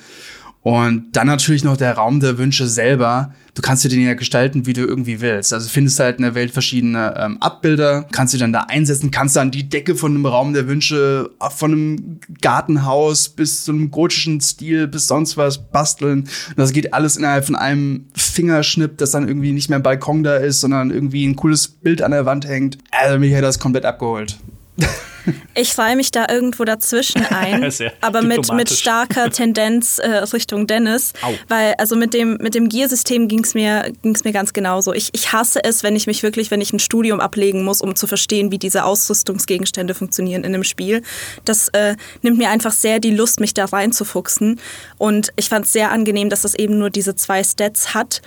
Und 0.66 1.12
dann 1.12 1.28
natürlich 1.28 1.62
noch 1.62 1.76
der 1.76 1.92
Raum 1.92 2.18
der 2.18 2.38
Wünsche 2.38 2.66
selber. 2.66 3.32
Du 3.54 3.62
kannst 3.62 3.84
dir 3.84 3.88
den 3.88 4.04
ja 4.04 4.14
gestalten, 4.14 4.66
wie 4.66 4.72
du 4.72 4.80
irgendwie 4.80 5.20
willst. 5.20 5.52
Also 5.52 5.68
findest 5.68 6.00
halt 6.00 6.16
in 6.16 6.22
der 6.22 6.34
Welt 6.34 6.50
verschiedene 6.50 7.14
ähm, 7.16 7.36
Abbilder, 7.40 8.04
kannst 8.10 8.34
du 8.34 8.38
dann 8.38 8.52
da 8.52 8.62
einsetzen, 8.62 9.12
kannst 9.12 9.36
dann 9.36 9.52
die 9.52 9.68
Decke 9.68 9.94
von 9.94 10.10
einem 10.10 10.26
Raum 10.26 10.54
der 10.54 10.66
Wünsche, 10.66 11.30
von 11.54 11.70
einem 11.70 12.20
Gartenhaus 12.42 13.28
bis 13.28 13.62
zu 13.62 13.70
einem 13.70 13.92
gotischen 13.92 14.40
Stil, 14.40 14.88
bis 14.88 15.06
sonst 15.06 15.36
was 15.36 15.70
basteln. 15.70 16.22
Und 16.22 16.56
das 16.56 16.72
geht 16.72 16.92
alles 16.92 17.16
innerhalb 17.16 17.46
von 17.46 17.54
einem 17.54 18.06
Fingerschnipp, 18.16 18.98
das 18.98 19.12
dann 19.12 19.28
irgendwie 19.28 19.52
nicht 19.52 19.68
mehr 19.68 19.78
ein 19.78 19.84
Balkon 19.84 20.24
da 20.24 20.34
ist, 20.34 20.60
sondern 20.60 20.90
irgendwie 20.90 21.24
ein 21.24 21.36
cooles 21.36 21.68
Bild 21.68 22.02
an 22.02 22.10
der 22.10 22.26
Wand 22.26 22.44
hängt. 22.44 22.78
Also 22.90 23.20
mich 23.20 23.32
hat 23.36 23.44
das 23.44 23.60
komplett 23.60 23.84
abgeholt. 23.84 24.36
Ich 25.54 25.76
reihe 25.76 25.96
mich 25.96 26.10
da 26.10 26.26
irgendwo 26.30 26.64
dazwischen 26.64 27.24
ein, 27.30 27.68
aber 28.00 28.22
mit, 28.22 28.52
mit 28.52 28.70
starker 28.70 29.30
Tendenz 29.32 29.98
äh, 29.98 30.08
Richtung 30.08 30.66
Dennis. 30.66 31.12
Au. 31.22 31.32
Weil, 31.48 31.74
also 31.78 31.96
mit 31.96 32.14
dem, 32.14 32.38
mit 32.40 32.54
dem 32.54 32.68
Gear-System 32.68 33.28
ging 33.28 33.42
es 33.42 33.54
mir, 33.54 33.92
ging's 34.02 34.24
mir 34.24 34.32
ganz 34.32 34.52
genauso. 34.52 34.92
Ich, 34.92 35.10
ich 35.12 35.32
hasse 35.32 35.64
es, 35.64 35.82
wenn 35.82 35.96
ich 35.96 36.06
mich 36.06 36.22
wirklich, 36.22 36.50
wenn 36.50 36.60
ich 36.60 36.72
ein 36.72 36.78
Studium 36.78 37.20
ablegen 37.20 37.64
muss, 37.64 37.80
um 37.80 37.96
zu 37.96 38.06
verstehen, 38.06 38.50
wie 38.52 38.58
diese 38.58 38.84
Ausrüstungsgegenstände 38.84 39.94
funktionieren 39.94 40.44
in 40.44 40.54
einem 40.54 40.64
Spiel. 40.64 41.02
Das 41.44 41.68
äh, 41.68 41.96
nimmt 42.22 42.38
mir 42.38 42.50
einfach 42.50 42.72
sehr 42.72 43.00
die 43.00 43.10
Lust, 43.10 43.40
mich 43.40 43.54
da 43.54 43.64
reinzufuchsen. 43.64 44.60
Und 44.98 45.32
ich 45.36 45.48
fand 45.48 45.66
es 45.66 45.72
sehr 45.72 45.90
angenehm, 45.90 46.30
dass 46.30 46.44
es 46.44 46.54
eben 46.54 46.78
nur 46.78 46.90
diese 46.90 47.16
zwei 47.16 47.42
Stats 47.42 47.94
hat 47.94 48.22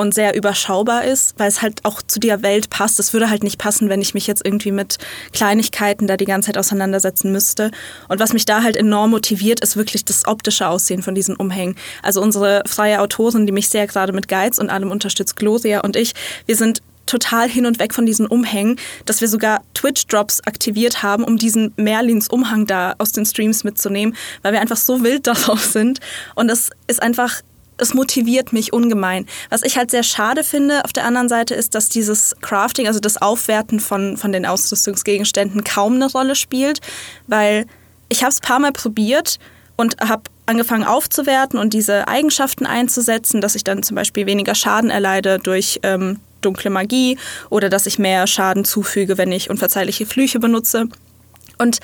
und 0.00 0.14
sehr 0.14 0.34
überschaubar 0.34 1.04
ist, 1.04 1.34
weil 1.38 1.48
es 1.48 1.62
halt 1.62 1.84
auch 1.84 2.02
zu 2.02 2.18
der 2.18 2.42
Welt 2.42 2.70
passt. 2.70 2.98
Es 2.98 3.12
würde 3.12 3.30
halt 3.30 3.42
nicht 3.42 3.58
passen, 3.58 3.88
wenn 3.88 4.00
ich 4.00 4.14
mich 4.14 4.26
jetzt 4.26 4.44
irgendwie 4.44 4.72
mit 4.72 4.98
Kleinigkeiten 5.32 6.06
da 6.06 6.16
die 6.16 6.24
ganze 6.24 6.46
Zeit 6.46 6.58
auseinandersetzen 6.58 7.32
müsste. 7.32 7.70
Und 8.08 8.20
was 8.20 8.32
mich 8.32 8.44
da 8.44 8.62
halt 8.62 8.76
enorm 8.76 9.10
motiviert, 9.10 9.60
ist 9.60 9.76
wirklich 9.76 10.04
das 10.04 10.26
optische 10.26 10.68
Aussehen 10.68 11.02
von 11.02 11.14
diesen 11.14 11.36
Umhängen. 11.36 11.76
Also 12.02 12.20
unsere 12.20 12.62
freie 12.66 13.00
Autorin, 13.00 13.46
die 13.46 13.52
mich 13.52 13.68
sehr 13.68 13.86
gerade 13.86 14.12
mit 14.12 14.28
Guides 14.28 14.58
und 14.58 14.70
allem 14.70 14.90
unterstützt, 14.90 15.36
Gloria 15.36 15.80
und 15.80 15.96
ich, 15.96 16.12
wir 16.46 16.56
sind 16.56 16.82
total 17.10 17.48
hin 17.48 17.66
und 17.66 17.78
weg 17.78 17.92
von 17.92 18.06
diesen 18.06 18.26
Umhängen, 18.26 18.76
dass 19.04 19.20
wir 19.20 19.28
sogar 19.28 19.62
Twitch-Drops 19.74 20.42
aktiviert 20.46 21.02
haben, 21.02 21.24
um 21.24 21.36
diesen 21.36 21.72
Merlins 21.76 22.28
Umhang 22.28 22.66
da 22.66 22.94
aus 22.98 23.12
den 23.12 23.26
Streams 23.26 23.64
mitzunehmen, 23.64 24.14
weil 24.42 24.52
wir 24.52 24.60
einfach 24.60 24.76
so 24.76 25.02
wild 25.02 25.26
darauf 25.26 25.64
sind. 25.64 26.00
Und 26.36 26.48
das 26.48 26.70
ist 26.86 27.02
einfach 27.02 27.42
es 27.80 27.94
motiviert 27.94 28.52
mich 28.52 28.72
ungemein. 28.72 29.26
Was 29.48 29.62
ich 29.62 29.76
halt 29.76 29.90
sehr 29.90 30.02
schade 30.02 30.44
finde 30.44 30.84
auf 30.84 30.92
der 30.92 31.04
anderen 31.04 31.28
Seite 31.28 31.54
ist, 31.54 31.74
dass 31.74 31.88
dieses 31.88 32.36
Crafting, 32.40 32.86
also 32.86 33.00
das 33.00 33.20
Aufwerten 33.20 33.80
von, 33.80 34.16
von 34.16 34.32
den 34.32 34.46
Ausrüstungsgegenständen 34.46 35.64
kaum 35.64 35.94
eine 35.94 36.10
Rolle 36.10 36.34
spielt, 36.34 36.80
weil 37.26 37.66
ich 38.08 38.22
habe 38.22 38.30
es 38.30 38.38
ein 38.38 38.46
paar 38.46 38.58
Mal 38.58 38.72
probiert 38.72 39.38
und 39.76 39.96
habe 40.00 40.24
angefangen 40.46 40.84
aufzuwerten 40.84 41.58
und 41.58 41.72
diese 41.72 42.08
Eigenschaften 42.08 42.66
einzusetzen, 42.66 43.40
dass 43.40 43.54
ich 43.54 43.64
dann 43.64 43.82
zum 43.82 43.94
Beispiel 43.94 44.26
weniger 44.26 44.54
Schaden 44.54 44.90
erleide 44.90 45.38
durch 45.38 45.80
ähm, 45.84 46.18
dunkle 46.40 46.70
Magie 46.70 47.18
oder 47.50 47.68
dass 47.68 47.86
ich 47.86 47.98
mehr 47.98 48.26
Schaden 48.26 48.64
zufüge, 48.64 49.16
wenn 49.16 49.32
ich 49.32 49.48
unverzeihliche 49.48 50.06
Flüche 50.06 50.40
benutze. 50.40 50.88
Und 51.58 51.78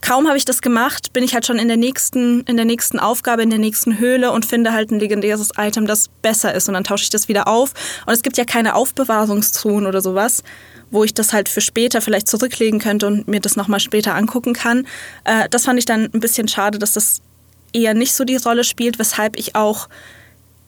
kaum 0.00 0.26
habe 0.26 0.36
ich 0.36 0.44
das 0.44 0.62
gemacht, 0.62 1.12
bin 1.12 1.24
ich 1.24 1.34
halt 1.34 1.46
schon 1.46 1.58
in 1.58 1.68
der 1.68 1.76
nächsten, 1.76 2.42
in 2.42 2.56
der 2.56 2.64
nächsten 2.64 2.98
Aufgabe, 2.98 3.42
in 3.42 3.50
der 3.50 3.58
nächsten 3.58 3.98
Höhle 3.98 4.32
und 4.32 4.46
finde 4.46 4.72
halt 4.72 4.90
ein 4.90 5.00
legendäres 5.00 5.50
Item, 5.56 5.86
das 5.86 6.08
besser 6.22 6.54
ist. 6.54 6.68
Und 6.68 6.74
dann 6.74 6.84
tausche 6.84 7.04
ich 7.04 7.10
das 7.10 7.28
wieder 7.28 7.48
auf. 7.48 7.72
Und 8.06 8.12
es 8.12 8.22
gibt 8.22 8.36
ja 8.36 8.44
keine 8.44 8.74
Aufbewahrungstruhen 8.74 9.86
oder 9.86 10.00
sowas, 10.00 10.42
wo 10.90 11.04
ich 11.04 11.14
das 11.14 11.32
halt 11.32 11.48
für 11.48 11.60
später 11.60 12.00
vielleicht 12.00 12.28
zurücklegen 12.28 12.80
könnte 12.80 13.06
und 13.06 13.28
mir 13.28 13.40
das 13.40 13.56
nochmal 13.56 13.80
später 13.80 14.14
angucken 14.14 14.54
kann. 14.54 14.86
Äh, 15.24 15.48
das 15.48 15.64
fand 15.64 15.78
ich 15.78 15.84
dann 15.84 16.10
ein 16.12 16.20
bisschen 16.20 16.48
schade, 16.48 16.78
dass 16.78 16.92
das 16.92 17.20
eher 17.72 17.94
nicht 17.94 18.14
so 18.14 18.24
die 18.24 18.36
Rolle 18.36 18.64
spielt, 18.64 18.98
weshalb 18.98 19.38
ich 19.38 19.54
auch 19.54 19.88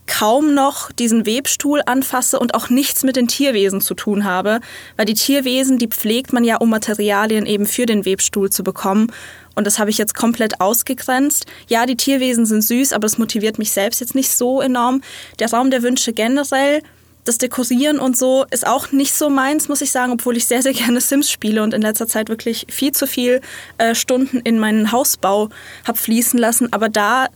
kaum 0.06 0.54
noch 0.54 0.92
diesen 0.92 1.26
Webstuhl 1.26 1.82
anfasse 1.86 2.38
und 2.38 2.54
auch 2.54 2.68
nichts 2.70 3.02
mit 3.02 3.16
den 3.16 3.28
Tierwesen 3.28 3.80
zu 3.80 3.94
tun 3.94 4.24
habe, 4.24 4.60
weil 4.96 5.06
die 5.06 5.14
Tierwesen, 5.14 5.78
die 5.78 5.88
pflegt 5.88 6.32
man 6.32 6.44
ja, 6.44 6.56
um 6.56 6.70
Materialien 6.70 7.46
eben 7.46 7.66
für 7.66 7.86
den 7.86 8.04
Webstuhl 8.04 8.50
zu 8.50 8.64
bekommen. 8.64 9.12
Und 9.54 9.66
das 9.66 9.78
habe 9.78 9.90
ich 9.90 9.98
jetzt 9.98 10.14
komplett 10.14 10.60
ausgegrenzt. 10.60 11.46
Ja, 11.68 11.86
die 11.86 11.96
Tierwesen 11.96 12.46
sind 12.46 12.62
süß, 12.62 12.92
aber 12.92 13.02
das 13.02 13.18
motiviert 13.18 13.58
mich 13.58 13.72
selbst 13.72 14.00
jetzt 14.00 14.14
nicht 14.14 14.30
so 14.30 14.60
enorm. 14.60 15.02
Der 15.38 15.50
Raum 15.50 15.70
der 15.70 15.82
Wünsche 15.82 16.12
generell 16.12 16.82
das 17.24 17.38
Dekorieren 17.38 18.00
und 18.00 18.16
so 18.16 18.44
ist 18.50 18.66
auch 18.66 18.90
nicht 18.90 19.14
so 19.14 19.30
meins, 19.30 19.68
muss 19.68 19.80
ich 19.80 19.92
sagen, 19.92 20.12
obwohl 20.12 20.36
ich 20.36 20.46
sehr, 20.46 20.62
sehr 20.62 20.72
gerne 20.72 21.00
Sims 21.00 21.30
spiele 21.30 21.62
und 21.62 21.72
in 21.72 21.82
letzter 21.82 22.08
Zeit 22.08 22.28
wirklich 22.28 22.66
viel 22.68 22.92
zu 22.92 23.06
viel 23.06 23.40
äh, 23.78 23.94
Stunden 23.94 24.40
in 24.40 24.58
meinen 24.58 24.90
Hausbau 24.90 25.48
habe 25.86 25.98
fließen 25.98 26.38
lassen. 26.38 26.72
Aber 26.72 26.88
da 26.88 27.28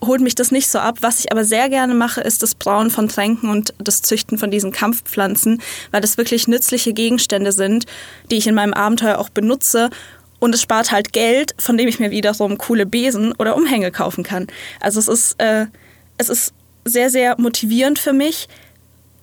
holt 0.00 0.22
mich 0.22 0.34
das 0.34 0.50
nicht 0.50 0.68
so 0.68 0.78
ab. 0.78 0.98
Was 1.02 1.20
ich 1.20 1.30
aber 1.30 1.44
sehr 1.44 1.68
gerne 1.68 1.94
mache, 1.94 2.22
ist 2.22 2.42
das 2.42 2.54
Brauen 2.54 2.90
von 2.90 3.08
Tränken 3.08 3.50
und 3.50 3.74
das 3.78 4.00
Züchten 4.00 4.38
von 4.38 4.50
diesen 4.50 4.72
Kampfpflanzen, 4.72 5.60
weil 5.90 6.00
das 6.00 6.16
wirklich 6.16 6.48
nützliche 6.48 6.94
Gegenstände 6.94 7.52
sind, 7.52 7.84
die 8.30 8.36
ich 8.36 8.46
in 8.46 8.54
meinem 8.54 8.72
Abenteuer 8.72 9.18
auch 9.18 9.28
benutze. 9.28 9.90
Und 10.38 10.54
es 10.54 10.62
spart 10.62 10.90
halt 10.90 11.12
Geld, 11.12 11.54
von 11.58 11.76
dem 11.76 11.86
ich 11.86 12.00
mir 12.00 12.10
wiederum 12.10 12.58
coole 12.58 12.86
Besen 12.86 13.32
oder 13.38 13.56
Umhänge 13.56 13.92
kaufen 13.92 14.24
kann. 14.24 14.46
Also 14.80 14.98
es 14.98 15.06
ist, 15.06 15.34
äh, 15.38 15.66
es 16.16 16.30
ist 16.30 16.54
sehr, 16.84 17.10
sehr 17.10 17.38
motivierend 17.38 17.98
für 17.98 18.12
mich 18.12 18.48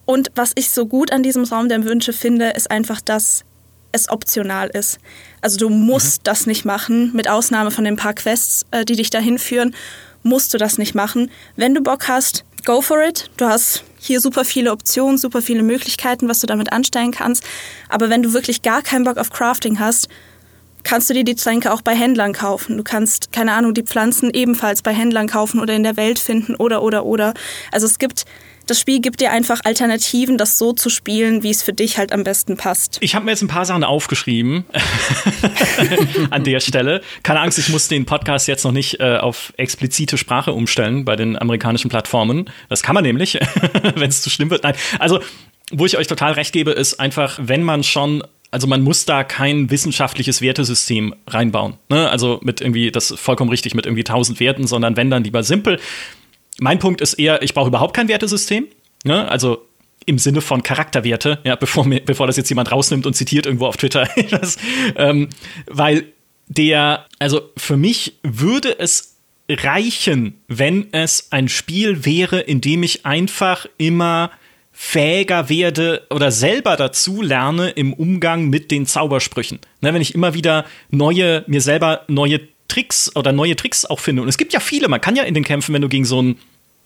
und 0.09 0.31
was 0.33 0.53
ich 0.55 0.71
so 0.71 0.87
gut 0.87 1.11
an 1.11 1.21
diesem 1.21 1.43
Raum 1.43 1.69
der 1.69 1.83
Wünsche 1.83 2.13
finde, 2.13 2.49
ist 2.49 2.71
einfach, 2.71 2.99
dass 2.99 3.43
es 3.91 4.09
optional 4.09 4.67
ist. 4.69 4.97
Also 5.39 5.59
du 5.59 5.69
musst 5.69 6.21
mhm. 6.21 6.23
das 6.23 6.47
nicht 6.47 6.65
machen, 6.65 7.11
mit 7.13 7.29
Ausnahme 7.29 7.69
von 7.69 7.83
den 7.83 7.95
paar 7.95 8.15
Quests, 8.15 8.65
äh, 8.71 8.85
die 8.85 8.95
dich 8.95 9.11
dahin 9.11 9.37
führen, 9.37 9.75
musst 10.23 10.51
du 10.51 10.57
das 10.57 10.79
nicht 10.79 10.95
machen. 10.95 11.29
Wenn 11.57 11.75
du 11.75 11.81
Bock 11.81 12.07
hast, 12.07 12.43
go 12.65 12.81
for 12.81 13.03
it. 13.03 13.29
Du 13.37 13.45
hast 13.45 13.83
hier 13.99 14.19
super 14.19 14.45
viele 14.45 14.71
Optionen, 14.71 15.19
super 15.19 15.43
viele 15.43 15.61
Möglichkeiten, 15.61 16.27
was 16.27 16.39
du 16.39 16.47
damit 16.47 16.71
anstellen 16.71 17.11
kannst. 17.11 17.43
Aber 17.87 18.09
wenn 18.09 18.23
du 18.23 18.33
wirklich 18.33 18.63
gar 18.63 18.81
keinen 18.81 19.03
Bock 19.03 19.19
auf 19.19 19.29
Crafting 19.29 19.79
hast, 19.79 20.09
kannst 20.81 21.07
du 21.11 21.13
dir 21.13 21.23
die 21.23 21.35
Tränke 21.35 21.71
auch 21.71 21.83
bei 21.83 21.93
Händlern 21.93 22.33
kaufen. 22.33 22.77
Du 22.77 22.83
kannst, 22.83 23.31
keine 23.31 23.51
Ahnung, 23.51 23.75
die 23.75 23.83
Pflanzen 23.83 24.31
ebenfalls 24.31 24.81
bei 24.81 24.91
Händlern 24.91 25.27
kaufen 25.27 25.59
oder 25.59 25.75
in 25.75 25.83
der 25.83 25.97
Welt 25.97 26.17
finden 26.17 26.55
oder, 26.55 26.81
oder, 26.81 27.05
oder. 27.05 27.35
Also 27.71 27.85
es 27.85 27.99
gibt 27.99 28.25
das 28.69 28.79
Spiel 28.79 28.99
gibt 29.01 29.21
dir 29.21 29.31
einfach 29.31 29.61
Alternativen, 29.63 30.37
das 30.37 30.57
so 30.57 30.73
zu 30.73 30.89
spielen, 30.89 31.43
wie 31.43 31.49
es 31.49 31.63
für 31.63 31.73
dich 31.73 31.97
halt 31.97 32.11
am 32.11 32.23
besten 32.23 32.57
passt. 32.57 32.97
Ich 33.01 33.15
habe 33.15 33.25
mir 33.25 33.31
jetzt 33.31 33.41
ein 33.41 33.47
paar 33.47 33.65
Sachen 33.65 33.83
aufgeschrieben 33.83 34.65
an 36.29 36.43
der 36.43 36.59
Stelle. 36.59 37.01
Keine 37.23 37.39
Angst, 37.39 37.57
ich 37.57 37.69
muss 37.69 37.87
den 37.87 38.05
Podcast 38.05 38.47
jetzt 38.47 38.63
noch 38.63 38.71
nicht 38.71 38.99
äh, 38.99 39.17
auf 39.17 39.53
explizite 39.57 40.17
Sprache 40.17 40.53
umstellen 40.53 41.05
bei 41.05 41.15
den 41.15 41.37
amerikanischen 41.37 41.89
Plattformen. 41.89 42.49
Das 42.67 42.83
kann 42.83 42.93
man 42.93 43.03
nämlich, 43.03 43.39
wenn 43.95 44.09
es 44.09 44.21
zu 44.21 44.29
schlimm 44.29 44.49
wird. 44.49 44.63
Nein, 44.63 44.75
also 44.99 45.19
wo 45.71 45.85
ich 45.85 45.97
euch 45.97 46.07
total 46.07 46.33
recht 46.33 46.53
gebe, 46.53 46.71
ist 46.71 46.99
einfach, 46.99 47.39
wenn 47.41 47.63
man 47.63 47.83
schon 47.83 48.23
also 48.51 48.65
man 48.65 48.81
muss 48.81 49.05
da 49.05 49.23
kein 49.23 49.69
wissenschaftliches 49.69 50.41
Wertesystem 50.41 51.13
reinbauen. 51.27 51.75
Ne? 51.89 52.09
Also 52.09 52.39
mit 52.41 52.61
irgendwie, 52.61 52.91
das 52.91 53.11
ist 53.11 53.19
vollkommen 53.19 53.51
richtig, 53.51 53.75
mit 53.75 53.85
irgendwie 53.85 54.03
tausend 54.03 54.39
Werten, 54.39 54.65
sondern 54.65 54.97
wenn 54.97 55.11
dann 55.11 55.23
lieber 55.23 55.43
simpel. 55.43 55.79
Mein 56.59 56.79
Punkt 56.79 57.01
ist 57.01 57.15
eher, 57.15 57.41
ich 57.41 57.53
brauche 57.53 57.67
überhaupt 57.67 57.95
kein 57.95 58.07
Wertesystem. 58.07 58.67
Ne? 59.03 59.29
Also 59.29 59.65
im 60.05 60.17
Sinne 60.17 60.41
von 60.41 60.63
Charakterwerte, 60.63 61.39
ja, 61.43 61.55
bevor, 61.55 61.85
mir, 61.85 62.01
bevor 62.01 62.27
das 62.27 62.37
jetzt 62.37 62.49
jemand 62.49 62.71
rausnimmt 62.71 63.05
und 63.05 63.13
zitiert 63.13 63.45
irgendwo 63.45 63.67
auf 63.67 63.77
Twitter. 63.77 64.07
das, 64.31 64.57
ähm, 64.95 65.29
weil 65.67 66.05
der, 66.47 67.05
also 67.19 67.41
für 67.57 67.77
mich 67.77 68.13
würde 68.23 68.79
es 68.79 69.17
reichen, 69.49 70.41
wenn 70.47 70.87
es 70.91 71.31
ein 71.31 71.47
Spiel 71.47 72.05
wäre, 72.05 72.39
in 72.39 72.61
dem 72.61 72.83
ich 72.83 73.05
einfach 73.05 73.65
immer 73.77 74.31
fähiger 74.71 75.49
werde 75.49 76.07
oder 76.09 76.31
selber 76.31 76.75
dazu 76.77 77.21
lerne 77.21 77.71
im 77.71 77.93
Umgang 77.93 78.47
mit 78.47 78.71
den 78.71 78.85
Zaubersprüchen. 78.85 79.59
Ne, 79.81 79.93
wenn 79.93 80.01
ich 80.01 80.15
immer 80.15 80.33
wieder 80.33 80.65
neue, 80.89 81.43
mir 81.47 81.61
selber 81.61 82.05
neue 82.07 82.39
Tricks 82.69 83.13
oder 83.15 83.33
neue 83.33 83.57
Tricks 83.57 83.83
auch 83.83 83.99
finde. 83.99 84.21
Und 84.21 84.29
es 84.29 84.37
gibt 84.37 84.53
ja 84.53 84.61
viele, 84.61 84.87
man 84.87 85.01
kann 85.01 85.17
ja 85.17 85.23
in 85.23 85.33
den 85.33 85.43
Kämpfen, 85.43 85.73
wenn 85.73 85.81
du 85.81 85.89
gegen 85.89 86.05
so 86.05 86.21
ein, 86.21 86.37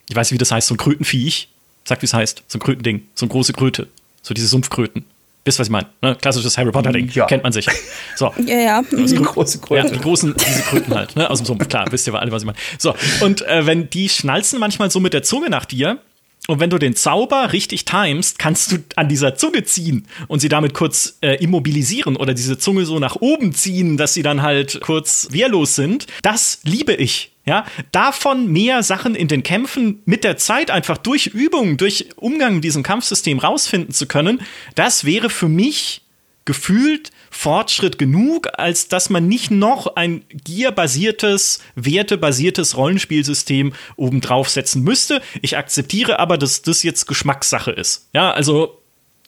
ich 0.10 0.16
weiß 0.16 0.32
nicht, 0.32 0.36
wie 0.36 0.40
das 0.40 0.52
heißt, 0.52 0.68
so 0.68 0.74
ein 0.74 0.78
Krötenviech, 0.78 1.50
sag 1.84 2.02
wie 2.02 2.06
es 2.06 2.14
heißt, 2.14 2.44
so 2.48 2.58
ein 2.58 2.62
Krötending, 2.62 3.04
so 3.14 3.26
eine 3.26 3.32
große 3.32 3.54
Kröte, 3.54 3.88
so 4.24 4.34
diese 4.34 4.48
Sumpfkröten. 4.48 5.06
Wisst, 5.46 5.60
was 5.60 5.68
ich 5.68 5.72
meine? 5.72 5.88
Ne? 6.02 6.16
Klassisches 6.16 6.58
Harry 6.58 6.72
Potter-Ding. 6.72 7.10
Ja. 7.14 7.26
Kennt 7.26 7.44
man 7.44 7.52
sicher. 7.52 7.72
So. 8.16 8.34
Ja, 8.46 8.58
ja. 8.58 8.82
Die 8.82 9.16
große 9.16 9.60
Kröte. 9.60 9.88
Ja, 9.88 9.94
die 9.94 10.00
großen, 10.00 10.34
diese 10.34 10.62
Kröten 10.64 10.96
halt, 10.96 11.18
ne? 11.18 11.30
Aus 11.30 11.40
dem 11.40 11.46
Sumpf. 11.46 11.68
Klar, 11.68 11.92
wisst 11.92 12.08
ihr 12.08 12.16
alle, 12.16 12.32
was 12.32 12.44
ich 12.44 12.46
meine. 12.46 12.58
So. 12.78 12.96
Und 13.20 13.42
äh, 13.42 13.66
wenn 13.66 13.90
die 13.90 14.08
schnalzen 14.08 14.60
manchmal 14.60 14.90
so 14.90 15.02
mit 15.02 15.14
der 15.14 15.22
Zunge 15.24 15.50
nach 15.50 15.66
dir, 15.66 16.00
und 16.48 16.60
wenn 16.60 16.70
du 16.70 16.78
den 16.78 16.96
Zauber 16.96 17.54
richtig 17.54 17.86
timest, 17.86 18.38
kannst 18.38 18.72
du 18.72 18.78
an 18.98 19.08
dieser 19.08 19.36
Zunge 19.36 19.64
ziehen 19.64 20.06
und 20.28 20.40
sie 20.40 20.50
damit 20.50 20.74
kurz 20.74 21.18
äh, 21.22 21.36
immobilisieren 21.42 22.18
oder 22.18 22.34
diese 22.34 22.58
Zunge 22.58 22.86
so 22.86 23.00
nach 23.00 23.16
oben 23.16 23.54
ziehen, 23.54 23.96
dass 23.96 24.14
sie 24.14 24.24
dann 24.24 24.42
halt 24.42 24.82
kurz 24.82 25.30
wehrlos 25.32 25.76
sind. 25.76 26.06
Das 26.22 26.60
liebe 26.64 26.94
ich. 26.94 27.32
Ja, 27.46 27.66
davon 27.92 28.48
mehr 28.54 28.84
Sachen 28.84 29.16
in 29.16 29.28
den 29.28 29.44
Kämpfen 29.44 30.02
mit 30.06 30.24
der 30.24 30.38
Zeit 30.38 30.72
einfach 30.72 30.98
durch 30.98 31.28
Übung, 31.28 31.76
durch 31.76 32.08
Umgang 32.16 32.56
mit 32.56 32.64
diesem 32.64 32.84
Kampfsystem 32.84 33.40
rausfinden 33.40 33.94
zu 33.94 34.06
können, 34.06 34.42
das 34.76 35.04
wäre 35.04 35.30
für 35.30 35.50
mich 35.50 36.03
gefühlt 36.46 37.12
Fortschritt 37.32 37.98
genug, 37.98 38.48
als 38.58 38.88
dass 38.88 39.10
man 39.10 39.28
nicht 39.28 39.52
noch 39.52 39.96
ein 39.96 40.26
Gear-basiertes, 40.30 41.60
wertebasiertes 41.76 42.78
Rollenspielsystem 42.78 43.74
obendrauf 43.96 44.50
setzen 44.50 44.84
müsste. 44.84 45.22
Ich 45.42 45.58
akzeptiere 45.58 46.20
aber, 46.20 46.38
dass 46.38 46.62
das 46.62 46.84
jetzt 46.84 47.08
Geschmackssache 47.08 47.72
ist. 47.72 48.10
Ja, 48.14 48.32
also 48.32 48.80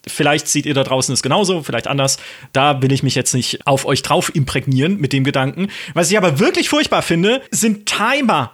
Vielleicht 0.08 0.46
seht 0.46 0.66
ihr 0.66 0.74
da 0.74 0.84
draußen 0.84 1.12
es 1.12 1.22
genauso, 1.22 1.64
vielleicht 1.64 1.88
anders. 1.88 2.18
Da 2.52 2.80
will 2.80 2.92
ich 2.92 3.02
mich 3.02 3.16
jetzt 3.16 3.34
nicht 3.34 3.66
auf 3.66 3.84
euch 3.84 4.02
drauf 4.02 4.32
imprägnieren 4.32 4.98
mit 4.98 5.12
dem 5.12 5.24
Gedanken. 5.24 5.68
Was 5.94 6.10
ich 6.10 6.16
aber 6.16 6.38
wirklich 6.38 6.68
furchtbar 6.68 7.02
finde, 7.02 7.42
sind 7.50 7.86
Timer 7.86 8.52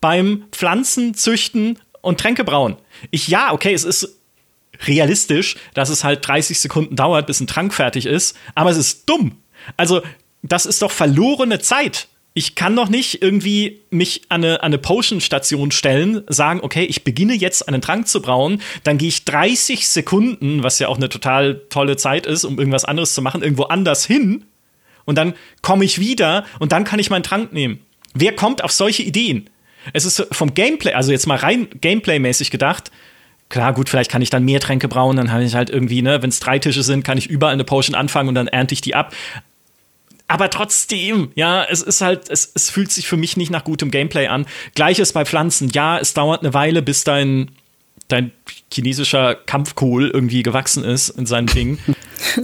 beim 0.00 0.44
Pflanzen 0.50 1.12
züchten 1.12 1.78
und 2.00 2.20
Tränke 2.20 2.42
brauen. 2.42 2.76
Ich 3.10 3.28
ja, 3.28 3.52
okay, 3.52 3.74
es 3.74 3.84
ist 3.84 4.18
realistisch, 4.86 5.56
dass 5.74 5.88
es 5.88 6.04
halt 6.04 6.26
30 6.26 6.58
Sekunden 6.58 6.96
dauert, 6.96 7.26
bis 7.26 7.40
ein 7.40 7.46
Trank 7.46 7.72
fertig 7.74 8.06
ist, 8.06 8.36
aber 8.54 8.70
es 8.70 8.76
ist 8.76 9.08
dumm. 9.08 9.38
Also, 9.76 10.02
das 10.42 10.66
ist 10.66 10.82
doch 10.82 10.90
verlorene 10.90 11.58
Zeit. 11.58 12.08
Ich 12.36 12.56
kann 12.56 12.74
doch 12.74 12.88
nicht 12.88 13.22
irgendwie 13.22 13.82
mich 13.90 14.22
an 14.28 14.44
eine, 14.44 14.62
an 14.62 14.66
eine 14.66 14.78
Potion-Station 14.78 15.70
stellen, 15.70 16.22
sagen, 16.28 16.60
okay, 16.62 16.84
ich 16.84 17.04
beginne 17.04 17.34
jetzt 17.34 17.68
einen 17.68 17.80
Trank 17.80 18.08
zu 18.08 18.20
brauen, 18.20 18.60
dann 18.82 18.98
gehe 18.98 19.08
ich 19.08 19.24
30 19.24 19.88
Sekunden, 19.88 20.64
was 20.64 20.80
ja 20.80 20.88
auch 20.88 20.96
eine 20.96 21.08
total 21.08 21.62
tolle 21.70 21.96
Zeit 21.96 22.26
ist, 22.26 22.44
um 22.44 22.58
irgendwas 22.58 22.84
anderes 22.84 23.14
zu 23.14 23.22
machen, 23.22 23.42
irgendwo 23.42 23.64
anders 23.64 24.04
hin 24.04 24.44
und 25.04 25.16
dann 25.16 25.34
komme 25.62 25.84
ich 25.84 26.00
wieder 26.00 26.44
und 26.58 26.72
dann 26.72 26.84
kann 26.84 26.98
ich 26.98 27.10
meinen 27.10 27.22
Trank 27.22 27.52
nehmen. 27.52 27.80
Wer 28.14 28.34
kommt 28.34 28.64
auf 28.64 28.72
solche 28.72 29.02
Ideen? 29.02 29.50
Es 29.92 30.04
ist 30.04 30.26
vom 30.32 30.54
Gameplay, 30.54 30.94
also 30.94 31.12
jetzt 31.12 31.26
mal 31.26 31.36
rein 31.36 31.68
Gameplay-mäßig 31.80 32.50
gedacht, 32.50 32.90
klar, 33.54 33.72
gut, 33.72 33.88
vielleicht 33.88 34.10
kann 34.10 34.20
ich 34.20 34.30
dann 34.30 34.44
mehr 34.44 34.58
Tränke 34.58 34.88
brauen, 34.88 35.16
dann 35.16 35.30
habe 35.30 35.44
ich 35.44 35.54
halt 35.54 35.70
irgendwie, 35.70 36.02
ne, 36.02 36.20
wenn 36.20 36.28
es 36.28 36.40
drei 36.40 36.58
Tische 36.58 36.82
sind, 36.82 37.04
kann 37.04 37.18
ich 37.18 37.30
überall 37.30 37.52
eine 37.52 37.62
Potion 37.62 37.94
anfangen 37.94 38.28
und 38.28 38.34
dann 38.34 38.48
ernte 38.48 38.74
ich 38.74 38.80
die 38.80 38.96
ab. 38.96 39.14
Aber 40.26 40.50
trotzdem, 40.50 41.30
ja, 41.36 41.62
es 41.62 41.80
ist 41.80 42.00
halt, 42.00 42.28
es, 42.30 42.50
es 42.52 42.68
fühlt 42.68 42.90
sich 42.90 43.06
für 43.06 43.16
mich 43.16 43.36
nicht 43.36 43.52
nach 43.52 43.62
gutem 43.62 43.92
Gameplay 43.92 44.26
an. 44.26 44.46
Gleiches 44.74 45.12
bei 45.12 45.24
Pflanzen. 45.24 45.68
Ja, 45.68 45.98
es 45.98 46.14
dauert 46.14 46.40
eine 46.40 46.52
Weile, 46.52 46.82
bis 46.82 47.04
dein, 47.04 47.52
dein 48.08 48.32
chinesischer 48.72 49.36
Kampfkohl 49.36 50.10
irgendwie 50.10 50.42
gewachsen 50.42 50.82
ist 50.82 51.10
in 51.10 51.26
seinem 51.26 51.46
Ding. 51.46 51.78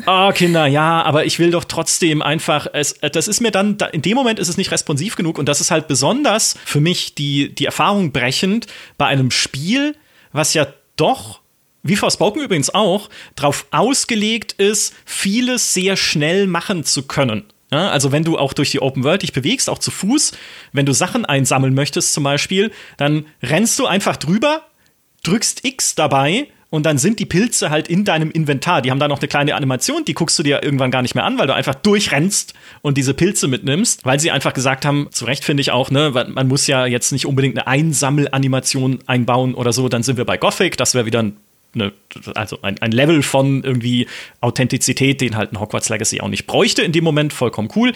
oh, 0.07 0.31
Kinder, 0.35 0.69
ja, 0.69 1.03
aber 1.03 1.25
ich 1.25 1.41
will 1.41 1.51
doch 1.51 1.65
trotzdem 1.65 2.23
einfach, 2.23 2.69
es, 2.73 3.01
das 3.01 3.27
ist 3.27 3.41
mir 3.41 3.51
dann, 3.51 3.79
in 3.91 4.03
dem 4.03 4.15
Moment 4.15 4.39
ist 4.39 4.49
es 4.49 4.57
nicht 4.57 4.71
responsiv 4.71 5.17
genug 5.17 5.39
und 5.39 5.49
das 5.49 5.61
ist 5.61 5.73
halt 5.73 5.89
besonders 5.89 6.55
für 6.65 6.81
mich 6.81 7.17
die, 7.17 7.53
die 7.53 7.67
Erfahrung 7.67 8.13
brechend 8.13 8.69
bei 8.97 9.07
einem 9.07 9.33
Spiel, 9.33 9.97
was 10.33 10.55
ja 10.55 10.69
doch 10.97 11.41
wie 11.83 11.97
Forspoken 11.97 12.43
übrigens 12.43 12.71
auch, 12.71 13.09
darauf 13.37 13.67
ausgelegt 13.71 14.53
ist, 14.53 14.95
vieles 15.05 15.73
sehr 15.73 15.97
schnell 15.97 16.47
machen 16.47 16.85
zu 16.85 17.05
können. 17.05 17.45
Ja, 17.73 17.89
also 17.89 18.11
wenn 18.11 18.25
du 18.25 18.37
auch 18.37 18.53
durch 18.53 18.71
die 18.71 18.83
Open 18.83 19.05
World 19.05 19.23
dich 19.23 19.33
bewegst, 19.33 19.71
auch 19.71 19.79
zu 19.79 19.91
Fuß, 19.91 20.33
wenn 20.73 20.87
du 20.87 20.93
Sachen 20.93 21.25
einsammeln 21.25 21.73
möchtest 21.73 22.13
zum 22.13 22.25
Beispiel, 22.25 22.73
dann 22.97 23.27
rennst 23.43 23.79
du 23.79 23.87
einfach 23.87 24.17
drüber, 24.17 24.67
drückst 25.23 25.65
X 25.65 25.95
dabei 25.95 26.49
und 26.71 26.87
dann 26.87 26.99
sind 26.99 27.19
die 27.19 27.27
Pilze 27.27 27.71
halt 27.71 27.89
in 27.89 28.05
deinem 28.05 28.31
Inventar. 28.31 28.81
Die 28.81 28.91
haben 28.91 29.01
da 29.01 29.09
noch 29.09 29.19
eine 29.19 29.29
kleine 29.29 29.55
Animation, 29.55 30.05
die 30.05 30.15
guckst 30.15 30.39
du 30.39 30.43
dir 30.43 30.63
irgendwann 30.63 30.91
gar 30.91 31.03
nicht 31.03 31.15
mehr 31.15 31.25
an, 31.25 31.39
weil 31.39 31.47
du 31.47 31.55
einfach 31.55 31.75
durchrennst 31.75 32.55
und 32.81 32.97
diese 32.97 33.13
Pilze 33.13 33.49
mitnimmst, 33.49 34.07
weil 34.07 34.21
sie 34.21 34.31
einfach 34.31 34.55
gesagt 34.55 34.85
haben, 34.85 35.09
zu 35.11 35.25
Recht 35.25 35.45
finde 35.45 35.61
ich 35.61 35.73
auch, 35.73 35.91
ne, 35.91 36.11
man 36.29 36.49
muss 36.49 36.67
ja 36.67 36.87
jetzt 36.87 37.13
nicht 37.13 37.27
unbedingt 37.27 37.59
eine 37.59 37.67
Einsammelanimation 37.67 39.01
einbauen 39.07 39.55
oder 39.55 39.73
so, 39.73 39.89
dann 39.89 40.03
sind 40.03 40.17
wir 40.17 40.25
bei 40.25 40.37
Gothic, 40.37 40.77
das 40.77 40.95
wäre 40.95 41.07
wieder 41.07 41.23
ein 41.23 41.37
eine, 41.73 41.93
also 42.35 42.59
ein, 42.63 42.81
ein 42.81 42.91
Level 42.91 43.23
von 43.23 43.63
irgendwie 43.63 44.09
Authentizität, 44.41 45.21
den 45.21 45.37
halt 45.37 45.53
ein 45.53 45.61
Hogwarts 45.61 45.89
Legacy 45.89 46.21
auch 46.21 46.27
nicht 46.27 46.49
bräuchte 46.49 46.83
in 46.83 46.91
dem 46.91 47.05
Moment, 47.05 47.33
vollkommen 47.33 47.69
cool. 47.77 47.93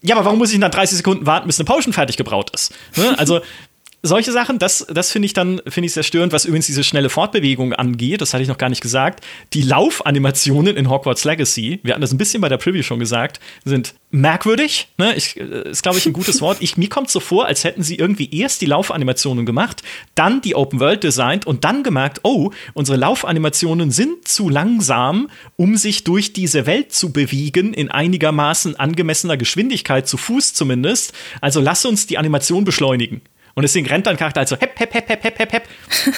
Ja, 0.00 0.14
aber 0.14 0.26
warum 0.26 0.38
muss 0.38 0.52
ich 0.52 0.60
dann 0.60 0.70
30 0.70 0.98
Sekunden 0.98 1.26
warten, 1.26 1.48
bis 1.48 1.58
eine 1.58 1.64
Potion 1.64 1.92
fertig 1.92 2.16
gebraut 2.16 2.50
ist? 2.54 2.72
Ne? 2.96 3.18
Also 3.18 3.40
solche 4.02 4.30
Sachen, 4.30 4.58
das, 4.58 4.86
das 4.88 5.10
finde 5.10 5.26
ich 5.26 5.32
dann 5.32 5.60
finde 5.66 5.86
ich 5.86 5.92
sehr 5.92 6.02
störend, 6.02 6.32
was 6.32 6.44
übrigens 6.44 6.66
diese 6.66 6.84
schnelle 6.84 7.10
Fortbewegung 7.10 7.72
angeht. 7.72 8.20
Das 8.20 8.32
hatte 8.32 8.42
ich 8.42 8.48
noch 8.48 8.58
gar 8.58 8.68
nicht 8.68 8.80
gesagt. 8.80 9.24
Die 9.54 9.62
Laufanimationen 9.62 10.76
in 10.76 10.88
Hogwarts 10.88 11.24
Legacy, 11.24 11.80
wir 11.82 11.94
hatten 11.94 12.00
das 12.00 12.12
ein 12.12 12.18
bisschen 12.18 12.40
bei 12.40 12.48
der 12.48 12.58
Preview 12.58 12.82
schon 12.82 13.00
gesagt, 13.00 13.40
sind 13.64 13.94
merkwürdig. 14.10 14.88
Ne? 14.98 15.14
Ich, 15.16 15.36
äh, 15.36 15.70
ist, 15.70 15.82
glaube 15.82 15.98
ich, 15.98 16.06
ein 16.06 16.12
gutes 16.12 16.40
Wort. 16.40 16.58
Ich, 16.60 16.76
mir 16.76 16.88
kommt 16.88 17.10
so 17.10 17.18
vor, 17.18 17.46
als 17.46 17.64
hätten 17.64 17.82
sie 17.82 17.96
irgendwie 17.96 18.30
erst 18.32 18.60
die 18.60 18.66
Laufanimationen 18.66 19.44
gemacht, 19.44 19.82
dann 20.14 20.40
die 20.40 20.54
Open 20.54 20.78
World 20.78 21.02
designt 21.02 21.46
und 21.46 21.64
dann 21.64 21.82
gemerkt, 21.82 22.20
oh, 22.22 22.52
unsere 22.74 22.98
Laufanimationen 22.98 23.90
sind 23.90 24.28
zu 24.28 24.48
langsam, 24.48 25.28
um 25.56 25.76
sich 25.76 26.04
durch 26.04 26.32
diese 26.32 26.66
Welt 26.66 26.92
zu 26.92 27.12
bewegen, 27.12 27.74
in 27.74 27.90
einigermaßen 27.90 28.76
angemessener 28.76 29.36
Geschwindigkeit, 29.36 30.06
zu 30.06 30.16
Fuß 30.16 30.54
zumindest. 30.54 31.12
Also 31.40 31.60
lass 31.60 31.84
uns 31.84 32.06
die 32.06 32.16
Animation 32.18 32.64
beschleunigen. 32.64 33.22
Und 33.58 33.62
deswegen 33.62 33.88
rennt 33.88 34.06
dann 34.06 34.16
Charakter 34.16 34.38
halt 34.38 34.48
so 34.48 34.56
hepp, 34.56 34.78
hepp, 34.78 34.94
hepp, 34.94 35.08
hepp, 35.08 35.24
hepp, 35.24 35.38
hepp, 35.40 35.52
hepp. 35.52 35.68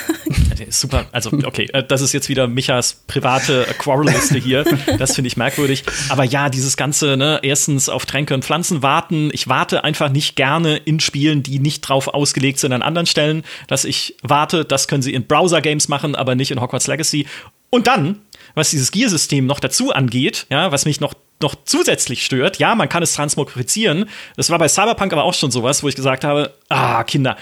Super, 0.68 1.06
also 1.10 1.30
okay, 1.32 1.70
äh, 1.72 1.82
das 1.82 2.02
ist 2.02 2.12
jetzt 2.12 2.28
wieder 2.28 2.46
Michas 2.46 3.02
private 3.06 3.66
Quarrel-Liste 3.78 4.36
hier. 4.36 4.64
Das 4.98 5.14
finde 5.14 5.28
ich 5.28 5.38
merkwürdig. 5.38 5.84
Aber 6.10 6.24
ja, 6.24 6.50
dieses 6.50 6.76
ganze, 6.76 7.16
ne, 7.16 7.40
erstens 7.42 7.88
auf 7.88 8.04
Tränke 8.04 8.34
und 8.34 8.44
Pflanzen 8.44 8.82
warten. 8.82 9.30
Ich 9.32 9.48
warte 9.48 9.84
einfach 9.84 10.10
nicht 10.10 10.36
gerne 10.36 10.76
in 10.76 11.00
Spielen, 11.00 11.42
die 11.42 11.60
nicht 11.60 11.80
drauf 11.80 12.08
ausgelegt 12.08 12.58
sind 12.58 12.74
an 12.74 12.82
anderen 12.82 13.06
Stellen, 13.06 13.42
dass 13.68 13.86
ich 13.86 14.16
warte. 14.22 14.66
Das 14.66 14.86
können 14.86 15.00
sie 15.00 15.14
in 15.14 15.26
Browser-Games 15.26 15.88
machen, 15.88 16.14
aber 16.14 16.34
nicht 16.34 16.50
in 16.50 16.60
Hogwarts 16.60 16.88
Legacy. 16.88 17.26
Und 17.70 17.86
dann, 17.86 18.20
was 18.54 18.68
dieses 18.68 18.90
Gear-System 18.90 19.46
noch 19.46 19.60
dazu 19.60 19.92
angeht, 19.92 20.44
ja, 20.50 20.72
was 20.72 20.84
mich 20.84 21.00
noch 21.00 21.14
noch 21.42 21.54
zusätzlich 21.64 22.24
stört, 22.24 22.58
ja, 22.58 22.74
man 22.74 22.88
kann 22.88 23.02
es 23.02 23.14
transmogrifizieren. 23.14 24.08
Das 24.36 24.50
war 24.50 24.58
bei 24.58 24.68
Cyberpunk 24.68 25.12
aber 25.12 25.24
auch 25.24 25.34
schon 25.34 25.50
sowas, 25.50 25.82
wo 25.82 25.88
ich 25.88 25.96
gesagt 25.96 26.24
habe, 26.24 26.54
ah, 26.68 27.02
Kinder, 27.04 27.36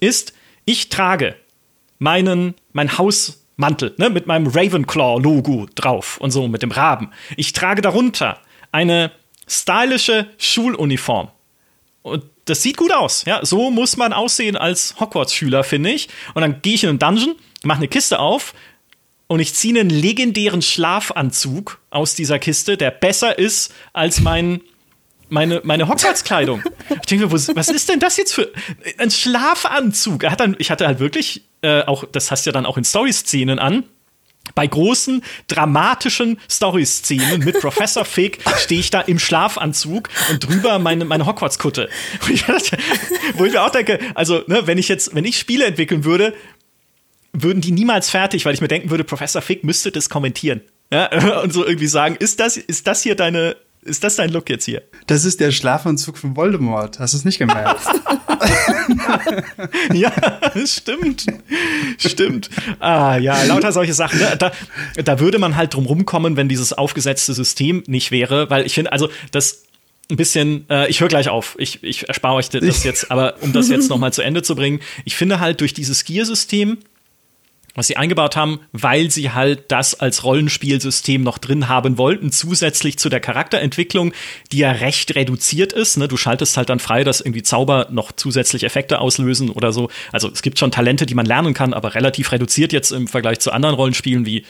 ist, 0.00 0.32
ich 0.64 0.88
trage 0.88 1.36
meinen, 1.98 2.54
mein 2.72 2.98
Hausmantel, 2.98 3.94
ne, 3.98 4.10
mit 4.10 4.26
meinem 4.26 4.46
Ravenclaw-Logo 4.46 5.68
drauf 5.74 6.18
und 6.18 6.30
so, 6.30 6.48
mit 6.48 6.62
dem 6.62 6.70
Raben. 6.70 7.10
Ich 7.36 7.52
trage 7.52 7.82
darunter 7.82 8.38
eine 8.72 9.12
stylische 9.46 10.26
Schuluniform. 10.38 11.28
Und 12.02 12.24
das 12.44 12.62
sieht 12.62 12.76
gut 12.76 12.92
aus. 12.92 13.24
Ja, 13.24 13.44
so 13.44 13.70
muss 13.70 13.96
man 13.96 14.12
aussehen 14.12 14.56
als 14.56 14.96
Hogwarts-Schüler, 15.00 15.64
finde 15.64 15.90
ich. 15.90 16.08
Und 16.34 16.42
dann 16.42 16.60
gehe 16.60 16.74
ich 16.74 16.84
in 16.84 16.90
einen 16.90 16.98
Dungeon, 16.98 17.36
mache 17.62 17.78
eine 17.78 17.88
Kiste 17.88 18.18
auf, 18.18 18.54
und 19.34 19.40
ich 19.40 19.52
ziehe 19.52 19.80
einen 19.80 19.90
legendären 19.90 20.62
Schlafanzug 20.62 21.80
aus 21.90 22.14
dieser 22.14 22.38
Kiste, 22.38 22.76
der 22.76 22.92
besser 22.92 23.36
ist 23.36 23.74
als 23.92 24.20
mein 24.20 24.60
meine, 25.28 25.60
meine 25.64 25.88
Hogwarts-Kleidung. 25.88 26.62
Ich 26.88 27.06
denke 27.06 27.26
mir, 27.26 27.32
was 27.32 27.68
ist 27.68 27.88
denn 27.88 27.98
das 27.98 28.16
jetzt 28.16 28.32
für 28.32 28.52
ein 28.96 29.10
Schlafanzug? 29.10 30.22
Er 30.22 30.30
hat 30.30 30.38
dann, 30.38 30.54
ich 30.60 30.70
hatte 30.70 30.86
halt 30.86 31.00
wirklich 31.00 31.42
äh, 31.62 31.82
auch, 31.82 32.04
das 32.12 32.30
hast 32.30 32.46
ja 32.46 32.52
dann 32.52 32.64
auch 32.64 32.78
in 32.78 32.84
Story-Szenen 32.84 33.58
an. 33.58 33.82
Bei 34.54 34.68
großen, 34.68 35.24
dramatischen 35.48 36.38
Story-Szenen 36.48 37.42
mit 37.44 37.58
Professor 37.58 38.04
Fig 38.04 38.38
stehe 38.58 38.78
ich 38.78 38.90
da 38.90 39.00
im 39.00 39.18
Schlafanzug 39.18 40.10
und 40.30 40.46
drüber 40.46 40.78
meine, 40.78 41.04
meine 41.06 41.26
Hogwarts-Kutte. 41.26 41.88
Wo 43.34 43.44
ich 43.44 43.52
mir 43.52 43.62
auch 43.64 43.70
denke, 43.70 43.98
also, 44.14 44.44
ne, 44.46 44.68
wenn 44.68 44.78
ich 44.78 44.86
jetzt, 44.86 45.12
wenn 45.12 45.24
ich 45.24 45.38
Spiele 45.38 45.64
entwickeln 45.64 46.04
würde, 46.04 46.34
würden 47.34 47.60
die 47.60 47.72
niemals 47.72 48.08
fertig, 48.08 48.46
weil 48.46 48.54
ich 48.54 48.60
mir 48.60 48.68
denken 48.68 48.90
würde, 48.90 49.04
Professor 49.04 49.42
Fick 49.42 49.64
müsste 49.64 49.90
das 49.90 50.08
kommentieren. 50.08 50.62
Ja, 50.92 51.40
und 51.42 51.52
so 51.52 51.66
irgendwie 51.66 51.88
sagen, 51.88 52.16
ist 52.18 52.40
das, 52.40 52.56
ist 52.56 52.86
das 52.86 53.02
hier 53.02 53.16
deine, 53.16 53.56
ist 53.82 54.04
das 54.04 54.16
dein 54.16 54.30
Look 54.30 54.48
jetzt 54.48 54.64
hier? 54.64 54.82
Das 55.06 55.24
ist 55.24 55.40
der 55.40 55.50
Schlafanzug 55.50 56.16
von 56.16 56.36
Voldemort. 56.36 56.98
Hast 57.00 57.12
du 57.12 57.18
es 57.18 57.24
nicht 57.24 57.38
gemerkt? 57.38 57.80
ja, 59.92 60.12
stimmt. 60.64 61.26
Stimmt. 61.98 62.50
Ah, 62.78 63.16
ja, 63.16 63.42
lauter 63.44 63.72
solche 63.72 63.94
Sachen. 63.94 64.18
Ne? 64.18 64.36
Da, 64.38 64.52
da 65.02 65.20
würde 65.20 65.38
man 65.38 65.56
halt 65.56 65.74
drum 65.74 65.86
rumkommen, 65.86 66.36
wenn 66.36 66.48
dieses 66.48 66.72
aufgesetzte 66.72 67.34
System 67.34 67.82
nicht 67.86 68.10
wäre, 68.10 68.48
weil 68.48 68.64
ich 68.64 68.74
finde, 68.74 68.92
also 68.92 69.10
das 69.32 69.64
ein 70.10 70.16
bisschen, 70.16 70.68
äh, 70.68 70.88
ich 70.88 71.00
höre 71.00 71.08
gleich 71.08 71.28
auf, 71.30 71.56
ich, 71.58 71.82
ich 71.82 72.08
erspare 72.08 72.34
euch 72.34 72.50
das 72.50 72.84
jetzt, 72.84 73.10
aber 73.10 73.36
um 73.40 73.52
das 73.52 73.68
jetzt 73.68 73.88
noch 73.88 73.96
mal 73.96 74.12
zu 74.12 74.20
Ende 74.20 74.42
zu 74.42 74.54
bringen, 74.54 74.80
ich 75.04 75.16
finde 75.16 75.40
halt 75.40 75.62
durch 75.62 75.72
dieses 75.72 76.04
Gear-System 76.04 76.78
was 77.74 77.88
sie 77.88 77.96
eingebaut 77.96 78.36
haben, 78.36 78.60
weil 78.72 79.10
sie 79.10 79.32
halt 79.32 79.70
das 79.70 79.98
als 79.98 80.24
Rollenspielsystem 80.24 81.22
noch 81.22 81.38
drin 81.38 81.68
haben 81.68 81.98
wollten, 81.98 82.30
zusätzlich 82.30 82.98
zu 82.98 83.08
der 83.08 83.20
Charakterentwicklung, 83.20 84.12
die 84.52 84.58
ja 84.58 84.70
recht 84.70 85.14
reduziert 85.14 85.72
ist. 85.72 85.96
Ne? 85.96 86.08
Du 86.08 86.16
schaltest 86.16 86.56
halt 86.56 86.68
dann 86.68 86.78
frei, 86.78 87.04
dass 87.04 87.20
irgendwie 87.20 87.42
Zauber 87.42 87.88
noch 87.90 88.12
zusätzlich 88.12 88.64
Effekte 88.64 89.00
auslösen 89.00 89.50
oder 89.50 89.72
so. 89.72 89.90
Also 90.12 90.30
es 90.30 90.42
gibt 90.42 90.58
schon 90.58 90.70
Talente, 90.70 91.06
die 91.06 91.14
man 91.14 91.26
lernen 91.26 91.54
kann, 91.54 91.74
aber 91.74 91.94
relativ 91.94 92.32
reduziert 92.32 92.72
jetzt 92.72 92.92
im 92.92 93.08
Vergleich 93.08 93.40
zu 93.40 93.50
anderen 93.52 93.74
Rollenspielen 93.74 94.24
wie 94.26 94.44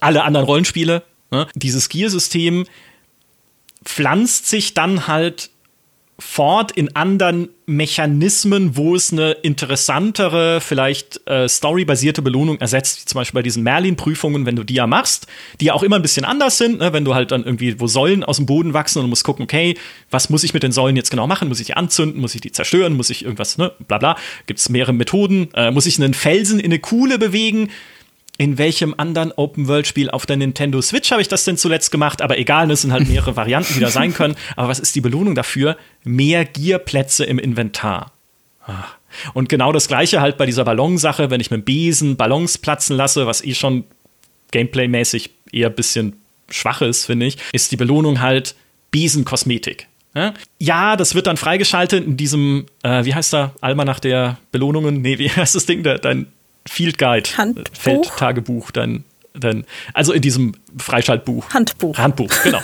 alle 0.00 0.22
anderen 0.22 0.46
Rollenspiele. 0.46 1.02
Ne? 1.30 1.46
Dieses 1.54 1.88
Gear-System 1.88 2.66
pflanzt 3.84 4.48
sich 4.48 4.74
dann 4.74 5.06
halt 5.06 5.50
fort 6.18 6.72
in 6.72 6.94
anderen 6.94 7.48
Mechanismen, 7.66 8.76
wo 8.76 8.94
es 8.94 9.12
eine 9.12 9.32
interessantere, 9.32 10.60
vielleicht 10.60 11.26
äh, 11.26 11.48
storybasierte 11.48 12.22
Belohnung 12.22 12.60
ersetzt, 12.60 13.00
wie 13.00 13.04
zum 13.06 13.18
Beispiel 13.18 13.38
bei 13.38 13.42
diesen 13.42 13.64
Merlin-Prüfungen, 13.64 14.46
wenn 14.46 14.54
du 14.54 14.62
die 14.62 14.74
ja 14.74 14.86
machst, 14.86 15.26
die 15.60 15.66
ja 15.66 15.72
auch 15.72 15.82
immer 15.82 15.96
ein 15.96 16.02
bisschen 16.02 16.24
anders 16.24 16.58
sind, 16.58 16.78
ne? 16.78 16.92
wenn 16.92 17.04
du 17.04 17.14
halt 17.14 17.32
dann 17.32 17.42
irgendwie, 17.42 17.80
wo 17.80 17.86
Säulen 17.88 18.22
aus 18.22 18.36
dem 18.36 18.46
Boden 18.46 18.74
wachsen 18.74 18.98
und 18.98 19.06
du 19.06 19.08
musst 19.08 19.24
gucken, 19.24 19.42
okay, 19.42 19.76
was 20.10 20.30
muss 20.30 20.44
ich 20.44 20.54
mit 20.54 20.62
den 20.62 20.72
Säulen 20.72 20.94
jetzt 20.94 21.10
genau 21.10 21.26
machen? 21.26 21.48
Muss 21.48 21.58
ich 21.58 21.66
die 21.66 21.74
anzünden? 21.74 22.20
Muss 22.20 22.34
ich 22.34 22.40
die 22.40 22.52
zerstören? 22.52 22.94
Muss 22.94 23.10
ich 23.10 23.24
irgendwas, 23.24 23.58
ne, 23.58 23.72
bla 23.88 23.98
bla. 23.98 24.16
Gibt 24.46 24.60
es 24.60 24.68
mehrere 24.68 24.92
Methoden? 24.92 25.48
Äh, 25.54 25.72
muss 25.72 25.86
ich 25.86 26.00
einen 26.00 26.14
Felsen 26.14 26.60
in 26.60 26.66
eine 26.66 26.78
Kuhle 26.78 27.18
bewegen? 27.18 27.70
In 28.36 28.58
welchem 28.58 28.94
anderen 28.96 29.32
Open-World-Spiel 29.32 30.10
auf 30.10 30.26
der 30.26 30.36
Nintendo 30.36 30.82
Switch 30.82 31.10
habe 31.12 31.22
ich 31.22 31.28
das 31.28 31.44
denn 31.44 31.56
zuletzt 31.56 31.90
gemacht? 31.92 32.20
Aber 32.20 32.38
egal, 32.38 32.70
es 32.70 32.82
sind 32.82 32.92
halt 32.92 33.08
mehrere 33.08 33.36
Varianten, 33.36 33.74
die 33.74 33.80
da 33.80 33.90
sein 33.90 34.12
können. 34.12 34.34
Aber 34.56 34.68
was 34.68 34.80
ist 34.80 34.94
die 34.96 35.00
Belohnung 35.00 35.34
dafür? 35.34 35.76
Mehr 36.02 36.44
Gear-Plätze 36.44 37.24
im 37.24 37.38
Inventar. 37.38 38.12
Ach. 38.66 38.96
Und 39.32 39.48
genau 39.48 39.70
das 39.70 39.86
gleiche 39.86 40.20
halt 40.20 40.36
bei 40.36 40.46
dieser 40.46 40.64
Ballonsache, 40.64 41.30
wenn 41.30 41.40
ich 41.40 41.50
mit 41.50 41.60
dem 41.60 41.64
Besen 41.64 42.16
Ballons 42.16 42.58
platzen 42.58 42.96
lasse, 42.96 43.26
was 43.26 43.44
eh 43.44 43.54
schon 43.54 43.84
gameplaymäßig 44.50 45.30
eher 45.52 45.68
ein 45.68 45.74
bisschen 45.74 46.16
schwach 46.50 46.82
ist, 46.82 47.06
finde 47.06 47.26
ich, 47.26 47.38
ist 47.52 47.70
die 47.72 47.76
Belohnung 47.76 48.20
halt 48.20 48.56
Besenkosmetik. 48.90 49.86
Ja, 50.58 50.96
das 50.96 51.14
wird 51.14 51.26
dann 51.26 51.36
freigeschaltet 51.36 52.04
in 52.04 52.16
diesem, 52.16 52.66
äh, 52.82 53.04
wie 53.04 53.14
heißt 53.14 53.32
da, 53.32 53.52
Almanach 53.60 53.98
der 53.98 54.38
Belohnungen? 54.52 55.02
Nee, 55.02 55.18
wie 55.18 55.30
heißt 55.36 55.54
das 55.54 55.66
Ding? 55.66 55.82
Der, 55.82 55.98
dein 55.98 56.26
Field 56.66 56.98
Guide, 56.98 57.28
Handbuch? 57.36 57.64
Feldtagebuch, 57.72 58.70
dein, 58.70 59.04
dein, 59.34 59.64
also 59.92 60.12
in 60.12 60.22
diesem 60.22 60.54
Freischaltbuch. 60.76 61.50
Handbuch. 61.50 61.98
Handbuch, 61.98 62.30
genau. 62.42 62.60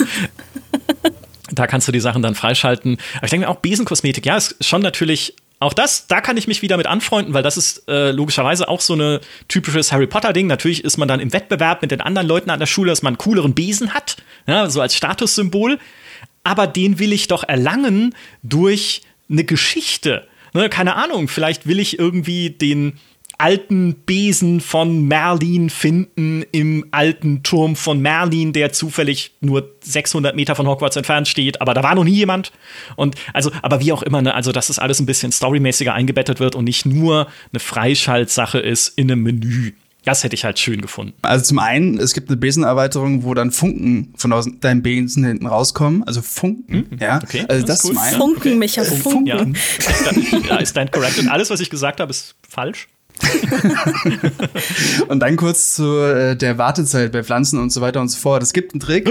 da 1.53 1.66
kannst 1.66 1.88
du 1.88 1.92
die 1.92 2.01
Sachen 2.01 2.22
dann 2.22 2.34
freischalten. 2.34 2.98
Aber 3.16 3.24
ich 3.24 3.30
denke 3.30 3.46
mir 3.46 3.51
auch 3.51 3.61
Besenkosmetik, 3.61 4.24
ja, 4.26 4.36
ist 4.36 4.64
schon 4.64 4.82
natürlich 4.82 5.34
auch 5.62 5.74
das, 5.74 6.07
da 6.07 6.22
kann 6.22 6.38
ich 6.38 6.48
mich 6.48 6.62
wieder 6.62 6.78
mit 6.78 6.86
anfreunden, 6.86 7.34
weil 7.34 7.42
das 7.42 7.59
ist 7.59 7.86
äh, 7.86 8.12
logischerweise 8.12 8.68
auch 8.68 8.80
so 8.80 8.94
eine 8.94 9.20
typisches 9.46 9.92
Harry 9.92 10.07
Potter-Ding. 10.07 10.46
Natürlich 10.46 10.82
ist 10.84 10.96
man 10.96 11.07
dann 11.07 11.20
im 11.20 11.34
Wettbewerb 11.34 11.82
mit 11.82 11.90
den 11.90 12.01
anderen 12.01 12.26
Leuten 12.26 12.48
an 12.48 12.59
der 12.59 12.66
Schule, 12.66 12.90
dass 12.90 13.03
man 13.03 13.12
einen 13.12 13.18
cooleren 13.18 13.55
Besen 13.55 13.92
hat, 13.92 14.16
ja, 14.46 14.70
so 14.70 14.80
als 14.80 14.96
Statussymbol. 14.96 15.78
Aber 16.44 16.66
den 16.66 16.98
will 16.98 17.12
ich 17.12 17.28
doch 17.28 17.44
erlangen 17.46 18.14
durch 18.42 19.03
eine 19.28 19.44
Geschichte. 19.44 20.26
Ne, 20.55 20.70
keine 20.70 20.96
Ahnung, 20.96 21.28
vielleicht 21.28 21.66
will 21.66 21.78
ich 21.78 21.98
irgendwie 21.98 22.51
den 22.51 22.98
alten 23.41 23.95
Besen 23.95 24.61
von 24.61 25.07
Merlin 25.09 25.70
finden 25.70 26.45
im 26.53 26.86
alten 26.91 27.43
Turm 27.43 27.74
von 27.76 28.01
Merlin, 28.01 28.53
der 28.53 28.72
zufällig 28.72 29.32
nur 29.41 29.70
600 29.82 30.36
Meter 30.36 30.55
von 30.55 30.66
Hogwarts 30.66 30.97
entfernt 30.97 31.26
steht, 31.26 31.61
aber 31.61 31.74
da 31.74 31.82
war 31.82 31.95
noch 31.95 32.05
nie 32.05 32.14
jemand. 32.14 32.53
Und 32.97 33.16
also, 33.32 33.51
aber 33.62 33.80
wie 33.80 33.93
auch 33.93 34.03
immer, 34.03 34.22
ne, 34.22 34.34
also 34.34 34.53
dass 34.53 34.66
das 34.66 34.78
alles 34.78 35.01
ein 35.01 35.07
bisschen 35.07 35.32
storymäßiger 35.32 35.95
eingebettet 35.95 36.41
wird 36.41 36.55
und 36.55 36.64
nicht 36.64 36.86
nur 36.86 37.28
eine 37.53 37.61
Freischaltsache 37.61 38.59
ist 38.59 38.97
in 38.97 39.11
einem 39.11 39.22
Menü. 39.22 39.72
Das 40.05 40.24
hätte 40.24 40.34
ich 40.34 40.45
halt 40.45 40.59
schön 40.59 40.80
gefunden. 40.80 41.12
Also 41.22 41.45
zum 41.45 41.59
einen, 41.59 41.99
es 41.99 42.14
gibt 42.14 42.30
eine 42.30 42.38
Besenerweiterung, 42.38 43.22
wo 43.24 43.34
dann 43.34 43.51
Funken 43.51 44.14
von 44.16 44.32
aus 44.32 44.49
deinem 44.61 44.82
Besen 44.82 45.24
hinten 45.24 45.47
rauskommen. 45.47 46.05
Also 46.05 46.22
Funken, 46.22 46.86
mhm. 46.91 46.99
ja. 46.99 47.20
Okay, 47.22 47.45
also 47.49 47.66
das, 47.66 47.82
das 47.82 47.84
cool. 47.84 47.95
zum 47.95 48.03
einen. 48.03 48.16
Funken, 48.16 48.59
Micha, 48.59 48.84
Funken. 48.84 49.26
Ja, 49.26 49.47
ja, 50.49 50.57
ist 50.57 50.76
dann 50.76 50.91
korrekt. 50.91 51.18
Und 51.18 51.29
alles, 51.29 51.50
was 51.50 51.61
ich 51.61 51.68
gesagt 51.68 52.00
habe, 52.00 52.11
ist 52.11 52.34
falsch. 52.49 52.88
und 55.09 55.21
dann 55.21 55.37
kurz 55.37 55.75
zu 55.75 55.99
äh, 55.99 56.37
der 56.37 56.59
Wartezeit 56.59 57.13
bei 57.13 57.22
Pflanzen 57.22 57.59
und 57.59 57.71
so 57.71 57.80
weiter 57.80 58.01
und 58.01 58.09
so 58.09 58.18
fort. 58.18 58.42
Es 58.42 58.53
gibt 58.53 58.72
einen 58.72 58.80
Trick. 58.80 59.09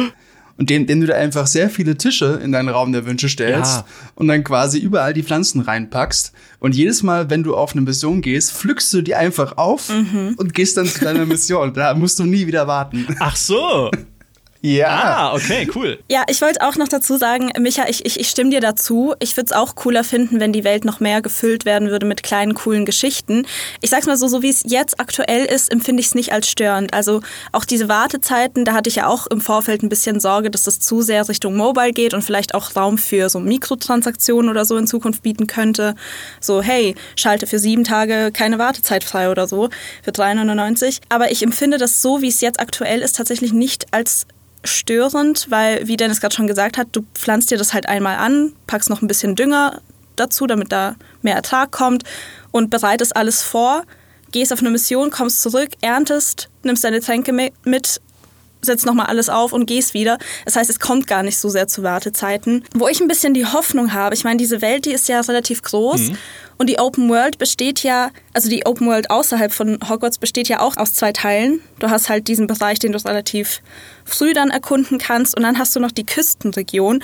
Und 0.58 0.70
den, 0.70 0.88
den 0.88 1.00
du 1.00 1.08
da 1.08 1.16
einfach 1.16 1.48
sehr 1.48 1.70
viele 1.70 1.96
Tische 1.96 2.42
in 2.44 2.52
deinen 2.52 2.68
Raum 2.68 2.92
der 2.92 3.06
Wünsche 3.06 3.30
stellst 3.30 3.78
ja. 3.78 3.86
und 4.16 4.28
dann 4.28 4.44
quasi 4.44 4.78
überall 4.78 5.14
die 5.14 5.24
Pflanzen 5.24 5.62
reinpackst. 5.62 6.34
Und 6.60 6.76
jedes 6.76 7.02
Mal, 7.02 7.30
wenn 7.30 7.44
du 7.44 7.56
auf 7.56 7.72
eine 7.72 7.80
Mission 7.80 8.22
gehst, 8.22 8.52
pflückst 8.52 8.94
du 8.94 9.02
die 9.02 9.16
einfach 9.16 9.58
auf 9.58 9.88
mhm. 9.88 10.34
und 10.36 10.54
gehst 10.54 10.76
dann 10.76 10.86
zu 10.86 11.00
deiner 11.00 11.26
Mission. 11.26 11.74
Da 11.74 11.94
musst 11.94 12.20
du 12.20 12.26
nie 12.26 12.46
wieder 12.46 12.68
warten. 12.68 13.08
Ach 13.20 13.38
so. 13.38 13.90
Ja. 14.62 14.88
Ah, 14.90 15.36
okay, 15.36 15.70
cool. 15.74 16.00
Ja, 16.10 16.24
ich 16.28 16.42
wollte 16.42 16.62
auch 16.62 16.76
noch 16.76 16.90
dazu 16.90 17.16
sagen, 17.18 17.50
Micha, 17.60 17.86
ich, 17.88 18.06
ich, 18.06 18.20
ich 18.20 18.30
stimme 18.30 18.50
dir 18.50 18.60
dazu. 18.60 19.14
Ich 19.20 19.38
würde 19.38 19.46
es 19.46 19.52
auch 19.54 19.76
cooler 19.76 20.04
finden, 20.04 20.42
wenn 20.42 20.52
die 20.52 20.66
Welt 20.66 20.84
noch 20.84 21.00
mehr 21.00 21.22
gefüllt 21.22 21.64
werden 21.64 21.90
würde 21.90 22.06
mit 22.06 22.24
kleinen, 22.24 22.56
coolen 22.56 22.86
Geschichten. 22.86 23.46
Ich 23.80 23.90
sag's 23.90 24.06
mal 24.06 24.18
so, 24.18 24.28
so 24.28 24.42
wie 24.42 24.50
es 24.50 24.64
jetzt 24.66 25.00
aktuell 25.00 25.46
ist, 25.46 25.72
empfinde 25.72 26.02
ich 26.02 26.08
es 26.08 26.16
nicht 26.16 26.34
als 26.34 26.50
störend. 26.50 26.94
Also 26.94 27.22
auch 27.54 27.64
diese 27.64 27.88
Wartezeiten, 27.88 28.66
da 28.66 28.74
hatte 28.74 28.90
ich 28.90 28.98
ja 28.98 29.08
auch 29.08 29.28
im 29.28 29.40
Vorfeld 29.40 29.82
ein 29.82 29.90
bisschen 29.90 30.20
Sorge, 30.20 30.52
dass 30.52 30.64
das 30.64 30.80
zu 30.80 31.02
sehr 31.02 31.30
Richtung 31.30 31.56
Mobile 31.56 31.94
geht 31.94 32.14
und 32.14 32.22
vielleicht 32.22 32.54
auch 32.54 32.76
Raum 32.76 32.98
für 32.98 33.30
so 33.30 33.40
Mikrotransaktionen 33.40 34.50
oder 34.50 34.66
so 34.66 34.76
in 34.76 34.88
Zukunft 34.88 35.24
bieten 35.24 35.48
könnte. 35.48 35.96
So, 36.42 36.62
hey, 36.62 36.96
schalte 37.16 37.48
für 37.48 37.60
sieben 37.60 37.86
Tage 37.86 38.32
keine 38.34 38.60
Wartezeit 38.60 39.06
frei 39.06 39.32
oder 39.32 39.48
so 39.48 39.70
für 40.04 40.12
3,99. 40.12 41.00
Aber 41.08 41.32
ich 41.32 41.44
empfinde 41.44 41.78
das 41.78 42.02
so, 42.02 42.22
wie 42.22 42.28
es 42.28 42.42
jetzt 42.42 42.60
aktuell 42.60 43.02
ist, 43.02 43.16
tatsächlich 43.16 43.54
nicht 43.54 43.94
als 43.94 44.28
störend, 44.64 45.48
weil, 45.50 45.88
wie 45.88 45.98
Dennis 45.98 46.22
gerade 46.22 46.36
schon 46.36 46.48
gesagt 46.48 46.78
hat, 46.78 46.88
du 46.92 47.06
pflanzt 47.14 47.52
dir 47.52 47.58
das 47.58 47.74
halt 47.74 47.88
einmal 47.88 48.18
an, 48.18 48.54
packst 48.68 48.90
noch 48.90 49.02
ein 49.02 49.08
bisschen 49.08 49.36
Dünger 49.36 49.82
dazu, 50.16 50.48
damit 50.48 50.72
da 50.72 50.96
mehr 51.22 51.36
Ertrag 51.36 51.72
kommt 51.72 52.04
und 52.52 52.70
bereitest 52.70 53.16
alles 53.16 53.42
vor, 53.42 53.84
gehst 54.32 54.52
auf 54.54 54.60
eine 54.60 54.70
Mission, 54.70 55.12
kommst 55.12 55.42
zurück, 55.42 55.70
erntest, 55.82 56.50
nimmst 56.64 56.84
deine 56.84 57.00
Tränke 57.00 57.34
mit, 57.64 58.02
setzt 58.62 58.86
nochmal 58.86 59.08
alles 59.08 59.30
auf 59.30 59.54
und 59.54 59.66
gehst 59.66 59.94
wieder. 59.94 60.18
Das 60.46 60.56
heißt, 60.56 60.70
es 60.70 60.80
kommt 60.80 61.08
gar 61.08 61.24
nicht 61.24 61.38
so 61.38 61.50
sehr 61.50 61.68
zu 61.68 61.84
Wartezeiten. 61.84 62.64
Wo 62.74 62.88
ich 62.88 63.02
ein 63.02 63.08
bisschen 63.08 63.34
die 63.34 63.46
Hoffnung 63.46 63.94
habe, 63.94 64.16
ich 64.16 64.24
meine, 64.24 64.38
diese 64.38 64.62
Welt, 64.62 64.86
die 64.86 64.92
ist 64.92 65.08
ja 65.08 65.22
relativ 65.22 65.62
groß 65.62 66.10
mhm. 66.10 66.18
und 66.58 66.70
die 66.70 66.80
Open 66.80 67.10
World 67.10 67.38
besteht 67.38 67.84
ja, 67.84 68.12
also 68.34 68.50
die 68.50 68.66
Open 68.66 68.88
World 68.88 69.10
außerhalb 69.10 69.52
von 69.52 69.80
Hogwarts 69.88 70.18
besteht 70.18 70.50
ja 70.50 70.60
auch 70.60 70.78
aus 70.78 70.94
zwei 70.94 71.12
Teilen. 71.12 71.62
Du 71.80 71.90
hast 71.90 72.10
halt 72.10 72.28
diesen 72.28 72.48
Bereich, 72.48 72.80
den 72.80 72.92
du 72.92 73.04
relativ 73.06 73.62
früh 74.06 74.34
dann 74.34 74.50
erkunden 74.50 74.98
kannst. 74.98 75.36
Und 75.38 75.44
dann 75.44 75.58
hast 75.58 75.76
du 75.76 75.80
noch 75.80 75.92
die 75.92 76.06
Küstenregion. 76.06 77.04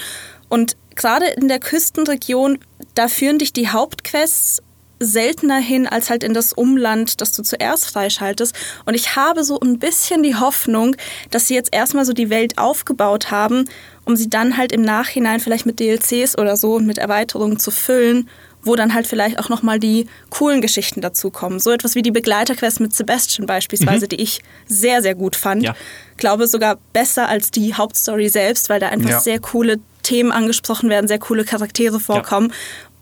Und 0.50 0.76
gerade 0.96 1.28
in 1.28 1.48
der 1.48 1.60
Küstenregion, 1.60 2.60
da 2.94 3.08
führen 3.08 3.40
dich 3.40 3.54
die 3.54 3.70
Hauptquests 3.70 4.62
seltener 5.06 5.60
hin 5.60 5.88
als 5.88 6.10
halt 6.10 6.24
in 6.24 6.34
das 6.34 6.54
Umland, 6.54 7.22
das 7.22 7.32
du 7.32 7.44
zuerst 7.44 7.88
freischaltest. 7.88 8.56
Und 8.86 8.94
ich 8.94 9.16
habe 9.16 9.44
so 9.44 9.60
ein 9.60 9.80
bisschen 9.80 10.24
die 10.24 10.36
Hoffnung, 10.36 10.96
dass 11.32 11.48
sie 11.48 11.56
jetzt 11.56 11.74
erstmal 11.74 12.06
so 12.06 12.14
die 12.14 12.30
Welt 12.30 12.58
aufgebaut 12.58 13.32
haben, 13.32 13.66
um 14.06 14.16
sie 14.16 14.30
dann 14.30 14.58
halt 14.58 14.72
im 14.72 14.82
Nachhinein 14.82 15.40
vielleicht 15.40 15.66
mit 15.66 15.80
DLCs 15.80 16.38
oder 16.38 16.58
so 16.58 16.76
und 16.76 16.86
mit 16.86 16.98
Erweiterungen 16.98 17.60
zu 17.60 17.72
füllen 17.72 18.30
wo 18.66 18.76
dann 18.76 18.94
halt 18.94 19.08
vielleicht 19.08 19.40
auch 19.40 19.48
nochmal 19.48 19.80
die 19.80 20.08
coolen 20.32 20.60
Geschichten 20.60 21.00
dazukommen. 21.00 21.60
So 21.60 21.72
etwas 21.72 21.96
wie 21.96 22.02
die 22.02 22.12
Begleiterquest 22.12 22.80
mit 22.80 22.94
Sebastian 22.94 23.46
beispielsweise, 23.46 24.06
mhm. 24.06 24.10
die 24.10 24.22
ich 24.22 24.42
sehr, 24.66 25.02
sehr 25.02 25.16
gut 25.16 25.36
fand. 25.36 25.64
Ja. 25.64 25.76
Glaube 26.18 26.48
sogar 26.48 26.80
besser 26.92 27.30
als 27.30 27.52
die 27.52 27.76
Hauptstory 27.76 28.28
selbst, 28.28 28.70
weil 28.70 28.80
da 28.80 28.90
einfach 28.90 29.10
ja. 29.12 29.20
sehr 29.20 29.40
coole 29.40 29.78
Themen 30.02 30.32
angesprochen 30.32 30.90
werden, 30.90 31.08
sehr 31.08 31.20
coole 31.20 31.46
Charaktere 31.46 32.00
vorkommen. 32.00 32.50
Ja. 32.50 32.56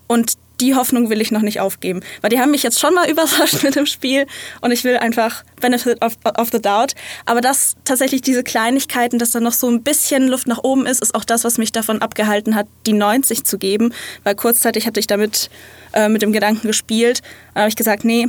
Und 0.07 0.33
die 0.63 0.75
Hoffnung 0.75 1.09
will 1.09 1.19
ich 1.19 1.31
noch 1.31 1.41
nicht 1.41 1.59
aufgeben. 1.59 1.99
Weil 2.21 2.29
die 2.29 2.39
haben 2.39 2.51
mich 2.51 2.63
jetzt 2.63 2.79
schon 2.79 2.93
mal 2.93 3.09
überrascht 3.09 3.63
mit 3.63 3.75
dem 3.75 3.85
Spiel 3.85 4.25
und 4.61 4.71
ich 4.71 4.83
will 4.83 4.97
einfach 4.97 5.43
Benefit 5.59 6.03
of, 6.03 6.13
of 6.37 6.49
the 6.51 6.61
Doubt. 6.61 6.95
Aber 7.25 7.41
dass 7.41 7.75
tatsächlich 7.83 8.21
diese 8.21 8.43
Kleinigkeiten, 8.43 9.19
dass 9.19 9.31
da 9.31 9.39
noch 9.39 9.51
so 9.51 9.69
ein 9.69 9.83
bisschen 9.83 10.27
Luft 10.27 10.47
nach 10.47 10.63
oben 10.63 10.85
ist, 10.85 11.01
ist 11.01 11.15
auch 11.15 11.25
das, 11.25 11.43
was 11.43 11.57
mich 11.57 11.71
davon 11.71 12.01
abgehalten 12.01 12.55
hat, 12.55 12.67
die 12.85 12.93
90 12.93 13.43
zu 13.43 13.57
geben. 13.57 13.93
Weil 14.23 14.35
kurzzeitig 14.35 14.87
hatte 14.87 14.99
ich 14.99 15.07
damit 15.07 15.49
äh, 15.93 16.07
mit 16.07 16.21
dem 16.21 16.31
Gedanken 16.31 16.67
gespielt. 16.67 17.21
Da 17.53 17.61
habe 17.61 17.69
ich 17.69 17.75
gesagt, 17.75 18.05
nee, 18.05 18.27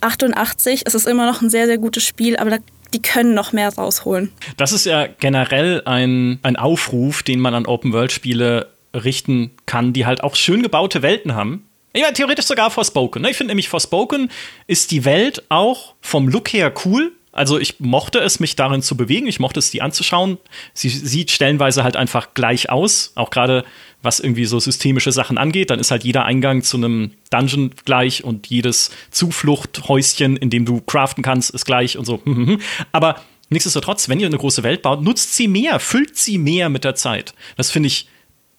88, 0.00 0.82
es 0.84 0.94
ist 0.94 1.06
immer 1.06 1.26
noch 1.26 1.42
ein 1.42 1.50
sehr, 1.50 1.66
sehr 1.66 1.78
gutes 1.78 2.04
Spiel, 2.04 2.36
aber 2.36 2.50
da 2.50 2.58
die 2.94 3.02
können 3.02 3.34
noch 3.34 3.52
mehr 3.52 3.68
rausholen. 3.74 4.32
Das 4.56 4.72
ist 4.72 4.86
ja 4.86 5.06
generell 5.06 5.82
ein, 5.84 6.38
ein 6.42 6.56
Aufruf, 6.56 7.24
den 7.24 7.40
man 7.40 7.52
an 7.52 7.66
Open-World-Spiele 7.66 8.68
richten 8.96 9.50
kann, 9.66 9.92
die 9.92 10.06
halt 10.06 10.22
auch 10.22 10.34
schön 10.34 10.62
gebaute 10.62 11.02
Welten 11.02 11.34
haben. 11.34 11.66
Ja, 11.96 12.10
theoretisch 12.12 12.44
sogar 12.44 12.70
Forspoken. 12.70 13.22
Ne? 13.22 13.30
Ich 13.30 13.36
finde 13.36 13.52
nämlich, 13.52 13.68
Forspoken 13.68 14.30
ist 14.66 14.90
die 14.90 15.04
Welt 15.04 15.44
auch 15.48 15.94
vom 16.02 16.28
Look 16.28 16.52
her 16.52 16.72
cool. 16.84 17.12
Also 17.32 17.58
ich 17.58 17.80
mochte 17.80 18.18
es, 18.18 18.40
mich 18.40 18.56
darin 18.56 18.82
zu 18.82 18.96
bewegen. 18.96 19.26
Ich 19.26 19.40
mochte 19.40 19.58
es, 19.60 19.70
die 19.70 19.82
anzuschauen. 19.82 20.38
Sie 20.74 20.88
sieht 20.88 21.30
stellenweise 21.30 21.84
halt 21.84 21.96
einfach 21.96 22.34
gleich 22.34 22.70
aus. 22.70 23.12
Auch 23.14 23.30
gerade 23.30 23.64
was 24.02 24.20
irgendwie 24.20 24.44
so 24.44 24.58
systemische 24.58 25.12
Sachen 25.12 25.38
angeht. 25.38 25.70
Dann 25.70 25.78
ist 25.78 25.90
halt 25.90 26.04
jeder 26.04 26.24
Eingang 26.24 26.62
zu 26.62 26.76
einem 26.76 27.12
Dungeon 27.30 27.72
gleich 27.84 28.24
und 28.24 28.46
jedes 28.46 28.90
Zufluchthäuschen, 29.10 30.36
in 30.36 30.50
dem 30.50 30.64
du 30.64 30.80
craften 30.80 31.22
kannst, 31.22 31.50
ist 31.50 31.64
gleich 31.64 31.96
und 31.98 32.04
so. 32.04 32.22
Aber 32.92 33.22
nichtsdestotrotz, 33.48 34.08
wenn 34.08 34.20
ihr 34.20 34.26
eine 34.26 34.38
große 34.38 34.62
Welt 34.62 34.82
baut, 34.82 35.02
nutzt 35.02 35.34
sie 35.34 35.48
mehr, 35.48 35.80
füllt 35.80 36.16
sie 36.16 36.38
mehr 36.38 36.68
mit 36.68 36.84
der 36.84 36.94
Zeit. 36.94 37.34
Das 37.56 37.70
finde 37.70 37.88
ich 37.88 38.06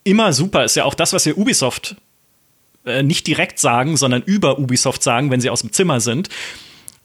immer 0.07 0.34
super. 0.34 0.63
Ist 0.63 0.75
ja 0.75 0.85
auch 0.85 0.93
das, 0.93 1.13
was 1.13 1.25
wir 1.25 1.38
Ubisoft 1.38 1.95
äh, 2.85 3.03
nicht 3.03 3.27
direkt 3.27 3.59
sagen, 3.59 3.97
sondern 3.97 4.23
über 4.23 4.59
Ubisoft 4.59 5.03
sagen, 5.03 5.29
wenn 5.29 5.41
sie 5.41 5.49
aus 5.49 5.61
dem 5.61 5.73
Zimmer 5.73 5.99
sind. 5.99 6.29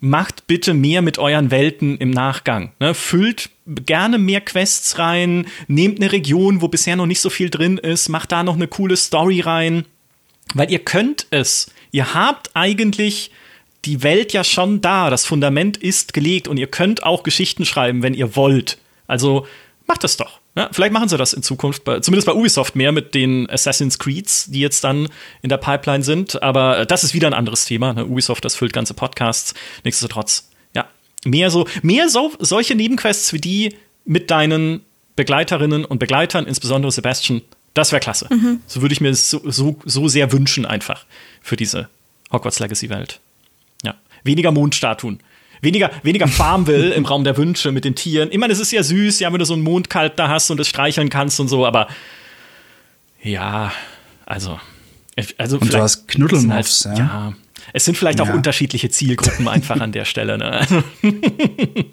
Macht 0.00 0.46
bitte 0.46 0.74
mehr 0.74 1.02
mit 1.02 1.18
euren 1.18 1.50
Welten 1.50 1.96
im 1.98 2.10
Nachgang. 2.10 2.72
Ne? 2.80 2.94
Füllt 2.94 3.50
gerne 3.66 4.18
mehr 4.18 4.40
Quests 4.40 4.98
rein, 4.98 5.46
nehmt 5.68 6.00
eine 6.00 6.10
Region, 6.10 6.60
wo 6.60 6.68
bisher 6.68 6.96
noch 6.96 7.06
nicht 7.06 7.20
so 7.20 7.30
viel 7.30 7.50
drin 7.50 7.78
ist, 7.78 8.08
macht 8.08 8.32
da 8.32 8.42
noch 8.42 8.54
eine 8.54 8.66
coole 8.66 8.96
Story 8.96 9.40
rein. 9.40 9.84
Weil 10.54 10.70
ihr 10.70 10.80
könnt 10.80 11.26
es. 11.30 11.70
Ihr 11.92 12.14
habt 12.14 12.50
eigentlich 12.54 13.30
die 13.84 14.02
Welt 14.02 14.32
ja 14.32 14.44
schon 14.44 14.80
da. 14.80 15.10
Das 15.10 15.24
Fundament 15.24 15.76
ist 15.76 16.14
gelegt 16.14 16.48
und 16.48 16.58
ihr 16.58 16.66
könnt 16.66 17.02
auch 17.02 17.22
Geschichten 17.22 17.64
schreiben, 17.64 18.02
wenn 18.02 18.14
ihr 18.14 18.36
wollt. 18.36 18.78
Also 19.06 19.46
macht 19.86 20.04
das 20.04 20.16
doch. 20.16 20.41
Ja, 20.54 20.68
vielleicht 20.70 20.92
machen 20.92 21.08
sie 21.08 21.16
das 21.16 21.32
in 21.32 21.42
Zukunft, 21.42 21.84
bei, 21.84 22.00
zumindest 22.00 22.26
bei 22.26 22.34
Ubisoft 22.34 22.76
mehr 22.76 22.92
mit 22.92 23.14
den 23.14 23.48
Assassin's 23.48 23.98
Creeds, 23.98 24.50
die 24.50 24.60
jetzt 24.60 24.84
dann 24.84 25.08
in 25.40 25.48
der 25.48 25.56
Pipeline 25.56 26.02
sind. 26.02 26.42
Aber 26.42 26.80
äh, 26.80 26.86
das 26.86 27.04
ist 27.04 27.14
wieder 27.14 27.26
ein 27.26 27.34
anderes 27.34 27.64
Thema. 27.64 27.94
Ne? 27.94 28.04
Ubisoft, 28.04 28.44
das 28.44 28.54
füllt 28.54 28.74
ganze 28.74 28.92
Podcasts. 28.92 29.54
Nichtsdestotrotz, 29.82 30.50
ja, 30.74 30.86
mehr 31.24 31.50
so, 31.50 31.66
mehr 31.82 32.10
so, 32.10 32.32
solche 32.38 32.74
Nebenquests 32.74 33.32
wie 33.32 33.40
die 33.40 33.76
mit 34.04 34.30
deinen 34.30 34.82
Begleiterinnen 35.16 35.86
und 35.86 35.98
Begleitern, 35.98 36.46
insbesondere 36.46 36.92
Sebastian, 36.92 37.40
das 37.72 37.92
wäre 37.92 38.00
klasse. 38.00 38.28
Mhm. 38.30 38.60
So 38.66 38.82
würde 38.82 38.92
ich 38.92 39.00
mir 39.00 39.14
so, 39.14 39.40
so, 39.44 39.78
so 39.86 40.08
sehr 40.08 40.32
wünschen, 40.32 40.66
einfach 40.66 41.06
für 41.40 41.56
diese 41.56 41.88
Hogwarts 42.30 42.58
Legacy-Welt. 42.58 43.20
Ja. 43.84 43.94
Weniger 44.22 44.50
Mondstatuen 44.50 45.20
weniger, 45.62 45.90
weniger 46.02 46.28
Farmville 46.28 46.92
im 46.92 47.06
Raum 47.06 47.24
der 47.24 47.36
Wünsche 47.38 47.72
mit 47.72 47.84
den 47.84 47.94
Tieren. 47.94 48.30
Immer, 48.30 48.48
das 48.48 48.58
ist 48.58 48.72
ja 48.72 48.82
süß, 48.82 49.20
ja, 49.20 49.32
wenn 49.32 49.38
du 49.38 49.46
so 49.46 49.54
einen 49.54 49.62
Mondkalb 49.62 50.16
da 50.16 50.28
hast 50.28 50.50
und 50.50 50.58
das 50.58 50.68
streicheln 50.68 51.08
kannst 51.08 51.40
und 51.40 51.48
so, 51.48 51.64
aber 51.64 51.88
ja, 53.22 53.72
also. 54.26 54.60
also 55.38 55.58
und 55.58 55.72
du 55.72 55.78
hast 55.78 56.08
Knuddelmuffs, 56.08 56.86
halt, 56.86 56.98
ja. 56.98 57.04
ja. 57.04 57.32
Es 57.72 57.84
sind 57.84 57.96
vielleicht 57.96 58.20
auch 58.20 58.28
unterschiedliche 58.28 58.90
Zielgruppen 58.90 59.48
einfach 59.48 59.80
an 59.80 59.92
der 59.92 60.04
Stelle. 60.04 60.36
Ne? 60.36 60.66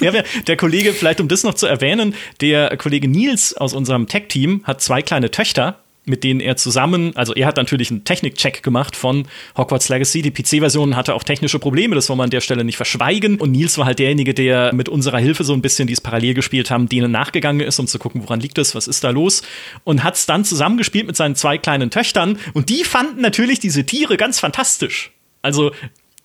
ja, 0.00 0.12
der 0.46 0.56
Kollege, 0.56 0.92
vielleicht 0.92 1.20
um 1.20 1.26
das 1.26 1.42
noch 1.42 1.54
zu 1.54 1.66
erwähnen, 1.66 2.14
der 2.40 2.76
Kollege 2.76 3.08
Nils 3.08 3.56
aus 3.56 3.72
unserem 3.72 4.06
Tech-Team 4.06 4.62
hat 4.64 4.82
zwei 4.82 5.02
kleine 5.02 5.30
Töchter 5.30 5.80
mit 6.10 6.24
denen 6.24 6.40
er 6.40 6.56
zusammen, 6.56 7.16
also 7.16 7.34
er 7.34 7.46
hat 7.46 7.56
natürlich 7.56 7.90
einen 7.90 8.04
Technik-Check 8.04 8.62
gemacht 8.62 8.96
von 8.96 9.26
Hogwarts 9.56 9.88
Legacy. 9.88 10.20
Die 10.20 10.30
PC-Version 10.30 10.96
hatte 10.96 11.14
auch 11.14 11.22
technische 11.22 11.58
Probleme, 11.58 11.94
das 11.94 12.08
wollen 12.10 12.18
wir 12.18 12.24
an 12.24 12.30
der 12.30 12.42
Stelle 12.42 12.64
nicht 12.64 12.76
verschweigen. 12.76 13.40
Und 13.40 13.52
Nils 13.52 13.78
war 13.78 13.86
halt 13.86 13.98
derjenige, 13.98 14.34
der 14.34 14.74
mit 14.74 14.88
unserer 14.88 15.18
Hilfe 15.18 15.44
so 15.44 15.54
ein 15.54 15.62
bisschen, 15.62 15.86
die 15.86 15.94
es 15.94 16.00
parallel 16.00 16.34
gespielt 16.34 16.70
haben, 16.70 16.88
denen 16.88 17.10
nachgegangen 17.10 17.66
ist, 17.66 17.78
um 17.78 17.86
zu 17.86 17.98
gucken, 17.98 18.22
woran 18.22 18.40
liegt 18.40 18.58
es, 18.58 18.74
was 18.74 18.88
ist 18.88 19.02
da 19.04 19.10
los. 19.10 19.42
Und 19.84 20.04
hat 20.04 20.16
es 20.16 20.26
dann 20.26 20.44
zusammengespielt 20.44 21.06
mit 21.06 21.16
seinen 21.16 21.36
zwei 21.36 21.56
kleinen 21.56 21.90
Töchtern. 21.90 22.38
Und 22.52 22.68
die 22.68 22.84
fanden 22.84 23.22
natürlich 23.22 23.60
diese 23.60 23.86
Tiere 23.86 24.18
ganz 24.18 24.38
fantastisch. 24.38 25.12
Also 25.40 25.72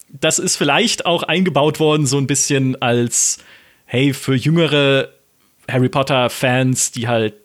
das 0.10 0.40
ist 0.40 0.56
vielleicht 0.56 1.06
auch 1.06 1.24
eingebaut 1.24 1.80
worden, 1.80 2.06
so 2.06 2.18
ein 2.18 2.28
bisschen 2.28 2.82
als, 2.82 3.40
hey, 3.86 4.14
für 4.14 4.36
jüngere 4.36 5.10
Harry 5.70 5.90
Potter-Fans, 5.90 6.91
die 6.91 7.07
halt 7.07 7.36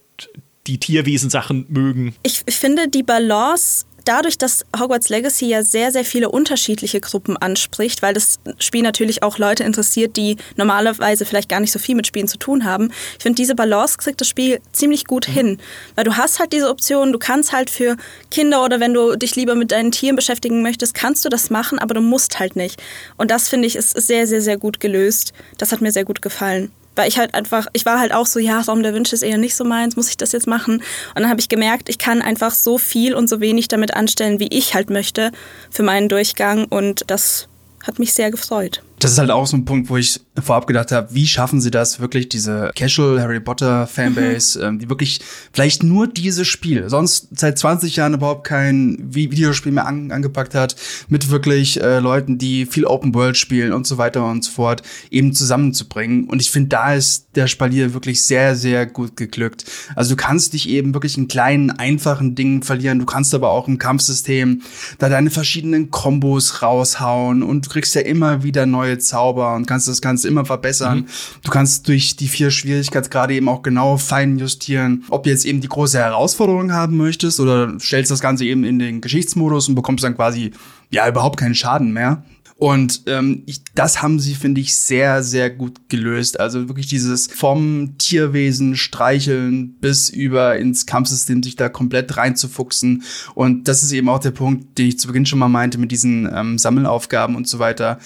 die 0.70 0.78
Tierwesen-Sachen 0.78 1.66
mögen. 1.68 2.14
Ich, 2.22 2.44
finde 2.46 2.88
die 2.88 3.02
Balance 3.02 3.84
dadurch, 4.04 4.38
dass 4.38 4.64
Hogwarts 4.78 5.08
Legacy 5.08 5.46
ja 5.46 5.62
sehr, 5.62 5.92
sehr 5.92 6.04
viele 6.04 6.30
unterschiedliche 6.30 7.00
Gruppen 7.00 7.36
anspricht, 7.36 8.02
weil 8.02 8.14
das 8.14 8.38
Spiel 8.58 8.82
natürlich 8.82 9.22
auch 9.22 9.38
Leute 9.38 9.64
interessiert, 9.64 10.16
die 10.16 10.36
normalerweise 10.56 11.24
vielleicht 11.24 11.48
gar 11.48 11.60
nicht 11.60 11.72
so 11.72 11.78
viel 11.78 11.94
mit 11.94 12.06
Spielen 12.06 12.28
zu 12.28 12.38
tun 12.38 12.64
haben. 12.64 12.92
Ich 13.18 13.22
finde, 13.22 13.36
diese 13.36 13.54
Balance 13.54 13.98
kriegt 13.98 14.20
das 14.20 14.28
Spiel 14.28 14.60
ziemlich 14.72 15.04
gut 15.04 15.28
mhm. 15.28 15.32
hin, 15.32 15.58
weil 15.96 16.04
du 16.04 16.16
hast 16.16 16.38
halt 16.38 16.52
diese 16.52 16.70
Option, 16.70 17.12
du 17.12 17.18
kannst 17.18 17.52
halt 17.52 17.68
für 17.68 17.96
Kinder 18.30 18.64
oder 18.64 18.80
wenn 18.80 18.94
du 18.94 19.16
dich 19.16 19.36
lieber 19.36 19.54
mit 19.54 19.72
deinen 19.72 19.90
Tieren 19.90 20.16
beschäftigen 20.16 20.62
möchtest, 20.62 20.94
kannst 20.94 21.24
du 21.24 21.28
das 21.28 21.50
machen, 21.50 21.78
aber 21.78 21.94
du 21.94 22.00
musst 22.00 22.38
halt 22.38 22.56
nicht. 22.56 22.80
Und 23.16 23.30
das 23.30 23.48
finde 23.48 23.66
ich 23.66 23.76
ist 23.76 23.90
sehr, 23.90 24.26
sehr, 24.26 24.40
sehr 24.40 24.56
gut 24.56 24.80
gelöst. 24.80 25.32
Das 25.58 25.72
hat 25.72 25.80
mir 25.80 25.92
sehr 25.92 26.04
gut 26.04 26.22
gefallen 26.22 26.70
weil 27.00 27.08
ich 27.08 27.18
halt 27.18 27.34
einfach, 27.34 27.66
ich 27.72 27.86
war 27.86 27.98
halt 27.98 28.12
auch 28.12 28.26
so, 28.26 28.38
ja, 28.38 28.60
Raum 28.60 28.82
der 28.82 28.92
Wünsche 28.92 29.14
ist 29.14 29.22
eher 29.22 29.38
nicht 29.38 29.56
so 29.56 29.64
meins, 29.64 29.96
muss 29.96 30.10
ich 30.10 30.18
das 30.18 30.32
jetzt 30.32 30.46
machen? 30.46 30.74
Und 30.74 31.22
dann 31.22 31.30
habe 31.30 31.40
ich 31.40 31.48
gemerkt, 31.48 31.88
ich 31.88 31.96
kann 31.96 32.20
einfach 32.20 32.52
so 32.52 32.76
viel 32.76 33.14
und 33.14 33.26
so 33.26 33.40
wenig 33.40 33.68
damit 33.68 33.94
anstellen, 33.94 34.38
wie 34.38 34.48
ich 34.50 34.74
halt 34.74 34.90
möchte 34.90 35.32
für 35.70 35.82
meinen 35.82 36.10
Durchgang 36.10 36.66
und 36.66 37.04
das 37.06 37.48
hat 37.86 37.98
mich 37.98 38.12
sehr 38.12 38.30
gefreut. 38.30 38.82
Das 39.00 39.12
ist 39.12 39.18
halt 39.18 39.30
auch 39.30 39.46
so 39.46 39.56
ein 39.56 39.64
Punkt, 39.64 39.88
wo 39.88 39.96
ich 39.96 40.20
vorab 40.38 40.66
gedacht 40.66 40.92
habe, 40.92 41.14
wie 41.14 41.26
schaffen 41.26 41.60
sie 41.60 41.70
das 41.70 42.00
wirklich, 42.00 42.28
diese 42.28 42.70
Casual 42.76 43.20
Harry 43.20 43.40
Potter 43.40 43.86
Fanbase, 43.86 44.58
mhm. 44.58 44.64
ähm, 44.64 44.78
die 44.78 44.90
wirklich 44.90 45.20
vielleicht 45.52 45.82
nur 45.82 46.06
dieses 46.06 46.46
Spiel, 46.46 46.88
sonst 46.90 47.28
seit 47.32 47.58
20 47.58 47.96
Jahren 47.96 48.12
überhaupt 48.12 48.46
kein 48.46 48.98
Videospiel 49.00 49.72
mehr 49.72 49.86
an, 49.86 50.12
angepackt 50.12 50.54
hat, 50.54 50.76
mit 51.08 51.30
wirklich 51.30 51.80
äh, 51.80 51.98
Leuten, 51.98 52.36
die 52.36 52.66
viel 52.66 52.84
Open 52.84 53.14
World 53.14 53.38
spielen 53.38 53.72
und 53.72 53.86
so 53.86 53.96
weiter 53.96 54.24
und 54.26 54.44
so 54.44 54.50
fort, 54.52 54.82
eben 55.10 55.32
zusammenzubringen. 55.32 56.24
Und 56.24 56.42
ich 56.42 56.50
finde, 56.50 56.68
da 56.68 56.94
ist 56.94 57.28
der 57.36 57.46
Spalier 57.46 57.94
wirklich 57.94 58.22
sehr, 58.22 58.54
sehr 58.54 58.84
gut 58.84 59.16
geglückt. 59.16 59.64
Also 59.96 60.10
du 60.10 60.16
kannst 60.16 60.52
dich 60.52 60.68
eben 60.68 60.92
wirklich 60.92 61.16
in 61.16 61.26
kleinen, 61.26 61.70
einfachen 61.70 62.34
Dingen 62.34 62.62
verlieren. 62.62 62.98
Du 62.98 63.06
kannst 63.06 63.34
aber 63.34 63.48
auch 63.50 63.66
im 63.66 63.78
Kampfsystem 63.78 64.60
da 64.98 65.08
deine 65.08 65.30
verschiedenen 65.30 65.90
Kombos 65.90 66.60
raushauen 66.60 67.42
und 67.42 67.64
du 67.64 67.70
kriegst 67.70 67.94
ja 67.94 68.02
immer 68.02 68.42
wieder 68.42 68.66
neue 68.66 68.89
Zauber 68.98 69.54
und 69.54 69.66
kannst 69.66 69.88
das 69.88 70.00
Ganze 70.00 70.28
immer 70.28 70.44
verbessern. 70.44 71.00
Mhm. 71.00 71.06
Du 71.42 71.50
kannst 71.50 71.88
durch 71.88 72.16
die 72.16 72.28
vier 72.28 72.50
Schwierigkeitsgrade 72.50 73.34
eben 73.34 73.48
auch 73.48 73.62
genau 73.62 73.96
fein 73.96 74.38
justieren, 74.38 75.04
ob 75.08 75.24
du 75.24 75.30
jetzt 75.30 75.44
eben 75.44 75.60
die 75.60 75.68
große 75.68 75.98
Herausforderung 75.98 76.72
haben 76.72 76.96
möchtest 76.96 77.40
oder 77.40 77.78
stellst 77.80 78.10
das 78.10 78.20
Ganze 78.20 78.44
eben 78.44 78.64
in 78.64 78.78
den 78.78 79.00
Geschichtsmodus 79.00 79.68
und 79.68 79.74
bekommst 79.74 80.04
dann 80.04 80.16
quasi 80.16 80.52
ja 80.90 81.08
überhaupt 81.08 81.38
keinen 81.38 81.54
Schaden 81.54 81.92
mehr. 81.92 82.24
Und 82.60 83.04
ähm, 83.06 83.42
ich, 83.46 83.62
das 83.74 84.02
haben 84.02 84.20
sie, 84.20 84.34
finde 84.34 84.60
ich, 84.60 84.76
sehr, 84.76 85.22
sehr 85.22 85.48
gut 85.48 85.88
gelöst. 85.88 86.38
Also 86.38 86.68
wirklich 86.68 86.88
dieses 86.88 87.26
vom 87.26 87.94
Tierwesen 87.96 88.76
streicheln 88.76 89.76
bis 89.80 90.10
über 90.10 90.58
ins 90.58 90.84
Kampfsystem 90.84 91.42
sich 91.42 91.56
da 91.56 91.70
komplett 91.70 92.18
reinzufuchsen. 92.18 93.02
Und 93.34 93.66
das 93.66 93.82
ist 93.82 93.92
eben 93.92 94.10
auch 94.10 94.18
der 94.18 94.32
Punkt, 94.32 94.76
den 94.76 94.88
ich 94.88 94.98
zu 94.98 95.06
Beginn 95.06 95.24
schon 95.24 95.38
mal 95.38 95.48
meinte 95.48 95.78
mit 95.78 95.90
diesen 95.90 96.28
ähm, 96.30 96.58
Sammelaufgaben 96.58 97.34
und 97.34 97.48
so 97.48 97.60
weiter 97.60 97.98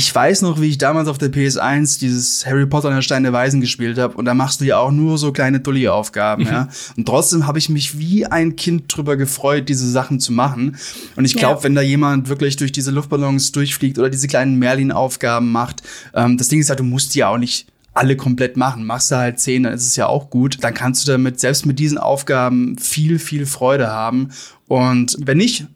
ich 0.00 0.14
weiß 0.14 0.40
noch, 0.40 0.62
wie 0.62 0.68
ich 0.68 0.78
damals 0.78 1.08
auf 1.08 1.18
der 1.18 1.30
PS1 1.30 2.00
dieses 2.00 2.46
Harry 2.46 2.64
Potter 2.64 2.88
und 2.88 2.94
der 2.94 3.02
Stein 3.02 3.22
der 3.22 3.34
Weisen 3.34 3.60
gespielt 3.60 3.98
habe 3.98 4.16
und 4.16 4.24
da 4.24 4.32
machst 4.32 4.62
du 4.62 4.64
ja 4.64 4.78
auch 4.78 4.90
nur 4.90 5.18
so 5.18 5.30
kleine 5.30 5.60
Dulli-Aufgaben, 5.60 6.46
ja. 6.46 6.68
Und 6.96 7.04
trotzdem 7.04 7.46
habe 7.46 7.58
ich 7.58 7.68
mich 7.68 7.98
wie 7.98 8.24
ein 8.24 8.56
Kind 8.56 8.84
drüber 8.88 9.18
gefreut, 9.18 9.68
diese 9.68 9.90
Sachen 9.90 10.18
zu 10.18 10.32
machen. 10.32 10.78
Und 11.16 11.26
ich 11.26 11.36
glaube, 11.36 11.58
ja. 11.58 11.64
wenn 11.64 11.74
da 11.74 11.82
jemand 11.82 12.30
wirklich 12.30 12.56
durch 12.56 12.72
diese 12.72 12.90
Luftballons 12.90 13.52
durchfliegt 13.52 13.98
oder 13.98 14.08
diese 14.08 14.26
kleinen 14.26 14.58
Merlin-Aufgaben 14.58 15.52
macht, 15.52 15.82
ähm, 16.14 16.38
das 16.38 16.48
Ding 16.48 16.60
ist 16.60 16.70
halt, 16.70 16.80
du 16.80 16.84
musst 16.84 17.14
die 17.14 17.18
ja 17.18 17.28
auch 17.28 17.36
nicht 17.36 17.66
alle 17.92 18.16
komplett 18.16 18.56
machen. 18.56 18.86
Machst 18.86 19.10
du 19.10 19.16
halt 19.16 19.38
zehn, 19.38 19.64
dann 19.64 19.74
ist 19.74 19.86
es 19.86 19.96
ja 19.96 20.06
auch 20.06 20.30
gut. 20.30 20.56
Dann 20.62 20.72
kannst 20.72 21.06
du 21.06 21.12
damit 21.12 21.40
selbst 21.40 21.66
mit 21.66 21.78
diesen 21.78 21.98
Aufgaben 21.98 22.78
viel, 22.78 23.18
viel 23.18 23.44
Freude 23.44 23.88
haben. 23.88 24.30
Und 24.66 25.18
wenn 25.20 25.36
nicht, 25.36 25.66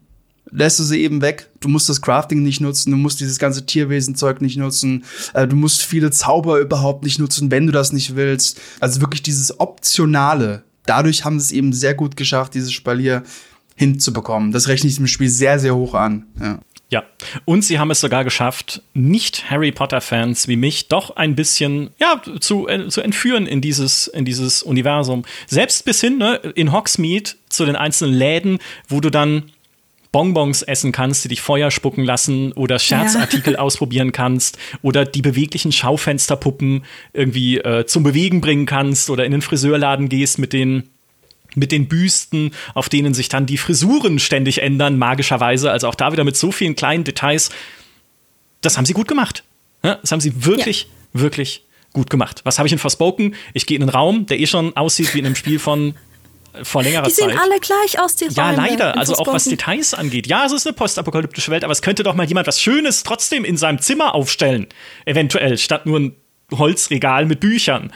lässt 0.55 0.79
du 0.79 0.83
sie 0.83 1.01
eben 1.01 1.21
weg. 1.21 1.49
Du 1.59 1.67
musst 1.67 1.89
das 1.89 2.01
Crafting 2.01 2.43
nicht 2.43 2.61
nutzen, 2.61 2.91
du 2.91 2.97
musst 2.97 3.19
dieses 3.19 3.39
ganze 3.39 3.65
Tierwesenzeug 3.65 4.41
nicht 4.41 4.57
nutzen, 4.57 5.03
äh, 5.33 5.47
du 5.47 5.55
musst 5.55 5.83
viele 5.83 6.11
Zauber 6.11 6.59
überhaupt 6.59 7.03
nicht 7.03 7.19
nutzen, 7.19 7.51
wenn 7.51 7.67
du 7.67 7.71
das 7.71 7.93
nicht 7.93 8.15
willst. 8.15 8.59
Also 8.79 9.01
wirklich 9.01 9.23
dieses 9.23 9.59
Optionale. 9.59 10.63
Dadurch 10.85 11.25
haben 11.25 11.39
sie 11.39 11.45
es 11.45 11.51
eben 11.51 11.73
sehr 11.73 11.93
gut 11.93 12.15
geschafft, 12.15 12.53
dieses 12.53 12.71
Spalier 12.71 13.23
hinzubekommen. 13.75 14.51
Das 14.51 14.67
rechne 14.67 14.89
ich 14.89 14.95
dem 14.95 15.07
Spiel 15.07 15.29
sehr, 15.29 15.59
sehr 15.59 15.75
hoch 15.75 15.93
an. 15.93 16.25
Ja. 16.39 16.59
Ja, 16.91 17.03
und 17.45 17.63
sie 17.63 17.79
haben 17.79 17.89
es 17.89 17.99
sogar 17.99 18.23
geschafft, 18.23 18.83
nicht 18.93 19.49
Harry 19.49 19.71
Potter-Fans 19.71 20.47
wie 20.47 20.55
mich 20.55 20.87
doch 20.87 21.15
ein 21.15 21.35
bisschen 21.35 21.89
ja, 21.97 22.21
zu, 22.39 22.67
äh, 22.67 22.89
zu 22.89 23.01
entführen 23.01 23.47
in 23.47 23.59
dieses, 23.59 24.05
in 24.05 24.23
dieses 24.23 24.61
Universum. 24.61 25.25
Selbst 25.47 25.83
bis 25.83 25.99
hin 25.99 26.19
ne, 26.19 26.35
in 26.53 26.71
Hogsmeade 26.71 27.31
zu 27.49 27.65
den 27.65 27.75
einzelnen 27.75 28.13
Läden, 28.13 28.59
wo 28.87 29.01
du 29.01 29.09
dann 29.09 29.51
Bonbons 30.15 30.61
essen 30.61 30.93
kannst, 30.93 31.25
die 31.25 31.27
dich 31.27 31.41
Feuer 31.41 31.71
spucken 31.71 32.05
lassen 32.05 32.53
oder 32.53 32.79
Scherzartikel 32.79 33.55
ja. 33.55 33.59
ausprobieren 33.59 34.13
kannst 34.13 34.57
oder 34.81 35.03
die 35.03 35.21
beweglichen 35.21 35.73
Schaufensterpuppen 35.73 36.85
irgendwie 37.11 37.57
äh, 37.57 37.85
zum 37.85 38.03
Bewegen 38.03 38.39
bringen 38.39 38.65
kannst 38.65 39.09
oder 39.09 39.25
in 39.25 39.33
den 39.33 39.41
Friseurladen 39.41 40.07
gehst 40.07 40.39
mit 40.39 40.53
den 40.53 40.83
mit 41.53 41.73
den 41.73 41.89
Büsten, 41.89 42.51
auf 42.75 42.87
denen 42.87 43.13
sich 43.13 43.27
dann 43.27 43.45
die 43.45 43.57
Frisuren 43.57 44.19
ständig 44.19 44.61
ändern, 44.61 44.97
magischerweise. 44.97 45.69
Also 45.69 45.89
auch 45.89 45.95
da 45.95 46.13
wieder 46.13 46.23
mit 46.23 46.37
so 46.37 46.53
vielen 46.53 46.77
kleinen 46.77 47.03
Details. 47.03 47.49
Das 48.61 48.77
haben 48.77 48.85
sie 48.85 48.93
gut 48.93 49.09
gemacht. 49.09 49.43
Das 49.81 50.13
haben 50.13 50.21
sie 50.21 50.45
wirklich, 50.45 50.87
ja. 51.13 51.23
wirklich 51.23 51.65
gut 51.91 52.09
gemacht. 52.09 52.39
Was 52.45 52.57
habe 52.57 52.67
ich 52.67 52.73
in 52.73 52.79
Forspoken? 52.79 53.35
Ich 53.53 53.65
gehe 53.65 53.75
in 53.75 53.83
einen 53.83 53.89
Raum, 53.89 54.27
der 54.27 54.39
eh 54.39 54.47
schon 54.47 54.77
aussieht 54.77 55.13
wie 55.13 55.19
in 55.19 55.25
einem 55.25 55.35
Spiel 55.35 55.59
von 55.59 55.95
vor 56.63 56.83
längerer 56.83 57.03
Zeit. 57.03 57.11
Die 57.11 57.15
sehen 57.15 57.29
Zeit. 57.29 57.39
alle 57.39 57.59
gleich 57.59 57.99
aus, 57.99 58.15
die 58.15 58.25
Ja, 58.25 58.51
leider. 58.51 58.97
Also 58.97 59.15
auch 59.15 59.27
was 59.27 59.45
Details 59.45 59.93
angeht. 59.93 60.27
Ja, 60.27 60.45
es 60.45 60.51
ist 60.51 60.65
eine 60.65 60.73
postapokalyptische 60.73 61.51
Welt, 61.51 61.63
aber 61.63 61.73
es 61.73 61.81
könnte 61.81 62.03
doch 62.03 62.15
mal 62.15 62.25
jemand 62.25 62.47
was 62.47 62.61
Schönes 62.61 63.03
trotzdem 63.03 63.45
in 63.45 63.57
seinem 63.57 63.79
Zimmer 63.79 64.15
aufstellen. 64.15 64.67
Eventuell, 65.05 65.57
statt 65.57 65.85
nur 65.85 65.99
ein 65.99 66.15
Holzregal 66.51 67.25
mit 67.25 67.39
Büchern. 67.39 67.91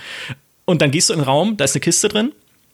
Und 0.66 0.82
dann 0.82 0.92
gehst 0.92 1.10
du 1.10 1.14
in 1.14 1.20
den 1.20 1.26
Raum, 1.26 1.58
da 1.58 1.66
ist 1.66 1.76
eine 1.76 1.82
Kiste 1.82 2.10
drin, 2.10 2.32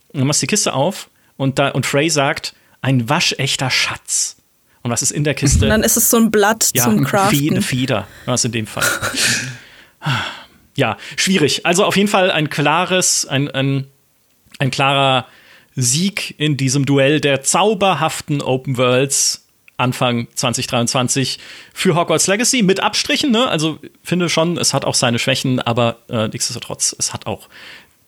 und 0.10 0.20
dann 0.20 0.28
machst 0.28 0.41
du 0.41 0.45
die 0.45 0.52
Kiste 0.52 0.74
auf 0.74 1.10
und, 1.38 1.60
da, 1.60 1.70
und 1.70 1.86
Frey 1.86 2.10
sagt, 2.10 2.53
ein 2.82 3.10
waschechter 3.10 3.70
Schatz. 3.70 4.38
Und 4.82 4.91
was 4.91 5.02
ist 5.02 5.12
in 5.12 5.24
der 5.24 5.34
Kiste? 5.34 5.66
Und 5.66 5.70
dann 5.70 5.84
ist 5.84 5.98
es 5.98 6.10
so 6.10 6.18
ein 6.18 6.30
Blatt 6.30 6.70
ja, 6.76 6.84
zum 6.84 7.03
Craften. 7.03 7.49
Eine 7.49 7.62
Feder, 7.62 8.07
was 8.26 8.45
in 8.45 8.52
dem 8.52 8.68
Fall. 8.68 8.86
ja, 10.76 10.98
schwierig. 11.18 11.66
Also 11.66 11.84
auf 11.84 11.98
jeden 11.98 12.07
Fall 12.07 12.30
ein 12.30 12.49
klares, 12.49 13.26
ein, 13.26 13.49
ein, 13.49 13.88
ein 14.60 14.72
klarer 14.72 15.26
Sieg 15.76 16.35
in 16.38 16.57
diesem 16.57 16.85
Duell 16.85 17.19
der 17.19 17.41
zauberhaften 17.41 18.41
Open 18.41 18.77
Worlds 18.77 19.45
Anfang 19.77 20.27
2023 20.34 21.38
für 21.73 21.95
Hogwarts 21.95 22.27
Legacy 22.27 22.61
mit 22.61 22.80
Abstrichen. 22.80 23.31
Ne? 23.31 23.47
Also 23.47 23.80
finde 24.03 24.30
schon, 24.30 24.57
es 24.57 24.73
hat 24.73 24.85
auch 24.85 24.95
seine 24.95 25.19
Schwächen, 25.19 25.60
aber 25.60 25.97
äh, 26.07 26.30
nichtsdestotrotz, 26.30 26.95
es 26.97 27.14
hat 27.14 27.27
auch 27.27 27.49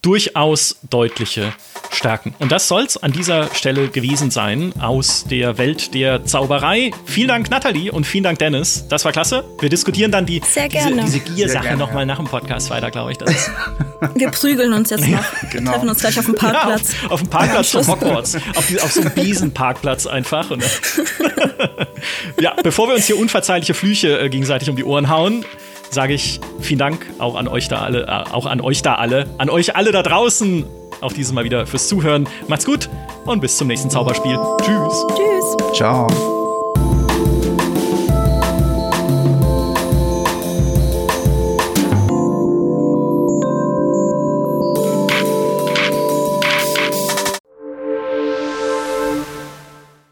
durchaus 0.01 0.77
deutliche 0.89 1.53
Stärken. 1.91 2.35
Und 2.39 2.51
das 2.51 2.67
soll 2.67 2.83
es 2.83 2.97
an 2.97 3.11
dieser 3.11 3.53
Stelle 3.53 3.89
gewesen 3.89 4.29
sein 4.29 4.73
aus 4.79 5.25
der 5.25 5.57
Welt 5.57 5.93
der 5.93 6.25
Zauberei. 6.25 6.91
Vielen 7.05 7.29
Dank, 7.29 7.49
Nathalie, 7.49 7.91
und 7.91 8.05
vielen 8.05 8.23
Dank, 8.23 8.39
Dennis. 8.39 8.85
Das 8.87 9.05
war 9.05 9.11
klasse. 9.11 9.43
Wir 9.59 9.69
diskutieren 9.69 10.11
dann 10.11 10.25
die, 10.25 10.41
Sehr 10.47 10.69
diese, 10.69 10.91
diese 10.93 11.19
Gier-Sache 11.19 11.75
nochmal 11.75 12.05
nach 12.05 12.17
dem 12.17 12.25
Podcast 12.27 12.69
weiter, 12.69 12.91
glaube 12.91 13.13
ich. 13.13 13.17
Wir 14.15 14.29
prügeln 14.29 14.73
uns 14.73 14.91
jetzt 14.91 15.07
noch. 15.07 15.23
genau. 15.51 15.71
Treffen 15.71 15.89
uns 15.89 15.99
gleich 15.99 16.19
auf 16.19 16.25
dem 16.25 16.35
Parkplatz. 16.35 16.93
Ja, 17.01 17.05
auf, 17.07 17.11
auf, 17.11 17.21
dem 17.21 17.29
Parkplatz 17.29 17.69
von 17.71 17.87
Hogwarts. 17.87 18.35
auf, 18.55 18.67
die, 18.67 18.79
auf 18.79 18.91
so 18.91 19.01
einem 19.01 19.11
Biesenparkplatz 19.11 20.05
einfach. 20.05 20.51
Und, 20.51 20.63
ja, 22.39 22.53
bevor 22.61 22.87
wir 22.87 22.95
uns 22.95 23.05
hier 23.05 23.17
unverzeihliche 23.17 23.73
Flüche 23.73 24.19
äh, 24.19 24.29
gegenseitig 24.29 24.69
um 24.69 24.75
die 24.75 24.83
Ohren 24.83 25.09
hauen, 25.09 25.43
sage 25.89 26.13
ich 26.13 26.39
vielen 26.59 26.79
Dank 26.79 27.05
auch 27.19 27.35
an 27.35 27.47
euch 27.47 27.67
da 27.67 27.81
alle, 27.81 28.03
äh, 28.03 28.31
auch 28.31 28.45
an 28.45 28.61
euch 28.61 28.81
da 28.81 28.95
alle, 28.95 29.29
an 29.37 29.49
euch 29.49 29.75
alle 29.75 29.91
da 29.91 30.03
draußen. 30.03 30.65
Auch 31.01 31.13
dieses 31.13 31.31
Mal 31.31 31.43
wieder 31.43 31.67
fürs 31.67 31.87
Zuhören. 31.87 32.27
Macht's 32.47 32.65
gut 32.65 32.89
und 33.25 33.39
bis 33.39 33.57
zum 33.57 33.67
nächsten 33.67 33.89
Zauberspiel. 33.89 34.37
Tschüss. 34.61 35.05
Tschüss. 35.15 35.75
Ciao. 35.75 36.07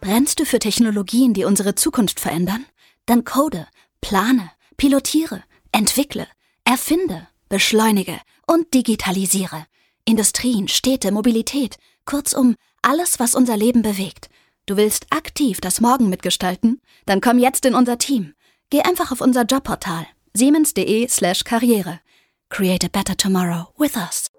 Brennst 0.01 0.39
du 0.39 0.45
für 0.45 0.59
Technologien, 0.59 1.33
die 1.33 1.45
unsere 1.45 1.73
Zukunft 1.73 2.19
verändern? 2.19 2.65
Dann 3.07 3.25
code, 3.25 3.67
plane, 4.01 4.51
pilotiere 4.77 5.43
Entwickle, 5.75 6.25
erfinde, 6.63 7.27
beschleunige 7.49 8.17
und 8.47 8.73
digitalisiere. 8.73 9.65
Industrien, 10.05 10.69
Städte, 10.69 11.11
Mobilität, 11.11 11.75
kurzum 12.05 12.55
alles, 12.81 13.19
was 13.19 13.35
unser 13.35 13.57
Leben 13.57 13.81
bewegt. 13.81 14.29
Du 14.67 14.77
willst 14.77 15.07
aktiv 15.09 15.59
das 15.59 15.81
Morgen 15.81 16.07
mitgestalten? 16.07 16.81
Dann 17.05 17.19
komm 17.19 17.39
jetzt 17.39 17.65
in 17.65 17.75
unser 17.75 17.97
Team. 17.97 18.35
Geh 18.69 18.83
einfach 18.83 19.11
auf 19.11 19.19
unser 19.19 19.43
Jobportal 19.43 20.07
siemens.de/karriere. 20.33 21.99
Create 22.49 22.85
a 22.85 22.89
better 22.89 23.17
tomorrow 23.17 23.67
with 23.77 23.97
us. 23.97 24.31